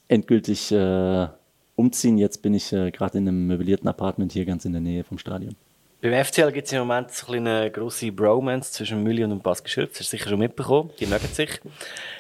endgültig 0.09 0.71
äh, 0.73 1.27
umziehen. 1.75 2.19
Jetzt 2.19 2.43
bin 2.43 2.55
ich 2.55 2.73
äh, 2.73 2.91
gerade 2.91 3.19
in 3.19 3.29
einem 3.29 3.47
möblierten 3.47 3.89
Apartment 3.89 4.33
hier 4.33 4.45
ganz 4.45 4.65
in 4.65 4.73
der 4.73 4.81
Nähe 4.81 5.05
vom 5.05 5.19
Stadion. 5.19 5.57
Beim 6.03 6.25
FCL 6.25 6.51
gibt 6.51 6.67
es 6.67 6.73
im 6.73 6.81
Moment 6.81 7.13
so 7.13 7.33
eine 7.33 7.71
grosse 7.71 8.11
Bromance 8.11 8.73
zwischen 8.73 9.05
Mülli 9.05 9.23
und 9.23 9.41
Bas 9.41 9.63
Geschürz. 9.63 9.93
Das 9.93 10.01
hast 10.01 10.13
du 10.13 10.17
sicher 10.17 10.31
schon 10.31 10.41
mitbekommen. 10.41 10.91
Die 10.99 11.07
mögen 11.07 11.29
sich. 11.29 11.61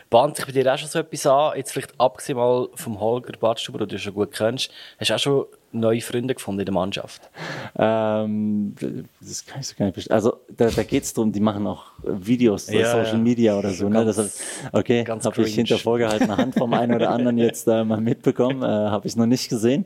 Bahnt 0.08 0.36
sich 0.36 0.46
bei 0.46 0.52
dir 0.52 0.72
auch 0.72 0.78
schon 0.78 0.88
so 0.88 1.00
etwas 1.00 1.26
an? 1.26 1.56
Jetzt 1.56 1.72
vielleicht 1.72 1.98
abgesehen 1.98 2.38
mal 2.38 2.68
vom 2.76 3.00
Holger 3.00 3.36
Badstuber, 3.36 3.80
den 3.80 3.88
du 3.88 3.98
schon 3.98 4.14
gut 4.14 4.30
kennst. 4.30 4.70
Hast 4.98 5.10
du 5.10 5.14
auch 5.14 5.18
schon 5.18 5.46
neue 5.72 6.00
Freunde 6.00 6.34
gefunden 6.34 6.60
in 6.60 6.66
der 6.66 6.74
Mannschaft? 6.74 7.30
Ähm, 7.76 8.74
das 9.20 9.46
kann 9.46 9.60
ich 9.60 9.68
so 9.68 9.74
gar 9.76 9.86
nicht 9.86 9.94
bestimmen. 9.94 10.14
Also 10.14 10.38
da, 10.56 10.68
da 10.68 10.82
geht 10.82 11.04
es 11.04 11.12
darum, 11.12 11.32
die 11.32 11.40
machen 11.40 11.66
auch 11.66 11.84
Videos, 12.02 12.70
ja, 12.70 12.90
Social 12.90 13.14
ja. 13.14 13.18
Media 13.18 13.58
oder 13.58 13.70
so. 13.70 13.88
Ne? 13.88 14.04
Ganz, 14.04 14.16
ne? 14.16 14.22
Das, 14.24 14.40
okay, 14.72 15.04
habe 15.06 15.42
ich 15.42 15.54
hinter 15.54 15.78
vorgehaltener 15.78 16.36
Hand 16.36 16.54
vom 16.54 16.74
einen 16.74 16.94
oder 16.94 17.10
anderen 17.10 17.38
jetzt 17.38 17.66
äh, 17.68 17.84
mal 17.84 18.00
mitbekommen. 18.00 18.62
Äh, 18.62 18.66
habe 18.66 19.06
ich 19.06 19.16
noch 19.16 19.26
nicht 19.26 19.48
gesehen. 19.48 19.84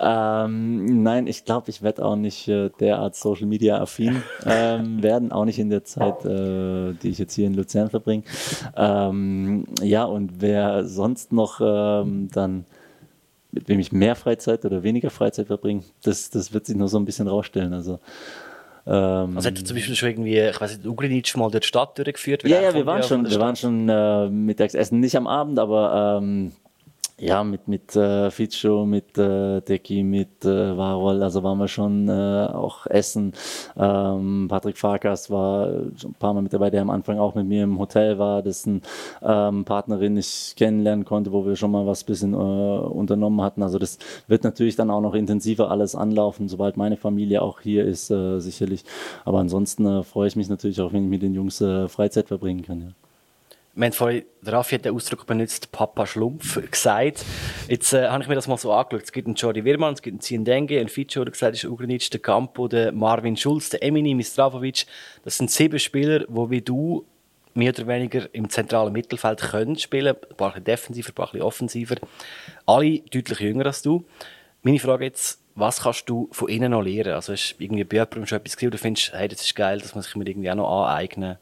Ähm, 0.00 1.02
nein, 1.02 1.26
ich 1.26 1.44
glaube, 1.44 1.70
ich 1.70 1.82
werde 1.82 2.04
auch 2.04 2.16
nicht 2.16 2.48
äh, 2.48 2.70
derart 2.80 3.16
Social 3.16 3.46
Media 3.46 3.80
affin 3.80 4.22
ähm, 4.46 5.02
werden, 5.02 5.32
auch 5.32 5.44
nicht 5.44 5.58
in 5.58 5.70
der 5.70 5.84
Zeit, 5.84 6.24
äh, 6.24 6.92
die 6.94 7.10
ich 7.10 7.18
jetzt 7.18 7.34
hier 7.34 7.46
in 7.46 7.54
Luzern 7.54 7.90
verbringe. 7.90 8.24
Ähm, 8.76 9.64
ja, 9.82 10.04
und 10.04 10.40
wer 10.40 10.84
sonst 10.84 11.32
noch 11.32 11.60
ähm, 11.60 12.28
dann 12.32 12.64
mit 13.52 13.68
wem 13.68 13.78
ich 13.78 13.92
mehr 13.92 14.16
Freizeit 14.16 14.64
oder 14.64 14.82
weniger 14.82 15.10
Freizeit 15.10 15.46
verbringe, 15.46 15.82
das, 16.02 16.30
das 16.30 16.52
wird 16.52 16.66
sich 16.66 16.76
nur 16.76 16.88
so 16.88 16.98
ein 16.98 17.04
bisschen 17.04 17.28
rausstellen. 17.28 17.72
Also, 17.74 18.00
ähm, 18.86 19.36
also 19.36 19.48
hat 19.48 19.58
zum 19.58 19.76
Beispiel 19.76 19.94
schon 19.94 20.08
irgendwie, 20.08 20.38
ich 20.38 20.60
weiß 20.60 20.78
nicht, 20.78 20.86
Ugrinic 20.86 21.36
mal 21.36 21.50
durch 21.50 21.62
die 21.62 21.68
Stadt 21.68 21.96
durchgeführt? 21.98 22.42
Ja, 22.44 22.60
ja, 22.60 22.74
wir 22.74 22.86
waren 22.86 23.02
schon, 23.02 23.30
wir 23.30 23.38
waren 23.38 23.54
schon 23.54 23.88
äh, 23.88 24.28
Mittagsessen, 24.28 25.00
nicht 25.00 25.16
am 25.16 25.26
Abend, 25.26 25.58
aber 25.58 26.18
ähm, 26.20 26.52
ja, 27.18 27.44
mit, 27.44 27.68
mit 27.68 27.94
äh, 27.94 28.30
Fitscho, 28.30 28.84
mit 28.84 29.16
äh, 29.18 29.60
Deki, 29.60 30.02
mit 30.02 30.44
äh, 30.44 30.76
Warol, 30.76 31.22
also 31.22 31.42
waren 31.42 31.58
wir 31.58 31.68
schon 31.68 32.08
äh, 32.08 32.48
auch 32.52 32.86
essen. 32.86 33.32
Ähm, 33.76 34.46
Patrick 34.48 34.76
Farkas 34.78 35.30
war 35.30 35.68
ein 35.68 36.14
paar 36.18 36.34
Mal 36.34 36.42
mit 36.42 36.52
dabei, 36.52 36.70
der 36.70 36.82
am 36.82 36.90
Anfang 36.90 37.18
auch 37.18 37.34
mit 37.34 37.46
mir 37.46 37.64
im 37.64 37.78
Hotel 37.78 38.18
war, 38.18 38.42
dessen 38.42 38.82
ähm, 39.22 39.64
Partnerin 39.64 40.16
ich 40.16 40.54
kennenlernen 40.56 41.04
konnte, 41.04 41.32
wo 41.32 41.46
wir 41.46 41.56
schon 41.56 41.70
mal 41.70 41.86
was 41.86 42.04
bisschen 42.04 42.34
äh, 42.34 42.36
unternommen 42.36 43.40
hatten. 43.42 43.62
Also 43.62 43.78
das 43.78 43.98
wird 44.26 44.44
natürlich 44.44 44.76
dann 44.76 44.90
auch 44.90 45.00
noch 45.00 45.14
intensiver 45.14 45.70
alles 45.70 45.94
anlaufen, 45.94 46.48
sobald 46.48 46.76
meine 46.76 46.96
Familie 46.96 47.42
auch 47.42 47.60
hier 47.60 47.84
ist, 47.84 48.10
äh, 48.10 48.40
sicherlich. 48.40 48.84
Aber 49.24 49.38
ansonsten 49.38 49.86
äh, 49.86 50.02
freue 50.02 50.28
ich 50.28 50.36
mich 50.36 50.48
natürlich 50.48 50.80
auch, 50.80 50.92
wenn 50.92 51.04
ich 51.04 51.10
mit 51.10 51.22
den 51.22 51.34
Jungs 51.34 51.60
äh, 51.60 51.88
Freizeit 51.88 52.28
verbringen 52.28 52.62
kann. 52.62 52.80
Ja. 52.80 53.11
Wir 53.74 53.86
haben 53.86 53.92
vorhin, 53.94 54.24
Raffi 54.44 54.74
hat 54.74 54.84
den 54.84 54.94
Ausdruck 54.94 55.26
benutzt, 55.26 55.72
Papa 55.72 56.06
Schlumpf, 56.06 56.60
gesagt. 56.70 57.24
Jetzt 57.68 57.94
äh, 57.94 58.06
habe 58.06 58.22
ich 58.22 58.28
mir 58.28 58.34
das 58.34 58.46
mal 58.46 58.58
so 58.58 58.70
angeschaut. 58.70 59.04
Es 59.04 59.12
gibt 59.12 59.26
einen 59.26 59.34
Jordi 59.34 59.64
Wirmann, 59.64 59.94
es 59.94 60.02
gibt 60.02 60.12
einen 60.12 60.20
Ziendenge, 60.20 60.78
einen 60.78 60.90
Fitcho, 60.90 61.24
der 61.24 61.32
gesagt 61.32 61.54
ist, 61.54 61.64
Ugrinic, 61.64 62.10
der 62.10 62.20
Campo, 62.20 62.68
der 62.68 62.92
Marvin 62.92 63.34
Schulz, 63.34 63.70
der 63.70 63.82
Emini, 63.82 64.14
Mistravovic. 64.14 64.84
Das 65.24 65.38
sind 65.38 65.50
sieben 65.50 65.78
Spieler, 65.78 66.18
die 66.20 66.50
wie 66.50 66.60
du 66.60 67.06
mehr 67.54 67.70
oder 67.70 67.86
weniger 67.86 68.28
im 68.34 68.50
zentralen 68.50 68.92
Mittelfeld 68.92 69.40
können 69.40 69.76
spielen. 69.76 70.16
Ein 70.16 70.36
paar 70.36 70.60
defensiver, 70.60 71.08
ein 71.08 71.14
paar 71.14 71.34
offensiver. 71.40 71.96
Alle 72.66 72.98
deutlich 72.98 73.40
jünger 73.40 73.64
als 73.64 73.80
du. 73.80 74.04
Meine 74.62 74.80
Frage 74.80 75.06
jetzt, 75.06 75.40
was 75.54 75.80
kannst 75.80 76.10
du 76.10 76.28
von 76.32 76.48
ihnen 76.48 76.72
noch 76.72 76.82
lernen? 76.82 77.14
Also 77.14 77.32
hast 77.32 77.56
du 77.56 77.64
irgendwie 77.64 77.84
bei 77.84 77.96
jemandem 77.96 78.26
schon 78.26 78.36
etwas 78.36 78.54
gesehen, 78.54 78.68
oder 78.68 78.78
findest, 78.78 79.14
hey, 79.14 79.28
das 79.28 79.40
ist 79.40 79.54
geil, 79.54 79.80
das 79.80 79.94
muss 79.94 80.08
ich 80.08 80.16
mir 80.16 80.26
irgendwie 80.26 80.50
auch 80.50 80.56
noch 80.56 80.86
aneignen? 80.86 81.38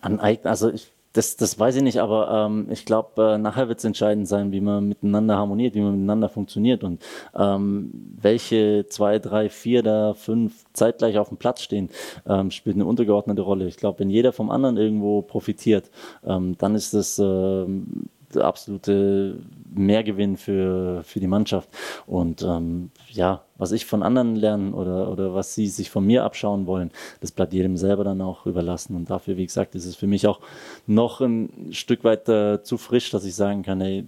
Aneignen. 0.00 0.48
Also 0.48 0.70
ich, 0.70 0.90
das, 1.12 1.36
das 1.36 1.58
weiß 1.58 1.76
ich 1.76 1.82
nicht, 1.82 1.98
aber 1.98 2.46
ähm, 2.46 2.68
ich 2.70 2.84
glaube, 2.84 3.34
äh, 3.34 3.38
nachher 3.38 3.68
wird 3.68 3.78
es 3.80 3.84
entscheidend 3.84 4.28
sein, 4.28 4.52
wie 4.52 4.60
man 4.60 4.88
miteinander 4.88 5.36
harmoniert, 5.36 5.74
wie 5.74 5.80
man 5.80 5.92
miteinander 5.92 6.28
funktioniert 6.28 6.84
und 6.84 7.02
ähm, 7.36 7.90
welche 8.20 8.86
zwei, 8.88 9.18
drei, 9.18 9.48
vier, 9.48 9.82
da 9.82 10.14
fünf 10.14 10.64
zeitgleich 10.72 11.18
auf 11.18 11.28
dem 11.28 11.38
Platz 11.38 11.62
stehen, 11.62 11.90
ähm, 12.28 12.52
spielt 12.52 12.76
eine 12.76 12.84
untergeordnete 12.84 13.42
Rolle. 13.42 13.66
Ich 13.66 13.76
glaube, 13.76 13.98
wenn 14.00 14.10
jeder 14.10 14.32
vom 14.32 14.50
anderen 14.50 14.76
irgendwo 14.76 15.22
profitiert, 15.22 15.90
ähm, 16.24 16.56
dann 16.58 16.76
ist 16.76 16.94
das 16.94 17.18
ähm, 17.18 18.08
der 18.34 18.44
absolute 18.44 19.40
Mehrgewinn 19.74 20.36
für, 20.36 21.02
für 21.02 21.20
die 21.20 21.26
Mannschaft. 21.26 21.68
Und 22.06 22.42
ähm, 22.42 22.90
ja, 23.10 23.42
was 23.56 23.72
ich 23.72 23.86
von 23.86 24.02
anderen 24.02 24.36
lernen 24.36 24.72
oder, 24.72 25.10
oder 25.10 25.34
was 25.34 25.54
sie 25.54 25.66
sich 25.66 25.90
von 25.90 26.06
mir 26.06 26.24
abschauen 26.24 26.66
wollen, 26.66 26.90
das 27.20 27.32
bleibt 27.32 27.52
jedem 27.52 27.76
selber 27.76 28.04
dann 28.04 28.20
auch 28.20 28.46
überlassen. 28.46 28.96
Und 28.96 29.10
dafür, 29.10 29.36
wie 29.36 29.46
gesagt, 29.46 29.74
ist 29.74 29.84
es 29.84 29.96
für 29.96 30.06
mich 30.06 30.26
auch 30.26 30.40
noch 30.86 31.20
ein 31.20 31.68
Stück 31.72 32.04
weit 32.04 32.28
äh, 32.28 32.62
zu 32.62 32.78
frisch, 32.78 33.10
dass 33.10 33.24
ich 33.24 33.34
sagen 33.34 33.62
kann, 33.62 33.80
hey, 33.80 34.06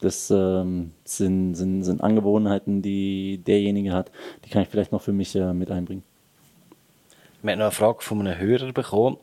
das 0.00 0.30
ähm, 0.30 0.92
sind, 1.04 1.54
sind, 1.54 1.84
sind 1.84 2.02
Angewohnheiten, 2.02 2.82
die 2.82 3.38
derjenige 3.38 3.92
hat, 3.92 4.10
die 4.44 4.50
kann 4.50 4.62
ich 4.62 4.68
vielleicht 4.68 4.92
noch 4.92 5.02
für 5.02 5.12
mich 5.12 5.34
äh, 5.36 5.52
mit 5.52 5.70
einbringen. 5.70 6.02
Wir 7.40 7.52
haben 7.52 7.58
noch 7.58 7.66
eine 7.66 7.72
Frage 7.72 8.02
von 8.02 8.20
einem 8.20 8.38
Hörer 8.38 8.72
bekommen. 8.72 9.16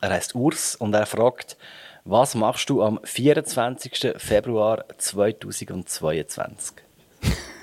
Er 0.00 0.10
heißt 0.10 0.34
Urs 0.34 0.76
und 0.76 0.94
er 0.94 1.06
fragt, 1.06 1.56
was 2.04 2.34
machst 2.34 2.70
du 2.70 2.82
am 2.82 3.00
24. 3.02 4.14
Februar 4.16 4.84
2022? 4.96 6.76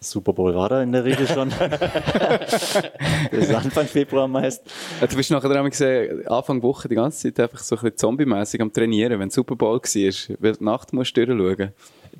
Super 0.00 0.32
Bowl 0.32 0.54
war 0.54 0.68
da 0.68 0.82
in 0.82 0.92
der 0.92 1.04
Regel 1.04 1.26
schon. 1.26 1.50
das 1.60 2.82
ist 3.32 3.54
Anfang 3.54 3.86
Februar 3.86 4.28
meist. 4.28 4.62
du 5.00 5.16
bist 5.16 5.30
nachher 5.30 5.48
dran 5.48 5.68
gesehen, 5.68 6.26
Anfang 6.28 6.62
Woche 6.62 6.88
die 6.88 6.94
ganze 6.94 7.32
Zeit 7.32 7.40
einfach 7.40 7.58
so 7.58 7.76
ein 7.76 7.82
bisschen 7.82 7.96
zombie-mäßig 7.96 8.60
am 8.60 8.72
Trainieren, 8.72 9.18
wenn 9.18 9.30
Super 9.30 9.56
Bowl 9.56 9.78
war. 9.78 10.36
Weil 10.40 10.52
die 10.52 10.64
Nacht 10.64 10.92
musst 10.92 11.16
du 11.16 11.26
durchschauen. 11.26 11.72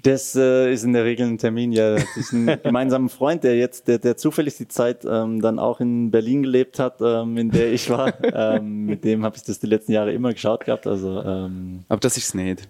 Das 0.03 0.37
äh, 0.37 0.73
ist 0.73 0.85
in 0.85 0.93
der 0.93 1.05
Regel 1.05 1.27
ein 1.27 1.39
Termin, 1.39 1.73
ja. 1.73 1.95
Das 1.95 2.17
ist 2.17 2.33
ein 2.33 2.47
gemeinsamer 2.63 3.09
Freund, 3.09 3.43
der 3.43 3.57
jetzt, 3.57 3.89
der, 3.89 3.99
der 3.99 4.17
zufällig 4.17 4.57
die 4.57 4.69
Zeit 4.69 5.05
ähm, 5.05 5.41
dann 5.41 5.59
auch 5.59 5.81
in 5.81 6.11
Berlin 6.11 6.43
gelebt 6.43 6.79
hat, 6.79 7.01
ähm, 7.01 7.37
in 7.37 7.51
der 7.51 7.73
ich 7.73 7.91
war. 7.91 8.13
ähm, 8.35 8.87
mit 8.87 9.05
dem 9.05 9.25
habe 9.25 9.37
ich 9.37 9.43
das 9.43 9.59
die 9.59 9.67
letzten 9.67 9.93
Jahre 9.93 10.13
immer 10.13 10.33
geschaut 10.33 10.65
gehabt. 10.65 10.87
Also, 10.87 11.23
ähm, 11.23 11.85
Aber 11.89 12.01
das 12.01 12.17
ist 12.17 12.27
es 12.27 12.35
nicht. 12.35 12.69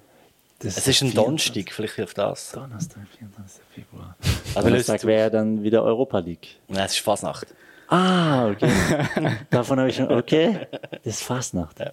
Das 0.61 0.76
es 0.76 0.88
ist 0.88 1.02
ein 1.02 1.14
Donnerstag, 1.14 1.70
vielleicht 1.70 1.94
hilft 1.94 2.18
das. 2.18 2.50
Donnerstag, 2.50 3.02
24. 3.16 3.61
Februar. 3.72 4.16
Also 4.54 4.68
Donnerstag 4.68 5.04
wäre 5.04 5.30
dann 5.30 5.62
wieder 5.62 5.84
Europa 5.84 6.18
League. 6.18 6.56
Nein, 6.66 6.86
es 6.86 6.92
ist 6.92 6.98
Fasnacht. 6.98 7.46
Ah, 7.88 8.48
okay. 8.50 8.70
Davon 9.50 9.78
habe 9.78 9.88
ich 9.88 9.96
schon, 9.96 10.11
okay, 10.11 10.66
das 11.04 11.14
ist 11.14 11.22
Fasnacht. 11.22 11.78
Ja. 11.78 11.92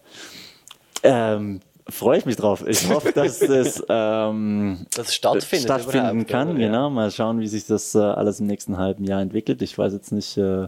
Ähm, 1.04 1.62
freue 1.88 2.18
ich 2.18 2.26
mich 2.26 2.36
drauf. 2.36 2.66
Ich 2.68 2.90
hoffe, 2.90 3.12
dass 3.12 3.42
es 3.42 3.84
ähm, 3.88 4.88
das 4.96 5.14
stattfindet 5.14 5.66
stattfinden 5.66 6.26
kann. 6.26 6.60
Ja. 6.60 6.68
Genau, 6.68 6.90
mal 6.90 7.12
schauen, 7.12 7.40
wie 7.40 7.48
sich 7.48 7.68
das 7.68 7.94
äh, 7.96 8.00
alles 8.00 8.40
im 8.40 8.48
nächsten 8.48 8.78
halben 8.78 9.06
Jahr 9.06 9.22
entwickelt. 9.22 9.62
Ich 9.62 9.78
weiß 9.78 9.94
jetzt 9.94 10.12
nicht, 10.12 10.38
äh, 10.38 10.68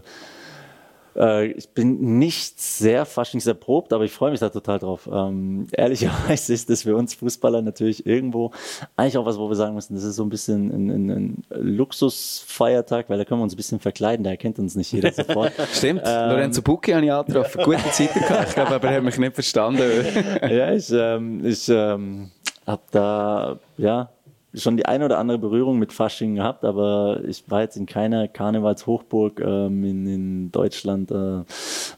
ich 1.14 1.68
bin 1.70 2.18
nicht 2.18 2.60
sehr 2.60 3.04
faschingserprobt, 3.04 3.92
aber 3.92 4.04
ich 4.04 4.12
freue 4.12 4.30
mich 4.30 4.40
da 4.40 4.50
total 4.50 4.78
drauf. 4.78 5.08
Ähm, 5.12 5.66
ehrlicherweise 5.72 6.52
ist 6.52 6.70
das 6.70 6.82
für 6.82 6.96
uns 6.96 7.14
Fußballer 7.14 7.62
natürlich 7.62 8.06
irgendwo 8.06 8.52
eigentlich 8.96 9.18
auch 9.18 9.26
was, 9.26 9.38
wo 9.38 9.48
wir 9.48 9.56
sagen 9.56 9.74
müssen, 9.74 9.94
das 9.94 10.04
ist 10.04 10.16
so 10.16 10.22
ein 10.22 10.28
bisschen 10.28 10.70
ein, 10.70 10.90
ein, 10.90 11.10
ein 11.10 11.44
Luxusfeiertag, 11.50 13.08
weil 13.08 13.18
da 13.18 13.24
können 13.24 13.40
wir 13.40 13.44
uns 13.44 13.54
ein 13.54 13.56
bisschen 13.56 13.80
verkleiden, 13.80 14.24
da 14.24 14.30
erkennt 14.30 14.58
uns 14.58 14.76
nicht 14.76 14.92
jeder 14.92 15.12
sofort. 15.12 15.52
Stimmt, 15.72 16.02
ähm, 16.04 16.30
Lorenzo 16.30 16.62
Bucchi 16.62 16.92
habe 16.92 17.04
ich 17.04 17.12
angetroffen, 17.12 17.64
gute 17.64 17.90
Zeit 17.90 18.14
gehabt, 18.14 18.48
ich 18.48 18.54
glaube, 18.54 18.74
aber 18.74 18.88
er 18.88 18.96
hat 18.96 19.04
mich 19.04 19.18
nicht 19.18 19.34
verstanden. 19.34 19.82
ja, 20.42 20.72
ich, 20.72 20.90
ähm, 20.92 21.44
ich 21.44 21.68
ähm, 21.68 22.30
habe 22.66 22.82
da, 22.90 23.58
ja, 23.76 24.10
schon 24.54 24.76
die 24.76 24.86
eine 24.86 25.04
oder 25.04 25.18
andere 25.18 25.38
Berührung 25.38 25.78
mit 25.78 25.92
Fasching 25.92 26.36
gehabt, 26.36 26.64
aber 26.64 27.20
ich 27.26 27.44
war 27.50 27.60
jetzt 27.62 27.76
in 27.76 27.86
keiner 27.86 28.28
Karnevalshochburg 28.28 29.40
ähm, 29.40 29.84
in, 29.84 30.06
in 30.06 30.52
Deutschland. 30.52 31.10
Äh, 31.10 31.44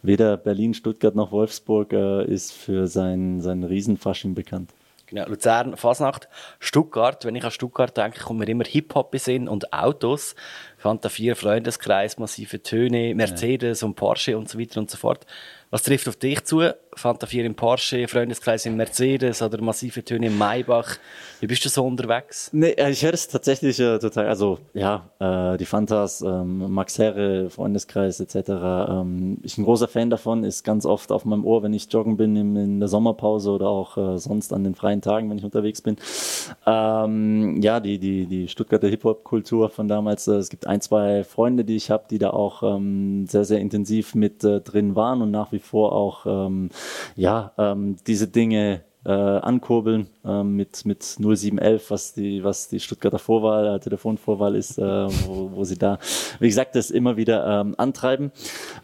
weder 0.03 0.36
Berlin, 0.36 0.74
Stuttgart 0.74 1.14
noch 1.14 1.32
Wolfsburg 1.32 1.92
äh, 1.92 2.24
ist 2.24 2.53
für 2.53 2.86
sein, 2.86 3.40
sein 3.40 3.62
Riesenfasching 3.62 4.34
bekannt. 4.34 4.70
Genau, 5.11 5.26
Luzern, 5.26 5.76
Fasnacht, 5.76 6.28
Stuttgart. 6.61 7.24
Wenn 7.24 7.34
ich 7.34 7.44
an 7.44 7.51
Stuttgart 7.51 7.96
denke, 7.96 8.20
kommt 8.20 8.38
mir 8.38 8.48
immer 8.48 8.64
Hip-Hop 8.64 9.12
in 9.26 9.48
und 9.48 9.72
Autos. 9.72 10.36
Fanta 10.78 11.09
4, 11.09 11.34
Freundeskreis, 11.34 12.16
massive 12.16 12.62
Töne, 12.62 13.12
Mercedes 13.16 13.80
ja. 13.80 13.88
und 13.88 13.96
Porsche 13.96 14.38
und 14.38 14.48
so 14.48 14.59
weiter 14.59 14.78
und 14.78 14.88
so 14.88 14.96
fort. 14.96 15.26
Was 15.73 15.85
trifft 15.85 16.09
auf 16.09 16.16
dich 16.16 16.43
zu? 16.43 16.62
Fanta 16.97 17.29
4 17.29 17.45
im 17.45 17.55
Porsche, 17.55 18.09
Freundeskreis 18.09 18.66
im 18.66 18.77
Mercedes 18.77 19.41
oder 19.41 19.62
massive 19.62 20.05
Töne 20.05 20.27
im 20.27 20.37
Maybach. 20.37 20.97
Wie 21.39 21.47
bist 21.47 21.64
du 21.64 21.68
so 21.68 21.87
unterwegs? 21.87 22.51
Nee, 22.53 22.71
äh, 22.71 22.91
ich 22.91 23.05
höre 23.05 23.14
es 23.14 23.29
tatsächlich 23.29 23.79
äh, 23.79 24.01
total, 24.01 24.27
also 24.27 24.59
ja, 24.75 25.09
äh, 25.21 25.57
die 25.59 25.66
Fantas, 25.66 26.23
ähm, 26.23 26.73
Max 26.73 26.99
Herre, 26.99 27.49
Freundeskreis 27.51 28.18
etc. 28.18 28.35
Ähm, 28.35 29.39
ich 29.45 29.55
bin 29.55 29.62
ein 29.62 29.66
großer 29.66 29.87
Fan 29.87 30.11
davon, 30.11 30.43
ist 30.43 30.64
ganz 30.64 30.85
oft 30.85 31.12
auf 31.12 31.25
meinem 31.25 31.45
Ohr, 31.45 31.62
wenn 31.62 31.73
ich 31.73 31.91
joggen 31.93 32.16
bin 32.16 32.35
in, 32.35 32.57
in 32.57 32.81
der 32.81 32.89
Sommerpause 32.89 33.51
oder 33.51 33.68
auch 33.68 33.97
äh, 33.97 34.18
sonst 34.18 34.53
an 34.53 34.64
den 34.64 34.75
freien 34.75 35.03
Tagen, 35.03 35.31
wenn 35.31 35.39
ich 35.39 35.45
unterwegs 35.45 35.81
bin. 35.83 35.97
Ähm, 36.66 37.62
ja, 37.62 37.79
die, 37.79 38.01
die, 38.01 38.27
die 38.27 38.49
Stuttgarter 38.49 38.89
Hip-Hop-Kultur 38.89 39.71
von 39.71 39.87
damals, 39.87 40.27
äh, 40.27 40.33
es 40.33 40.49
gibt 40.49 40.66
ein, 40.66 40.81
zwei 40.81 41.23
Freunde, 41.23 41.64
die 41.64 41.77
ich 41.77 41.91
habe, 41.91 42.05
die 42.11 42.18
da 42.18 42.31
auch 42.31 42.64
ähm, 42.64 43.27
sehr, 43.29 43.45
sehr 43.45 43.61
intensiv 43.61 44.16
mit 44.16 44.43
äh, 44.43 44.61
drin 44.61 44.97
waren 44.97 45.23
und 45.23 45.31
nach 45.31 45.53
wie 45.53 45.59
vor 45.61 45.92
auch 45.92 46.26
ähm, 46.26 46.70
ja, 47.16 47.52
ähm, 47.58 47.96
diese 48.06 48.28
Dinge 48.28 48.82
äh, 49.04 49.11
ankurbeln 49.11 50.08
ähm, 50.24 50.56
mit, 50.56 50.84
mit 50.84 51.02
0711, 51.02 51.90
was 51.90 52.12
die, 52.12 52.44
was 52.44 52.68
die 52.68 52.80
Stuttgarter 52.80 53.18
Vorwahl, 53.18 53.76
äh, 53.76 53.80
Telefonvorwahl 53.80 54.54
ist, 54.54 54.78
äh, 54.78 54.82
wo, 54.82 55.52
wo 55.54 55.64
sie 55.64 55.78
da, 55.78 55.98
wie 56.38 56.48
gesagt, 56.48 56.76
das 56.76 56.90
immer 56.90 57.16
wieder 57.16 57.46
ähm, 57.61 57.74
antreiben. 57.78 58.30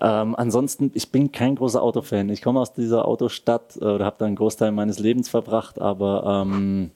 Ähm, 0.01 0.35
ansonsten, 0.35 0.91
ich 0.95 1.13
bin 1.13 1.33
kein 1.33 1.57
großer 1.57 1.83
Autofan. 1.83 2.31
Ich 2.31 2.41
komme 2.41 2.61
aus 2.61 2.73
dieser 2.73 3.07
Autostadt 3.07 3.77
äh, 3.77 3.85
oder 3.85 4.07
habe 4.07 4.17
da 4.19 4.25
einen 4.25 4.37
Großteil 4.37 4.73
meines 4.73 4.99
Lebens 4.99 5.29
verbracht, 5.29 5.81
aber 5.81 6.45
ähm, 6.47 6.93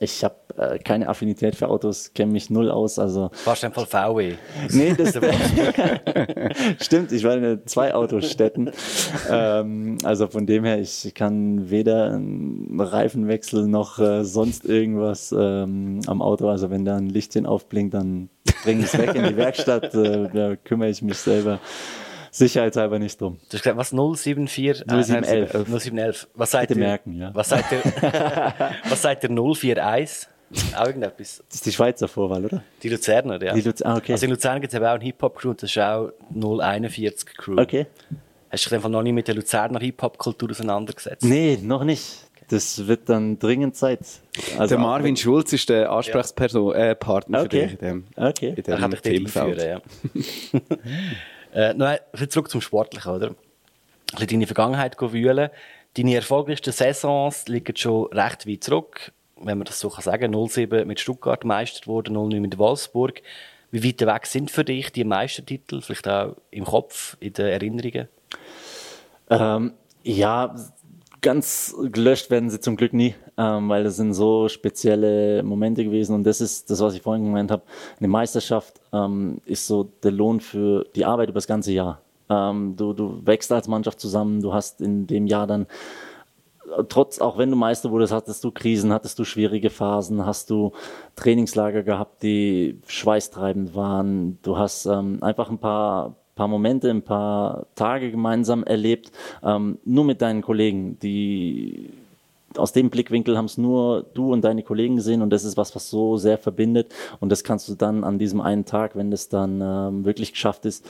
ich 0.00 0.22
habe 0.22 0.36
äh, 0.56 0.78
keine 0.78 1.08
Affinität 1.08 1.56
für 1.56 1.68
Autos, 1.68 2.12
kenne 2.14 2.32
mich 2.32 2.50
null 2.50 2.70
aus. 2.70 2.98
Also 2.98 3.30
du 3.62 3.66
einfach 3.66 3.86
VW? 3.86 4.34
Nee, 4.70 4.94
das 4.94 5.18
stimmt. 6.84 7.10
Ich 7.10 7.24
war 7.24 7.36
in 7.36 7.66
zwei 7.66 7.94
Autostädten. 7.94 8.70
ähm, 9.30 9.98
also 10.04 10.28
von 10.28 10.46
dem 10.46 10.64
her, 10.64 10.78
ich 10.80 11.12
kann 11.14 11.70
weder 11.70 12.12
einen 12.12 12.80
Reifenwechsel 12.80 13.66
noch 13.66 13.98
äh, 13.98 14.24
sonst 14.24 14.64
irgendwas 14.64 15.34
ähm, 15.36 16.00
am 16.06 16.22
Auto. 16.22 16.48
Also 16.48 16.70
wenn 16.70 16.84
da 16.84 16.96
ein 16.96 17.08
Lichtchen 17.08 17.46
aufblinkt, 17.46 17.94
dann 17.94 18.28
bringe 18.62 18.80
ich 18.80 18.94
es 18.94 18.98
weg 18.98 19.14
in 19.16 19.24
die 19.24 19.36
Werkstatt. 19.36 19.94
Äh, 19.94 20.28
da 20.32 20.54
kümmere 20.56 20.90
ich 20.90 21.02
mich 21.02 21.18
selber 21.18 21.58
sicherheitshalber 22.30 22.98
nicht 22.98 23.20
drum. 23.20 23.38
Du 23.48 23.56
hast 23.56 23.62
gesagt, 23.62 23.76
was 23.76 23.90
074? 23.90 24.84
0711. 24.86 25.54
Äh, 25.54 25.58
0711. 25.64 26.28
Was 26.34 26.50
seid 26.50 26.68
Bitte 26.68 26.80
ihr? 26.80 26.86
merken, 26.86 27.18
ja. 27.18 27.30
Was 27.34 27.48
seid 27.48 27.64
ihr? 27.72 27.82
was 28.88 29.02
seid 29.02 29.22
ihr 29.24 29.30
041? 29.30 30.28
Auch 30.76 30.86
irgendetwas. 30.86 31.42
Das 31.48 31.56
ist 31.56 31.66
die 31.66 31.72
Schweizer 31.72 32.08
Vorwahl, 32.08 32.44
oder? 32.44 32.62
Die 32.82 32.88
Luzerner, 32.88 33.42
ja. 33.42 33.52
Die 33.52 33.60
Luz 33.60 33.82
ah, 33.82 33.96
okay. 33.96 34.12
Also 34.12 34.24
in 34.24 34.30
Luzern 34.32 34.60
gibt 34.60 34.72
es 34.72 34.80
auch 34.80 34.84
einen 34.86 35.02
Hip-Hop-Crew 35.02 35.50
und 35.50 35.62
das 35.62 35.70
ist 35.70 35.78
auch 35.78 36.10
041 36.34 37.36
Crew. 37.36 37.60
Okay. 37.60 37.86
Hast 38.50 38.64
du 38.64 38.68
dich 38.70 38.76
einfach 38.76 38.88
noch 38.88 39.02
nie 39.02 39.12
mit 39.12 39.28
der 39.28 39.34
Luzerner 39.34 39.78
Hip-Hop-Kultur 39.78 40.50
auseinandergesetzt? 40.50 41.22
Nee, 41.24 41.58
noch 41.62 41.84
nicht. 41.84 42.24
Das 42.48 42.86
wird 42.86 43.10
dann 43.10 43.38
dringend 43.38 43.76
Zeit. 43.76 44.00
Also 44.56 44.76
der 44.76 44.78
Marvin 44.78 45.18
Schulz 45.18 45.52
ist 45.52 45.68
der 45.68 45.92
Ansprechperson, 45.92 46.74
äh, 46.74 46.94
Partner 46.94 47.42
Okay. 47.42 47.68
für 47.68 47.76
dich 47.76 47.82
in 47.82 47.86
dem, 47.86 48.04
Okay. 48.16 48.48
in 48.56 48.62
dem 48.62 49.02
Themenfeld. 49.02 49.60
einführen, 49.60 49.82
ja. 50.14 50.60
äh, 51.52 51.74
noch 51.74 51.86
ein 51.86 51.98
bisschen 52.12 52.30
zurück 52.30 52.50
zum 52.50 52.60
Sportlichen, 52.60 53.12
oder? 53.12 53.28
Ein 53.28 53.36
bisschen 54.12 54.28
deine 54.28 54.46
Vergangenheit 54.46 55.00
wühlen. 55.00 55.50
Deine 55.96 56.14
erfolgreichsten 56.14 56.72
Saisons 56.72 57.48
liegen 57.48 57.76
schon 57.76 58.06
recht 58.12 58.46
weit 58.46 58.64
zurück. 58.64 59.12
Wenn 59.36 59.58
man 59.58 59.64
das 59.64 59.80
so 59.80 59.88
kann 59.88 60.02
sagen 60.02 60.48
07 60.48 60.86
mit 60.86 61.00
Stuttgart 61.00 61.44
Meister 61.44 61.86
wurde, 61.86 62.12
09 62.12 62.40
mit 62.40 62.58
Wolfsburg. 62.58 63.22
Wie 63.70 63.84
weit 63.84 64.00
weg 64.00 64.26
sind 64.26 64.50
für 64.50 64.64
dich 64.64 64.90
die 64.92 65.04
Meistertitel? 65.04 65.82
Vielleicht 65.82 66.08
auch 66.08 66.36
im 66.50 66.64
Kopf, 66.64 67.16
in 67.20 67.32
den 67.34 67.46
Erinnerungen? 67.46 68.08
Ähm, 69.30 69.74
ja, 70.02 70.54
ganz 71.20 71.74
gelöscht 71.92 72.30
werden 72.30 72.50
sie 72.50 72.60
zum 72.60 72.76
Glück 72.76 72.92
nie, 72.92 73.14
ähm, 73.36 73.68
weil 73.68 73.84
das 73.84 73.96
sind 73.96 74.14
so 74.14 74.48
spezielle 74.48 75.42
Momente 75.42 75.84
gewesen 75.84 76.14
und 76.14 76.24
das 76.24 76.40
ist 76.40 76.70
das, 76.70 76.80
was 76.80 76.94
ich 76.94 77.02
vorhin 77.02 77.24
gemeint 77.24 77.50
habe. 77.50 77.62
Eine 77.98 78.08
Meisterschaft 78.08 78.80
ähm, 78.92 79.40
ist 79.44 79.66
so 79.66 79.84
der 80.02 80.12
Lohn 80.12 80.40
für 80.40 80.84
die 80.94 81.04
Arbeit 81.04 81.28
über 81.28 81.38
das 81.38 81.46
ganze 81.46 81.72
Jahr. 81.72 82.00
Ähm, 82.30 82.76
du, 82.76 82.92
du 82.92 83.20
wächst 83.24 83.50
als 83.52 83.68
Mannschaft 83.68 84.00
zusammen, 84.00 84.42
du 84.42 84.52
hast 84.52 84.80
in 84.80 85.06
dem 85.06 85.26
Jahr 85.26 85.46
dann 85.46 85.66
trotz, 86.88 87.18
auch 87.18 87.38
wenn 87.38 87.50
du 87.50 87.56
Meister 87.56 87.90
wurdest, 87.90 88.12
hattest 88.12 88.44
du 88.44 88.50
Krisen, 88.50 88.92
hattest 88.92 89.18
du 89.18 89.24
schwierige 89.24 89.70
Phasen, 89.70 90.24
hast 90.26 90.50
du 90.50 90.72
Trainingslager 91.16 91.82
gehabt, 91.82 92.22
die 92.22 92.80
schweißtreibend 92.86 93.74
waren. 93.74 94.38
Du 94.42 94.58
hast 94.58 94.86
ähm, 94.86 95.22
einfach 95.22 95.50
ein 95.50 95.58
paar, 95.58 96.16
paar 96.38 96.48
Momente, 96.48 96.88
ein 96.88 97.02
paar 97.02 97.66
Tage 97.74 98.12
gemeinsam 98.12 98.62
erlebt, 98.62 99.10
ähm, 99.42 99.78
nur 99.84 100.04
mit 100.04 100.22
deinen 100.22 100.40
Kollegen, 100.40 100.96
die 101.00 101.90
aus 102.56 102.72
dem 102.72 102.90
Blickwinkel 102.90 103.36
haben 103.36 103.46
es 103.46 103.58
nur 103.58 104.06
du 104.14 104.32
und 104.32 104.42
deine 104.42 104.62
Kollegen 104.62 104.96
gesehen 104.96 105.20
und 105.20 105.30
das 105.30 105.44
ist 105.44 105.56
was, 105.56 105.74
was 105.74 105.90
so 105.90 106.16
sehr 106.16 106.38
verbindet 106.38 106.94
und 107.18 107.30
das 107.30 107.42
kannst 107.42 107.68
du 107.68 107.74
dann 107.74 108.04
an 108.04 108.18
diesem 108.18 108.40
einen 108.40 108.64
Tag, 108.64 108.94
wenn 108.94 109.10
das 109.10 109.28
dann 109.28 109.60
ähm, 109.60 110.04
wirklich 110.04 110.32
geschafft 110.32 110.64
ist, 110.64 110.86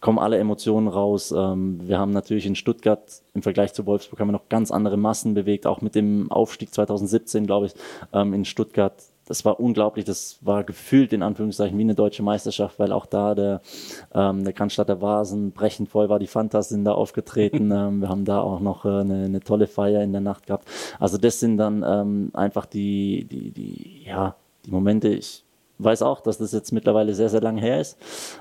kommen 0.00 0.18
alle 0.18 0.38
Emotionen 0.38 0.88
raus. 0.88 1.32
Ähm, 1.32 1.80
wir 1.84 1.98
haben 1.98 2.10
natürlich 2.10 2.44
in 2.44 2.56
Stuttgart 2.56 3.00
im 3.32 3.42
Vergleich 3.42 3.72
zu 3.72 3.86
Wolfsburg 3.86 4.20
haben 4.20 4.28
wir 4.28 4.32
noch 4.32 4.48
ganz 4.48 4.72
andere 4.72 4.96
Massen 4.96 5.34
bewegt, 5.34 5.66
auch 5.66 5.80
mit 5.82 5.94
dem 5.94 6.30
Aufstieg 6.32 6.74
2017, 6.74 7.46
glaube 7.46 7.66
ich, 7.66 7.74
ähm, 8.12 8.34
in 8.34 8.44
Stuttgart. 8.44 8.94
Das 9.26 9.44
war 9.44 9.58
unglaublich, 9.58 10.04
das 10.04 10.38
war 10.42 10.64
gefühlt 10.64 11.12
in 11.12 11.22
Anführungszeichen 11.22 11.76
wie 11.78 11.82
eine 11.82 11.94
deutsche 11.94 12.22
Meisterschaft, 12.22 12.78
weil 12.78 12.92
auch 12.92 13.06
da 13.06 13.34
der, 13.34 13.60
ähm, 14.14 14.44
der 14.44 14.52
Cannstatter 14.52 15.00
Vasen 15.00 15.52
brechend 15.52 15.88
voll 15.88 16.08
war, 16.08 16.18
die 16.18 16.26
Fantas 16.26 16.68
sind 16.68 16.84
da 16.84 16.92
aufgetreten, 16.92 17.70
ähm, 17.74 18.00
wir 18.00 18.08
haben 18.08 18.24
da 18.24 18.40
auch 18.40 18.60
noch 18.60 18.84
äh, 18.84 18.88
eine, 18.88 19.24
eine 19.24 19.40
tolle 19.40 19.66
Feier 19.66 20.02
in 20.02 20.12
der 20.12 20.20
Nacht 20.20 20.46
gehabt. 20.46 20.68
Also 21.00 21.18
das 21.18 21.40
sind 21.40 21.56
dann 21.56 21.84
ähm, 21.86 22.30
einfach 22.34 22.66
die, 22.66 23.26
die, 23.30 23.50
die, 23.50 24.04
ja, 24.04 24.36
die 24.66 24.70
Momente, 24.70 25.08
ich 25.08 25.44
weiß 25.78 26.02
auch, 26.02 26.20
dass 26.20 26.38
das 26.38 26.52
jetzt 26.52 26.72
mittlerweile 26.72 27.14
sehr, 27.14 27.28
sehr 27.28 27.40
lang 27.40 27.56
her 27.56 27.80
ist. 27.80 27.98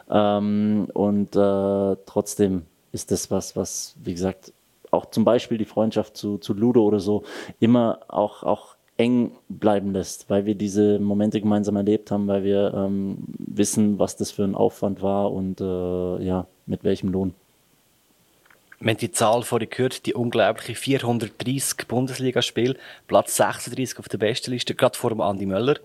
Ähm, 0.10 0.88
und 0.94 1.36
äh, 1.36 1.96
trotzdem 2.06 2.64
ist 2.92 3.12
das 3.12 3.32
was, 3.32 3.56
was, 3.56 3.96
wie 4.04 4.14
gesagt, 4.14 4.54
auch 4.92 5.08
zum 5.08 5.26
Beispiel 5.26 5.58
die 5.58 5.66
Freundschaft 5.66 6.16
zu, 6.16 6.38
zu 6.38 6.54
Ludo 6.54 6.84
oder 6.84 7.00
so 7.00 7.24
immer 7.60 8.00
auch, 8.08 8.44
auch 8.44 8.73
eng 9.04 9.32
bleiben 9.50 9.94
lässt, 9.94 10.30
weil 10.30 10.46
wir 10.46 10.56
diese 10.56 11.00
Momente 11.00 11.40
gemeinsam 11.42 11.76
erlebt 11.76 12.12
haben, 12.12 12.28
weil 12.28 12.44
wir 12.44 12.74
ähm, 12.76 13.18
wissen, 13.38 14.00
was 14.00 14.16
das 14.16 14.32
für 14.32 14.44
ein 14.44 14.56
Aufwand 14.56 15.02
war 15.02 15.32
und 15.32 15.60
äh, 15.62 16.24
ja, 16.26 16.48
mit 16.66 16.84
welchem 16.84 17.10
Lohn. 17.10 17.34
Wir 18.80 18.92
haben 18.92 18.98
die 19.00 19.12
Zahl 19.12 19.44
vorhin 19.44 19.70
gehört, 19.70 20.06
die 20.06 20.14
unglaubliche 20.14 20.76
430 20.76 21.88
Bundesligaspiele, 21.88 22.76
Platz 23.08 23.38
36 23.38 23.98
auf 24.00 24.10
der 24.10 24.18
Bestenliste, 24.18 24.76
gerade 24.76 24.98
vor 24.98 25.10
dem 25.10 25.22
Andi 25.22 25.46
Möller. 25.46 25.78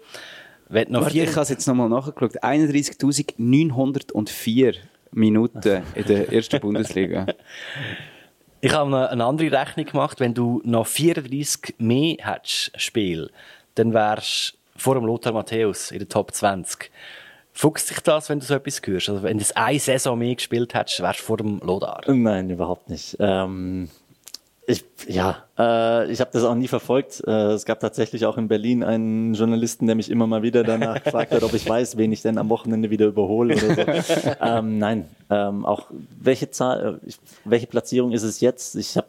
Wenn 0.69 0.91
noch 0.91 1.03
Warte, 1.03 1.13
vier- 1.15 1.23
ich 1.25 1.31
habe 1.31 1.43
es 1.43 1.49
jetzt 1.49 1.67
nochmal 1.69 1.89
nachgeschaut. 1.89 2.43
31.904 2.43 4.75
Minuten 5.13 5.83
in 5.95 6.05
der 6.05 6.33
ersten 6.33 6.61
Bundesliga. 6.61 7.27
Ich 8.61 8.73
habe 8.73 9.09
eine 9.09 9.25
andere 9.25 9.53
Rechnung 9.53 9.87
gemacht. 9.87 10.21
Wenn 10.21 10.35
du 10.35 10.61
noch 10.65 10.87
34 10.87 11.77
mehr 11.79 12.17
hättest 12.21 12.73
Spiel, 12.81 13.31
dann 13.77 13.95
wärst 13.95 14.55
du 14.75 14.81
vor 14.81 14.95
dem 14.95 15.05
Lothar 15.05 15.33
Matthäus 15.33 15.91
in 15.91 15.99
der 15.99 16.09
Top 16.09 16.33
20. 16.33 16.91
Fuchst 17.53 17.91
dich 17.91 18.01
das, 18.01 18.29
wenn 18.29 18.41
du 18.41 18.47
so 18.47 18.55
etwas 18.55 18.81
hörst? 18.85 19.09
Also 19.09 19.23
wenn 19.23 19.39
du 19.39 19.45
eine 19.57 19.79
Saison 19.79 20.19
mehr 20.19 20.35
gespielt 20.35 20.75
hättest, 20.75 21.01
wärst 21.01 21.21
du 21.21 21.25
vor 21.25 21.37
dem 21.37 21.59
Lothar. 21.61 22.03
Nein, 22.07 22.51
überhaupt 22.51 22.89
nicht. 22.89 23.17
Ähm, 23.21 23.91
ich, 24.69 24.85
ja, 25.09 25.45
äh, 25.59 26.13
ich 26.13 26.21
habe 26.21 26.31
das 26.31 26.45
auch 26.45 26.55
nie 26.55 26.69
verfolgt. 26.69 27.23
Äh, 27.27 27.53
es 27.53 27.65
gab 27.65 27.81
tatsächlich 27.81 28.27
auch 28.27 28.37
in 28.37 28.49
Berlin 28.49 28.85
einen 28.85 29.33
Journalisten, 29.33 29.87
der 29.87 29.97
mich 29.97 30.11
immer 30.11 30.27
mal 30.27 30.43
wieder 30.43 30.63
danach 30.63 31.03
gefragt 31.05 31.33
hat, 31.33 31.43
ob 31.43 31.55
ich 31.55 31.67
weiß, 31.67 31.97
wen 31.97 32.13
ich 32.13 32.21
denn 32.21 32.37
am 32.37 32.51
Wochenende 32.51 32.91
wieder 32.91 33.07
überhole 33.07 33.55
oder 33.57 33.75
so. 33.75 34.31
ähm, 34.43 34.77
nein, 34.77 35.07
ähm, 35.31 35.65
auch 35.65 35.87
welche 36.21 36.51
Zahl, 36.51 37.01
äh, 37.03 37.09
ich, 37.09 37.17
welche 37.47 37.67
Platzierung 37.67 38.13
ist 38.13 38.25
es 38.25 38.41
jetzt? 38.41 38.77
Ich 38.77 38.99
habe 38.99 39.07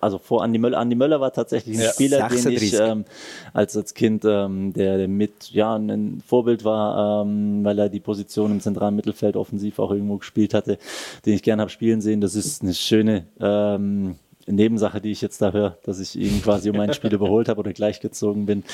also 0.00 0.16
vor 0.16 0.42
Andi 0.42 0.58
Möller. 0.58 0.78
Andi 0.78 0.96
Möller 0.96 1.20
war 1.20 1.34
tatsächlich 1.34 1.76
ein 1.76 1.82
Ja, 1.82 1.92
Spieler, 1.92 2.28
den 2.28 2.38
ich 2.38 2.70
36. 2.70 2.80
ähm, 2.80 3.04
als 3.52 3.76
als 3.76 3.92
Kind, 3.92 4.24
ähm, 4.24 4.72
der, 4.72 4.96
der 4.96 5.08
mit 5.08 5.50
ja 5.50 5.76
ein 5.76 6.22
Vorbild 6.26 6.64
war, 6.64 7.22
ähm, 7.22 7.64
weil 7.64 7.78
er 7.78 7.90
die 7.90 8.00
Position 8.00 8.50
im 8.50 8.60
zentralen 8.62 8.96
Mittelfeld 8.96 9.36
offensiv 9.36 9.78
auch 9.78 9.90
irgendwo 9.90 10.16
gespielt 10.16 10.54
hatte, 10.54 10.78
den 11.26 11.34
ich 11.34 11.42
gerne 11.42 11.60
habe 11.60 11.70
spielen 11.70 12.00
sehen. 12.00 12.22
Das 12.22 12.34
ist 12.34 12.62
eine 12.62 12.72
schöne 12.72 13.26
ähm, 13.40 14.16
Nebensache, 14.46 15.00
die 15.00 15.10
ich 15.10 15.20
jetzt 15.20 15.40
da 15.42 15.52
höre, 15.52 15.78
dass 15.84 16.00
ich 16.00 16.16
ihn 16.16 16.42
quasi 16.42 16.70
um 16.70 16.78
ein 16.80 16.92
Spiel 16.92 17.12
überholt 17.14 17.48
habe 17.48 17.60
oder 17.60 17.72
gleichgezogen 17.72 18.46
bin. 18.46 18.64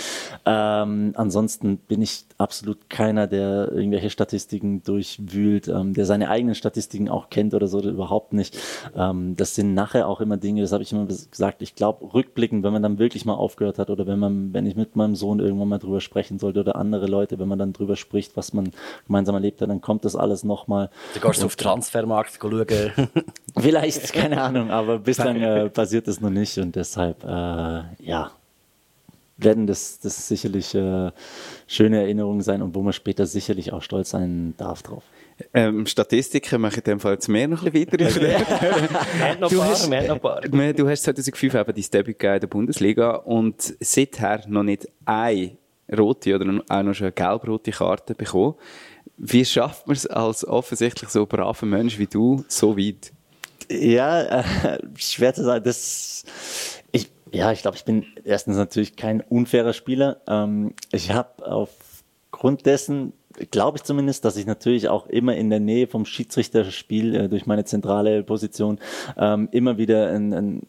Ähm, 0.47 1.13
ansonsten 1.17 1.79
bin 1.79 2.03
ich 2.03 2.25
absolut 2.39 2.89
keiner, 2.89 3.27
der 3.27 3.71
irgendwelche 3.73 4.11
Statistiken 4.11 4.83
durchwühlt, 4.83 5.69
ähm, 5.69 5.95
der 5.95 6.07
seine 6.07 6.31
eigenen 6.31 6.55
Statistiken 6.55 7.09
auch 7.09 7.31
kennt 7.31 7.55
oder 7.55 7.67
so, 7.67 7.81
überhaupt 7.81 8.33
nicht. 8.33 8.59
Ähm, 8.97 9.37
das 9.37 9.55
sind 9.55 9.75
nachher 9.75 10.09
auch 10.09 10.21
immer 10.21 10.37
Dinge, 10.37 10.63
das 10.63 10.73
habe 10.73 10.83
ich 10.83 10.93
immer 10.93 11.07
gesagt, 11.07 11.63
ich 11.63 11.75
glaube, 11.75 12.13
rückblickend, 12.15 12.65
wenn 12.65 12.73
man 12.73 12.83
dann 12.83 12.99
wirklich 12.99 13.25
mal 13.25 13.35
aufgehört 13.35 13.79
hat 13.79 13.91
oder 13.91 14.07
wenn 14.07 14.19
man, 14.19 14.53
wenn 14.53 14.67
ich 14.67 14.77
mit 14.77 14.97
meinem 14.97 15.15
Sohn 15.15 15.41
irgendwann 15.41 15.69
mal 15.69 15.79
drüber 15.79 16.01
sprechen 16.01 16.39
sollte 16.39 16.61
oder 16.61 16.77
andere 16.77 17.07
Leute, 17.07 17.39
wenn 17.39 17.49
man 17.49 17.59
dann 17.59 17.73
drüber 17.73 17.97
spricht, 17.97 18.37
was 18.37 18.53
man 18.53 18.71
gemeinsam 19.07 19.35
erlebt 19.35 19.61
hat, 19.61 19.69
dann 19.69 19.81
kommt 19.81 20.05
das 20.05 20.17
alles 20.17 20.45
nochmal. 20.45 20.91
Du 21.15 21.21
gehst 21.21 21.45
auf 21.45 21.57
Transfermarkt 21.57 22.39
schauen. 22.41 22.67
Vielleicht, 23.57 24.13
keine 24.13 24.41
Ahnung, 24.41 24.71
aber 24.71 24.99
bislang 24.99 25.37
äh, 25.43 25.58
passiert 25.67 26.09
das 26.09 26.21
noch 26.21 26.31
nicht 26.31 26.59
und 26.59 26.77
deshalb, 26.77 27.25
äh, 27.25 27.83
ja, 27.99 28.31
werden 29.39 29.67
das, 29.67 30.01
das 30.01 30.29
sicherlich 30.29 30.75
äh, 30.75 31.11
schöne 31.67 32.03
Erinnerungen 32.03 32.43
sein 32.43 32.61
und 32.61 32.75
wo 32.75 32.83
man 32.83 32.93
später 32.93 33.27
sicherlich 33.27 33.73
auch 33.73 33.83
stolz 33.83 34.11
sein 34.11 34.55
darf 34.57 34.83
drauf. 34.83 35.05
Ähm, 35.55 35.87
Statistiken 35.87 36.61
mache 36.61 36.73
ich 36.73 36.79
in 36.79 36.85
dem 36.85 37.01
Fall 37.01 37.13
jetzt 37.13 37.29
mehr 37.29 37.47
noch 37.47 37.65
ein 37.65 37.71
bisschen 37.71 37.99
weiter. 37.99 38.21
wir 39.19 39.37
noch 39.39 39.49
du, 39.49 39.59
paar, 39.59 39.69
hast, 39.69 39.91
wir 39.91 40.09
noch 40.09 40.21
paar. 40.21 40.41
du 40.41 40.89
hast 40.89 41.05
2005 41.05 41.55
eben 41.55 41.73
dein 41.75 41.85
Debüt 41.93 42.19
gegeben 42.19 42.35
in 42.35 42.41
der 42.41 42.47
Bundesliga 42.49 43.15
und 43.15 43.75
seither 43.81 44.43
noch 44.49 44.65
nicht 44.65 44.89
eine 45.05 45.57
rote 45.97 46.35
oder 46.35 46.63
auch 46.69 46.83
noch 46.83 46.95
schon 46.95 47.07
eine 47.07 47.13
gelb-rote 47.13 47.71
Karte 47.71 48.15
bekommen. 48.17 48.55
Wie 49.17 49.45
schafft 49.45 49.87
man 49.87 49.97
es 49.97 50.07
als 50.07 50.47
offensichtlich 50.47 51.11
so 51.11 51.25
braver 51.25 51.67
Mensch 51.67 51.99
wie 51.99 52.07
du 52.07 52.45
so 52.49 52.77
weit? 52.77 53.13
Ja, 53.71 54.23
äh, 54.23 54.79
schwer 54.97 55.35
zu 55.35 55.45
sagen. 55.45 55.65
Das, 55.65 56.25
ich, 56.93 57.11
ja, 57.33 57.53
ich 57.53 57.63
glaube, 57.63 57.77
ich 57.77 57.85
bin 57.85 58.07
erstens 58.25 58.57
natürlich 58.57 58.97
kein 58.97 59.21
unfairer 59.21 59.73
Spieler. 59.73 60.21
Ähm, 60.27 60.75
ich 60.91 61.13
habe 61.13 61.47
aufgrund 61.47 62.67
dessen, 62.67 63.13
glaube 63.51 63.79
ich 63.79 63.85
zumindest, 63.85 64.25
dass 64.25 64.37
ich 64.37 64.47
natürlich 64.47 64.89
auch 64.89 65.07
immer 65.07 65.37
in 65.37 65.51
der 65.51 65.61
Nähe 65.61 65.87
vom 65.87 66.07
Schiedsrichterspiel 66.07 67.15
äh, 67.15 67.29
durch 67.29 67.47
meine 67.47 67.65
zentrale 67.65 68.23
Position 68.23 68.79
ähm, 69.17 69.49
immer 69.53 69.77
wieder 69.79 70.11
ein, 70.11 70.33
ein 70.33 70.63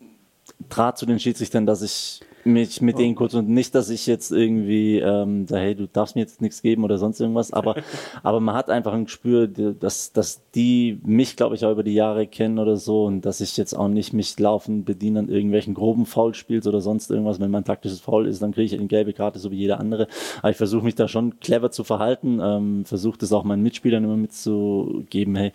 Draht 0.67 0.97
zu 0.97 1.05
den 1.05 1.19
Schiedsrichtern, 1.19 1.65
dass 1.65 1.81
ich 1.81 2.21
mich 2.45 2.81
mit 2.81 2.97
denen 2.97 3.15
kurz 3.15 3.33
und 3.33 3.49
nicht, 3.49 3.75
dass 3.75 3.89
ich 3.89 4.07
jetzt 4.07 4.31
irgendwie 4.31 4.99
ähm, 4.99 5.45
da, 5.45 5.57
hey, 5.57 5.75
du 5.75 5.87
darfst 5.87 6.15
mir 6.15 6.21
jetzt 6.21 6.41
nichts 6.41 6.61
geben 6.61 6.83
oder 6.83 6.97
sonst 6.97 7.19
irgendwas, 7.19 7.53
aber, 7.53 7.75
aber 8.23 8.39
man 8.39 8.55
hat 8.55 8.69
einfach 8.69 8.93
ein 8.93 9.05
Gespür, 9.05 9.47
dass, 9.47 10.13
dass 10.13 10.41
die 10.55 10.99
mich, 11.03 11.35
glaube 11.35 11.55
ich, 11.55 11.65
auch 11.65 11.71
über 11.71 11.83
die 11.83 11.93
Jahre 11.93 12.27
kennen 12.27 12.59
oder 12.59 12.77
so 12.77 13.05
und 13.05 13.21
dass 13.21 13.41
ich 13.41 13.57
jetzt 13.57 13.73
auch 13.73 13.87
nicht 13.87 14.13
mich 14.13 14.37
laufen 14.39 14.85
bediene 14.85 15.19
an 15.19 15.29
irgendwelchen 15.29 15.73
groben 15.73 16.05
Foulspiels 16.05 16.67
oder 16.67 16.81
sonst 16.81 17.11
irgendwas. 17.11 17.39
Wenn 17.39 17.51
mein 17.51 17.65
taktisches 17.65 17.99
Foul 17.99 18.27
ist, 18.27 18.41
dann 18.41 18.51
kriege 18.51 18.65
ich 18.65 18.79
eine 18.79 18.87
gelbe 18.87 19.13
Karte, 19.13 19.39
so 19.39 19.51
wie 19.51 19.57
jeder 19.57 19.79
andere. 19.79 20.07
Aber 20.39 20.51
ich 20.51 20.57
versuche 20.57 20.85
mich 20.85 20.95
da 20.95 21.07
schon 21.07 21.39
clever 21.39 21.71
zu 21.71 21.83
verhalten, 21.83 22.39
ähm, 22.41 22.85
versuche 22.85 23.17
das 23.17 23.33
auch 23.33 23.43
meinen 23.43 23.63
Mitspielern 23.63 24.03
immer 24.03 24.17
mitzugeben, 24.17 25.35
hey, 25.35 25.51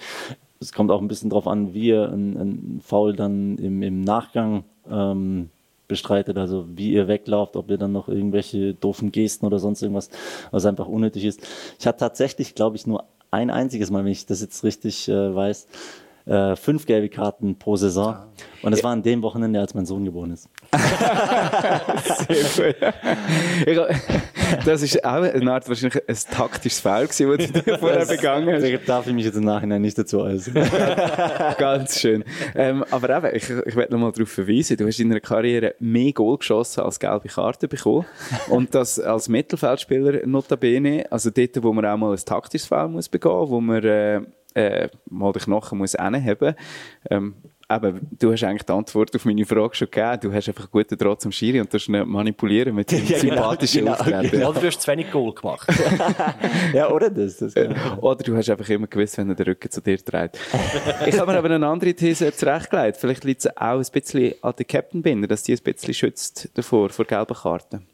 es 0.61 0.73
kommt 0.73 0.91
auch 0.91 1.01
ein 1.01 1.09
bisschen 1.09 1.31
drauf 1.31 1.47
an, 1.47 1.75
wie 1.75 1.89
ihr 1.89 2.11
ein, 2.11 2.37
ein 2.37 2.81
Foul 2.83 3.15
dann 3.15 3.59
im, 3.59 3.83
im 3.83 4.01
Nachgang 4.01 4.65
ähm, 4.91 5.51
bestreitet, 5.89 6.39
also 6.39 6.67
wie 6.69 6.93
ihr 6.93 7.09
weglauft, 7.09 7.57
ob 7.57 7.71
ihr 7.71 7.79
dann 7.79 7.93
noch 7.93 8.09
irgendwelche 8.09 8.75
doofen 8.75 9.13
Gesten 9.13 9.47
oder 9.47 9.59
sonst 9.59 9.83
irgendwas, 9.83 10.11
was 10.51 10.67
einfach 10.67 10.89
unnötig 10.89 11.25
ist. 11.25 11.41
Ich 11.79 11.87
hatte 11.87 11.99
tatsächlich, 11.99 12.55
glaube 12.55 12.77
ich, 12.77 12.87
nur 12.87 13.05
ein 13.31 13.51
einziges 13.51 13.91
Mal, 13.91 14.05
wenn 14.05 14.13
ich 14.13 14.27
das 14.27 14.41
jetzt 14.41 14.65
richtig 14.65 15.09
äh, 15.09 15.35
weiß, 15.35 15.67
äh, 16.27 16.57
fünf 16.57 16.87
gelbe 16.87 17.09
Karten 17.09 17.57
pro 17.59 17.77
Saison. 17.77 18.17
Und 18.63 18.73
es 18.73 18.83
war 18.83 18.93
an 18.93 19.03
dem 19.03 19.23
Wochenende, 19.23 19.61
als 19.61 19.75
mein 19.75 19.87
Sohn 19.87 20.05
geboren 20.05 20.31
ist. 20.31 20.49
Sehr 22.29 22.75
gut. 23.75 23.87
Das 24.65 24.83
ist 24.83 25.05
auch 25.05 25.23
eine 25.23 25.53
Art 25.53 25.69
wahrscheinlich 25.69 26.03
ein 26.09 26.17
taktisches 26.31 26.81
Foul 26.81 27.07
gewesen, 27.07 27.53
das 27.53 27.65
du 27.65 27.79
vorher 27.79 28.07
begangen 28.07 28.55
hast. 28.55 28.63
Da 28.63 28.77
darf 28.79 29.07
ich 29.07 29.13
mich 29.13 29.25
jetzt 29.25 29.37
im 29.37 29.45
Nachhinein 29.45 29.83
nicht 29.83 29.97
dazu 29.99 30.21
äußern. 30.21 30.55
Ganz 31.59 32.01
schön. 32.01 32.25
Ähm, 32.55 32.85
aber 32.91 33.17
eben, 33.17 33.37
ich, 33.37 33.51
ich 33.51 33.77
werde 33.77 33.93
nochmal 33.93 34.13
darauf 34.13 34.31
verweisen, 34.31 34.77
du 34.77 34.87
hast 34.87 35.01
in 35.01 35.09
deiner 35.09 35.21
Karriere 35.21 35.75
mehr 35.79 36.13
Goal 36.13 36.39
geschossen 36.39 36.81
als 36.81 36.99
gelbe 36.99 37.29
Karten 37.29 37.69
bekommen. 37.69 38.07
Und 38.49 38.75
das 38.75 39.01
als 39.01 39.29
Mittelfeldspieler 39.29 40.27
notabene, 40.27 41.07
also 41.11 41.31
dort, 41.31 41.63
wo 41.63 41.73
man 41.73 41.87
auch 41.87 41.97
mal 41.97 42.13
ein 42.13 42.25
taktisches 42.25 42.67
Foul 42.67 42.89
muss 42.89 43.09
begehen, 43.09 43.49
wo 43.49 43.61
man 43.61 43.83
äh, 43.85 44.21
äh, 44.55 44.89
mal 45.11 45.33
den 45.33 45.43
Knochen 45.43 45.79
muss 45.79 45.93
hinheben. 45.93 46.55
Ähm, 47.11 47.35
eben, 47.77 48.09
du 48.19 48.33
hast 48.33 48.45
eigentlich 48.45 48.63
die 48.63 48.73
Antwort 48.73 49.15
auf 49.15 49.25
meine 49.25 49.45
Frage 49.45 49.75
schon 49.75 49.91
gegeben. 49.91 50.19
Du 50.23 50.33
hast 50.33 50.49
einfach 50.49 50.65
einen 50.65 50.71
guten 50.71 50.99
Draht 50.99 51.21
zum 51.21 51.33
Schiri 51.33 51.61
und 51.61 51.73
du 51.73 51.79
hast 51.79 51.89
ihn 51.89 52.09
manipulieren 52.09 52.75
mit 52.75 52.91
dem 52.91 52.99
ja, 53.07 53.19
genau, 53.19 53.35
sympathischen 53.35 53.85
genau, 53.85 53.93
Auftreten. 53.93 54.31
Genau. 54.31 54.51
Oder 54.51 54.61
du 54.61 54.67
hast 54.67 54.81
zu 54.81 54.91
wenig 54.91 55.11
Goal 55.11 55.35
gemacht. 55.35 55.69
ja, 56.75 56.91
oder 56.91 57.11
das. 57.11 57.39
das 57.39 57.55
genau. 57.55 57.97
Oder 58.01 58.23
du 58.25 58.37
hast 58.37 58.51
einfach 58.51 58.69
immer 58.69 58.87
gewusst, 58.87 59.19
wenn 59.19 59.29
er 59.29 59.35
den 59.35 59.47
Rücken 59.47 59.71
zu 59.71 59.81
dir 59.81 59.99
dreht. 59.99 60.39
ich 61.07 61.19
habe 61.19 61.33
mir 61.33 61.39
aber 61.39 61.51
eine 61.51 61.67
andere 61.67 61.95
These 61.95 62.33
zurechtgelegt. 62.33 62.97
Vielleicht 62.97 63.25
liegt 63.25 63.45
es 63.45 63.57
auch 63.57 63.79
ein 63.79 63.87
bisschen 63.93 64.35
an 64.43 64.55
der 64.57 64.65
Captain 64.65 65.03
Binder, 65.03 65.29
dass 65.29 65.43
die 65.43 65.53
ein 65.53 65.63
bisschen 65.63 65.95
schützt 65.95 66.51
davor, 66.55 66.91
vor 66.91 67.05
gelben 67.05 67.35
Karten. 67.35 67.87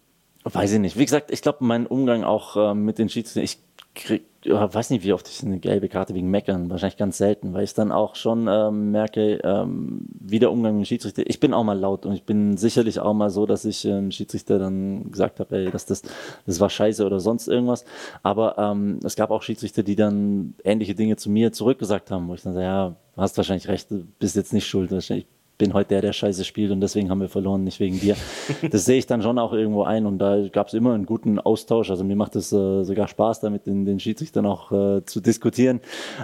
Weiß 0.45 0.73
ich 0.73 0.79
nicht. 0.79 0.99
Wie 0.99 1.05
gesagt, 1.05 1.31
ich 1.31 1.43
glaube, 1.43 1.59
mein 1.61 1.87
Umgang 1.87 2.25
auch 2.25 2.57
äh, 2.57 2.75
mit 2.75 2.99
den 2.99 3.11
Schiedsrichtern, 3.11 3.45
ich 3.45 3.70
krieg, 3.95 4.25
ja, 4.45 4.73
weiß 4.73 4.91
nicht, 4.91 5.05
wie 5.05 5.13
oft 5.13 5.29
ich 5.29 5.43
eine 5.45 5.59
gelbe 5.59 5.89
Karte 5.89 6.15
wegen 6.15 6.31
Meckern, 6.31 6.71
wahrscheinlich 6.71 6.97
ganz 6.97 7.19
selten, 7.19 7.53
weil 7.53 7.65
ich 7.65 7.75
dann 7.75 7.93
auch 7.93 8.15
schon 8.15 8.49
ähm, 8.49 8.91
merke, 8.91 9.41
ähm, 9.45 10.07
wie 10.19 10.39
der 10.39 10.51
Umgang 10.51 10.75
mit 10.75 10.87
dem 10.87 10.87
Schiedsrichter. 10.87 11.25
Ich 11.27 11.41
bin 11.41 11.53
auch 11.53 11.65
mal 11.65 11.79
laut 11.79 12.07
und 12.07 12.15
ich 12.15 12.25
bin 12.25 12.57
sicherlich 12.57 13.01
auch 13.01 13.13
mal 13.13 13.31
so, 13.31 13.45
dass 13.45 13.65
ich 13.65 13.85
ähm, 13.85 14.11
Schiedsrichter 14.11 14.59
dann 14.59 15.11
gesagt 15.11 15.41
habe, 15.41 15.57
ey, 15.57 15.71
dass 15.71 15.85
das, 15.85 16.03
das 16.47 16.61
war 16.61 16.71
scheiße 16.71 17.05
oder 17.05 17.21
sonst 17.21 17.49
irgendwas. 17.49 17.85
Aber 18.23 18.57
ähm, 18.59 19.01
es 19.05 19.17
gab 19.17 19.31
auch 19.31 19.43
Schiedsrichter, 19.43 19.83
die 19.83 19.97
dann 19.97 20.55
ähnliche 20.65 20.95
Dinge 20.95 21.17
zu 21.17 21.29
mir 21.29 21.53
zurückgesagt 21.53 22.11
haben, 22.11 22.29
wo 22.29 22.35
ich 22.35 22.43
dann 22.43 22.55
sage, 22.55 22.65
ja, 22.65 22.97
hast 23.17 23.37
wahrscheinlich 23.37 23.69
recht, 23.69 23.89
bist 24.19 24.37
jetzt 24.37 24.55
nicht 24.55 24.67
schuld. 24.67 24.91
Ich 24.93 25.27
bin 25.61 25.75
heute 25.75 25.91
der, 25.91 26.01
der 26.01 26.13
Scheiße 26.15 26.45
spielt 26.45 26.73
und 26.73 26.81
deswegen 26.81 27.11
haben 27.11 27.21
wir 27.21 27.29
verloren, 27.29 27.65
nicht 27.65 27.81
wegen 27.81 28.01
dir. 28.01 28.17
Das 28.71 28.85
sehe 28.87 28.99
ich 28.99 29.07
dann 29.07 29.23
schon 29.23 29.39
auch 29.39 29.53
irgendwo 29.53 29.83
ein 29.83 30.07
und 30.07 30.19
da 30.19 30.49
gab 30.49 30.69
es 30.69 30.75
immer 30.75 30.95
einen 30.95 31.07
guten 31.07 31.39
Austausch. 31.39 31.91
Also 31.91 32.03
mir 32.03 32.17
macht 32.17 32.35
es 32.35 32.51
äh, 32.53 32.83
sogar 32.83 33.09
Spaß, 33.09 33.41
damit 33.41 33.67
den, 33.67 33.85
den 33.85 34.01
Schiedsrichtern 34.01 34.47
auch 34.47 34.73
äh, 34.73 35.05
zu 35.05 35.21
diskutieren. 35.21 35.81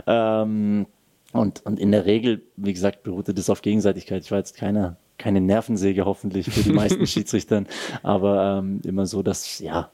Ähm, 0.07 0.87
und, 1.33 1.65
und 1.67 1.79
in 1.79 1.93
der 1.93 2.07
Regel, 2.07 2.43
wie 2.57 2.73
gesagt, 2.73 3.03
beruhte 3.03 3.35
das 3.35 3.51
auf 3.51 3.61
Gegenseitigkeit. 3.61 4.23
Ich 4.23 4.31
war 4.31 4.39
jetzt 4.39 4.57
keiner, 4.57 4.97
keine 5.19 5.41
Nervensäge 5.43 6.07
hoffentlich 6.07 6.47
für 6.47 6.63
die 6.63 6.73
meisten 6.73 7.07
Schiedsrichtern, 7.07 7.67
aber 8.03 8.61
ähm, 8.61 8.81
immer 8.85 9.05
so, 9.05 9.23
dass, 9.23 9.59
ja, 9.59 9.91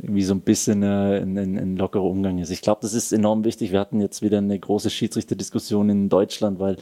irgendwie 0.00 0.22
so 0.22 0.34
ein 0.34 0.40
bisschen 0.40 0.82
äh, 0.82 1.20
ein, 1.22 1.36
ein, 1.36 1.58
ein 1.58 1.76
lockerer 1.76 2.04
Umgang 2.04 2.38
ist. 2.38 2.50
Ich 2.50 2.62
glaube, 2.62 2.80
das 2.82 2.94
ist 2.94 3.12
enorm 3.12 3.44
wichtig. 3.44 3.72
Wir 3.72 3.80
hatten 3.80 4.00
jetzt 4.00 4.22
wieder 4.22 4.38
eine 4.38 4.58
große 4.58 4.90
Schiedsrichterdiskussion 4.90 5.90
in 5.90 6.08
Deutschland, 6.08 6.58
weil 6.58 6.76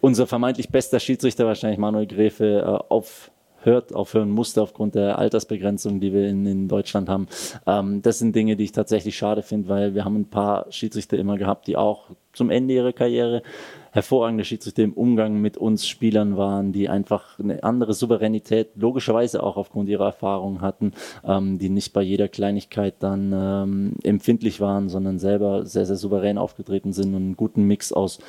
unser 0.00 0.26
vermeintlich 0.26 0.68
bester 0.68 1.00
Schiedsrichter, 1.00 1.46
wahrscheinlich 1.46 1.78
Manuel 1.78 2.06
Gräfe, 2.06 2.60
äh, 2.60 2.92
aufhört, 2.92 3.94
aufhören 3.94 4.30
musste 4.30 4.62
aufgrund 4.62 4.94
der 4.94 5.18
Altersbegrenzung, 5.18 6.00
die 6.00 6.12
wir 6.12 6.28
in, 6.28 6.46
in 6.46 6.68
Deutschland 6.68 7.08
haben. 7.08 7.28
Ähm, 7.66 8.02
das 8.02 8.18
sind 8.18 8.34
Dinge, 8.34 8.56
die 8.56 8.64
ich 8.64 8.72
tatsächlich 8.72 9.16
schade 9.16 9.42
finde, 9.42 9.68
weil 9.68 9.94
wir 9.94 10.04
haben 10.04 10.16
ein 10.16 10.30
paar 10.30 10.66
Schiedsrichter 10.70 11.18
immer 11.18 11.36
gehabt, 11.36 11.66
die 11.66 11.76
auch 11.76 12.10
zum 12.32 12.50
Ende 12.50 12.74
ihrer 12.74 12.92
Karriere 12.92 13.42
hervorragende 13.90 14.44
Schiedsrichter 14.44 14.84
im 14.84 14.92
Umgang 14.92 15.40
mit 15.40 15.56
uns 15.56 15.88
Spielern 15.88 16.36
waren, 16.36 16.72
die 16.72 16.88
einfach 16.88 17.38
eine 17.40 17.64
andere 17.64 17.94
Souveränität, 17.94 18.68
logischerweise 18.76 19.42
auch 19.42 19.56
aufgrund 19.56 19.88
ihrer 19.88 20.06
Erfahrung 20.06 20.60
hatten, 20.60 20.92
ähm, 21.24 21.58
die 21.58 21.68
nicht 21.68 21.92
bei 21.92 22.02
jeder 22.02 22.28
Kleinigkeit 22.28 22.94
dann 23.00 23.32
ähm, 23.34 23.94
empfindlich 24.04 24.60
waren, 24.60 24.88
sondern 24.88 25.18
selber 25.18 25.66
sehr, 25.66 25.84
sehr 25.84 25.96
souverän 25.96 26.38
aufgetreten 26.38 26.92
sind 26.92 27.14
und 27.14 27.22
einen 27.22 27.36
guten 27.36 27.64
Mix 27.64 27.92
aus 27.92 28.20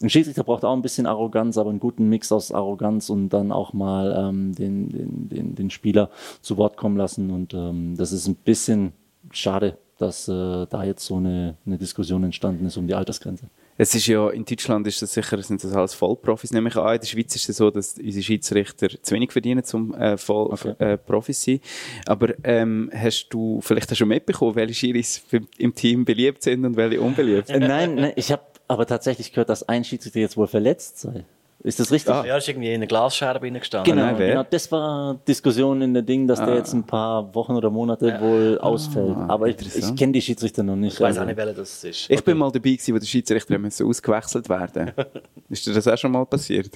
ein 0.00 0.10
Schiedsrichter 0.10 0.44
braucht 0.44 0.64
auch 0.64 0.72
ein 0.72 0.82
bisschen 0.82 1.06
Arroganz, 1.06 1.58
aber 1.58 1.70
einen 1.70 1.80
guten 1.80 2.08
Mix 2.08 2.32
aus 2.32 2.52
Arroganz 2.52 3.10
und 3.10 3.30
dann 3.30 3.52
auch 3.52 3.72
mal 3.72 4.14
ähm, 4.16 4.54
den, 4.54 4.88
den, 4.88 5.28
den, 5.28 5.54
den 5.54 5.70
Spieler 5.70 6.10
zu 6.40 6.56
Wort 6.56 6.76
kommen 6.76 6.96
lassen. 6.96 7.30
Und 7.30 7.54
ähm, 7.54 7.96
das 7.96 8.12
ist 8.12 8.26
ein 8.26 8.36
bisschen 8.36 8.92
schade, 9.30 9.78
dass 9.98 10.28
äh, 10.28 10.66
da 10.66 10.84
jetzt 10.84 11.04
so 11.04 11.16
eine, 11.16 11.56
eine 11.66 11.76
Diskussion 11.76 12.24
entstanden 12.24 12.66
ist 12.66 12.76
um 12.76 12.86
die 12.86 12.94
Altersgrenze. 12.94 13.46
Es 13.76 13.94
ist 13.94 14.06
ja, 14.08 14.28
in 14.28 14.44
Deutschland 14.44 14.86
ist 14.86 15.00
das 15.00 15.14
sicher, 15.14 15.42
sind 15.42 15.64
das 15.64 15.72
alles 15.72 15.94
Vollprofis, 15.94 16.52
nehme 16.52 16.68
ich 16.68 16.76
an. 16.76 16.94
In 16.94 17.00
der 17.00 17.06
Schweiz 17.06 17.34
ist 17.34 17.48
es 17.48 17.56
so, 17.56 17.70
dass 17.70 17.96
unsere 17.96 18.22
Schiedsrichter 18.22 18.88
zu 19.02 19.14
wenig 19.14 19.32
verdienen, 19.32 19.64
zum 19.64 19.94
äh, 19.94 20.18
voll, 20.18 20.48
okay. 20.48 20.74
äh, 20.78 20.98
Profis 20.98 21.42
sein. 21.42 21.60
Aber 22.04 22.34
ähm, 22.44 22.90
hast 22.94 23.28
du 23.30 23.62
vielleicht 23.62 23.96
schon 23.96 24.08
mitbekommen, 24.08 24.54
welche 24.54 24.74
Schiris 24.74 25.22
im 25.56 25.74
Team 25.74 26.04
beliebt 26.04 26.42
sind 26.42 26.66
und 26.66 26.76
welche 26.76 27.00
unbeliebt? 27.00 27.48
Äh, 27.48 27.58
nein, 27.58 27.94
nein, 27.94 28.12
ich 28.16 28.30
habe 28.32 28.42
aber 28.70 28.86
tatsächlich 28.86 29.32
gehört, 29.32 29.48
dass 29.48 29.68
ein 29.68 29.82
Schiedsrichter 29.82 30.20
jetzt 30.20 30.36
wohl 30.36 30.46
verletzt 30.46 31.00
sei. 31.00 31.24
Ist 31.62 31.80
das 31.80 31.90
richtig? 31.90 32.14
Ja, 32.24 32.36
ist 32.36 32.48
irgendwie 32.48 32.68
in 32.68 32.76
einer 32.76 32.86
Glasscherbe 32.86 33.50
gestanden. 33.50 33.94
Genau, 33.94 34.16
genau, 34.16 34.44
das 34.48 34.70
war 34.72 35.18
Diskussion 35.28 35.82
in 35.82 35.92
der 35.92 36.04
Ding, 36.04 36.26
dass 36.26 36.38
ah. 36.40 36.46
der 36.46 36.54
jetzt 36.54 36.72
ein 36.72 36.86
paar 36.86 37.34
Wochen 37.34 37.52
oder 37.52 37.68
Monate 37.68 38.08
ja. 38.08 38.20
wohl 38.20 38.58
ah, 38.62 38.66
ausfällt. 38.66 39.14
Aber 39.28 39.48
ich, 39.48 39.56
ich 39.76 39.94
kenne 39.96 40.12
die 40.12 40.22
Schiedsrichter 40.22 40.62
noch 40.62 40.76
nicht. 40.76 40.94
Ich 40.94 41.00
weiß 41.00 41.08
also. 41.08 41.22
auch 41.22 41.26
nicht, 41.26 41.36
welcher 41.36 41.52
das 41.52 41.84
ist. 41.84 42.08
Ich 42.08 42.10
okay. 42.10 42.22
bin 42.24 42.38
mal 42.38 42.50
dabei 42.50 42.70
gewesen, 42.70 42.94
wo 42.94 42.98
der 42.98 43.06
Schiedsrichter 43.06 43.58
so 43.70 43.88
ausgewechselt 43.88 44.48
werden. 44.48 44.92
ist 45.50 45.66
dir 45.66 45.74
das 45.74 45.86
auch 45.86 45.98
schon 45.98 46.12
mal 46.12 46.24
passiert? 46.24 46.70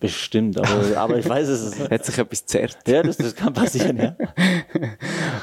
Bestimmt, 0.00 0.58
aber, 0.58 0.96
aber 0.96 1.18
ich 1.18 1.28
weiß 1.28 1.46
es. 1.46 1.88
Hat 1.88 2.04
sich 2.04 2.18
etwas 2.18 2.44
zerrt. 2.44 2.78
Ja, 2.88 3.04
das, 3.04 3.18
das 3.18 3.36
kann 3.36 3.52
passieren, 3.52 3.98
ja. 3.98 4.16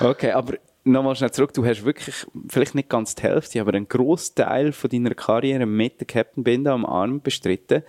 okay, 0.09 0.31
aber 0.31 0.55
nochmal 0.91 1.15
schnell 1.15 1.31
zurück. 1.31 1.53
Du 1.53 1.65
hast 1.65 1.83
wirklich, 1.85 2.25
vielleicht 2.47 2.75
nicht 2.75 2.89
ganz 2.89 3.15
die 3.15 3.23
Hälfte, 3.23 3.61
aber 3.61 3.73
einen 3.73 3.87
Großteil 3.87 4.71
von 4.71 4.89
deiner 4.89 5.13
Karriere 5.13 5.65
mit 5.65 5.99
der 5.99 6.07
Captain 6.07 6.43
Binde 6.43 6.71
am 6.71 6.85
Arm 6.85 7.21
bestritten. 7.21 7.83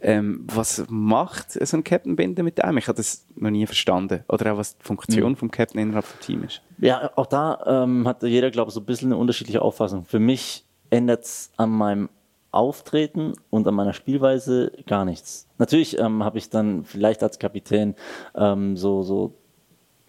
Ähm, 0.00 0.44
was 0.46 0.84
macht 0.88 1.52
so 1.52 1.76
ein 1.76 1.84
Captain 1.84 2.16
Binde 2.16 2.42
mit 2.42 2.62
einem? 2.62 2.78
Ich 2.78 2.88
habe 2.88 2.96
das 2.96 3.26
noch 3.36 3.50
nie 3.50 3.66
verstanden. 3.66 4.24
Oder 4.28 4.54
auch 4.54 4.58
was 4.58 4.76
die 4.76 4.84
Funktion 4.84 5.32
mhm. 5.32 5.36
vom 5.36 5.50
Captain 5.50 5.80
innerhalb 5.80 6.06
des 6.06 6.26
Teams 6.26 6.44
ist. 6.44 6.62
Ja, 6.78 7.10
auch 7.16 7.26
da 7.26 7.84
ähm, 7.84 8.06
hat 8.06 8.22
jeder, 8.22 8.50
glaube 8.50 8.68
ich, 8.68 8.74
so 8.74 8.80
ein 8.80 8.86
bisschen 8.86 9.08
eine 9.08 9.16
unterschiedliche 9.16 9.62
Auffassung. 9.62 10.04
Für 10.04 10.18
mich 10.18 10.64
ändert 10.90 11.24
es 11.24 11.50
an 11.56 11.70
meinem 11.70 12.08
Auftreten 12.50 13.34
und 13.50 13.66
an 13.66 13.74
meiner 13.74 13.92
Spielweise 13.92 14.72
gar 14.86 15.04
nichts. 15.04 15.48
Natürlich 15.58 15.98
ähm, 15.98 16.22
habe 16.22 16.38
ich 16.38 16.50
dann 16.50 16.84
vielleicht 16.84 17.22
als 17.22 17.38
Kapitän 17.38 17.96
ähm, 18.36 18.76
so, 18.76 19.02
so 19.02 19.34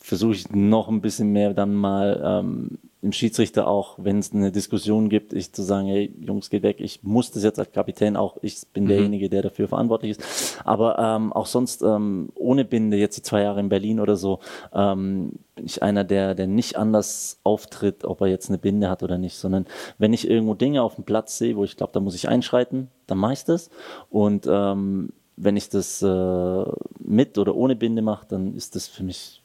versuche 0.05 0.33
ich 0.33 0.49
noch 0.51 0.87
ein 0.87 1.01
bisschen 1.01 1.31
mehr 1.31 1.53
dann 1.53 1.73
mal 1.73 2.21
ähm, 2.23 2.77
im 3.01 3.11
Schiedsrichter 3.11 3.67
auch, 3.67 3.97
wenn 3.99 4.17
es 4.19 4.33
eine 4.33 4.51
Diskussion 4.51 5.09
gibt, 5.09 5.33
ich 5.33 5.53
zu 5.53 5.61
sagen, 5.61 5.87
hey 5.87 6.11
Jungs, 6.19 6.49
geht 6.49 6.63
weg, 6.63 6.77
ich 6.79 7.03
muss 7.03 7.31
das 7.31 7.43
jetzt 7.43 7.59
als 7.59 7.71
Kapitän 7.71 8.15
auch, 8.15 8.37
ich 8.41 8.61
bin 8.73 8.85
mhm. 8.85 8.87
derjenige, 8.89 9.29
der 9.29 9.43
dafür 9.43 9.67
verantwortlich 9.67 10.11
ist. 10.11 10.61
Aber 10.63 10.97
ähm, 10.97 11.31
auch 11.31 11.45
sonst 11.45 11.83
ähm, 11.83 12.29
ohne 12.35 12.65
Binde, 12.65 12.97
jetzt 12.97 13.17
die 13.17 13.21
zwei 13.21 13.41
Jahre 13.43 13.59
in 13.59 13.69
Berlin 13.69 13.99
oder 13.99 14.15
so, 14.15 14.39
ähm, 14.73 15.33
bin 15.55 15.65
ich 15.65 15.83
einer, 15.83 16.03
der, 16.03 16.33
der 16.33 16.47
nicht 16.47 16.77
anders 16.77 17.39
auftritt, 17.43 18.05
ob 18.05 18.21
er 18.21 18.27
jetzt 18.27 18.49
eine 18.49 18.57
Binde 18.57 18.89
hat 18.89 19.03
oder 19.03 19.17
nicht, 19.17 19.35
sondern 19.35 19.65
wenn 19.97 20.13
ich 20.13 20.27
irgendwo 20.27 20.55
Dinge 20.55 20.81
auf 20.81 20.95
dem 20.95 21.03
Platz 21.03 21.37
sehe, 21.37 21.55
wo 21.55 21.63
ich 21.63 21.77
glaube, 21.77 21.93
da 21.93 21.99
muss 21.99 22.15
ich 22.15 22.27
einschreiten, 22.27 22.89
dann 23.05 23.19
mache 23.19 23.33
ich 23.33 23.43
das. 23.43 23.69
Und 24.09 24.47
ähm, 24.49 25.09
wenn 25.35 25.57
ich 25.57 25.69
das 25.69 26.01
äh, 26.01 26.65
mit 26.99 27.37
oder 27.37 27.55
ohne 27.55 27.75
Binde 27.75 28.01
mache, 28.01 28.25
dann 28.27 28.55
ist 28.55 28.75
das 28.75 28.87
für 28.87 29.03
mich 29.03 29.43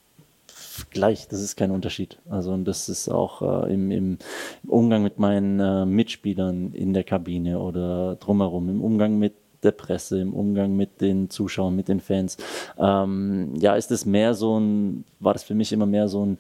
gleich, 0.88 1.28
das 1.28 1.42
ist 1.42 1.56
kein 1.56 1.70
Unterschied. 1.70 2.18
Also 2.28 2.52
und 2.52 2.64
das 2.64 2.88
ist 2.88 3.08
auch 3.08 3.66
äh, 3.66 3.74
im, 3.74 3.90
im, 3.90 4.18
Umgang 4.66 5.02
mit 5.02 5.18
meinen 5.18 5.60
äh, 5.60 5.84
Mitspielern 5.84 6.72
in 6.72 6.94
der 6.94 7.04
Kabine 7.04 7.58
oder 7.58 8.16
drumherum, 8.16 8.68
im 8.68 8.82
Umgang 8.82 9.18
mit 9.18 9.34
der 9.62 9.72
Presse, 9.72 10.20
im 10.20 10.32
Umgang 10.32 10.74
mit 10.74 11.00
den 11.00 11.28
Zuschauern, 11.28 11.76
mit 11.76 11.88
den 11.88 12.00
Fans. 12.00 12.36
Ähm, 12.78 13.54
ja, 13.56 13.74
ist 13.74 13.90
es 13.90 14.06
mehr 14.06 14.34
so 14.34 14.58
ein, 14.58 15.04
war 15.18 15.34
das 15.34 15.42
für 15.42 15.54
mich 15.54 15.72
immer 15.72 15.86
mehr 15.86 16.08
so, 16.08 16.24
ein, 16.24 16.38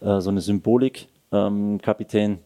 äh, 0.00 0.20
so 0.20 0.30
eine 0.30 0.40
Symbolik, 0.40 1.08
ähm, 1.32 1.78
Kapitän 1.82 2.38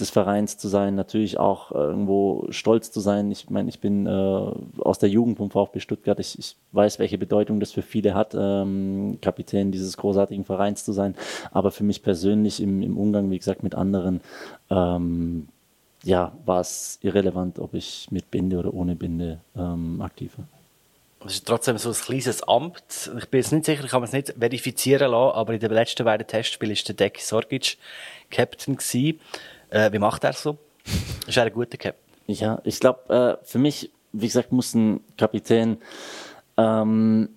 des 0.00 0.10
Vereins 0.10 0.56
zu 0.58 0.68
sein, 0.68 0.94
natürlich 0.94 1.38
auch 1.38 1.72
irgendwo 1.72 2.46
stolz 2.50 2.90
zu 2.90 3.00
sein. 3.00 3.30
Ich 3.30 3.50
meine, 3.50 3.68
ich 3.68 3.80
bin 3.80 4.06
äh, 4.06 4.10
aus 4.10 4.98
der 4.98 5.08
Jugend 5.08 5.38
vom 5.38 5.50
VfB 5.50 5.80
Stuttgart. 5.80 6.18
Ich, 6.20 6.38
ich 6.38 6.56
weiß, 6.72 6.98
welche 6.98 7.18
Bedeutung 7.18 7.60
das 7.60 7.72
für 7.72 7.82
viele 7.82 8.14
hat, 8.14 8.34
ähm, 8.38 9.18
Kapitän 9.20 9.72
dieses 9.72 9.96
großartigen 9.96 10.44
Vereins 10.44 10.84
zu 10.84 10.92
sein. 10.92 11.14
Aber 11.50 11.70
für 11.70 11.84
mich 11.84 12.02
persönlich 12.02 12.62
im, 12.62 12.82
im 12.82 12.96
Umgang, 12.96 13.30
wie 13.30 13.38
gesagt, 13.38 13.62
mit 13.62 13.74
anderen, 13.74 14.20
ähm, 14.70 15.48
ja, 16.04 16.32
war 16.44 16.60
es 16.60 16.98
irrelevant, 17.02 17.58
ob 17.58 17.74
ich 17.74 18.08
mit 18.10 18.30
Binde 18.30 18.58
oder 18.58 18.72
ohne 18.72 18.96
Binde 18.96 19.40
ähm, 19.56 20.00
aktiv 20.00 20.32
war. 20.38 20.46
Es 21.26 21.34
ist 21.34 21.46
trotzdem 21.46 21.78
so 21.78 21.88
ein 21.88 21.94
kleines 21.94 22.44
Amt. 22.44 23.10
Ich 23.18 23.28
bin 23.28 23.40
jetzt 23.40 23.50
nicht 23.52 23.66
sicher, 23.66 23.84
ich 23.84 23.90
kann 23.90 24.04
es 24.04 24.12
nicht 24.12 24.34
verifizieren 24.38 25.10
lassen, 25.10 25.36
aber 25.36 25.54
in 25.54 25.60
den 25.60 25.72
letzten 25.72 26.04
beiden 26.04 26.26
Testspielen 26.26 26.76
war 26.76 26.84
der 26.84 26.94
Deki 26.94 27.22
Sorgic 27.22 27.76
Captain. 28.30 28.76
Gewesen. 28.76 29.18
Äh, 29.70 29.92
wie 29.92 29.98
macht 29.98 30.24
er 30.24 30.32
so? 30.32 30.58
Ist 31.26 31.36
er 31.36 31.44
ein 31.44 31.52
guter 31.52 31.76
Captain? 31.76 32.14
Ja, 32.26 32.60
ich 32.64 32.80
glaube, 32.80 33.38
äh, 33.40 33.44
für 33.44 33.58
mich, 33.58 33.90
wie 34.12 34.26
gesagt, 34.26 34.52
muss 34.52 34.74
ein 34.74 35.00
Kapitän 35.16 35.78
ähm, 36.56 37.28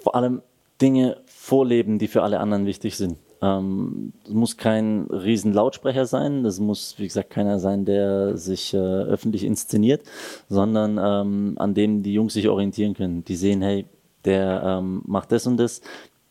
vor 0.00 0.14
allem 0.14 0.42
Dinge 0.80 1.18
vorleben, 1.26 1.98
die 1.98 2.08
für 2.08 2.22
alle 2.22 2.40
anderen 2.40 2.66
wichtig 2.66 2.96
sind. 2.96 3.18
Ähm, 3.40 4.12
es 4.24 4.30
muss 4.30 4.56
kein 4.56 5.06
riesen 5.10 5.52
Lautsprecher 5.52 6.06
sein, 6.06 6.42
das 6.42 6.58
muss, 6.58 6.98
wie 6.98 7.06
gesagt, 7.06 7.30
keiner 7.30 7.58
sein, 7.58 7.84
der 7.84 8.36
sich 8.36 8.74
äh, 8.74 8.78
öffentlich 8.78 9.44
inszeniert, 9.44 10.02
sondern 10.48 10.98
ähm, 10.98 11.54
an 11.58 11.74
dem 11.74 12.02
die 12.02 12.12
Jungs 12.12 12.34
sich 12.34 12.48
orientieren 12.48 12.94
können. 12.94 13.24
Die 13.24 13.36
sehen, 13.36 13.62
hey, 13.62 13.86
der 14.24 14.62
ähm, 14.64 15.02
macht 15.06 15.30
das 15.32 15.46
und 15.46 15.56
das, 15.56 15.80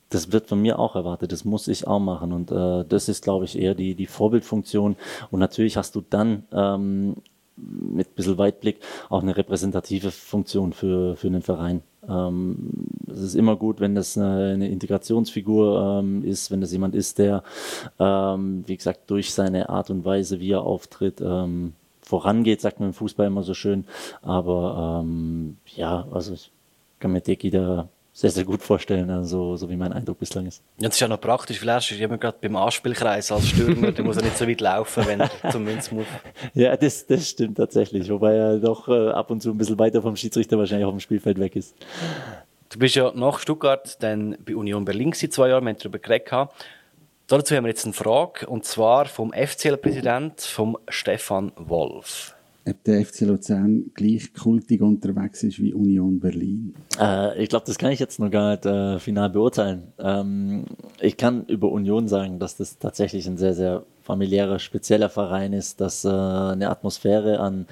das 0.09 0.31
wird 0.31 0.47
von 0.47 0.61
mir 0.61 0.79
auch 0.79 0.95
erwartet, 0.95 1.31
das 1.31 1.45
muss 1.45 1.67
ich 1.67 1.87
auch 1.87 1.99
machen. 1.99 2.31
Und 2.31 2.51
äh, 2.51 2.85
das 2.87 3.09
ist, 3.09 3.23
glaube 3.23 3.45
ich, 3.45 3.57
eher 3.57 3.75
die, 3.75 3.95
die 3.95 4.07
Vorbildfunktion. 4.07 4.95
Und 5.31 5.39
natürlich 5.39 5.77
hast 5.77 5.95
du 5.95 6.03
dann 6.09 6.43
ähm, 6.51 7.15
mit 7.57 8.07
ein 8.07 8.15
bisschen 8.15 8.37
Weitblick 8.37 8.79
auch 9.09 9.21
eine 9.21 9.35
repräsentative 9.35 10.11
Funktion 10.11 10.73
für, 10.73 11.15
für 11.15 11.27
einen 11.27 11.41
Verein. 11.41 11.81
Ähm, 12.07 12.69
es 13.11 13.19
ist 13.19 13.35
immer 13.35 13.55
gut, 13.55 13.79
wenn 13.79 13.95
das 13.95 14.17
eine, 14.17 14.53
eine 14.53 14.69
Integrationsfigur 14.69 15.99
ähm, 15.99 16.23
ist, 16.23 16.51
wenn 16.51 16.61
das 16.61 16.71
jemand 16.71 16.95
ist, 16.95 17.17
der, 17.17 17.43
ähm, 17.99 18.63
wie 18.67 18.77
gesagt, 18.77 19.09
durch 19.09 19.33
seine 19.33 19.69
Art 19.69 19.89
und 19.89 20.05
Weise, 20.05 20.39
wie 20.39 20.51
er 20.51 20.61
auftritt, 20.61 21.19
ähm, 21.21 21.73
vorangeht, 22.01 22.61
sagt 22.61 22.79
man 22.79 22.89
im 22.89 22.93
Fußball 22.93 23.27
immer 23.27 23.43
so 23.43 23.53
schön. 23.53 23.85
Aber 24.21 25.01
ähm, 25.03 25.57
ja, 25.75 26.07
also 26.11 26.33
ich 26.33 26.51
kann 26.99 27.11
mir 27.11 27.21
Deki 27.21 27.49
da 27.49 27.89
sehr, 28.17 28.31
sehr 28.31 28.45
gut 28.45 28.63
vorstellen, 28.63 29.11
also, 29.11 29.55
so 29.57 29.69
wie 29.69 29.75
mein 29.75 29.93
Eindruck 29.93 30.17
bislang 30.17 30.47
ist. 30.47 30.63
Ja, 30.79 30.87
das 30.87 30.95
ist 30.95 31.01
ja 31.01 31.07
noch 31.07 31.21
praktisch, 31.21 31.59
vielleicht 31.59 31.91
ist 31.91 31.99
jemand 31.99 32.19
gerade 32.19 32.35
beim 32.41 32.55
Anspielkreis 32.55 33.31
als 33.31 33.49
Stürmer, 33.49 33.91
der 33.91 34.03
muss 34.03 34.15
ja 34.15 34.23
nicht 34.23 34.35
so 34.35 34.47
weit 34.47 34.59
laufen, 34.59 35.05
wenn 35.05 35.19
er 35.19 35.29
zum 35.51 35.63
Münz 35.63 35.91
muss. 35.91 36.07
Ja, 36.55 36.75
das, 36.75 37.05
das 37.05 37.29
stimmt 37.29 37.57
tatsächlich, 37.57 38.09
wobei 38.09 38.33
er 38.33 38.57
doch 38.57 38.87
äh, 38.87 39.09
ab 39.11 39.29
und 39.29 39.43
zu 39.43 39.51
ein 39.51 39.57
bisschen 39.59 39.77
weiter 39.77 40.01
vom 40.01 40.15
Schiedsrichter 40.15 40.57
wahrscheinlich 40.57 40.87
auf 40.87 40.93
dem 40.93 40.99
Spielfeld 40.99 41.39
weg 41.39 41.55
ist. 41.55 41.75
Du 42.69 42.79
bist 42.79 42.95
ja 42.95 43.11
nach 43.13 43.37
Stuttgart 43.37 44.01
dann 44.01 44.35
bei 44.43 44.55
Union 44.55 44.83
Berlin 44.83 45.11
gewesen, 45.11 45.29
zwei 45.29 45.49
Jahre, 45.49 45.61
wir 45.61 45.69
haben 45.69 45.77
darüber 45.77 45.99
geredet. 45.99 46.49
Dazu 47.27 47.55
haben 47.55 47.65
wir 47.65 47.69
jetzt 47.69 47.85
eine 47.85 47.93
Frage, 47.93 48.47
und 48.47 48.65
zwar 48.65 49.05
vom 49.05 49.31
FCL-Präsident, 49.31 50.41
vom 50.41 50.75
Stefan 50.89 51.51
Wolf 51.55 52.36
ob 52.67 52.83
der 52.83 53.05
FC 53.05 53.21
Luzern 53.21 53.91
gleich 53.93 54.33
kultig 54.33 54.81
unterwegs 54.81 55.43
ist 55.43 55.59
wie 55.59 55.73
Union 55.73 56.19
Berlin? 56.19 56.75
Äh, 56.99 57.41
ich 57.41 57.49
glaube, 57.49 57.65
das 57.65 57.77
kann 57.77 57.91
ich 57.91 57.99
jetzt 57.99 58.19
noch 58.19 58.29
gar 58.29 58.51
nicht 58.51 58.65
äh, 58.65 58.99
final 58.99 59.29
beurteilen. 59.29 59.93
Ähm, 59.99 60.65
ich 60.99 61.17
kann 61.17 61.45
über 61.45 61.71
Union 61.71 62.07
sagen, 62.07 62.39
dass 62.39 62.57
das 62.57 62.77
tatsächlich 62.77 63.27
ein 63.27 63.37
sehr, 63.37 63.53
sehr 63.53 63.83
familiärer, 64.01 64.59
spezieller 64.59 65.09
Verein 65.09 65.53
ist, 65.53 65.81
dass 65.81 66.05
äh, 66.05 66.09
eine 66.09 66.69
Atmosphäre 66.69 67.39
an, 67.39 67.67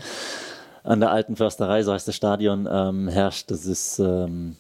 an 0.84 1.00
der 1.00 1.12
alten 1.12 1.36
Försterei, 1.36 1.84
so 1.84 1.94
heißt 1.94 2.08
das 2.08 2.16
Stadion, 2.16 2.68
ähm, 2.72 3.08
herrscht. 3.08 3.52
Das 3.52 3.66
ist 3.66 4.00
ähm, 4.00 4.56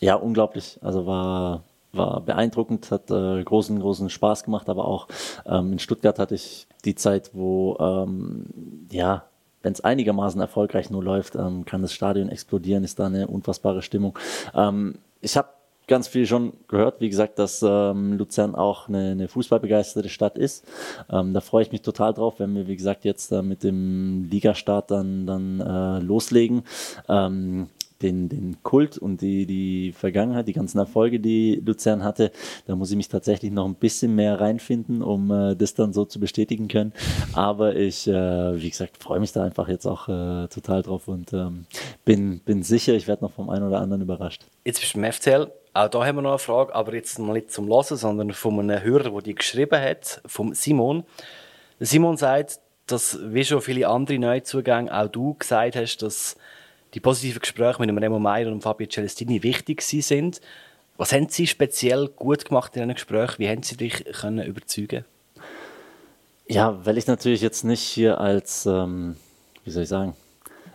ja 0.00 0.14
unglaublich. 0.14 0.78
Also 0.82 1.06
war 1.06 1.64
war 1.96 2.20
beeindruckend, 2.20 2.90
hat 2.90 3.10
äh, 3.10 3.42
großen, 3.42 3.78
großen 3.78 4.10
Spaß 4.10 4.44
gemacht, 4.44 4.68
aber 4.68 4.86
auch 4.86 5.08
ähm, 5.46 5.72
in 5.72 5.78
Stuttgart 5.78 6.18
hatte 6.18 6.34
ich 6.34 6.66
die 6.84 6.94
Zeit, 6.94 7.30
wo 7.34 7.76
ähm, 7.78 8.46
ja 8.90 9.24
wenn 9.64 9.72
es 9.72 9.82
einigermaßen 9.82 10.40
erfolgreich 10.40 10.90
nur 10.90 11.02
läuft, 11.02 11.34
ähm, 11.34 11.64
kann 11.64 11.82
das 11.82 11.92
Stadion 11.92 12.28
explodieren, 12.28 12.84
ist 12.84 12.98
da 12.98 13.06
eine 13.06 13.26
unfassbare 13.26 13.82
Stimmung. 13.82 14.16
Ähm, 14.54 14.96
ich 15.20 15.36
habe 15.36 15.48
ganz 15.86 16.08
viel 16.08 16.26
schon 16.26 16.52
gehört, 16.68 17.00
wie 17.00 17.10
gesagt, 17.10 17.38
dass 17.38 17.62
ähm, 17.62 18.14
Luzern 18.14 18.54
auch 18.54 18.88
eine, 18.88 19.10
eine 19.10 19.28
fußballbegeisterte 19.28 20.08
Stadt 20.08 20.38
ist. 20.38 20.64
Ähm, 21.10 21.34
da 21.34 21.40
freue 21.40 21.62
ich 21.62 21.72
mich 21.72 21.82
total 21.82 22.14
drauf, 22.14 22.34
wenn 22.38 22.54
wir, 22.54 22.66
wie 22.68 22.76
gesagt, 22.76 23.04
jetzt 23.04 23.32
äh, 23.32 23.42
mit 23.42 23.62
dem 23.62 24.28
Ligastart 24.30 24.90
dann, 24.90 25.26
dann 25.26 25.60
äh, 25.60 25.98
loslegen. 26.00 26.62
Ähm, 27.08 27.68
den, 28.04 28.28
den 28.28 28.62
Kult 28.62 28.98
und 28.98 29.20
die, 29.20 29.46
die 29.46 29.92
Vergangenheit, 29.92 30.46
die 30.46 30.52
ganzen 30.52 30.78
Erfolge, 30.78 31.18
die 31.18 31.60
Luzern 31.64 32.04
hatte, 32.04 32.30
da 32.66 32.76
muss 32.76 32.90
ich 32.90 32.96
mich 32.96 33.08
tatsächlich 33.08 33.50
noch 33.50 33.64
ein 33.64 33.74
bisschen 33.74 34.14
mehr 34.14 34.40
reinfinden, 34.40 35.02
um 35.02 35.30
äh, 35.30 35.56
das 35.56 35.74
dann 35.74 35.92
so 35.92 36.04
zu 36.04 36.20
bestätigen 36.20 36.68
können. 36.68 36.92
Aber 37.32 37.74
ich, 37.74 38.06
äh, 38.06 38.12
wie 38.12 38.70
gesagt, 38.70 39.02
freue 39.02 39.20
mich 39.20 39.32
da 39.32 39.42
einfach 39.42 39.68
jetzt 39.68 39.86
auch 39.86 40.08
äh, 40.08 40.48
total 40.48 40.82
drauf 40.82 41.08
und 41.08 41.32
ähm, 41.32 41.66
bin, 42.04 42.40
bin 42.40 42.62
sicher, 42.62 42.94
ich 42.94 43.08
werde 43.08 43.24
noch 43.24 43.32
vom 43.32 43.48
einen 43.48 43.66
oder 43.66 43.80
anderen 43.80 44.02
überrascht. 44.02 44.44
Jetzt 44.64 44.80
bist 44.80 44.94
du 44.94 44.98
im 44.98 45.10
FCL. 45.10 45.50
Auch 45.72 45.88
da 45.88 46.04
haben 46.06 46.16
wir 46.16 46.22
noch 46.22 46.30
eine 46.30 46.38
Frage, 46.38 46.74
aber 46.74 46.94
jetzt 46.94 47.18
mal 47.18 47.32
nicht 47.32 47.50
zum 47.50 47.66
Hören, 47.66 47.96
sondern 47.96 48.30
von 48.32 48.60
einem 48.60 48.82
Hörer, 48.82 49.10
der 49.10 49.22
die 49.22 49.34
geschrieben 49.34 49.80
hat, 49.80 50.20
vom 50.26 50.54
Simon. 50.54 51.04
Simon 51.80 52.16
sagt, 52.16 52.60
dass, 52.86 53.18
wie 53.22 53.44
schon 53.44 53.62
viele 53.62 53.88
andere 53.88 54.18
Neuzugänge, 54.18 54.94
auch 54.94 55.08
du 55.08 55.34
gesagt 55.34 55.74
hast, 55.74 55.96
dass 55.98 56.36
die 56.94 57.00
positiven 57.00 57.40
Gespräche 57.40 57.80
mit 57.80 57.88
dem 57.88 57.98
Remo 57.98 58.18
Meyer 58.18 58.50
und 58.50 58.62
Fabio 58.62 58.86
Celestini 58.86 59.42
wichtig 59.42 59.82
sind. 59.82 60.40
Was 60.96 61.12
haben 61.12 61.28
Sie 61.28 61.46
speziell 61.46 62.08
gut 62.08 62.44
gemacht 62.44 62.76
in 62.76 62.82
diesen 62.82 62.94
Gesprächen? 62.94 63.34
Wie 63.38 63.48
haben 63.48 63.62
Sie 63.62 63.76
dich 63.76 64.04
können 64.04 64.46
überzeugen 64.46 65.04
Ja, 66.46 66.84
weil 66.86 66.96
ich 66.96 67.06
natürlich 67.08 67.40
jetzt 67.40 67.64
nicht 67.64 67.80
hier 67.80 68.20
als, 68.20 68.64
ähm, 68.66 69.16
wie 69.64 69.70
soll 69.70 69.82
ich 69.82 69.88
sagen, 69.88 70.14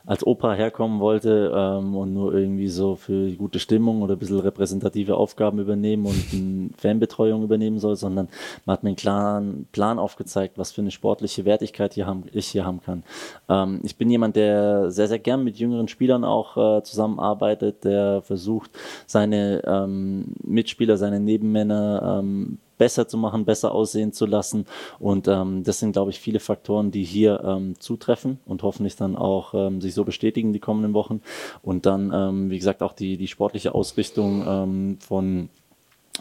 als 0.09 0.25
Opa 0.25 0.53
herkommen 0.53 0.99
wollte 0.99 1.53
ähm, 1.55 1.95
und 1.95 2.15
nur 2.15 2.33
irgendwie 2.33 2.67
so 2.67 2.95
für 2.95 3.31
gute 3.33 3.59
Stimmung 3.59 4.01
oder 4.01 4.15
ein 4.15 4.19
bisschen 4.19 4.39
repräsentative 4.39 5.15
Aufgaben 5.15 5.59
übernehmen 5.59 6.07
und 6.07 6.73
Fanbetreuung 6.77 7.43
übernehmen 7.43 7.77
soll, 7.77 7.95
sondern 7.95 8.27
man 8.65 8.73
hat 8.73 8.83
mir 8.83 8.89
einen 8.89 8.95
klaren 8.95 9.67
Plan 9.71 9.99
aufgezeigt, 9.99 10.57
was 10.57 10.71
für 10.71 10.81
eine 10.81 10.89
sportliche 10.89 11.45
Wertigkeit 11.45 11.93
hier 11.93 12.07
haben, 12.07 12.23
ich 12.31 12.47
hier 12.47 12.65
haben 12.65 12.81
kann. 12.81 13.03
Ähm, 13.49 13.81
ich 13.83 13.97
bin 13.97 14.09
jemand, 14.09 14.35
der 14.35 14.89
sehr, 14.89 15.07
sehr 15.07 15.19
gern 15.19 15.43
mit 15.43 15.57
jüngeren 15.59 15.87
Spielern 15.87 16.23
auch 16.23 16.57
äh, 16.57 16.81
zusammenarbeitet, 16.81 17.83
der 17.83 18.23
versucht, 18.23 18.71
seine 19.05 19.61
ähm, 19.63 20.33
Mitspieler, 20.43 20.97
seine 20.97 21.19
Nebenmänner 21.19 22.19
ähm, 22.23 22.57
besser 22.79 23.07
zu 23.07 23.17
machen, 23.17 23.45
besser 23.45 23.71
aussehen 23.71 24.11
zu 24.11 24.25
lassen. 24.25 24.65
Und 24.97 25.27
ähm, 25.27 25.63
das 25.63 25.77
sind, 25.77 25.91
glaube 25.91 26.09
ich, 26.09 26.19
viele 26.19 26.39
Faktoren, 26.39 26.89
die 26.89 27.03
hier 27.03 27.43
ähm, 27.43 27.79
zutreffen 27.79 28.39
und 28.45 28.63
hoffentlich 28.63 28.95
dann 28.95 29.15
auch 29.15 29.53
ähm, 29.53 29.81
sich 29.81 29.93
so 29.93 30.03
bestätigen 30.03 30.53
die 30.53 30.59
kommenden 30.59 30.95
Wochen. 30.95 31.21
Und 31.61 31.85
dann, 31.85 32.11
ähm, 32.11 32.49
wie 32.49 32.57
gesagt, 32.57 32.81
auch 32.81 32.93
die, 32.93 33.17
die 33.17 33.27
sportliche 33.27 33.75
Ausrichtung 33.75 34.43
ähm, 34.47 34.97
von 34.99 35.49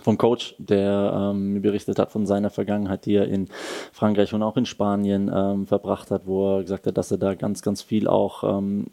vom 0.02 0.16
Coach, 0.16 0.54
der 0.58 1.32
ähm, 1.32 1.54
mir 1.54 1.60
berichtet 1.60 1.98
hat 1.98 2.12
von 2.12 2.24
seiner 2.24 2.50
Vergangenheit, 2.50 3.04
die 3.04 3.14
er 3.14 3.26
in 3.26 3.48
Frankreich 3.92 4.32
und 4.32 4.44
auch 4.44 4.56
in 4.56 4.64
Spanien 4.64 5.28
ähm, 5.34 5.66
verbracht 5.66 6.12
hat, 6.12 6.26
wo 6.26 6.58
er 6.58 6.62
gesagt 6.62 6.86
hat, 6.86 6.96
dass 6.96 7.10
er 7.10 7.18
da 7.18 7.34
ganz, 7.34 7.62
ganz 7.62 7.82
viel 7.82 8.06
auch 8.06 8.44
ähm, 8.44 8.86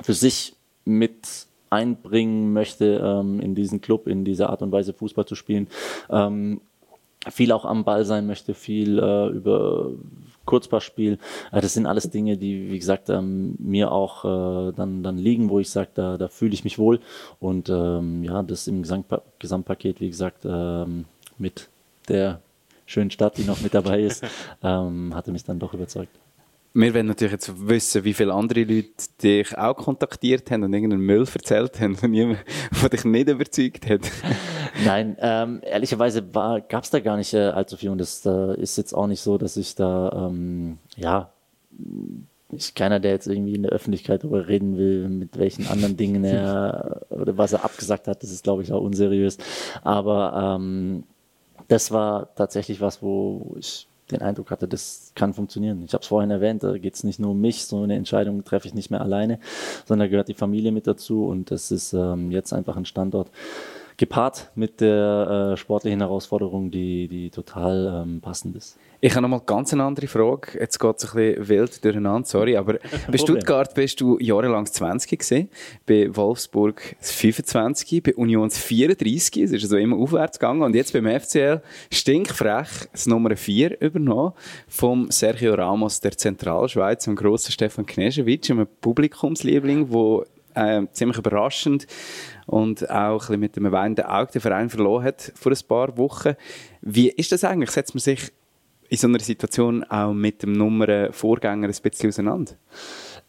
für 0.00 0.14
sich 0.14 0.54
mit 0.84 1.46
einbringen 1.70 2.52
möchte, 2.52 3.00
ähm, 3.02 3.40
in 3.40 3.54
diesen 3.54 3.80
Club, 3.80 4.06
in 4.06 4.24
dieser 4.24 4.50
Art 4.50 4.62
und 4.62 4.70
Weise 4.72 4.92
Fußball 4.92 5.24
zu 5.24 5.34
spielen. 5.34 5.68
Ähm, 6.10 6.60
viel 7.30 7.52
auch 7.52 7.64
am 7.64 7.84
Ball 7.84 8.04
sein 8.04 8.26
möchte, 8.26 8.54
viel 8.54 8.98
äh, 8.98 9.28
über 9.28 9.90
Kurzpassspiel. 10.44 11.18
Äh, 11.52 11.60
das 11.60 11.74
sind 11.74 11.86
alles 11.86 12.10
Dinge, 12.10 12.36
die, 12.36 12.70
wie 12.70 12.78
gesagt, 12.78 13.08
ähm, 13.10 13.54
mir 13.58 13.92
auch 13.92 14.24
äh, 14.24 14.72
dann, 14.72 15.02
dann 15.02 15.16
liegen, 15.16 15.48
wo 15.50 15.58
ich 15.58 15.70
sage, 15.70 15.90
da, 15.94 16.16
da 16.18 16.28
fühle 16.28 16.54
ich 16.54 16.64
mich 16.64 16.78
wohl. 16.78 17.00
Und 17.40 17.68
ähm, 17.68 18.24
ja, 18.24 18.42
das 18.42 18.66
im 18.66 18.82
Gesamtpa 18.82 19.22
Gesamtpaket, 19.38 20.00
wie 20.00 20.10
gesagt, 20.10 20.44
ähm, 20.44 21.04
mit 21.38 21.68
der 22.08 22.40
schönen 22.86 23.10
Stadt, 23.10 23.38
die 23.38 23.44
noch 23.44 23.60
mit 23.60 23.74
dabei 23.74 24.02
ist, 24.02 24.24
ähm, 24.62 25.14
hatte 25.14 25.32
mich 25.32 25.44
dann 25.44 25.58
doch 25.58 25.74
überzeugt. 25.74 26.18
Wir 26.74 26.94
wollen 26.94 27.06
natürlich 27.06 27.32
jetzt 27.32 27.68
wissen, 27.68 28.02
wie 28.04 28.14
viele 28.14 28.32
andere 28.32 28.64
Leute 28.64 28.88
dich 29.22 29.58
auch 29.58 29.74
kontaktiert 29.74 30.50
haben 30.50 30.62
und 30.64 30.72
irgendeinen 30.72 31.02
Müll 31.02 31.26
erzählt 31.32 31.78
haben, 31.80 31.96
der 32.00 32.88
dich 32.88 33.04
nicht 33.04 33.28
überzeugt 33.28 33.90
hat. 33.90 34.00
Nein, 34.84 35.16
ähm, 35.20 35.60
ehrlicherweise 35.62 36.22
gab 36.22 36.84
es 36.84 36.90
da 36.90 37.00
gar 37.00 37.16
nicht 37.16 37.34
äh, 37.34 37.48
allzu 37.48 37.76
viel 37.76 37.90
und 37.90 37.98
das 37.98 38.24
äh, 38.26 38.60
ist 38.60 38.76
jetzt 38.76 38.92
auch 38.94 39.06
nicht 39.06 39.20
so, 39.20 39.38
dass 39.38 39.56
ich 39.56 39.74
da, 39.74 40.28
ähm, 40.28 40.78
ja, 40.96 41.30
ich 42.50 42.74
keiner, 42.74 43.00
der 43.00 43.12
jetzt 43.12 43.26
irgendwie 43.26 43.54
in 43.54 43.62
der 43.62 43.72
Öffentlichkeit 43.72 44.22
darüber 44.22 44.46
reden 44.46 44.76
will, 44.76 45.08
mit 45.08 45.38
welchen 45.38 45.66
anderen 45.66 45.96
Dingen 45.96 46.24
er 46.24 47.02
oder 47.10 47.38
was 47.38 47.52
er 47.52 47.64
abgesagt 47.64 48.08
hat, 48.08 48.22
das 48.22 48.30
ist, 48.30 48.44
glaube 48.44 48.62
ich, 48.62 48.72
auch 48.72 48.82
unseriös. 48.82 49.38
Aber 49.82 50.58
ähm, 50.58 51.04
das 51.68 51.90
war 51.90 52.34
tatsächlich 52.34 52.80
was, 52.80 53.02
wo 53.02 53.56
ich 53.58 53.88
den 54.10 54.20
Eindruck 54.20 54.50
hatte, 54.50 54.68
das 54.68 55.12
kann 55.14 55.32
funktionieren. 55.32 55.82
Ich 55.84 55.94
habe 55.94 56.02
es 56.02 56.08
vorhin 56.08 56.30
erwähnt, 56.30 56.62
da 56.62 56.76
geht 56.76 56.94
es 56.94 57.04
nicht 57.04 57.18
nur 57.18 57.30
um 57.30 57.40
mich, 57.40 57.64
so 57.64 57.82
eine 57.82 57.96
Entscheidung 57.96 58.44
treffe 58.44 58.68
ich 58.68 58.74
nicht 58.74 58.90
mehr 58.90 59.00
alleine, 59.00 59.38
sondern 59.86 60.06
da 60.06 60.10
gehört 60.10 60.28
die 60.28 60.34
Familie 60.34 60.72
mit 60.72 60.86
dazu 60.86 61.26
und 61.26 61.50
das 61.50 61.70
ist 61.70 61.94
ähm, 61.94 62.30
jetzt 62.30 62.52
einfach 62.52 62.76
ein 62.76 62.84
Standort 62.84 63.30
gepaart 64.02 64.50
mit 64.56 64.80
der 64.80 65.52
äh, 65.52 65.56
sportlichen 65.56 66.00
Herausforderung, 66.00 66.72
die, 66.72 67.06
die 67.06 67.30
total 67.30 68.02
ähm, 68.04 68.20
passend 68.20 68.56
ist. 68.56 68.76
Ich 69.00 69.12
habe 69.12 69.22
noch 69.22 69.28
mal 69.28 69.40
ganz 69.46 69.72
eine 69.72 69.84
andere 69.84 70.08
Frage. 70.08 70.58
Jetzt 70.58 70.80
geht 70.80 70.96
es 70.96 71.04
ein 71.04 71.16
bisschen 71.16 71.48
wild 71.48 71.84
durcheinander, 71.84 72.26
sorry. 72.26 72.56
Aber 72.56 72.78
bei 73.08 73.18
Stuttgart 73.18 73.72
bist 73.74 74.00
du 74.00 74.18
jahrelang 74.18 74.66
20 74.66 75.18
gewesen, 75.18 75.48
bei 75.86 76.08
Wolfsburg 76.16 76.96
25, 77.00 78.02
bei 78.02 78.14
Union 78.16 78.50
34, 78.50 79.44
es 79.44 79.52
ist 79.52 79.62
also 79.62 79.76
immer 79.76 79.96
aufwärts 79.96 80.40
gegangen. 80.40 80.62
Und 80.62 80.74
jetzt 80.74 80.92
beim 80.92 81.06
FCL 81.06 81.62
stinkfrech 81.92 82.88
das 82.90 83.06
Nummer 83.06 83.36
4 83.36 83.80
übernommen 83.80 84.32
vom 84.66 85.12
Sergio 85.12 85.54
Ramos 85.54 86.00
der 86.00 86.16
Zentralschweiz, 86.16 87.04
dem 87.04 87.14
grossen 87.14 87.52
Stefan 87.52 87.86
Knežević, 87.86 88.50
einem 88.50 88.66
Publikumsliebling, 88.80 89.88
der 89.90 90.26
äh, 90.54 90.86
ziemlich 90.92 91.18
überraschend 91.18 91.86
und 92.46 92.88
auch 92.90 93.30
ein 93.30 93.40
mit 93.40 93.56
einem 93.56 93.72
weinenden 93.72 94.06
Auge 94.06 94.32
den 94.32 94.40
Verein 94.40 94.70
verloren 94.70 95.04
hat 95.04 95.32
vor 95.34 95.52
ein 95.52 95.58
paar 95.66 95.96
Wochen. 95.96 96.34
Wie 96.80 97.08
ist 97.08 97.32
das 97.32 97.44
eigentlich? 97.44 97.70
Setzt 97.70 97.94
man 97.94 98.00
sich 98.00 98.32
in 98.88 98.98
so 98.98 99.06
einer 99.06 99.20
Situation 99.20 99.84
auch 99.84 100.12
mit 100.12 100.42
dem 100.42 100.52
Nummer 100.52 101.12
Vorgänger 101.12 101.66
ein 101.68 101.74
bisschen 101.82 102.10
auseinander? 102.10 102.52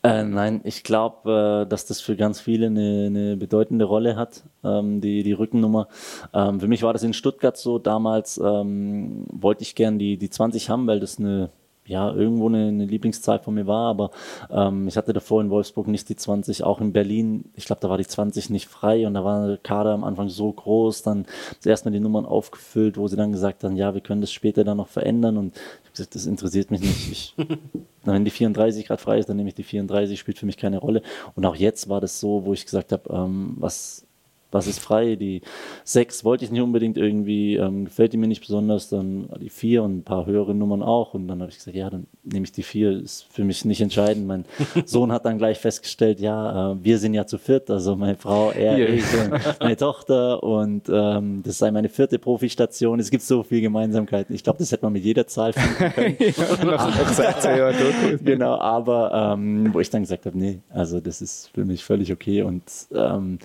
Äh, 0.04 0.26
nein, 0.26 0.60
ich 0.66 0.84
glaube, 0.84 1.64
äh, 1.64 1.70
dass 1.70 1.86
das 1.86 2.02
für 2.02 2.18
ganz 2.18 2.42
viele 2.42 2.66
eine, 2.66 3.06
eine 3.08 3.38
bedeutende 3.38 3.86
Rolle 3.86 4.18
hat, 4.18 4.44
ähm, 4.62 5.00
die, 5.00 5.24
die 5.24 5.32
Rückennummer. 5.32 5.88
Ähm, 6.34 6.60
für 6.60 6.68
mich 6.68 6.84
war 6.84 6.92
das 6.92 7.04
in 7.04 7.14
Stuttgart 7.14 7.56
so. 7.56 7.80
Damals 7.80 8.38
ähm, 8.38 9.26
wollte 9.32 9.62
ich 9.62 9.76
gern 9.76 10.00
die, 10.00 10.18
die 10.18 10.30
20 10.30 10.70
haben, 10.70 10.88
weil 10.88 11.00
das 11.00 11.20
eine 11.20 11.52
ja, 11.86 12.14
irgendwo 12.14 12.48
eine, 12.48 12.68
eine 12.68 12.86
Lieblingszahl 12.86 13.40
von 13.40 13.54
mir 13.54 13.68
war, 13.68 13.90
aber 13.90 14.12
ähm, 14.50 14.88
ich 14.88 14.96
hatte 14.96 15.14
davor 15.14 15.42
in 15.42 15.50
Wolfsburg 15.50 15.88
nicht 15.88 16.08
die 16.10 16.16
20, 16.16 16.64
auch 16.64 16.80
in 16.80 16.94
Berlin, 16.94 17.46
ich 17.56 17.66
glaube, 17.66 17.82
da 17.82 17.90
war 17.90 17.98
die 17.98 18.08
20 18.08 18.50
nicht 18.50 18.68
frei 18.68 19.06
und 19.06 19.14
da 19.14 19.24
war 19.26 19.48
der 19.48 19.58
Kader 19.58 19.92
am 19.92 20.04
Anfang 20.04 20.30
so 20.30 20.52
groß, 20.52 21.04
dann 21.04 21.26
erstmal 21.64 21.92
die 21.92 22.00
Nummern 22.00 22.26
aufgefüllt, 22.26 22.98
wo 22.98 23.08
sie 23.08 23.18
dann 23.18 23.32
gesagt 23.32 23.64
haben, 23.64 23.76
ja, 23.76 23.94
wir 23.94 24.02
können 24.02 24.22
das 24.22 24.32
später 24.32 24.64
dann 24.64 24.78
noch 24.78 24.88
verändern 24.88 25.38
und 25.38 25.56
ich 25.56 25.62
habe 25.62 25.92
gesagt, 25.92 26.16
das 26.16 26.26
interessiert 26.26 26.72
mich 26.72 26.82
nicht. 26.82 27.12
Ich, 27.12 27.36
wenn 28.04 28.26
die 28.26 28.32
34 28.32 28.86
gerade 28.86 29.02
frei 29.02 29.20
ist, 29.20 29.28
dann 29.28 29.38
nehme 29.38 29.50
ich 29.50 29.56
die 29.56 29.64
34, 29.64 30.20
spielt 30.20 30.40
für 30.40 30.46
mich 30.46 30.58
keine 30.58 30.78
Rolle. 30.78 31.02
Und 31.36 31.46
auch 31.46 31.56
jetzt 31.56 31.90
war 31.90 32.02
das 32.02 32.20
so, 32.20 32.46
wo 32.46 32.54
ich 32.54 32.66
gesagt 32.66 32.92
habe, 32.92 33.10
ähm, 33.14 33.56
was 33.58 34.06
was 34.54 34.68
ist 34.68 34.80
frei? 34.80 35.16
Die 35.16 35.42
sechs 35.84 36.24
wollte 36.24 36.46
ich 36.46 36.52
nicht 36.52 36.62
unbedingt 36.62 36.98
irgendwie, 36.98 37.56
ähm, 37.56 37.86
gefällt 37.86 38.14
die 38.14 38.18
mir 38.18 38.28
nicht 38.28 38.42
besonders, 38.42 38.90
dann 38.90 39.30
die 39.40 39.50
vier 39.50 39.84
und 39.84 39.98
ein 39.98 40.04
paar 40.04 40.26
höhere 40.26 40.54
Nummern 40.54 40.84
auch. 40.84 41.14
Und 41.14 41.28
dann 41.28 41.42
habe 41.42 41.52
ich 41.52 41.58
gesagt, 41.58 41.76
ja, 41.76 41.90
dann 41.90 42.08
nehme 42.24 42.46
ich 42.46 42.52
die 42.52 42.64
vier, 42.64 42.92
ist 42.92 43.26
für 43.32 43.44
mich 43.44 43.66
nicht 43.66 43.82
entscheidend. 43.82 44.28
Mein 44.28 44.46
Sohn 44.86 45.12
hat 45.12 45.26
dann 45.26 45.38
gleich 45.38 45.60
festgestellt, 45.60 46.20
ja, 46.20 46.72
äh, 46.72 46.84
wir 46.84 46.98
sind 46.98 47.14
ja 47.14 47.26
zu 47.26 47.38
viert, 47.38 47.70
also 47.70 47.96
meine 47.96 48.16
Frau, 48.16 48.52
er, 48.52 48.78
ja. 48.78 48.88
ich 48.88 49.04
und 49.14 49.60
meine 49.60 49.78
Tochter 49.78 50.44
und 50.44 50.90
ähm, 50.90 51.42
das 51.44 51.58
sei 51.58 51.72
meine 51.72 51.90
vierte 51.90 52.20
Profistation. 52.20 53.00
Es 53.00 53.10
gibt 53.10 53.24
so 53.24 53.44
viel 53.44 53.62
Gemeinsamkeiten. 53.62 54.36
Ich 54.36 54.44
glaube, 54.44 54.60
das 54.60 54.72
hätte 54.72 54.86
man 54.86 54.94
mit 54.94 55.04
jeder 55.04 55.28
Zahl 55.28 55.54
finden 55.54 55.94
können. 55.94 56.16
ja, 56.20 56.66
nach 56.66 57.14
16 57.14 57.58
Jahren 57.58 57.76
Genau, 58.24 58.58
aber 58.58 59.34
ähm, 59.34 59.74
wo 59.74 59.80
ich 59.80 59.90
dann 59.90 60.02
gesagt 60.02 60.26
habe, 60.26 60.38
nee, 60.38 60.60
also 60.70 61.00
das 61.00 61.22
ist 61.22 61.50
für 61.54 61.66
mich 61.66 61.84
völlig 61.84 62.12
okay 62.12 62.42
und 62.42 62.64
ähm, 62.94 63.40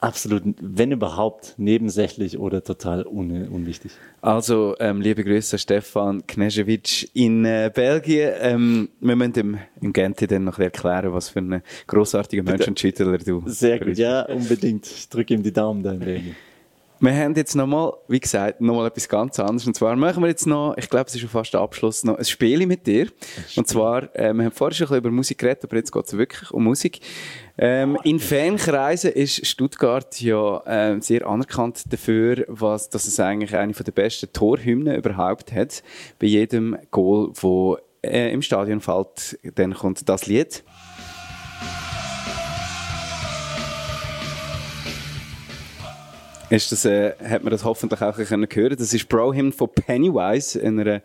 Absolut, 0.00 0.42
wenn 0.60 0.92
überhaupt, 0.92 1.54
nebensächlich 1.56 2.38
oder 2.38 2.62
total 2.62 3.04
un 3.04 3.48
unwichtig. 3.48 3.90
Also, 4.20 4.76
ähm, 4.78 5.00
liebe 5.00 5.24
Grüße 5.24 5.58
Stefan 5.58 6.22
Knežević 6.22 7.10
in 7.14 7.44
äh, 7.44 7.70
Belgien. 7.74 8.32
Ähm, 8.40 8.88
wir 9.00 9.16
müssen 9.16 9.34
im, 9.34 9.58
im 9.80 9.92
Gente 9.92 10.28
dann 10.28 10.44
noch 10.44 10.60
erklären, 10.60 11.12
was 11.12 11.30
für 11.30 11.40
ein 11.40 11.62
grossartiger 11.88 12.44
Menschenschüttler 12.44 13.18
du 13.18 13.42
Sehr 13.46 13.80
gut, 13.80 13.98
ja, 13.98 14.22
unbedingt. 14.22 14.86
Ich 14.86 15.08
drücke 15.08 15.34
ihm 15.34 15.42
die 15.42 15.52
Daumen 15.52 15.82
da 15.82 15.92
in 15.92 16.00
Belgien. 16.00 16.36
Wir 17.00 17.14
haben 17.14 17.34
jetzt 17.36 17.54
nochmal, 17.54 17.92
wie 18.08 18.18
gesagt, 18.18 18.60
nochmal 18.60 18.88
etwas 18.88 19.08
ganz 19.08 19.38
anderes. 19.38 19.66
Und 19.66 19.74
zwar 19.74 19.94
machen 19.94 20.20
wir 20.20 20.28
jetzt 20.28 20.46
noch, 20.46 20.74
ich 20.76 20.90
glaube, 20.90 21.06
es 21.06 21.14
ist 21.14 21.20
schon 21.20 21.30
fast 21.30 21.54
der 21.54 21.60
Abschluss, 21.60 22.02
noch 22.02 22.18
ein 22.18 22.24
Spiel 22.24 22.66
mit 22.66 22.88
dir. 22.88 23.08
Und 23.54 23.68
zwar, 23.68 24.14
äh, 24.16 24.32
wir 24.34 24.46
haben 24.46 24.52
vorher 24.52 24.74
schon 24.74 24.86
ein 24.86 24.88
bisschen 24.88 24.98
über 24.98 25.10
Musik 25.10 25.38
geredet, 25.38 25.64
aber 25.64 25.76
jetzt 25.76 25.92
geht 25.92 26.04
es 26.06 26.16
wirklich 26.16 26.50
um 26.50 26.64
Musik. 26.64 26.98
Ähm, 27.56 27.96
in 28.02 28.18
Fankreisen 28.18 29.12
ist 29.12 29.46
Stuttgart 29.46 30.20
ja 30.20 30.58
äh, 30.66 31.00
sehr 31.00 31.24
anerkannt 31.24 31.84
dafür, 31.92 32.44
was, 32.48 32.90
dass 32.90 33.06
es 33.06 33.20
eigentlich 33.20 33.54
eine 33.54 33.72
der 33.72 33.92
besten 33.92 34.32
Torhymnen 34.32 34.96
überhaupt 34.96 35.52
hat. 35.52 35.84
Bei 36.18 36.26
jedem 36.26 36.76
Goal, 36.90 37.30
wo 37.34 37.78
äh, 38.02 38.32
im 38.32 38.42
Stadion 38.42 38.80
fällt, 38.80 39.38
dann 39.54 39.74
kommt 39.74 40.08
das 40.08 40.26
Lied. 40.26 40.64
Ist 46.50 46.72
das, 46.72 46.84
äh, 46.84 47.12
hat 47.22 47.42
man 47.42 47.50
das 47.50 47.64
hoffentlich 47.64 48.00
auch 48.00 48.16
können 48.16 48.48
hören 48.50 48.76
Das 48.78 48.94
ist 48.94 49.08
Bro 49.08 49.32
Him 49.32 49.52
von 49.52 49.68
Pennywise, 49.68 50.62
einer 50.62 51.02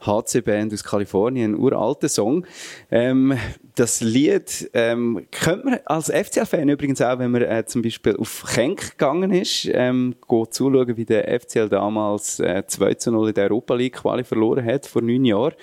HC-Band 0.00 0.72
aus 0.72 0.84
Kalifornien, 0.84 1.52
ein 1.52 1.58
uralter 1.58 2.08
Song. 2.08 2.46
Ähm, 2.90 3.36
das 3.74 4.00
Lied 4.00 4.70
ähm, 4.72 5.26
könnte 5.30 5.66
man 5.66 5.78
als 5.84 6.10
FCL-Fan 6.10 6.68
übrigens 6.68 7.00
auch, 7.00 7.18
wenn 7.18 7.32
man 7.32 7.42
äh, 7.42 7.64
zum 7.66 7.82
Beispiel 7.82 8.16
auf 8.16 8.44
Kenk 8.54 8.92
gegangen 8.92 9.32
ist, 9.32 9.68
ähm, 9.72 10.14
geht 10.28 10.54
zuschauen, 10.54 10.96
wie 10.96 11.04
der 11.04 11.40
FCL 11.40 11.68
damals 11.68 12.38
äh, 12.38 12.62
2 12.66 12.94
zu 12.94 13.10
0 13.10 13.28
in 13.28 13.34
der 13.34 13.50
Europa 13.50 13.74
League 13.74 13.94
Quali 13.94 14.22
verloren 14.22 14.64
hat, 14.64 14.86
vor 14.86 15.02
neun 15.02 15.24
Jahren. 15.24 15.54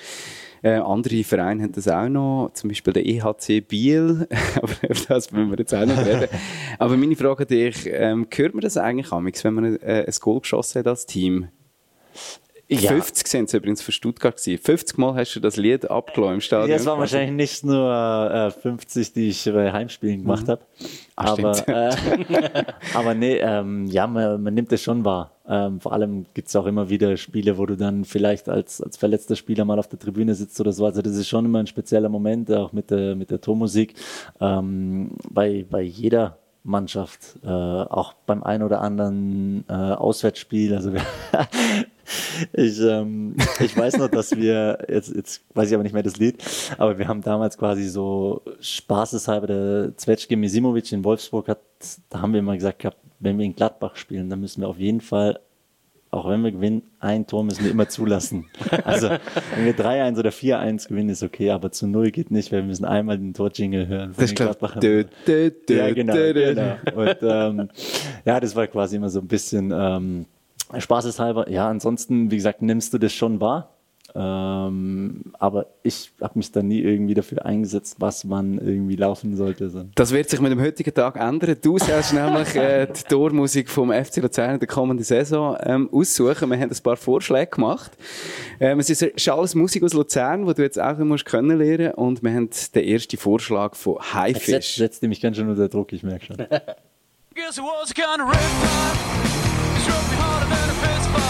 Äh, 0.63 0.73
andere 0.73 1.23
Vereine 1.23 1.63
haben 1.63 1.71
das 1.71 1.87
auch 1.87 2.07
noch, 2.07 2.51
zum 2.53 2.69
Beispiel 2.69 2.93
der 2.93 3.05
EHC 3.05 3.61
Biel, 3.61 4.27
aber 4.55 4.73
über 4.83 5.01
das 5.07 5.33
wollen 5.33 5.49
wir 5.49 5.57
jetzt 5.57 5.73
auch 5.73 5.85
nicht 5.85 6.05
reden. 6.05 6.27
aber 6.79 6.97
meine 6.97 7.15
Frage 7.15 7.43
an 7.43 7.47
dich, 7.47 7.89
ähm, 7.91 8.27
hört 8.31 8.53
man 8.53 8.61
das 8.61 8.77
eigentlich 8.77 9.11
amigs, 9.11 9.43
wenn 9.43 9.55
man 9.55 9.77
äh, 9.77 10.05
ein 10.07 10.13
Goal 10.19 10.41
geschossen 10.41 10.79
hat 10.79 10.87
als 10.87 11.07
Team? 11.07 11.47
Ja. 12.79 12.91
50 12.91 13.27
sind 13.27 13.49
es 13.49 13.53
übrigens 13.53 13.81
für 13.81 13.91
Stuttgart 13.91 14.37
gewesen. 14.37 14.63
50 14.63 14.97
Mal 14.97 15.15
hast 15.15 15.35
du 15.35 15.41
das 15.41 15.57
Lied 15.57 15.91
abgelassen 15.91 16.35
im 16.35 16.41
Stadion. 16.41 16.69
Ja, 16.69 16.77
es 16.77 16.85
waren 16.85 16.99
wahrscheinlich 16.99 17.31
nicht 17.31 17.65
nur 17.65 18.31
äh, 18.31 18.49
50, 18.49 19.11
die 19.11 19.27
ich 19.27 19.43
bei 19.43 19.73
Heimspielen 19.73 20.21
gemacht 20.21 20.47
habe. 20.47 20.61
Ach, 21.17 21.37
aber, 21.37 21.67
äh, 21.67 22.63
aber 22.93 23.13
nee, 23.13 23.37
ähm, 23.39 23.87
ja, 23.87 24.07
man, 24.07 24.41
man 24.41 24.53
nimmt 24.53 24.71
es 24.71 24.81
schon 24.81 25.03
wahr. 25.03 25.31
Ähm, 25.49 25.81
vor 25.81 25.91
allem 25.91 26.25
gibt 26.33 26.47
es 26.47 26.55
auch 26.55 26.65
immer 26.65 26.89
wieder 26.89 27.17
Spiele, 27.17 27.57
wo 27.57 27.65
du 27.65 27.75
dann 27.75 28.05
vielleicht 28.05 28.47
als, 28.47 28.81
als 28.81 28.95
verletzter 28.95 29.35
Spieler 29.35 29.65
mal 29.65 29.77
auf 29.77 29.89
der 29.89 29.99
Tribüne 29.99 30.33
sitzt 30.33 30.61
oder 30.61 30.71
so. 30.71 30.85
Also 30.85 31.01
das 31.01 31.17
ist 31.17 31.27
schon 31.27 31.43
immer 31.43 31.59
ein 31.59 31.67
spezieller 31.67 32.07
Moment, 32.07 32.49
auch 32.53 32.71
mit 32.71 32.89
der, 32.89 33.15
mit 33.15 33.31
der 33.31 33.41
Tormusik. 33.41 33.95
Ähm, 34.39 35.11
bei, 35.29 35.65
bei 35.69 35.81
jeder 35.81 36.37
Mannschaft, 36.63 37.37
äh, 37.43 37.47
auch 37.49 38.13
beim 38.25 38.43
ein 38.43 38.63
oder 38.63 38.81
anderen 38.81 39.65
äh, 39.67 39.73
Auswärtsspiel. 39.73 40.73
Also 40.73 40.93
wir 40.93 41.01
ich, 42.53 42.79
ähm, 42.79 43.35
ich 43.59 43.75
weiß 43.75 43.97
noch, 43.97 44.09
dass 44.09 44.35
wir, 44.35 44.85
jetzt, 44.89 45.13
jetzt 45.15 45.43
weiß 45.53 45.69
ich 45.69 45.73
aber 45.73 45.83
nicht 45.83 45.93
mehr 45.93 46.03
das 46.03 46.17
Lied, 46.17 46.43
aber 46.77 46.97
wir 46.97 47.07
haben 47.07 47.21
damals 47.21 47.57
quasi 47.57 47.87
so 47.87 48.41
spaßeshalber 48.59 49.47
der 49.47 49.97
Zwetschge 49.97 50.37
Misimovic 50.37 50.91
in 50.91 51.03
Wolfsburg 51.03 51.47
hat, 51.47 51.59
da 52.09 52.21
haben 52.21 52.33
wir 52.33 52.39
immer 52.39 52.55
gesagt 52.55 52.79
gehabt, 52.79 52.97
wenn 53.19 53.37
wir 53.37 53.45
in 53.45 53.55
Gladbach 53.55 53.95
spielen, 53.95 54.29
dann 54.29 54.39
müssen 54.39 54.61
wir 54.61 54.67
auf 54.67 54.79
jeden 54.79 55.01
Fall 55.01 55.39
auch 56.11 56.27
wenn 56.29 56.43
wir 56.43 56.51
gewinnen, 56.51 56.83
ein 56.99 57.25
Tor 57.25 57.45
müssen 57.45 57.63
wir 57.63 57.71
immer 57.71 57.87
zulassen. 57.87 58.45
Also, 58.83 59.09
wenn 59.09 59.65
wir 59.65 59.75
3-1 59.75 60.19
oder 60.19 60.29
4-1 60.29 60.87
gewinnen, 60.89 61.09
ist 61.09 61.23
okay, 61.23 61.51
aber 61.51 61.71
zu 61.71 61.87
Null 61.87 62.11
geht 62.11 62.31
nicht, 62.31 62.51
weil 62.51 62.59
wir 62.59 62.67
müssen 62.67 62.85
einmal 62.85 63.17
den 63.17 63.33
Torjingle 63.33 63.87
hören. 63.87 64.13
Das 64.17 64.33
klar. 64.33 64.55
Dö, 64.81 65.05
dö, 65.25 65.51
dö, 65.51 65.77
ja, 65.77 65.93
genau, 65.93 66.13
genau. 66.13 66.75
Und 66.95 67.17
ähm, 67.21 67.69
ja, 68.25 68.39
das 68.39 68.55
war 68.55 68.67
quasi 68.67 68.97
immer 68.97 69.09
so 69.09 69.19
ein 69.19 69.27
bisschen 69.27 69.71
ähm, 69.73 70.25
spaßeshalber. 70.77 71.49
Ja, 71.49 71.67
ansonsten, 71.67 72.31
wie 72.31 72.37
gesagt, 72.37 72.61
nimmst 72.61 72.93
du 72.93 72.97
das 72.97 73.13
schon 73.13 73.39
wahr. 73.39 73.69
Ähm, 74.13 75.21
aber 75.39 75.67
ich 75.83 76.11
habe 76.19 76.33
mich 76.37 76.51
da 76.51 76.61
nie 76.61 76.79
irgendwie 76.81 77.13
dafür 77.13 77.45
eingesetzt, 77.45 77.95
was 77.99 78.23
man 78.23 78.57
irgendwie 78.57 78.95
laufen 78.97 79.37
sollte. 79.37 79.69
So. 79.69 79.85
Das 79.95 80.11
wird 80.11 80.29
sich 80.29 80.41
mit 80.41 80.51
dem 80.51 80.59
heutigen 80.59 80.93
Tag 80.93 81.15
ändern. 81.15 81.55
Du 81.61 81.77
sollst 81.77 82.13
nämlich 82.13 82.53
äh, 82.55 82.87
die 82.93 83.03
Tormusik 83.03 83.69
vom 83.69 83.91
FC 83.91 84.17
Luzern 84.17 84.55
in 84.55 84.59
der 84.59 84.67
kommenden 84.67 85.05
Saison 85.05 85.57
ähm, 85.61 85.89
aussuchen. 85.93 86.49
Wir 86.49 86.59
haben 86.59 86.71
ein 86.71 86.83
paar 86.83 86.97
Vorschläge 86.97 87.51
gemacht. 87.51 87.91
Ähm, 88.59 88.79
es 88.79 88.89
ist 88.89 89.29
alles 89.29 89.55
Musik 89.55 89.83
aus 89.83 89.93
Luzern, 89.93 90.45
die 90.45 90.53
du 90.53 90.61
jetzt 90.61 90.79
auch 90.79 90.97
musst 90.97 91.25
können 91.25 91.57
lernen 91.57 91.93
und 91.93 92.21
wir 92.21 92.33
haben 92.33 92.49
den 92.75 92.83
ersten 92.83 93.17
Vorschlag 93.17 93.75
von 93.75 93.97
Highfish. 94.13 94.49
Jetzt 94.49 94.75
setzt 94.75 95.03
mich 95.03 95.21
ganz 95.21 95.37
schön 95.37 95.47
unter 95.47 95.69
Druck, 95.69 95.93
ich 95.93 96.03
merke 96.03 96.25
schon. 96.25 96.37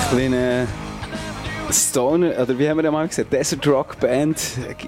Kleine 0.09 0.67
Stoner, 1.71 2.31
oder 2.41 2.59
wie 2.59 2.67
haben 2.67 2.77
wir 2.77 2.83
das 2.83 2.91
mal 2.91 3.07
gesagt, 3.07 3.31
Desert 3.31 3.65
Rock 3.65 3.99
Band, 3.99 4.39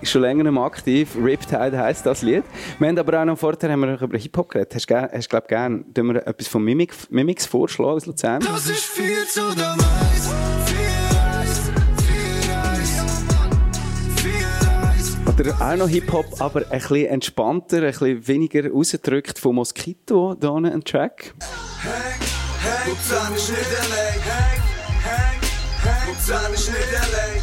schon 0.04 0.22
länger 0.22 0.44
nicht 0.44 0.60
aktiv. 0.60 1.16
Riptide 1.16 1.78
heisst 1.78 2.06
das 2.06 2.22
Lied. 2.22 2.44
Wir 2.78 2.88
haben 2.90 2.98
aber 2.98 3.22
auch 3.22 3.26
noch 3.26 3.38
vorher 3.38 3.72
haben 3.72 3.80
wir 3.82 4.02
über 4.02 4.18
Hip-Hop 4.18 4.50
geredet. 4.50 4.76
Hast 4.76 4.90
du, 4.90 4.96
hast, 4.96 5.30
glaub, 5.30 5.48
gern, 5.48 5.86
tun 5.94 6.14
wir 6.14 6.28
etwas 6.28 6.48
von 6.48 6.64
Mimic, 6.64 6.94
Mimics 7.10 7.46
vorschlagen 7.46 7.92
aus 7.92 8.06
Luzern? 8.06 8.42
Das 8.42 8.68
ist 8.68 8.84
viel 8.84 9.26
zu 9.28 9.56
der 9.56 9.76
Mais. 9.78 10.30
Oder 15.40 15.56
auch 15.60 15.78
noch 15.78 15.88
Hip-Hop, 15.88 16.26
aber 16.40 16.64
ein 16.70 16.80
bisschen 16.80 17.08
entspannter, 17.08 17.78
ein 17.78 17.92
bisschen 17.92 18.28
weniger 18.28 18.70
rausgedrückt 18.70 19.40
von 19.40 19.56
Mosquito, 19.56 20.36
da 20.36 20.54
ein 20.56 20.84
Track. 20.84 21.34
Hang, 22.64 22.72
hang, 22.72 22.90
Luzern 22.90 23.34
ist 23.36 23.50
nicht 23.50 23.72
L.A. 23.72 24.06
Hang, 24.24 24.62
hang, 25.04 25.40
hang, 25.84 26.08
Luzern 26.08 26.54
ist 26.54 26.70
nicht 26.70 26.94
L.A. 26.94 27.04
Luzern 27.04 27.36
ist 27.36 27.43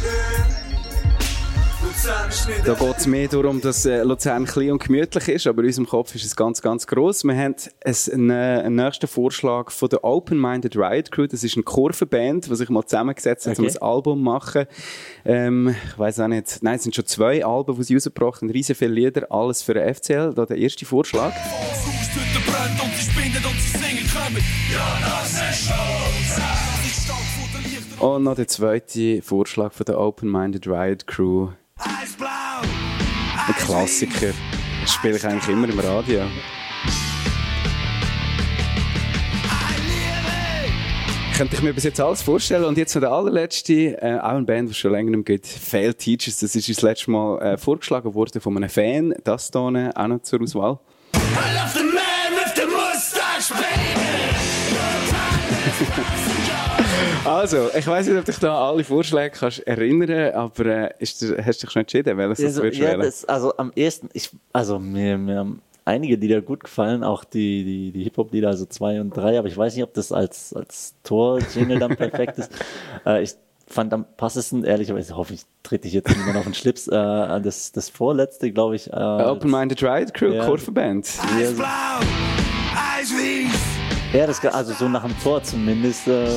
Da 2.65 2.73
geht 2.73 2.97
es 2.97 3.05
mehr 3.05 3.27
darum, 3.27 3.61
dass 3.61 3.85
äh, 3.85 4.01
Luzern 4.01 4.45
klein 4.45 4.71
und 4.71 4.83
gemütlich 4.83 5.27
ist, 5.27 5.45
aber 5.45 5.61
in 5.61 5.67
unserem 5.67 5.87
Kopf 5.87 6.15
ist 6.15 6.25
es 6.25 6.35
ganz, 6.35 6.61
ganz 6.61 6.87
gross. 6.87 7.23
Wir 7.23 7.35
haben 7.35 7.55
einen, 8.11 8.75
nächsten 8.75 9.07
Vorschlag 9.07 9.69
von 9.69 9.87
der 9.89 10.03
Open-Minded 10.03 10.75
Riot 10.75 11.11
Crew. 11.11 11.27
Das 11.27 11.43
ist 11.43 11.55
eine 11.55 11.63
Kurvenband, 11.63 12.49
die 12.49 12.55
sich 12.55 12.69
mal 12.69 12.83
zusammengesetzt 12.83 13.45
hat, 13.45 13.59
um 13.59 13.65
Okay. 13.65 13.77
ein 13.77 13.81
Album 13.83 14.19
zu 14.19 14.23
machen. 14.23 14.65
Ähm, 15.25 15.75
ich 15.91 15.99
weiß 15.99 16.21
auch 16.21 16.27
nicht. 16.27 16.63
Nein, 16.63 16.75
es 16.75 16.83
sind 16.83 16.95
schon 16.95 17.05
zwei 17.05 17.45
Alben, 17.45 17.75
die 17.75 17.83
sie 17.83 17.93
rausgebracht 17.93 18.41
haben. 18.41 18.49
Riesen 18.49 18.73
viele 18.73 18.93
Lieder, 18.93 19.31
alles 19.31 19.61
für 19.61 19.75
den 19.75 19.93
FCL. 19.93 20.33
Da 20.33 20.45
der 20.47 20.57
erste 20.57 20.85
Vorschlag. 20.85 21.33
Und 27.99 28.23
noch 28.23 28.35
der 28.35 28.47
zweite 28.47 29.21
Vorschlag 29.21 29.71
von 29.73 29.85
der 29.85 29.99
Open-Minded 29.99 30.65
Riot 30.67 31.05
Crew. 31.05 31.49
Ein 33.47 33.55
Klassiker. 33.55 34.33
Das 34.81 34.93
spiele 34.93 35.17
ich 35.17 35.25
eigentlich 35.25 35.49
immer 35.49 35.69
im 35.69 35.79
Radio. 35.79 36.21
Könnte 41.35 41.55
ich 41.55 41.61
mir 41.63 41.73
bis 41.73 41.85
jetzt 41.85 41.99
alles 41.99 42.21
vorstellen. 42.21 42.65
Und 42.65 42.77
jetzt 42.77 42.93
noch 42.93 43.01
der 43.01 43.11
allerletzte, 43.11 43.99
äh, 44.01 44.19
auch 44.19 44.29
eine 44.29 44.43
Band, 44.43 44.69
die 44.69 44.73
es 44.73 44.77
schon 44.77 44.91
länger 44.91 45.11
nicht 45.11 45.25
gibt, 45.25 45.47
Failed 45.47 45.97
Teachers. 45.97 46.39
Das 46.39 46.55
ist 46.55 46.69
uns 46.69 46.81
letztes 46.81 47.07
Mal 47.07 47.41
äh, 47.41 47.57
vorgeschlagen 47.57 48.13
worden 48.13 48.39
von 48.41 48.55
einem 48.57 48.69
Fan. 48.69 49.15
Das 49.23 49.49
hier 49.51 49.91
auch 49.95 50.07
noch 50.07 50.21
zur 50.21 50.41
Auswahl. 50.41 50.77
I 51.15 51.17
love 51.55 51.73
the 51.73 51.83
man 51.83 52.33
with 52.35 52.53
the 52.55 52.65
mustache, 52.67 53.53
baby. 53.53 54.01
Also, 57.31 57.69
ich 57.77 57.87
weiß 57.87 58.07
nicht, 58.07 58.17
ob 58.17 58.25
dich 58.25 58.39
da 58.39 58.55
an 58.55 58.73
alle 58.73 58.83
Vorschläge 58.83 59.35
kannst 59.37 59.59
erinnern, 59.67 60.33
aber 60.33 60.65
äh, 60.65 60.93
ist 60.99 61.21
hast 61.21 61.61
du 61.61 61.65
dich 61.65 61.71
schon 61.71 61.81
entschieden, 61.81 62.17
welches 62.17 62.37
das 62.37 62.45
Also, 62.47 62.63
würdest 62.63 62.81
ja, 62.81 62.97
das, 62.97 63.25
also 63.25 63.57
am 63.57 63.71
ersten, 63.75 64.09
ich, 64.13 64.29
also 64.53 64.79
mir, 64.79 65.17
mir 65.17 65.39
haben 65.39 65.61
einige 65.85 66.15
Lieder 66.15 66.41
gut 66.41 66.63
gefallen, 66.63 67.03
auch 67.03 67.23
die, 67.23 67.63
die, 67.63 67.91
die 67.91 68.03
Hip-Hop-Lieder, 68.03 68.49
also 68.49 68.65
zwei 68.65 69.01
und 69.01 69.15
drei, 69.15 69.37
aber 69.39 69.47
ich 69.47 69.57
weiß 69.57 69.75
nicht, 69.75 69.83
ob 69.83 69.93
das 69.93 70.11
als, 70.11 70.53
als 70.53 70.95
Tor-Jingle 71.03 71.79
dann 71.79 71.95
perfekt 71.95 72.37
ist. 72.37 72.51
Äh, 73.03 73.23
ich 73.23 73.33
fand 73.65 73.91
am 73.93 74.05
passesten, 74.15 74.63
ehrlicherweise 74.63 75.15
hoffe 75.15 75.33
ich, 75.33 75.41
trete 75.63 75.87
ich 75.87 75.95
jetzt 75.95 76.15
niemand 76.15 76.37
auf 76.37 76.43
den 76.43 76.53
Schlips, 76.53 76.87
äh, 76.87 76.91
das, 76.91 77.71
das 77.71 77.89
vorletzte, 77.89 78.51
glaube 78.51 78.75
ich. 78.75 78.91
Äh, 78.91 78.95
Open-Minded 78.95 79.81
Riot 79.81 80.13
Crew, 80.13 80.33
Ja. 80.33 80.45
Kurvenband. 80.45 81.09
Eisblau, 81.35 81.65
Eiswies. 82.99 83.59
Ja, 84.13 84.27
das, 84.27 84.45
also 84.45 84.73
so 84.73 84.87
nach 84.87 85.03
dem 85.03 85.17
Tor 85.23 85.41
zumindest, 85.41 86.07
äh, 86.07 86.27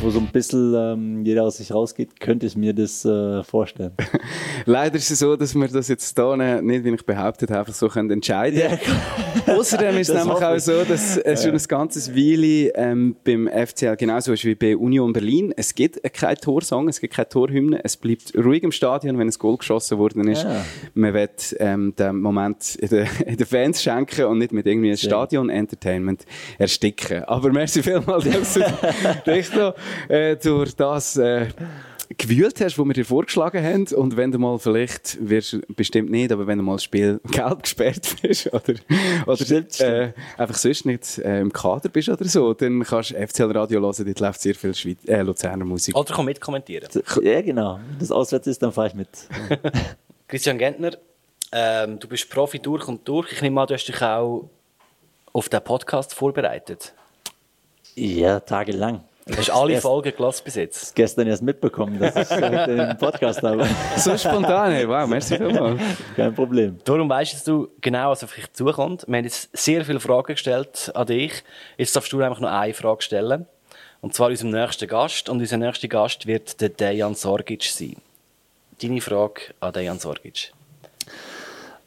wo 0.00 0.10
so 0.10 0.18
ein 0.18 0.28
bisschen 0.28 0.74
ähm, 0.74 1.24
jeder 1.24 1.44
aus 1.44 1.58
sich 1.58 1.72
rausgeht, 1.72 2.20
könnte 2.20 2.46
ich 2.46 2.56
mir 2.56 2.72
das 2.74 3.04
äh, 3.04 3.42
vorstellen. 3.42 3.92
Leider 4.66 4.96
ist 4.96 5.10
es 5.10 5.18
so, 5.18 5.36
dass 5.36 5.54
wir 5.54 5.68
das 5.68 5.88
jetzt 5.88 6.16
hier 6.16 6.62
nicht, 6.62 6.84
wie 6.84 6.94
ich 6.94 7.06
behauptet 7.06 7.50
habe, 7.50 7.72
so 7.72 7.88
können 7.88 8.10
entscheiden 8.10 8.60
können. 8.60 9.00
Außerdem 9.58 9.96
ist 9.98 10.10
es 10.10 10.14
nämlich 10.14 10.42
auch 10.42 10.58
so, 10.58 10.84
dass 10.84 11.16
es 11.24 11.42
schon 11.42 11.52
ein 11.52 11.62
ganzes 11.68 12.14
Weile 12.14 12.72
ähm, 12.74 13.16
beim 13.24 13.48
FCL 13.48 13.96
genauso 13.96 14.32
ist 14.32 14.44
wie 14.44 14.54
bei 14.54 14.76
Union 14.76 15.12
Berlin. 15.12 15.52
Es 15.56 15.74
gibt 15.74 16.02
keinen 16.12 16.36
Torsong, 16.36 16.88
es 16.88 17.00
gibt 17.00 17.14
keine 17.14 17.28
Torhymne, 17.28 17.80
es 17.84 17.96
bleibt 17.96 18.34
ruhig 18.36 18.62
im 18.62 18.72
Stadion, 18.72 19.18
wenn 19.18 19.28
ein 19.28 19.34
Goal 19.38 19.56
geschossen 19.56 19.98
worden 19.98 20.28
ist. 20.28 20.42
Ja. 20.42 20.64
Man 20.94 21.14
wird 21.14 21.56
ähm, 21.58 21.94
den 21.96 22.20
Moment 22.20 22.76
in 22.76 22.88
den, 22.88 23.08
in 23.24 23.36
den 23.36 23.46
Fans 23.46 23.82
schenken 23.82 24.26
und 24.26 24.38
nicht 24.38 24.52
mit 24.52 24.66
irgendwie 24.66 24.88
einem 24.88 24.96
Stadion-Entertainment 24.96 26.24
ersticken. 26.58 27.24
Aber 27.24 27.50
merci 27.52 27.82
vielmals, 27.82 28.24
da 29.24 29.74
äh, 30.08 30.36
durch 30.36 30.74
das 30.74 31.16
äh, 31.16 31.48
gewühlt 32.16 32.60
hast, 32.60 32.78
was 32.78 32.86
wir 32.86 32.94
dir 32.94 33.04
vorgeschlagen 33.04 33.62
haben. 33.62 33.86
Und 33.94 34.16
wenn 34.16 34.30
du 34.30 34.38
mal 34.38 34.58
vielleicht, 34.58 35.18
wirst 35.20 35.54
du 35.54 35.60
bestimmt 35.74 36.10
nicht, 36.10 36.32
aber 36.32 36.46
wenn 36.46 36.58
du 36.58 36.64
mal 36.64 36.74
das 36.74 36.84
Spiel 36.84 37.20
gelb 37.30 37.62
gesperrt 37.62 38.16
bist 38.22 38.52
oder, 38.52 38.74
oder 39.26 39.44
Stimmt, 39.44 39.80
Äh, 39.80 40.12
einfach 40.36 40.56
sonst 40.56 40.86
nicht 40.86 41.18
äh, 41.18 41.40
im 41.40 41.52
Kader 41.52 41.88
bist 41.88 42.08
oder 42.08 42.24
so, 42.24 42.54
dann 42.54 42.82
kannst 42.84 43.10
du 43.10 43.26
FCL 43.26 43.52
Radio 43.52 43.80
hören, 43.80 44.04
dort 44.04 44.20
läuft 44.20 44.40
sehr 44.40 44.54
viel 44.54 44.74
Schweiz 44.74 44.98
äh, 45.06 45.22
Luzerner 45.22 45.64
Musik. 45.64 45.96
Oder 45.96 46.14
komm 46.14 46.26
mit 46.26 46.40
kommentieren. 46.40 46.88
Ja, 47.22 47.40
genau. 47.42 47.80
Wenn 47.88 47.98
das 47.98 48.10
auswärts 48.10 48.46
ist, 48.46 48.62
dann 48.62 48.72
fahre 48.72 48.88
ich 48.88 48.94
mit. 48.94 49.08
Christian 50.28 50.58
Gentner, 50.58 50.92
ähm, 51.52 51.98
du 51.98 52.08
bist 52.08 52.28
Profi 52.30 52.58
durch 52.58 52.86
und 52.88 53.06
durch. 53.06 53.32
Ich 53.32 53.42
nehme 53.42 53.60
an, 53.60 53.66
du 53.66 53.74
hast 53.74 53.84
dich 53.84 54.02
auch 54.02 54.48
auf 55.32 55.48
den 55.48 55.62
Podcast 55.62 56.14
vorbereitet. 56.14 56.94
Ja, 57.94 58.40
tagelang. 58.40 59.04
Du 59.28 59.36
hast 59.36 59.50
alle 59.50 59.72
Erst- 59.72 59.82
Folgen 59.82 60.14
gelassen 60.16 60.42
bis 60.44 60.54
jetzt. 60.54 60.94
gestern 60.94 61.26
erst 61.26 61.42
mitbekommen, 61.42 61.98
dass 61.98 62.14
ich 62.14 62.30
einen 62.30 62.96
Podcast 62.96 63.42
habe. 63.42 63.66
So 63.96 64.16
spontan, 64.16 64.70
hey, 64.70 64.88
wow, 64.88 65.04
merci 65.08 65.36
vielmals. 65.36 65.80
Kein 66.14 66.32
Problem. 66.32 66.78
Darum 66.84 67.08
weißt 67.08 67.44
du 67.48 67.68
genau, 67.80 68.10
was 68.10 68.22
auf 68.22 68.32
dich 68.34 68.52
zukommt. 68.52 69.04
Wir 69.08 69.16
haben 69.18 69.24
jetzt 69.24 69.48
sehr 69.56 69.84
viele 69.84 69.98
Fragen 69.98 70.28
gestellt 70.34 70.92
an 70.94 71.08
dich. 71.08 71.42
Jetzt 71.76 71.96
darfst 71.96 72.12
du 72.12 72.20
einfach 72.22 72.38
noch 72.38 72.50
eine 72.50 72.72
Frage 72.72 73.02
stellen. 73.02 73.46
Und 74.00 74.14
zwar 74.14 74.28
unserem 74.28 74.52
nächsten 74.52 74.86
Gast. 74.86 75.28
Und 75.28 75.40
unser 75.40 75.56
nächster 75.56 75.88
Gast 75.88 76.28
wird 76.28 76.60
der 76.60 76.68
Dejan 76.68 77.16
Sorgic 77.16 77.64
sein. 77.64 77.96
Deine 78.80 79.00
Frage 79.00 79.40
an 79.58 79.72
Dejan 79.72 79.98
Sorgic. 79.98 80.52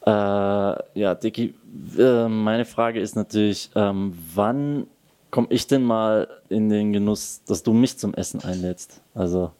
Äh, 0.06 0.10
ja, 0.10 1.14
Dicky, 1.14 1.54
äh, 1.98 2.28
meine 2.28 2.66
Frage 2.66 3.00
ist 3.00 3.16
natürlich, 3.16 3.70
ähm, 3.74 4.12
wann 4.34 4.86
komme 5.30 5.48
ich 5.50 5.66
denn 5.66 5.82
mal 5.82 6.28
in 6.48 6.68
den 6.68 6.92
Genuss, 6.92 7.42
dass 7.46 7.62
du 7.62 7.72
mich 7.72 7.98
zum 7.98 8.14
Essen 8.14 8.42
einlädst? 8.42 9.00
Also, 9.14 9.52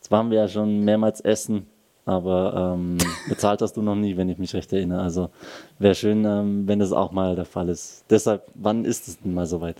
Zwar 0.00 0.20
haben 0.20 0.30
wir 0.30 0.38
ja 0.38 0.48
schon 0.48 0.80
mehrmals 0.80 1.20
essen, 1.20 1.66
aber 2.06 2.74
ähm, 2.74 2.98
bezahlt 3.28 3.62
hast 3.62 3.76
du 3.76 3.82
noch 3.82 3.94
nie, 3.94 4.16
wenn 4.16 4.28
ich 4.28 4.38
mich 4.38 4.54
recht 4.54 4.72
erinnere. 4.72 5.02
Also 5.02 5.30
wäre 5.78 5.94
schön, 5.94 6.24
ähm, 6.24 6.66
wenn 6.66 6.78
das 6.78 6.92
auch 6.92 7.12
mal 7.12 7.36
der 7.36 7.44
Fall 7.44 7.68
ist. 7.68 8.04
Deshalb, 8.08 8.42
wann 8.54 8.84
ist 8.84 9.08
es 9.08 9.20
denn 9.20 9.34
mal 9.34 9.46
soweit? 9.46 9.76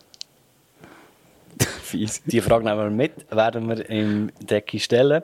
Fies. 1.82 2.22
Die 2.24 2.40
Frage 2.40 2.64
nehmen 2.64 2.78
wir 2.78 2.90
mit, 2.90 3.12
werden 3.30 3.68
wir 3.68 3.88
im 3.90 4.30
Decki 4.40 4.78
stellen. 4.78 5.22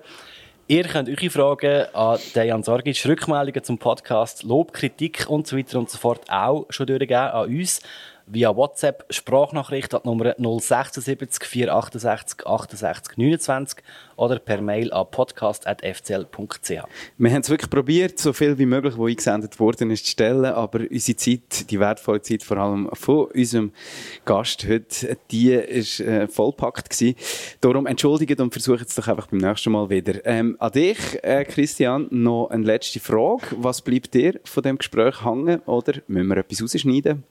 Ihr 0.69 0.83
könnt 0.83 1.09
eure 1.09 1.31
Fragen 1.31 1.87
an 1.95 2.19
Dejan 2.35 2.65
Sorgic, 2.65 3.07
Rückmeldungen 3.07 3.63
zum 3.63 3.79
Podcast, 3.79 4.43
Lob, 4.43 4.73
Kritik 4.73 5.27
und 5.29 5.47
so 5.47 5.57
weiter 5.57 5.79
und 5.79 5.89
so 5.89 5.99
fort 5.99 6.23
auch 6.29 6.67
schon 6.71 6.89
durchgeben 6.89 7.15
an 7.15 7.49
uns 7.49 7.81
via 8.27 8.55
WhatsApp 8.55 9.05
Sprachnachricht 9.11 9.95
an 9.95 10.01
die 10.05 10.09
Nummer 10.09 10.35
076 10.39 11.45
468 11.45 12.47
68 12.47 13.17
29 13.17 13.79
oder 14.17 14.39
per 14.39 14.61
Mail 14.61 14.93
an 14.93 15.07
podcast.fcl.ch. 15.11 16.71
Wir 17.19 17.31
haben 17.31 17.41
es 17.41 17.51
wirklich 17.51 17.71
probiert, 17.71 18.19
so 18.19 18.33
viel 18.33 18.59
wie 18.59 18.67
möglich, 18.67 18.95
was 18.97 19.09
eingesendet 19.09 19.61
worden 19.61 19.91
ist, 19.91 20.07
zu 20.07 20.13
stellen, 20.13 20.47
aber 20.47 20.81
unsere 20.91 21.17
Zeit, 21.17 21.71
die 21.71 21.79
wertvolle 21.79 22.23
Zeit 22.23 22.43
vor 22.43 22.57
allem 22.57 22.91
von 22.95 23.27
unserem 23.27 23.73
Gast 24.25 24.67
heute, 24.67 25.17
die 25.31 25.53
ist 25.53 26.01
äh, 26.01 26.27
vollpackt 26.27 26.91
gewesen. 26.91 27.17
Darum 27.61 27.87
entschuldigt 27.87 28.41
und 28.41 28.53
versucht 28.53 28.89
es 28.89 28.95
doch 28.95 29.07
einfach 29.09 29.29
beim 29.29 29.41
nächsten 29.41 29.71
Mal 29.71 29.89
wieder. 29.89 30.25
Ähm, 30.25 30.57
an 30.59 30.73
dich, 30.73 30.99
äh, 31.23 31.45
Christian, 31.45 32.09
noch 32.11 32.49
eine 32.51 32.65
letzte 32.65 33.01
Frage. 33.01 33.47
Was 33.53 33.83
bleibt 33.83 34.15
dir 34.15 34.41
von 34.45 34.63
dem 34.63 34.79
Gespräch 34.79 35.25
hängen 35.25 35.61
oder 35.67 36.01
müssen 36.09 36.29
wir 36.29 36.39
etwas 36.39 36.63
rausschneiden? 36.63 37.23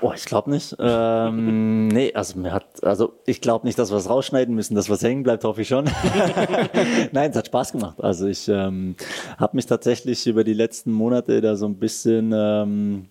Boah, 0.00 0.14
ich 0.14 0.24
glaube 0.24 0.50
nicht. 0.50 0.76
Ähm, 0.78 1.88
nee, 1.88 2.12
also 2.14 2.38
mir 2.38 2.52
hat, 2.52 2.82
also 2.82 3.14
ich 3.26 3.40
glaube 3.40 3.66
nicht, 3.66 3.78
dass 3.78 3.90
wir 3.90 3.98
es 3.98 4.08
rausschneiden 4.08 4.54
müssen, 4.54 4.74
dass 4.74 4.90
was 4.90 5.02
hängen 5.02 5.22
bleibt, 5.22 5.44
hoffe 5.44 5.62
ich 5.62 5.68
schon. 5.68 5.84
Nein, 7.12 7.30
es 7.30 7.36
hat 7.36 7.46
Spaß 7.46 7.72
gemacht. 7.72 8.02
Also 8.02 8.26
ich 8.26 8.48
ähm, 8.48 8.96
habe 9.38 9.56
mich 9.56 9.66
tatsächlich 9.66 10.26
über 10.26 10.44
die 10.44 10.54
letzten 10.54 10.92
Monate 10.92 11.40
da 11.40 11.56
so 11.56 11.66
ein 11.66 11.76
bisschen 11.76 12.32
ähm, 12.34 13.08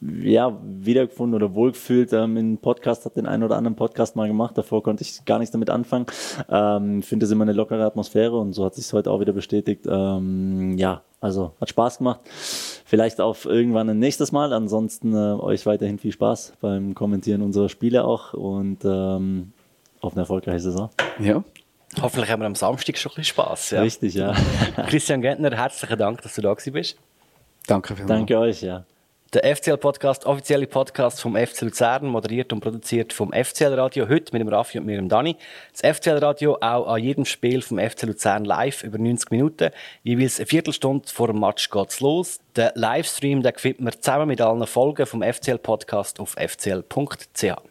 ja, 0.00 0.58
wiedergefunden 0.62 1.34
oder 1.34 1.54
wohlgefühlt. 1.54 2.12
Ähm, 2.12 2.36
in 2.36 2.58
Podcast 2.58 3.04
hat 3.04 3.16
den 3.16 3.26
einen 3.26 3.42
oder 3.42 3.56
anderen 3.56 3.76
Podcast 3.76 4.16
mal 4.16 4.28
gemacht. 4.28 4.56
Davor 4.56 4.82
konnte 4.82 5.02
ich 5.02 5.24
gar 5.24 5.38
nichts 5.38 5.52
damit 5.52 5.68
anfangen. 5.68 6.06
Ähm, 6.48 7.02
Finde 7.02 7.26
es 7.26 7.32
immer 7.32 7.44
eine 7.44 7.52
lockere 7.52 7.84
Atmosphäre 7.84 8.38
und 8.38 8.54
so 8.54 8.64
hat 8.64 8.74
sich 8.74 8.90
heute 8.92 9.10
auch 9.10 9.20
wieder 9.20 9.32
bestätigt. 9.32 9.86
Ähm, 9.86 10.78
ja, 10.78 11.02
also 11.20 11.52
hat 11.60 11.68
Spaß 11.68 11.98
gemacht. 11.98 12.20
Vielleicht 12.30 13.20
auf 13.20 13.44
irgendwann 13.44 13.90
ein 13.90 13.98
nächstes 13.98 14.32
Mal. 14.32 14.52
Ansonsten 14.52 15.12
äh, 15.12 15.34
euch 15.34 15.66
weiterhin 15.66 15.98
viel 15.98 16.12
Spaß 16.12 16.54
beim 16.60 16.94
Kommentieren 16.94 17.42
unserer 17.42 17.68
Spiele 17.68 18.04
auch 18.04 18.32
und 18.32 18.78
ähm, 18.84 19.52
auf 20.00 20.14
eine 20.14 20.22
erfolgreiche 20.22 20.60
Saison. 20.60 20.90
Ja. 21.18 21.44
Hoffentlich 22.00 22.30
haben 22.30 22.40
wir 22.40 22.46
am 22.46 22.54
Samstag 22.54 22.96
schon 22.96 23.12
ein 23.12 23.16
bisschen 23.16 23.34
Spaß. 23.34 23.70
Ja. 23.72 23.82
Richtig, 23.82 24.14
ja. 24.14 24.34
Christian 24.88 25.20
Gentner, 25.20 25.50
herzlichen 25.54 25.98
Dank, 25.98 26.22
dass 26.22 26.34
du 26.36 26.40
da 26.40 26.54
gewesen 26.54 26.72
bist. 26.72 26.96
Danke 27.66 27.94
vielmals. 27.94 28.18
Danke 28.18 28.38
euch, 28.38 28.62
ja. 28.62 28.84
Der 29.32 29.44
FCL-Podcast, 29.44 30.26
offizielle 30.26 30.66
Podcast 30.66 31.20
vom 31.20 31.36
FC 31.36 31.60
Luzern, 31.60 32.04
moderiert 32.06 32.52
und 32.52 32.58
produziert 32.58 33.12
vom 33.12 33.32
FCL-Radio, 33.32 34.08
heute 34.08 34.32
mit 34.32 34.40
dem 34.40 34.48
Raffi 34.48 34.80
und 34.80 34.86
mir, 34.86 34.96
dem 34.96 35.08
Dani. 35.08 35.36
Das 35.70 35.98
FCL-Radio 35.98 36.56
auch 36.60 36.88
an 36.88 37.00
jedem 37.00 37.24
Spiel 37.24 37.62
vom 37.62 37.78
FC 37.78 38.06
Luzern 38.06 38.44
live 38.44 38.82
über 38.82 38.98
90 38.98 39.30
Minuten. 39.30 39.70
Jeweils 40.02 40.40
eine 40.40 40.46
Viertelstunde 40.46 41.08
vor 41.08 41.28
dem 41.28 41.38
Match 41.38 41.70
geht's 41.70 42.00
los. 42.00 42.40
Der 42.56 42.72
Livestream, 42.74 43.44
den 43.44 43.54
findet 43.54 43.80
man 43.80 43.92
zusammen 43.92 44.26
mit 44.26 44.40
allen 44.40 44.66
Folgen 44.66 45.06
vom 45.06 45.22
FCL-Podcast 45.22 46.18
auf 46.18 46.32
fcl.ch. 46.32 47.69